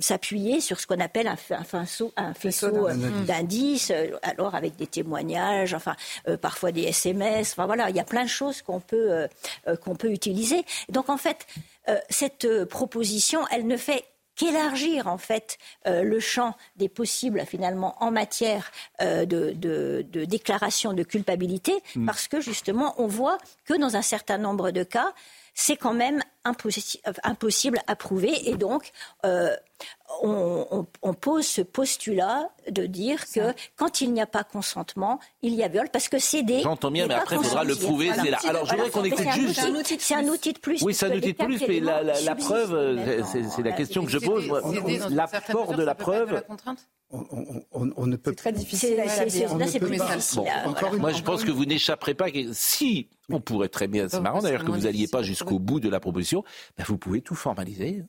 s'appuyer 0.00 0.60
sur 0.60 0.80
ce 0.80 0.86
qu'on 0.86 1.00
appelle 1.00 1.28
un, 1.28 1.36
faisceau, 1.36 2.12
un 2.16 2.34
faisceau 2.34 2.88
d'indices, 3.26 3.92
alors 4.22 4.56
avec 4.56 4.74
des 4.76 4.88
témoignages, 4.88 5.74
enfin 5.74 5.94
parfois 6.40 6.72
des 6.72 6.82
SMS, 6.82 7.52
enfin 7.52 7.66
voilà, 7.66 7.90
il 7.90 7.96
y 7.96 8.00
a 8.00 8.04
plein 8.04 8.24
de 8.24 8.28
choses 8.28 8.60
qu'on 8.62 8.80
peut 8.80 9.03
euh, 9.10 9.28
euh, 9.68 9.76
qu'on 9.76 9.94
peut 9.94 10.10
utiliser. 10.10 10.64
Donc 10.88 11.08
en 11.08 11.16
fait, 11.16 11.46
euh, 11.88 11.98
cette 12.10 12.64
proposition, 12.64 13.40
elle 13.50 13.66
ne 13.66 13.76
fait 13.76 14.04
qu'élargir 14.36 15.06
en 15.06 15.16
fait 15.16 15.58
le 15.86 16.18
champ 16.18 16.56
des 16.74 16.88
possibles 16.88 17.44
finalement 17.46 17.94
en 18.00 18.10
matière 18.10 18.72
de, 19.00 20.02
déclaration 20.24 20.92
de 20.92 21.04
culpabilité 21.04 21.72
mm. 21.94 22.04
parce 22.04 22.26
que 22.26 22.40
justement 22.40 22.96
on 22.98 23.06
voit 23.06 23.38
que 23.64 23.74
dans 23.74 23.94
un 23.94 24.02
certain 24.02 24.36
nombre 24.38 24.72
de 24.72 24.82
cas 24.82 25.14
c'est 25.54 25.76
quand 25.76 25.94
même 25.94 26.20
impossible 27.22 27.78
à 27.86 27.96
prouver 27.96 28.50
et 28.50 28.56
donc 28.56 28.92
on, 30.22 31.14
pose 31.14 31.46
ce 31.46 31.62
postulat 31.62 32.48
de 32.68 32.86
dire 32.86 33.24
que 33.32 33.52
quand 33.76 34.00
il 34.00 34.12
n'y 34.12 34.20
a 34.20 34.26
pas 34.26 34.44
consentement, 34.44 35.18
il 35.42 35.54
y 35.54 35.62
a 35.62 35.68
viol, 35.68 35.88
parce 35.92 36.08
que 36.08 36.18
c'est 36.18 36.42
des. 36.42 36.60
J'entends 36.60 36.90
bien, 36.90 37.06
mais 37.06 37.14
après, 37.14 37.36
il 37.36 37.44
faudra 37.44 37.64
le 37.64 37.74
prouver. 37.74 38.10
C'est 38.14 38.30
là. 38.30 38.38
Alors, 38.46 38.66
je 38.66 38.74
voudrais 38.74 38.90
qu'on 38.90 39.04
écoute 39.04 39.30
juste. 39.32 39.60
C'est 39.98 40.14
un 40.14 40.24
outil 40.28 40.52
de 40.52 40.58
plus. 40.58 40.82
Oui, 40.82 40.94
c'est 40.94 41.06
un 41.06 41.16
outil 41.16 41.32
de 41.32 41.44
plus, 41.44 41.60
mais 41.66 41.80
la, 41.80 42.34
preuve, 42.34 42.98
c'est 43.32 43.62
la 43.62 43.72
question 43.72 44.04
que 44.04 44.10
je 44.10 44.18
pose. 44.18 44.44
L'apport 45.10 45.74
de 45.74 45.82
la 45.82 45.94
preuve. 45.94 46.42
On, 47.72 48.06
ne 48.06 48.16
peut 48.16 48.30
C'est 48.30 48.36
très 48.36 48.52
difficile. 48.52 48.96
Là, 48.96 49.08
c'est 49.08 49.78
plus 49.78 49.96
difficile. 49.96 50.42
Moi, 50.98 51.12
je 51.12 51.22
pense 51.22 51.44
que 51.44 51.50
vous 51.50 51.64
n'échapperez 51.64 52.14
pas. 52.14 52.26
Si 52.52 53.08
on 53.30 53.40
pourrait 53.40 53.68
très 53.68 53.88
bien, 53.88 54.08
c'est 54.08 54.20
marrant 54.20 54.40
d'ailleurs 54.40 54.64
que 54.64 54.70
vous 54.70 54.82
n'alliez 54.82 55.08
pas 55.08 55.22
jusqu'au 55.22 55.58
bout 55.58 55.80
de 55.80 55.88
la 55.88 56.00
proposition, 56.00 56.44
ben, 56.76 56.84
vous 56.86 56.98
pouvez 56.98 57.20
tout 57.20 57.34
formaliser. 57.34 58.02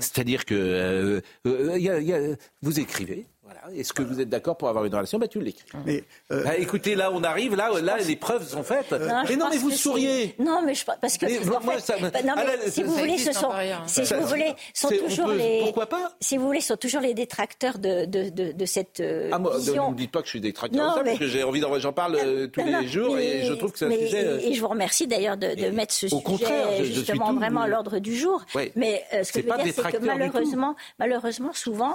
C'est-à-dire 0.00 0.44
que 0.44 0.54
euh, 0.54 1.20
euh, 1.46 2.36
vous 2.62 2.80
écrivez, 2.80 3.26
est-ce 3.74 3.92
que 3.92 4.02
vous 4.02 4.20
êtes 4.20 4.28
d'accord 4.28 4.56
pour 4.56 4.68
avoir 4.68 4.84
une 4.84 4.94
relation 4.94 5.18
bah, 5.18 5.28
Tu 5.28 5.40
l'écris. 5.40 5.64
Mais 5.86 6.04
euh, 6.30 6.44
bah, 6.44 6.56
écoutez, 6.56 6.94
là, 6.94 7.10
on 7.12 7.22
arrive, 7.22 7.54
là, 7.54 7.70
là, 7.80 7.98
les 7.98 8.16
preuves 8.16 8.46
sont 8.46 8.62
faites. 8.62 8.92
Non, 8.92 9.22
mais 9.28 9.36
non, 9.36 9.46
mais 9.50 9.58
vous 9.58 9.70
souriez. 9.70 10.34
Non, 10.38 10.62
mais 10.64 10.74
je 10.74 10.84
parce 10.84 11.18
que. 11.18 11.26
si 11.28 12.82
vous 12.82 12.94
voulez, 12.94 13.18
ce 13.18 13.32
sont, 13.32 13.50
si 13.86 14.02
vous 14.02 14.26
voulez, 14.26 14.54
sont 14.74 14.88
toujours 14.88 15.28
les. 15.28 15.60
Pourquoi 15.62 15.86
pas 15.86 16.12
Si 16.20 16.36
vous 16.36 16.46
voulez, 16.46 16.60
sont 16.60 16.76
toujours 16.76 17.00
les 17.00 17.14
détracteurs 17.14 17.78
de 17.78 18.04
de, 18.06 18.30
de, 18.30 18.52
de 18.52 18.66
cette 18.66 19.00
euh, 19.00 19.30
ah, 19.32 19.38
moi, 19.38 19.54
Ne 19.58 19.90
me 19.90 19.96
dites 19.96 20.10
pas 20.10 20.20
que 20.20 20.26
je 20.26 20.30
suis 20.30 20.40
détracteur 20.40 20.90
de 20.90 20.94
ça, 20.94 21.04
parce 21.04 21.18
que 21.18 21.26
j'ai 21.26 21.42
envie 21.42 21.60
d'en 21.60 21.78
j'en 21.78 21.92
parle 21.92 22.16
euh, 22.16 22.46
tous 22.46 22.64
les 22.64 22.88
jours 22.88 23.18
et 23.18 23.44
je 23.44 23.52
trouve 23.54 23.72
que 23.72 23.78
c'est 23.78 23.86
un 23.86 23.90
sujet. 23.90 24.48
Et 24.48 24.54
je 24.54 24.60
vous 24.60 24.68
remercie 24.68 25.06
d'ailleurs 25.06 25.36
de 25.36 25.70
mettre 25.70 25.94
ce 25.94 26.08
sujet 26.08 26.84
justement 26.84 27.32
vraiment 27.34 27.62
à 27.62 27.68
l'ordre 27.68 27.98
du 27.98 28.16
jour. 28.16 28.44
Mais 28.76 29.04
ce 29.10 29.32
que 29.32 29.40
je 29.42 29.46
veux 29.46 29.62
dire, 29.64 29.74
c'est 29.74 29.92
que 29.92 30.04
malheureusement, 30.04 30.76
malheureusement, 30.98 31.52
souvent, 31.52 31.94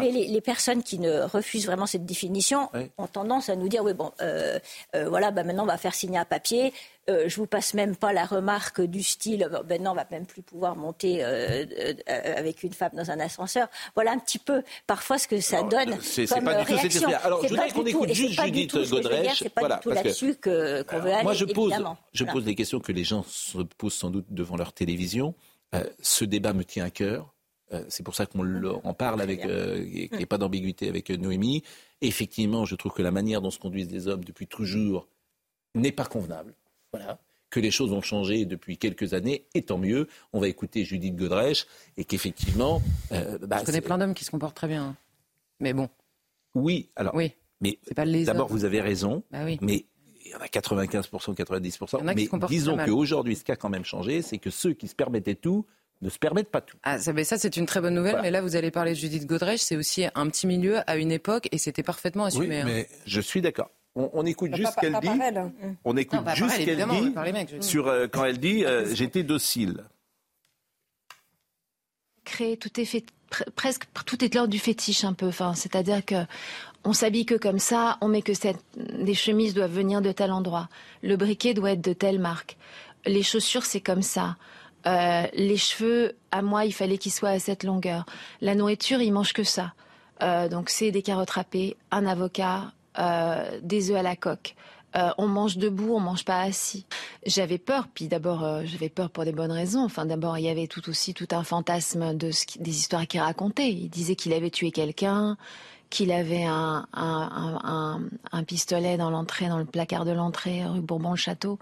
les 0.00 0.37
personnes 0.40 0.82
qui 0.82 0.98
ne 0.98 1.22
refusent 1.22 1.66
vraiment 1.66 1.86
cette 1.86 2.04
définition 2.04 2.70
ont 2.98 3.06
tendance 3.06 3.48
à 3.48 3.56
nous 3.56 3.68
dire 3.68 3.82
oui 3.84 3.94
bon 3.94 4.12
euh, 4.20 4.58
euh, 4.94 5.08
voilà 5.08 5.30
bah, 5.30 5.44
maintenant 5.44 5.64
on 5.64 5.66
va 5.66 5.78
faire 5.78 5.94
signer 5.94 6.18
un 6.18 6.24
papier. 6.24 6.72
Euh, 7.08 7.26
je 7.26 7.36
vous 7.36 7.46
passe 7.46 7.72
même 7.72 7.96
pas 7.96 8.12
la 8.12 8.26
remarque 8.26 8.82
du 8.82 9.02
style 9.02 9.48
maintenant 9.68 9.92
on 9.92 9.94
va 9.94 10.06
même 10.10 10.26
plus 10.26 10.42
pouvoir 10.42 10.76
monter 10.76 11.24
avec 12.06 12.62
une 12.62 12.72
femme 12.72 12.92
dans 12.94 13.10
un 13.10 13.20
ascenseur. 13.20 13.68
Voilà 13.94 14.12
un 14.12 14.18
petit 14.18 14.38
peu 14.38 14.62
parfois 14.86 15.18
ce 15.18 15.28
que 15.28 15.40
ça 15.40 15.62
donne 15.62 15.96
c'est 16.02 16.26
pas 16.26 16.64
du 16.64 16.74
tout 16.74 16.78
cet 16.78 17.04
alors 17.24 17.42
je 17.42 17.48
voudrais 17.48 17.70
qu'on 17.70 17.86
écoute 17.86 18.12
juste 18.12 18.40
Judith 18.42 18.76
Godrèche. 18.90 19.38
c'est 19.38 19.48
pas 19.48 19.62
voilà, 19.62 19.76
du 19.76 19.82
tout 19.82 19.90
là-dessus 19.90 20.34
qu'on 20.36 20.50
veut 20.50 21.12
aller 21.12 21.22
moi 21.22 21.34
je 21.34 21.44
pose 21.44 21.74
je 22.12 22.24
pose 22.24 22.44
des 22.44 22.54
questions 22.54 22.80
que 22.80 22.92
les 22.92 23.04
gens 23.04 23.24
se 23.28 23.58
posent 23.58 23.94
sans 23.94 24.10
doute 24.10 24.26
devant 24.30 24.56
leur 24.56 24.72
télévision. 24.72 25.34
Ce 26.02 26.24
débat 26.24 26.52
me 26.52 26.64
tient 26.64 26.84
à 26.84 26.90
cœur 26.90 27.34
euh, 27.72 27.84
c'est 27.88 28.02
pour 28.02 28.14
ça 28.14 28.26
qu'on 28.26 28.64
en 28.64 28.94
parle 28.94 29.20
avec, 29.20 29.44
euh, 29.44 29.84
qu'il 29.84 30.16
n'y 30.16 30.22
ait 30.22 30.26
pas 30.26 30.38
d'ambiguïté 30.38 30.88
avec 30.88 31.10
euh, 31.10 31.16
Noémie. 31.16 31.62
effectivement, 32.00 32.64
je 32.64 32.74
trouve 32.74 32.92
que 32.92 33.02
la 33.02 33.10
manière 33.10 33.42
dont 33.42 33.50
se 33.50 33.58
conduisent 33.58 33.90
les 33.90 34.08
hommes 34.08 34.24
depuis 34.24 34.46
toujours 34.46 35.08
n'est 35.74 35.92
pas 35.92 36.06
convenable. 36.06 36.54
Voilà. 36.92 37.18
Que 37.50 37.60
les 37.60 37.70
choses 37.70 37.92
ont 37.92 38.02
changé 38.02 38.44
depuis 38.44 38.78
quelques 38.78 39.14
années, 39.14 39.46
et 39.54 39.62
tant 39.62 39.78
mieux. 39.78 40.08
On 40.32 40.40
va 40.40 40.48
écouter 40.48 40.84
Judith 40.84 41.16
Godrèche, 41.16 41.66
et 41.96 42.04
qu'effectivement. 42.04 42.82
Bah, 43.10 43.58
je 43.60 43.64
connais 43.64 43.80
plein 43.80 43.98
d'hommes 43.98 44.14
qui 44.14 44.24
se 44.24 44.30
comportent 44.30 44.56
très 44.56 44.68
bien. 44.68 44.84
Hein. 44.84 44.96
Mais 45.60 45.72
bon. 45.72 45.88
Oui, 46.54 46.90
alors. 46.96 47.14
Oui. 47.14 47.32
Mais 47.60 47.78
d'abord, 48.24 48.48
vous 48.48 48.64
avez 48.64 48.80
raison. 48.80 49.22
Bah 49.30 49.44
oui. 49.44 49.58
Mais 49.62 49.86
il 50.24 50.30
y 50.30 50.34
en 50.34 50.40
a 50.40 50.46
95%, 50.46 51.34
90%. 51.34 52.02
mais 52.02 52.28
disons 52.48 52.76
qu'aujourd'hui, 52.76 53.34
ce 53.34 53.44
qui 53.44 53.52
a 53.52 53.56
quand 53.56 53.70
même 53.70 53.84
changé, 53.84 54.22
c'est 54.22 54.38
que 54.38 54.50
ceux 54.50 54.74
qui 54.74 54.86
se 54.88 54.94
permettaient 54.94 55.34
tout 55.34 55.66
ne 56.00 56.08
se 56.08 56.18
permettent 56.18 56.50
pas 56.50 56.60
tout. 56.60 56.76
Ah, 56.82 56.98
ça, 56.98 57.12
ça 57.24 57.38
c'est 57.38 57.56
une 57.56 57.66
très 57.66 57.80
bonne 57.80 57.94
nouvelle, 57.94 58.18
mais 58.22 58.30
là, 58.30 58.40
vous 58.40 58.56
allez 58.56 58.70
parler 58.70 58.92
de 58.92 58.96
Judith 58.96 59.26
Godrèche, 59.26 59.60
c'est 59.60 59.76
aussi 59.76 60.04
un 60.14 60.28
petit 60.28 60.46
milieu 60.46 60.78
à 60.86 60.96
une 60.96 61.12
époque, 61.12 61.48
et 61.52 61.58
c'était 61.58 61.82
parfaitement 61.82 62.24
assumé. 62.24 62.48
Oui, 62.48 62.56
hein. 62.56 62.64
mais 62.66 62.88
je 63.06 63.20
suis 63.20 63.40
d'accord. 63.40 63.70
On, 63.94 64.24
écoute 64.26 64.54
juste 64.54 64.74
ce 64.76 64.80
qu'elle 64.80 64.96
dit. 65.00 65.08
On 65.84 65.96
écoute 65.96 66.20
juste 66.34 66.52
ce 66.52 66.64
qu'elle 66.64 66.86
dit 66.86 67.62
sur 67.66 67.88
euh, 67.88 68.06
quand 68.06 68.24
elle 68.24 68.38
dit 68.38 68.64
euh, 68.64 68.86
j'étais 68.94 69.24
docile. 69.24 69.84
Créer 72.24 72.56
tout 72.56 72.78
est 72.78 72.84
fait, 72.84 73.04
presque 73.56 73.86
tout 74.06 74.24
est 74.24 74.32
l'ordre 74.34 74.50
du 74.50 74.60
fétiche 74.60 75.02
un 75.02 75.14
peu. 75.14 75.26
Enfin, 75.26 75.54
c'est-à-dire 75.54 76.04
que 76.04 76.14
on 76.84 76.92
s'habille 76.92 77.26
que 77.26 77.34
comme 77.34 77.58
ça, 77.58 77.98
on 78.00 78.06
met 78.06 78.22
que 78.22 78.34
cette, 78.34 78.62
des 78.76 79.14
chemises 79.14 79.52
doivent 79.52 79.72
venir 79.72 80.00
de 80.00 80.12
tel 80.12 80.30
endroit, 80.30 80.68
le 81.02 81.16
briquet 81.16 81.54
doit 81.54 81.72
être 81.72 81.82
de 81.82 81.92
telle 81.92 82.20
marque, 82.20 82.56
les 83.04 83.24
chaussures 83.24 83.64
c'est 83.64 83.80
comme 83.80 84.02
ça. 84.02 84.36
Euh, 84.86 85.26
les 85.34 85.56
cheveux, 85.56 86.16
à 86.30 86.42
moi, 86.42 86.64
il 86.64 86.72
fallait 86.72 86.98
qu'ils 86.98 87.12
soient 87.12 87.30
à 87.30 87.38
cette 87.38 87.64
longueur. 87.64 88.06
La 88.40 88.54
nourriture, 88.54 89.00
il 89.00 89.12
mange 89.12 89.32
que 89.32 89.44
ça. 89.44 89.74
Euh, 90.22 90.48
donc 90.48 90.68
c'est 90.68 90.90
des 90.90 91.02
carottes 91.02 91.30
râpées, 91.30 91.76
un 91.90 92.06
avocat, 92.06 92.72
euh, 92.98 93.60
des 93.62 93.90
œufs 93.90 93.96
à 93.96 94.02
la 94.02 94.16
coque. 94.16 94.56
on 95.16 95.28
mange 95.28 95.58
debout, 95.58 95.94
on 95.94 96.00
mange 96.00 96.24
pas 96.24 96.40
assis. 96.40 96.86
J'avais 97.24 97.58
peur, 97.58 97.86
puis 97.92 98.08
d'abord 98.08 98.64
j'avais 98.64 98.88
peur 98.88 99.10
pour 99.10 99.24
des 99.24 99.30
bonnes 99.30 99.52
raisons. 99.52 99.84
Enfin 99.84 100.06
d'abord 100.06 100.38
il 100.38 100.44
y 100.44 100.48
avait 100.48 100.66
tout 100.66 100.88
aussi 100.90 101.14
tout 101.14 101.28
un 101.30 101.44
fantasme 101.44 102.14
de 102.14 102.30
des 102.58 102.70
histoires 102.76 103.06
qu'il 103.06 103.20
racontait. 103.20 103.70
Il 103.70 103.90
disait 103.90 104.16
qu'il 104.16 104.32
avait 104.32 104.50
tué 104.50 104.72
quelqu'un, 104.72 105.36
qu'il 105.88 106.10
avait 106.10 106.46
un, 106.46 106.84
pistolet 108.48 108.96
dans 108.96 109.10
l'entrée, 109.10 109.46
dans 109.46 109.58
le 109.58 109.66
placard 109.66 110.04
de 110.04 110.10
l'entrée, 110.10 110.64
rue 110.64 110.80
Bourbon-le-Château 110.80 111.60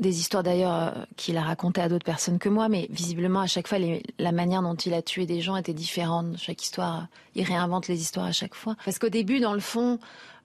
des 0.00 0.20
histoires 0.20 0.42
d'ailleurs 0.42 0.74
euh, 0.74 0.90
qu'il 1.16 1.36
a 1.36 1.42
racontées 1.42 1.82
à 1.82 1.88
d'autres 1.88 2.04
personnes 2.04 2.38
que 2.38 2.48
moi, 2.48 2.68
mais 2.68 2.86
visiblement 2.90 3.40
à 3.40 3.46
chaque 3.46 3.68
fois 3.68 3.78
la 4.18 4.32
manière 4.32 4.62
dont 4.62 4.74
il 4.74 4.94
a 4.94 5.02
tué 5.02 5.26
des 5.26 5.40
gens 5.40 5.56
était 5.56 5.74
différente. 5.74 6.36
Chaque 6.38 6.62
histoire, 6.62 7.06
il 7.34 7.44
réinvente 7.44 7.88
les 7.88 8.00
histoires 8.00 8.26
à 8.26 8.32
chaque 8.32 8.54
fois. 8.54 8.76
Parce 8.84 8.98
qu'au 8.98 9.08
début, 9.08 9.40
dans 9.40 9.54
le 9.54 9.60
fond, 9.60 9.98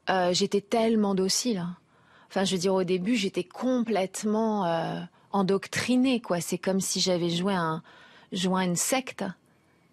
euh, 0.10 0.34
j'étais 0.34 0.61
tellement 0.61 1.15
docile. 1.15 1.60
Hein. 1.60 1.76
Enfin, 2.30 2.44
je 2.44 2.53
veux 2.53 2.60
dire, 2.61 2.73
au 2.73 2.84
début, 2.84 3.15
j'étais 3.15 3.44
complètement 3.44 4.65
euh, 4.65 4.99
endoctrinée, 5.32 6.19
quoi. 6.19 6.41
C'est 6.41 6.57
comme 6.57 6.82
si 6.82 6.99
j'avais 6.99 7.30
joué 7.30 7.53
un, 7.53 7.82
joué 8.32 8.64
une 8.64 8.76
secte. 8.76 9.23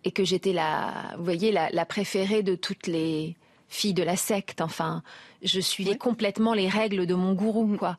et 0.05 0.10
que 0.10 0.24
j'étais 0.24 0.52
la, 0.52 1.14
vous 1.16 1.24
voyez, 1.24 1.52
la, 1.52 1.86
préférée 1.86 2.43
de 2.43 2.56
toutes 2.56 2.89
les 2.89 3.36
filles 3.68 3.94
de 3.94 4.02
la 4.02 4.16
secte. 4.16 4.60
Enfin, 4.60 5.05
je 5.43 5.60
suivais 5.60 5.97
complètement 5.97 6.52
les 6.52 6.68
règles 6.68 7.06
de 7.06 7.14
mon 7.14 7.34
gourou, 7.34 7.76
quoi. 7.78 7.97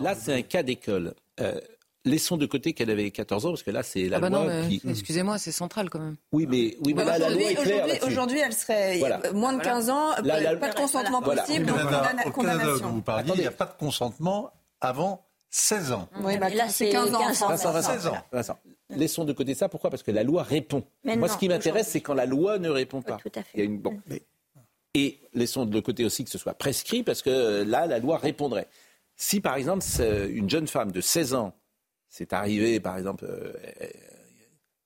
Là, 0.00 0.14
c'est 0.14 0.34
un 0.34 0.42
cas 0.42 0.62
d'école. 0.62 1.14
Euh, 1.40 1.60
laissons 2.04 2.36
de 2.36 2.46
côté 2.46 2.72
qu'elle 2.72 2.90
avait 2.90 3.10
14 3.10 3.46
ans, 3.46 3.50
parce 3.50 3.62
que 3.62 3.70
là, 3.70 3.82
c'est 3.82 4.08
la 4.08 4.16
ah 4.16 4.20
bah 4.20 4.30
loi 4.30 4.62
qui... 4.68 4.80
Excusez-moi, 4.88 5.38
c'est 5.38 5.52
central 5.52 5.90
quand 5.90 5.98
même. 5.98 6.16
Oui, 6.32 6.46
mais, 6.48 6.76
oui, 6.80 6.94
mais 6.94 7.04
bah, 7.04 7.18
la 7.18 7.30
loi 7.30 7.42
est 7.42 7.54
claire 7.54 7.86
Aujourd'hui, 8.06 8.38
elle 8.38 8.52
serait 8.52 9.00
moins 9.32 9.52
de 9.52 9.62
15 9.62 9.90
ans, 9.90 10.10
pas 10.16 10.70
de 10.70 10.74
consentement 10.74 11.22
possible, 11.22 11.66
donc 11.66 11.78
Au 12.26 12.30
Canada, 12.30 12.78
dont 12.80 12.88
vous 12.88 13.02
parliez, 13.02 13.32
il 13.34 13.40
n'y 13.40 13.46
a 13.46 13.52
pas 13.52 13.66
de 13.66 13.78
consentement 13.78 14.50
avant 14.80 15.26
16 15.50 15.92
ans. 15.92 16.08
Oui, 16.22 16.38
bah, 16.38 16.48
là, 16.48 16.68
c'est 16.68 16.90
15 16.90 17.14
ans. 17.14 17.34
16 17.34 18.06
ans. 18.06 18.58
Laissons 18.90 19.24
de 19.24 19.32
côté 19.32 19.54
ça. 19.54 19.68
Pourquoi? 19.68 19.90
Parce 19.90 20.02
que 20.02 20.10
la 20.10 20.22
loi 20.22 20.42
répond. 20.42 20.84
Moi, 21.04 21.28
ce 21.28 21.36
qui 21.36 21.48
m'intéresse, 21.48 21.88
c'est 21.88 22.00
quand 22.00 22.14
la 22.14 22.26
loi 22.26 22.58
ne 22.58 22.68
répond 22.68 23.02
pas. 23.02 23.18
tout 23.18 23.32
à 23.34 23.42
fait. 23.42 23.50
Il 23.54 23.60
y 23.60 23.62
a 23.62 23.66
une... 23.66 23.78
bon. 23.78 24.00
Et 24.94 25.20
laissons 25.34 25.66
de 25.66 25.78
côté 25.78 26.04
aussi 26.04 26.24
que 26.24 26.30
ce 26.30 26.38
soit 26.38 26.54
prescrit, 26.54 27.04
parce 27.04 27.22
que 27.22 27.62
là, 27.62 27.86
la 27.86 28.00
loi 28.00 28.18
répondrait. 28.18 28.66
Si, 29.22 29.42
par 29.42 29.56
exemple, 29.56 29.84
une 30.30 30.48
jeune 30.48 30.66
femme 30.66 30.92
de 30.92 31.02
16 31.02 31.34
ans, 31.34 31.54
c'est 32.08 32.32
arrivé, 32.32 32.80
par 32.80 32.96
exemple, 32.96 33.26
euh, 33.28 33.52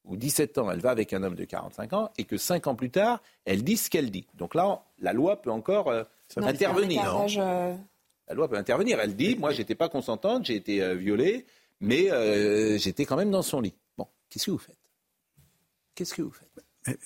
ou 0.02 0.16
17 0.16 0.58
ans, 0.58 0.72
elle 0.72 0.80
va 0.80 0.90
avec 0.90 1.12
un 1.12 1.22
homme 1.22 1.36
de 1.36 1.44
45 1.44 1.92
ans, 1.92 2.10
et 2.18 2.24
que 2.24 2.36
5 2.36 2.66
ans 2.66 2.74
plus 2.74 2.90
tard, 2.90 3.22
elle 3.44 3.62
dit 3.62 3.76
ce 3.76 3.88
qu'elle 3.88 4.10
dit. 4.10 4.26
Donc 4.34 4.56
là, 4.56 4.82
la 4.98 5.12
loi 5.12 5.40
peut 5.40 5.52
encore 5.52 5.88
euh, 5.88 6.02
intervenir. 6.36 7.16
Euh, 7.38 7.76
la 8.26 8.34
loi 8.34 8.48
peut 8.48 8.56
intervenir. 8.56 8.98
Elle 8.98 9.14
dit, 9.14 9.36
moi, 9.36 9.52
j'étais 9.52 9.76
pas 9.76 9.88
consentante, 9.88 10.46
j'ai 10.46 10.56
été 10.56 10.96
violée, 10.96 11.46
mais 11.78 12.08
j'étais 12.76 13.04
quand 13.04 13.16
même 13.16 13.30
dans 13.30 13.42
son 13.42 13.60
lit. 13.60 13.74
Bon, 13.96 14.08
qu'est-ce 14.30 14.46
que 14.46 14.50
vous 14.50 14.58
faites? 14.58 14.90
Qu'est-ce 15.94 16.12
que 16.12 16.22
vous 16.22 16.32
faites? 16.32 16.98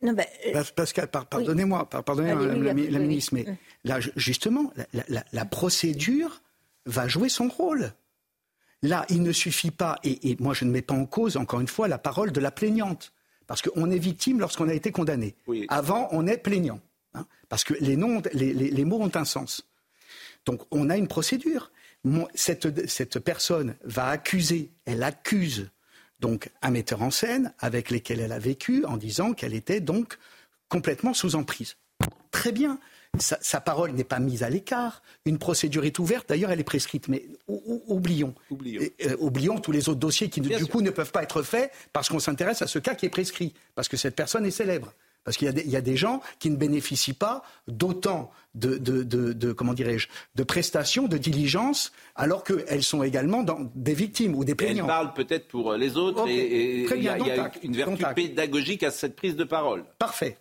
Non, 0.00 0.12
ben, 0.12 0.26
Pascal, 0.76 1.08
pardonnez-moi, 1.08 1.88
pardonnez-moi, 1.88 2.46
la, 2.46 2.72
ministre, 3.00 3.34
mais 3.34 3.46
là, 3.82 3.98
justement, 4.14 4.72
la, 4.92 5.44
procédure 5.44 6.40
va 6.88 7.06
jouer 7.06 7.28
son 7.28 7.48
rôle. 7.48 7.92
Là, 8.82 9.04
il 9.08 9.22
ne 9.22 9.32
suffit 9.32 9.70
pas, 9.70 9.98
et, 10.04 10.36
moi 10.40 10.54
je 10.54 10.64
ne 10.64 10.70
mets 10.70 10.82
pas 10.82 10.94
en 10.94 11.06
cause, 11.06 11.36
encore 11.36 11.60
une 11.60 11.68
fois, 11.68 11.88
la 11.88 11.98
parole 11.98 12.32
de 12.32 12.40
la 12.40 12.50
plaignante. 12.50 13.12
Parce 13.46 13.62
qu'on 13.62 13.90
est 13.90 13.98
victime 13.98 14.40
lorsqu'on 14.40 14.68
a 14.68 14.74
été 14.74 14.92
condamné. 14.92 15.34
Avant, 15.68 16.08
on 16.12 16.26
est 16.26 16.36
plaignant. 16.36 16.80
Hein, 17.14 17.26
parce 17.48 17.64
que 17.64 17.74
les, 17.80 17.96
noms, 17.96 18.22
les, 18.34 18.84
mots 18.84 19.00
ont 19.00 19.10
un 19.14 19.24
sens. 19.24 19.66
Donc 20.44 20.62
on 20.70 20.90
a 20.90 20.96
une 20.96 21.08
procédure. 21.08 21.70
cette, 22.34 22.86
cette 22.88 23.18
personne 23.20 23.76
va 23.84 24.08
accuser, 24.08 24.70
elle 24.84 25.02
accuse 25.02 25.70
donc 26.20 26.50
un 26.62 26.70
metteur 26.70 27.02
en 27.02 27.10
scène 27.10 27.54
avec 27.58 27.90
lequel 27.90 28.20
elle 28.20 28.32
a 28.32 28.38
vécu 28.38 28.84
en 28.84 28.96
disant 28.96 29.32
qu'elle 29.32 29.54
était 29.54 29.80
donc 29.80 30.18
complètement 30.68 31.14
sous 31.14 31.34
emprise. 31.34 31.76
Très 32.30 32.52
bien. 32.52 32.78
Sa, 33.18 33.60
parole 33.60 33.92
n'est 33.92 34.04
pas 34.04 34.20
mise 34.20 34.42
à 34.42 34.50
l'écart. 34.50 35.02
Une 35.24 35.38
procédure 35.38 35.84
est 35.84 35.98
ouverte. 35.98 36.28
D'ailleurs, 36.28 36.50
elle 36.50 36.60
est 36.60 36.64
prescrite. 36.64 37.08
Mais 37.08 37.24
oublions. 37.48 38.34
Euh, 38.52 39.16
oublions. 39.18 39.58
tous 39.58 39.72
les 39.72 39.88
autres 39.88 39.98
dossiers 39.98 40.28
qui, 40.28 40.40
du 40.40 40.66
coup, 40.66 40.82
ne 40.82 40.90
peuvent 40.90 41.10
pas 41.10 41.22
être 41.22 41.42
faits 41.42 41.72
parce 41.92 42.08
qu'on 42.08 42.20
s'intéresse 42.20 42.62
à 42.62 42.66
ce 42.66 42.78
cas 42.78 42.94
qui 42.94 43.06
est 43.06 43.10
prescrit. 43.10 43.54
Parce 43.74 43.88
que 43.88 43.96
cette 43.96 44.14
personne 44.14 44.46
est 44.46 44.50
célèbre. 44.50 44.92
Parce 45.24 45.36
qu'il 45.36 45.70
y, 45.70 45.76
a 45.76 45.80
des 45.82 45.96
gens 45.96 46.22
qui 46.38 46.48
ne 46.48 46.56
bénéficient 46.56 47.12
pas 47.12 47.42
d'autant 47.66 48.30
de, 48.54 49.52
comment 49.52 49.74
dirais-je, 49.74 50.08
de 50.36 50.42
prestations, 50.42 51.06
de 51.06 51.18
diligence, 51.18 51.92
alors 52.16 52.44
qu'elles 52.44 52.82
sont 52.82 53.02
également 53.02 53.44
des 53.74 53.92
victimes 53.92 54.34
ou 54.34 54.44
des 54.44 54.54
plaignants. 54.54 54.84
Elle 54.84 54.88
parle 54.88 55.12
peut-être 55.12 55.48
pour 55.48 55.74
les 55.74 55.98
autres 55.98 56.26
et, 56.28 56.84
il 56.84 57.02
y 57.02 57.08
a, 57.10 57.50
une 57.62 57.76
vertu 57.76 58.02
pédagogique 58.14 58.82
à 58.82 58.90
cette 58.90 59.16
prise 59.16 59.36
de 59.36 59.44
parole. 59.44 59.84
Parfait. 59.98 60.38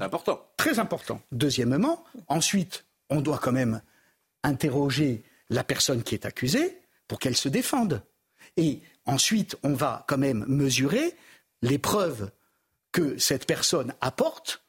Important. 0.00 0.46
Très 0.56 0.78
important. 0.78 1.20
Deuxièmement, 1.32 2.04
ensuite, 2.28 2.84
on 3.10 3.20
doit 3.20 3.38
quand 3.38 3.52
même 3.52 3.82
interroger 4.42 5.24
la 5.50 5.64
personne 5.64 6.02
qui 6.02 6.14
est 6.14 6.26
accusée 6.26 6.78
pour 7.08 7.18
qu'elle 7.18 7.36
se 7.36 7.48
défende. 7.48 8.02
Et 8.56 8.80
ensuite, 9.06 9.56
on 9.62 9.74
va 9.74 10.04
quand 10.08 10.18
même 10.18 10.44
mesurer 10.48 11.14
les 11.62 11.78
preuves 11.78 12.30
que 12.90 13.18
cette 13.18 13.46
personne 13.46 13.94
apporte 14.00 14.62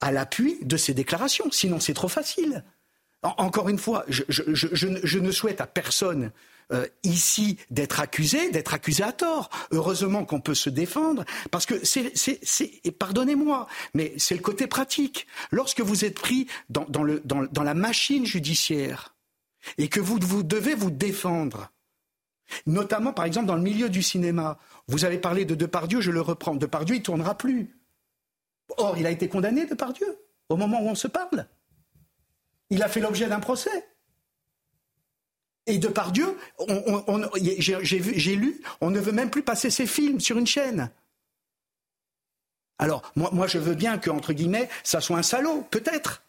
à 0.00 0.12
l'appui 0.12 0.58
de 0.62 0.76
ses 0.76 0.94
déclarations. 0.94 1.50
Sinon, 1.50 1.80
c'est 1.80 1.94
trop 1.94 2.08
facile. 2.08 2.64
encore 3.22 3.68
une 3.68 3.78
fois, 3.78 4.04
je, 4.08 5.18
ne 5.18 5.30
souhaite 5.30 5.60
à 5.60 5.66
personne 5.66 6.32
euh, 6.72 6.86
ici 7.04 7.58
d'être 7.70 8.00
accusé, 8.00 8.50
d'être 8.50 8.74
accusé 8.74 9.04
à 9.04 9.12
tort. 9.12 9.50
Heureusement 9.70 10.24
qu'on 10.24 10.40
peut 10.40 10.54
se 10.54 10.68
défendre, 10.68 11.24
parce 11.52 11.64
que 11.64 11.74
c'est, 11.84 12.12
pardonnez-moi, 12.98 13.68
mais 13.94 14.14
c'est 14.16 14.34
le 14.34 14.40
côté 14.40 14.66
pratique. 14.66 15.28
Lorsque 15.52 15.80
vous 15.80 16.04
êtes 16.04 16.18
pris 16.18 16.48
dans, 16.68 17.04
le, 17.04 17.20
dans, 17.24 17.62
la 17.62 17.74
machine 17.74 18.26
judiciaire 18.26 19.14
et 19.78 19.88
que 19.88 20.00
vous, 20.00 20.18
vous 20.20 20.42
devez 20.42 20.74
vous 20.74 20.90
défendre, 20.90 21.70
notamment 22.66 23.12
par 23.12 23.26
exemple 23.26 23.46
dans 23.46 23.54
le 23.54 23.62
milieu 23.62 23.88
du 23.88 24.02
cinéma, 24.02 24.58
vous 24.88 25.04
avez 25.04 25.18
parlé 25.18 25.44
de 25.44 25.54
Depardieu, 25.54 26.00
je 26.00 26.10
le 26.10 26.20
reprends. 26.20 26.56
Depardieu, 26.56 26.96
il 26.96 27.02
tournera 27.02 27.36
plus. 27.36 27.78
Or, 28.76 28.98
il 28.98 29.06
a 29.06 29.12
été 29.12 29.28
condamné, 29.28 29.66
Depardieu, 29.66 30.18
au 30.48 30.56
moment 30.56 30.82
où 30.82 30.88
on 30.88 30.96
se 30.96 31.06
parle. 31.06 31.46
Il 32.70 32.82
a 32.82 32.88
fait 32.88 33.00
l'objet 33.00 33.28
d'un 33.28 33.38
procès. 33.38 33.86
Et 35.66 35.78
de 35.78 35.88
par 35.88 36.12
Dieu, 36.12 36.36
j'ai 37.36 38.36
lu, 38.36 38.60
on 38.80 38.90
ne 38.90 39.00
veut 39.00 39.12
même 39.12 39.30
plus 39.30 39.42
passer 39.42 39.70
ses 39.70 39.86
films 39.86 40.20
sur 40.20 40.38
une 40.38 40.46
chaîne. 40.46 40.90
Alors, 42.78 43.10
moi, 43.16 43.30
moi 43.32 43.46
je 43.46 43.58
veux 43.58 43.74
bien 43.74 43.98
que, 43.98 44.10
entre 44.10 44.32
guillemets, 44.32 44.68
ça 44.84 45.00
soit 45.00 45.16
un 45.16 45.22
salaud, 45.22 45.66
peut-être. 45.70 46.22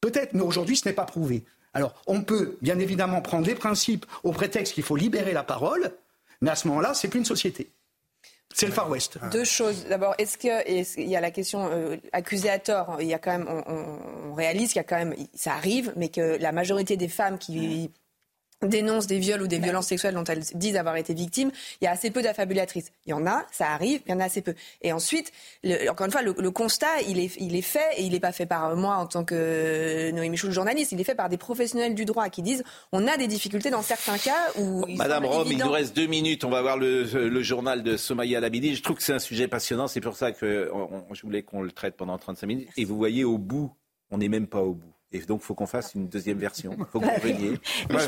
Peut-être, 0.00 0.34
mais 0.34 0.42
aujourd'hui, 0.42 0.76
ce 0.76 0.88
n'est 0.88 0.94
pas 0.94 1.04
prouvé. 1.04 1.44
Alors, 1.74 1.94
on 2.06 2.22
peut, 2.22 2.58
bien 2.60 2.78
évidemment, 2.78 3.22
prendre 3.22 3.46
les 3.46 3.54
principes 3.54 4.04
au 4.24 4.32
prétexte 4.32 4.74
qu'il 4.74 4.82
faut 4.82 4.96
libérer 4.96 5.32
la 5.32 5.44
parole, 5.44 5.92
mais 6.40 6.50
à 6.50 6.56
ce 6.56 6.68
moment-là, 6.68 6.92
c'est 6.92 7.08
plus 7.08 7.20
une 7.20 7.24
société. 7.24 7.70
C'est 8.54 8.66
le 8.66 8.72
Far 8.72 8.90
West. 8.90 9.18
Deux 9.30 9.44
choses. 9.44 9.86
D'abord, 9.88 10.14
est-ce 10.18 10.36
qu'il 10.36 11.08
y 11.08 11.16
a 11.16 11.20
la 11.20 11.30
question 11.30 11.70
euh, 11.72 11.96
accusée 12.12 12.50
à 12.50 12.58
tort 12.58 12.98
Il 13.00 13.06
y 13.06 13.14
a 13.14 13.18
quand 13.18 13.30
même, 13.30 13.48
on, 13.48 14.34
réalise 14.34 14.72
qu'il 14.72 14.76
y 14.76 14.80
a 14.80 14.84
quand 14.84 14.96
même, 14.96 15.14
ça 15.34 15.54
arrive, 15.54 15.92
mais 15.96 16.08
que 16.08 16.36
la 16.38 16.52
majorité 16.52 16.98
des 16.98 17.08
femmes 17.08 17.38
qui 17.38 17.90
dénoncent 18.62 19.06
des 19.06 19.18
viols 19.18 19.42
ou 19.42 19.46
des 19.46 19.58
violences 19.58 19.88
sexuelles 19.88 20.14
dont 20.14 20.24
elles 20.24 20.42
disent 20.54 20.76
avoir 20.76 20.96
été 20.96 21.14
victimes, 21.14 21.50
il 21.80 21.84
y 21.84 21.88
a 21.88 21.90
assez 21.90 22.10
peu 22.10 22.22
d'affabulatrices. 22.22 22.92
Il 23.06 23.10
y 23.10 23.12
en 23.12 23.26
a, 23.26 23.44
ça 23.50 23.68
arrive, 23.70 24.00
il 24.06 24.12
y 24.12 24.14
en 24.14 24.20
a 24.20 24.24
assez 24.24 24.42
peu. 24.42 24.54
Et 24.82 24.92
ensuite, 24.92 25.32
encore 25.88 26.06
une 26.06 26.12
fois, 26.12 26.22
le, 26.22 26.50
constat, 26.50 27.02
il 27.08 27.18
est, 27.18 27.36
il 27.40 27.56
est 27.56 27.62
fait, 27.62 27.80
et 27.96 28.02
il 28.02 28.12
n'est 28.12 28.20
pas 28.20 28.32
fait 28.32 28.46
par 28.46 28.74
moi 28.76 28.96
en 28.96 29.06
tant 29.06 29.24
que 29.24 30.10
Noémie 30.12 30.30
Michou, 30.30 30.50
journaliste, 30.50 30.92
il 30.92 31.00
est 31.00 31.04
fait 31.04 31.14
par 31.14 31.28
des 31.28 31.36
professionnels 31.36 31.94
du 31.94 32.04
droit 32.04 32.28
qui 32.28 32.42
disent 32.42 32.64
on 32.92 33.06
a 33.06 33.16
des 33.16 33.26
difficultés 33.26 33.70
dans 33.70 33.82
certains 33.82 34.18
cas 34.18 34.52
où... 34.58 34.86
Madame 34.96 35.26
Rome, 35.26 35.48
il 35.50 35.58
nous 35.58 35.70
reste 35.70 35.96
deux 35.96 36.06
minutes, 36.06 36.44
on 36.44 36.50
va 36.50 36.62
voir 36.62 36.76
le, 36.76 37.42
journal 37.42 37.82
de 37.82 37.96
Somaya 37.96 38.40
Labidi. 38.40 38.74
Je 38.74 38.82
trouve 38.82 38.96
que 38.96 39.02
c'est 39.02 39.12
un 39.12 39.18
sujet 39.18 39.48
passionnant, 39.48 39.88
c'est 39.88 40.00
pour 40.00 40.16
ça 40.16 40.32
que 40.32 40.70
je 41.12 41.22
voulais 41.22 41.42
qu'on 41.42 41.62
le 41.62 41.72
traite 41.72 41.96
pendant 41.96 42.16
35 42.18 42.46
minutes. 42.46 42.68
Et 42.76 42.84
vous 42.84 42.96
voyez, 42.96 43.24
au 43.24 43.38
bout, 43.38 43.72
on 44.10 44.18
n'est 44.18 44.28
même 44.28 44.46
pas 44.46 44.60
au 44.60 44.74
bout. 44.74 44.94
Et 45.12 45.18
donc, 45.20 45.40
il 45.42 45.46
faut 45.46 45.54
qu'on 45.54 45.66
fasse 45.66 45.94
une 45.94 46.08
deuxième 46.08 46.38
version. 46.38 46.74
Il 46.78 46.84
faut 46.90 47.00
que 47.00 47.04
vous 47.04 47.10
reveniez. 47.10 47.60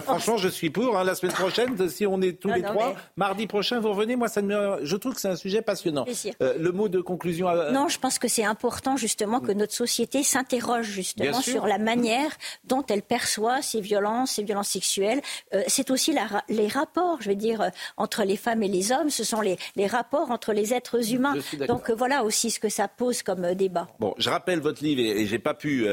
Franchement, 0.02 0.36
je 0.36 0.48
suis 0.48 0.70
pour. 0.70 0.96
Hein, 0.96 1.04
la 1.04 1.14
semaine 1.14 1.34
prochaine, 1.34 1.88
si 1.88 2.06
on 2.06 2.20
est 2.22 2.40
tous 2.40 2.48
les 2.48 2.62
trois, 2.62 2.94
mardi 3.16 3.46
prochain, 3.46 3.80
vous 3.80 3.90
revenez. 3.90 4.16
Moi, 4.16 4.28
ça 4.28 4.42
me... 4.42 4.80
je 4.82 4.96
trouve 4.96 5.14
que 5.14 5.20
c'est 5.20 5.28
un 5.28 5.36
sujet 5.36 5.62
passionnant. 5.62 6.06
Euh, 6.40 6.54
le 6.58 6.72
mot 6.72 6.88
de 6.88 7.00
conclusion. 7.00 7.48
Non, 7.72 7.88
je 7.88 7.98
pense 7.98 8.18
que 8.18 8.28
c'est 8.28 8.44
important 8.44 8.96
justement 8.96 9.40
que 9.40 9.52
notre 9.52 9.74
société 9.74 10.22
s'interroge 10.22 10.86
justement 10.86 11.40
sur 11.40 11.66
la 11.66 11.78
manière 11.78 12.30
dont 12.64 12.84
elle 12.88 13.02
perçoit 13.02 13.62
ces 13.62 13.80
violences, 13.80 14.32
ces 14.32 14.42
violences 14.42 14.68
sexuelles. 14.68 15.20
Euh, 15.52 15.62
c'est 15.66 15.90
aussi 15.90 16.12
la, 16.12 16.42
les 16.48 16.68
rapports, 16.68 17.18
je 17.20 17.30
veux 17.30 17.36
dire, 17.36 17.60
euh, 17.60 17.68
entre 17.96 18.24
les 18.24 18.36
femmes 18.36 18.62
et 18.62 18.68
les 18.68 18.92
hommes. 18.92 19.10
Ce 19.10 19.24
sont 19.24 19.40
les, 19.40 19.58
les 19.76 19.86
rapports 19.86 20.30
entre 20.30 20.52
les 20.52 20.72
êtres 20.72 21.12
humains. 21.12 21.34
Donc 21.68 21.90
voilà 21.90 22.24
aussi 22.24 22.50
ce 22.50 22.60
que 22.60 22.68
ça 22.68 22.88
pose 22.88 23.22
comme 23.22 23.54
débat. 23.54 23.88
Bon, 24.00 24.14
je 24.18 24.30
rappelle 24.30 24.60
votre 24.60 24.82
livre 24.82 25.00
et, 25.00 25.22
et 25.22 25.26
j'ai 25.26 25.38
pas 25.38 25.54
pu 25.54 25.86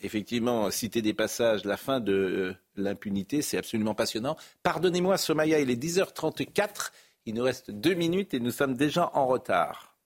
effectivement 0.00 0.57
citer 0.70 1.02
des 1.02 1.14
passages, 1.14 1.64
la 1.64 1.76
fin 1.76 2.00
de 2.00 2.12
euh, 2.12 2.54
l'impunité, 2.76 3.42
c'est 3.42 3.58
absolument 3.58 3.94
passionnant. 3.94 4.36
Pardonnez-moi, 4.62 5.16
Somaya, 5.16 5.60
il 5.60 5.70
est 5.70 5.82
10h34, 5.82 6.90
il 7.26 7.34
nous 7.34 7.44
reste 7.44 7.70
deux 7.70 7.94
minutes 7.94 8.34
et 8.34 8.40
nous 8.40 8.50
sommes 8.50 8.74
déjà 8.74 9.10
en 9.14 9.26
retard. 9.26 9.98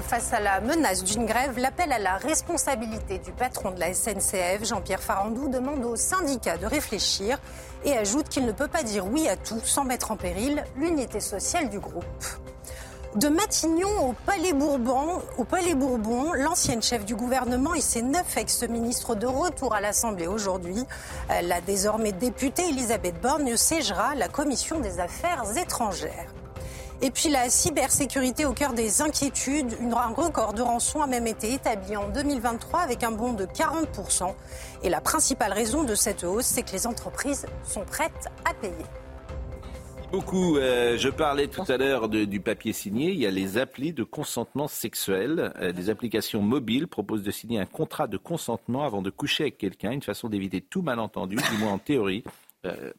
Face 0.00 0.32
à 0.32 0.40
la 0.40 0.62
menace 0.62 1.04
d'une 1.04 1.26
grève, 1.26 1.58
l'appel 1.58 1.92
à 1.92 1.98
la 1.98 2.16
responsabilité 2.16 3.18
du 3.18 3.30
patron 3.30 3.72
de 3.72 3.78
la 3.78 3.92
SNCF, 3.92 4.64
Jean-Pierre 4.64 5.02
Farandou, 5.02 5.50
demande 5.50 5.84
aux 5.84 5.96
syndicats 5.96 6.56
de 6.56 6.64
réfléchir 6.64 7.38
et 7.84 7.92
ajoute 7.92 8.30
qu'il 8.30 8.46
ne 8.46 8.52
peut 8.52 8.68
pas 8.68 8.82
dire 8.82 9.06
oui 9.06 9.28
à 9.28 9.36
tout 9.36 9.60
sans 9.62 9.84
mettre 9.84 10.10
en 10.10 10.16
péril 10.16 10.64
l'unité 10.76 11.20
sociale 11.20 11.68
du 11.68 11.78
groupe. 11.78 12.24
De 13.16 13.28
Matignon 13.28 14.08
au 14.08 14.14
Palais 14.24 14.54
Bourbon, 14.54 15.20
au 15.36 15.44
Palais 15.44 15.74
Bourbon, 15.74 16.32
l'ancienne 16.32 16.80
chef 16.80 17.04
du 17.04 17.14
gouvernement 17.14 17.74
et 17.74 17.82
ses 17.82 18.00
neuf 18.00 18.38
ex-ministres 18.38 19.14
de 19.14 19.26
retour 19.26 19.74
à 19.74 19.82
l'Assemblée 19.82 20.26
aujourd'hui. 20.26 20.82
La 21.28 21.60
désormais 21.60 22.12
députée 22.12 22.70
Elisabeth 22.70 23.20
Borne 23.20 23.54
siégera 23.54 24.14
la 24.14 24.28
commission 24.28 24.80
des 24.80 24.98
affaires 24.98 25.44
étrangères. 25.58 26.32
Et 27.02 27.10
puis 27.10 27.28
la 27.28 27.50
cybersécurité 27.50 28.46
au 28.46 28.54
cœur 28.54 28.72
des 28.72 29.02
inquiétudes. 29.02 29.76
un 29.94 30.14
record 30.14 30.54
de 30.54 30.62
rançon 30.62 31.02
a 31.02 31.06
même 31.06 31.26
été 31.26 31.52
établi 31.52 31.98
en 31.98 32.08
2023 32.08 32.80
avec 32.80 33.04
un 33.04 33.10
bond 33.10 33.34
de 33.34 33.44
40%. 33.44 34.32
Et 34.84 34.88
la 34.88 35.02
principale 35.02 35.52
raison 35.52 35.84
de 35.84 35.94
cette 35.94 36.24
hausse, 36.24 36.46
c'est 36.46 36.62
que 36.62 36.72
les 36.72 36.86
entreprises 36.86 37.44
sont 37.62 37.84
prêtes 37.84 38.30
à 38.46 38.54
payer 38.54 38.86
beaucoup. 40.12 40.58
Euh, 40.58 40.98
je 40.98 41.08
parlais 41.08 41.48
tout 41.48 41.64
à 41.66 41.76
l'heure 41.78 42.08
du 42.08 42.40
papier 42.40 42.74
signé. 42.74 43.10
Il 43.10 43.18
y 43.18 43.26
a 43.26 43.30
les 43.30 43.56
applis 43.56 43.94
de 43.94 44.04
consentement 44.04 44.68
sexuel. 44.68 45.52
Euh, 45.58 45.72
des 45.72 45.88
applications 45.88 46.42
mobiles 46.42 46.86
proposent 46.86 47.22
de 47.22 47.30
signer 47.30 47.58
un 47.58 47.66
contrat 47.66 48.06
de 48.06 48.18
consentement 48.18 48.84
avant 48.84 49.00
de 49.00 49.08
coucher 49.08 49.44
avec 49.44 49.58
quelqu'un, 49.58 49.90
une 49.90 50.02
façon 50.02 50.28
d'éviter 50.28 50.60
tout 50.60 50.82
malentendu, 50.82 51.36
du 51.36 51.58
moins 51.58 51.72
en 51.72 51.78
théorie. 51.78 52.22
Euh, 52.66 52.92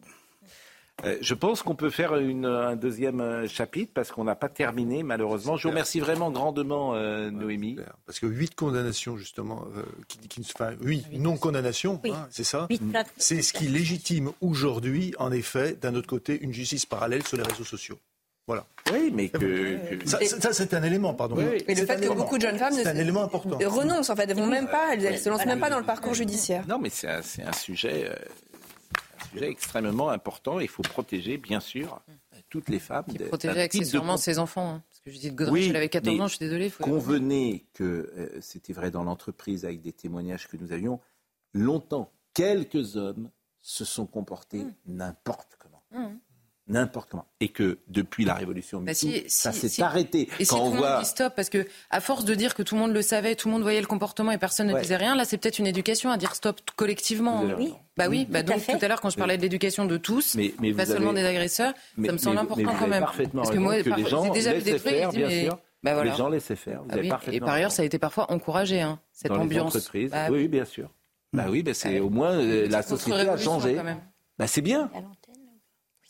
euh, 1.05 1.17
je 1.21 1.33
pense 1.33 1.63
qu'on 1.63 1.75
peut 1.75 1.89
faire 1.89 2.13
un 2.13 2.75
deuxième 2.75 3.19
euh, 3.19 3.47
chapitre 3.47 3.91
parce 3.93 4.11
qu'on 4.11 4.23
n'a 4.23 4.35
pas 4.35 4.47
terminé 4.47 5.03
malheureusement. 5.03 5.57
Je 5.57 5.63
vous 5.63 5.71
remercie 5.71 5.99
vraiment 5.99 6.31
grandement, 6.31 6.93
euh, 6.95 7.29
Noémie. 7.29 7.77
Parce 8.05 8.19
que 8.19 8.27
huit 8.27 8.55
condamnations 8.55 9.17
justement, 9.17 9.65
qui, 10.07 10.19
qui, 10.19 10.41
enfin, 10.41 10.71
huit 10.81 11.05
non 11.13 11.37
condamnations, 11.37 11.99
hein, 12.05 12.27
c'est 12.29 12.43
ça. 12.43 12.67
C'est 13.17 13.41
ce 13.41 13.53
qui 13.53 13.67
légitime 13.67 14.31
aujourd'hui, 14.41 15.13
en 15.17 15.31
effet, 15.31 15.73
d'un 15.73 15.95
autre 15.95 16.07
côté, 16.07 16.39
une 16.41 16.53
justice 16.53 16.85
parallèle 16.85 17.25
sur 17.25 17.37
les 17.37 17.43
réseaux 17.43 17.63
sociaux. 17.63 17.99
Voilà. 18.45 18.65
Oui, 18.91 19.09
mais 19.13 19.29
que, 19.29 19.79
ça, 20.05 20.19
c'est 20.51 20.73
un 20.73 20.83
élément, 20.83 21.13
pardon. 21.13 21.37
Et 21.39 21.75
le 21.75 21.85
fait 21.85 22.01
que 22.01 22.13
beaucoup 22.13 22.37
de 22.37 22.43
jeunes 22.43 22.57
femmes 22.57 22.73
un 22.85 22.95
élément 22.95 23.23
important. 23.23 23.57
renoncent, 23.65 24.09
en 24.09 24.15
fait, 24.15 24.29
elles 24.29 24.35
vont 24.35 24.47
même 24.47 24.67
pas, 24.67 24.93
elles, 24.93 25.13
ne 25.13 25.17
se 25.17 25.29
lancent 25.29 25.45
même 25.45 25.59
pas 25.59 25.69
dans 25.69 25.79
le 25.79 25.85
parcours 25.85 26.13
judiciaire. 26.13 26.65
Non, 26.67 26.77
mais 26.77 26.89
c'est 26.89 27.07
un, 27.07 27.21
un, 27.47 27.53
sujet 27.53 28.09
sujet 29.33 29.49
extrêmement 29.49 30.09
important. 30.09 30.59
Il 30.59 30.67
faut 30.67 30.83
protéger, 30.83 31.37
bien 31.37 31.59
sûr, 31.59 32.01
toutes 32.49 32.69
les 32.69 32.79
femmes. 32.79 33.05
Et 33.13 33.25
protéger 33.25 33.61
accessoirement 33.61 34.17
ses 34.17 34.39
enfants. 34.39 34.75
Hein. 34.75 34.83
Parce 34.89 35.01
que 35.01 35.11
je 35.11 35.19
dis 35.19 35.31
de 35.31 35.49
oui, 35.49 35.67
elle 35.69 35.75
avait 35.75 35.89
14 35.89 36.21
ans, 36.21 36.27
je 36.27 36.35
suis 36.35 36.45
désolée. 36.45 36.71
convenez 36.71 37.65
que 37.73 37.83
euh, 37.83 38.39
c'était 38.41 38.73
vrai 38.73 38.91
dans 38.91 39.03
l'entreprise 39.03 39.65
avec 39.65 39.81
des 39.81 39.93
témoignages 39.93 40.47
que 40.47 40.57
nous 40.57 40.71
avions. 40.71 40.99
Longtemps, 41.53 42.11
quelques 42.33 42.95
hommes 42.95 43.29
se 43.61 43.85
sont 43.85 44.05
comportés 44.05 44.63
mmh. 44.63 44.73
n'importe 44.87 45.57
comment. 45.59 45.83
Mmh 45.91 46.15
n'importe 46.67 47.09
comment. 47.09 47.25
Et 47.39 47.49
que 47.49 47.79
depuis 47.87 48.25
la 48.25 48.33
révolution 48.33 48.81
bah 48.81 48.93
ça 48.93 49.51
s'est 49.51 49.81
arrêté. 49.81 50.29
Et 50.39 50.45
quand 50.45 50.55
si 50.55 50.61
on 50.61 50.69
tout 50.71 50.75
le 50.77 50.81
monde 50.81 50.99
dit 50.99 51.05
stop, 51.05 51.33
parce 51.35 51.49
que 51.49 51.65
à 51.89 51.99
force 51.99 52.25
de 52.25 52.35
dire 52.35 52.55
que 52.55 52.63
tout 52.63 52.75
le 52.75 52.81
monde 52.81 52.93
le 52.93 53.01
savait, 53.01 53.35
tout 53.35 53.47
le 53.47 53.53
monde 53.53 53.63
voyait 53.63 53.81
le 53.81 53.87
comportement 53.87 54.31
et 54.31 54.37
personne 54.37 54.67
ne 54.67 54.79
disait 54.79 54.95
rien, 54.95 55.15
là 55.15 55.25
c'est 55.25 55.37
peut-être 55.37 55.59
une 55.59 55.67
éducation 55.67 56.09
à 56.09 56.17
dire 56.17 56.35
stop 56.35 56.61
collectivement. 56.75 57.43
Oui. 57.57 57.73
Bah 57.97 58.05
oui, 58.09 58.25
bah 58.29 58.43
donc 58.43 58.65
tout 58.65 58.77
à 58.81 58.87
l'heure 58.87 59.01
quand 59.01 59.09
je 59.09 59.17
parlais 59.17 59.37
de 59.37 59.41
l'éducation 59.41 59.85
de 59.85 59.97
tous, 59.97 60.35
mais, 60.35 60.73
pas 60.73 60.85
seulement 60.85 61.13
des 61.13 61.25
agresseurs, 61.25 61.73
ça 62.03 62.11
me 62.11 62.17
semble 62.17 62.37
important 62.37 62.73
quand 62.77 62.87
même. 62.87 63.05
Parce 63.33 63.51
que 63.51 63.57
moi, 63.57 63.75
j'ai 63.81 64.29
déjà 64.31 64.53
vu 64.53 64.61
des 64.61 64.75
trucs, 64.77 64.93
faire, 64.93 65.11
bien 65.11 65.29
sûr. 65.29 65.59
Bah 65.83 66.01
Les 66.01 66.11
gens 66.11 66.29
laissaient 66.29 66.55
faire. 66.55 66.81
Vous 66.83 66.89
ah 67.11 67.19
Et 67.29 67.41
par 67.41 67.55
ailleurs, 67.55 67.71
ça 67.71 67.81
a 67.81 67.85
été 67.85 67.99
parfois 67.99 68.31
encouragé, 68.31 68.79
hein, 68.79 68.99
cette 69.11 69.33
Dans 69.33 69.41
ambiance. 69.41 69.91
Les. 69.93 70.07
Bah 70.07 70.27
oui, 70.31 70.47
bien 70.47 70.63
sûr. 70.63 70.89
Bah 71.33 71.47
oui, 71.49 71.61
bah 71.61 71.73
c'est 71.73 71.99
au 71.99 72.09
moins 72.09 72.31
euh, 72.31 72.69
la 72.69 72.83
société 72.83 73.27
a 73.27 73.37
changé. 73.37 73.75
Bah 74.37 74.47
c'est 74.47 74.61
bien. 74.61 74.89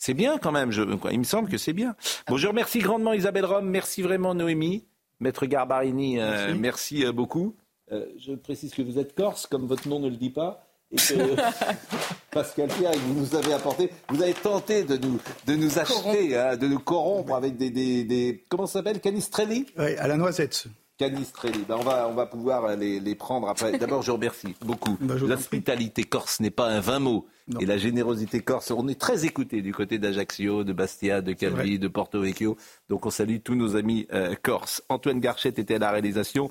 C'est 0.04 0.12
bien 0.12 0.36
quand 0.36 0.52
même, 0.52 0.70
je, 0.70 0.82
il 1.12 1.18
me 1.18 1.24
semble 1.24 1.48
que 1.48 1.56
c'est 1.56 1.72
bien. 1.72 1.96
Bon, 2.28 2.36
je 2.36 2.46
remercie 2.46 2.80
grandement 2.80 3.14
Isabelle 3.14 3.46
Rome, 3.46 3.70
merci 3.70 4.02
vraiment 4.02 4.34
Noémie, 4.34 4.84
Maître 5.18 5.46
Garbarini, 5.46 6.20
euh, 6.20 6.54
merci, 6.54 7.06
euh, 7.06 7.12
beaucoup. 7.12 7.56
Euh, 7.90 8.04
je 8.18 8.34
précise 8.34 8.74
que 8.74 8.82
vous 8.82 8.98
êtes 8.98 9.14
corse, 9.14 9.46
comme 9.46 9.66
votre 9.66 9.88
nom 9.88 10.00
ne 10.00 10.10
le 10.10 10.16
dit 10.16 10.28
pas. 10.28 10.66
Et 10.92 10.96
que 10.96 11.36
Pascal 12.30 12.68
Pierre, 12.68 12.92
vous 12.92 13.14
nous 13.14 13.34
avez 13.34 13.54
apporté, 13.54 13.88
vous 14.10 14.20
avez 14.20 14.34
tenté 14.34 14.84
de 14.84 14.98
nous, 14.98 15.18
de 15.46 15.54
nous 15.54 15.78
acheter, 15.78 16.36
hein, 16.36 16.58
de 16.58 16.68
nous 16.68 16.80
corrompre 16.80 17.34
avec 17.34 17.56
des, 17.56 17.70
des, 17.70 18.04
des 18.04 18.44
comment 18.50 18.66
ça 18.66 18.80
s'appelle, 18.80 19.00
canistrelli? 19.00 19.64
Oui, 19.78 19.96
à 19.96 20.06
la 20.06 20.18
noisette. 20.18 20.66
Canistrelli. 20.98 21.64
Ben 21.68 21.76
on, 21.78 21.82
va, 21.82 22.08
on 22.08 22.14
va 22.14 22.26
pouvoir 22.26 22.76
les, 22.76 23.00
les 23.00 23.14
prendre 23.14 23.48
après. 23.48 23.78
D'abord, 23.78 24.02
je 24.02 24.10
remercie 24.10 24.54
beaucoup. 24.64 24.96
Ben, 25.00 25.16
L'hospitalité 25.18 26.04
corse 26.04 26.40
n'est 26.40 26.50
pas 26.50 26.68
un 26.68 26.80
vain 26.80 26.98
mot. 26.98 27.26
Et 27.60 27.66
la 27.66 27.76
générosité 27.76 28.40
corse, 28.40 28.70
on 28.70 28.88
est 28.88 28.98
très 28.98 29.26
écouté 29.26 29.60
du 29.60 29.74
côté 29.74 29.98
d'Ajaccio, 29.98 30.64
de 30.64 30.72
Bastia, 30.72 31.20
de 31.20 31.34
Calvi, 31.34 31.78
de 31.78 31.88
Porto 31.88 32.20
Vecchio. 32.20 32.56
Donc 32.88 33.04
on 33.04 33.10
salue 33.10 33.36
tous 33.44 33.54
nos 33.54 33.76
amis 33.76 34.06
euh, 34.12 34.34
corses. 34.40 34.82
Antoine 34.88 35.20
Garchette 35.20 35.58
était 35.58 35.74
à 35.74 35.78
la 35.78 35.90
réalisation. 35.90 36.50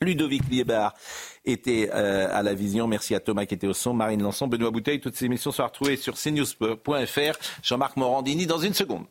Ludovic 0.00 0.42
Liebard 0.50 0.94
était 1.44 1.90
euh, 1.92 2.28
à 2.32 2.42
la 2.42 2.54
vision. 2.54 2.86
Merci 2.86 3.14
à 3.14 3.20
Thomas 3.20 3.46
qui 3.46 3.54
était 3.54 3.66
au 3.66 3.72
son, 3.72 3.94
Marine 3.94 4.22
Lançon, 4.22 4.46
Benoît 4.46 4.70
Bouteille. 4.70 5.00
Toutes 5.00 5.16
ces 5.16 5.26
émissions 5.26 5.52
sont 5.52 5.64
retrouvées 5.64 5.96
sur 5.96 6.14
cnews.fr. 6.14 7.38
Jean-Marc 7.62 7.96
Morandini 7.96 8.46
dans 8.46 8.58
une 8.58 8.74
seconde. 8.74 9.06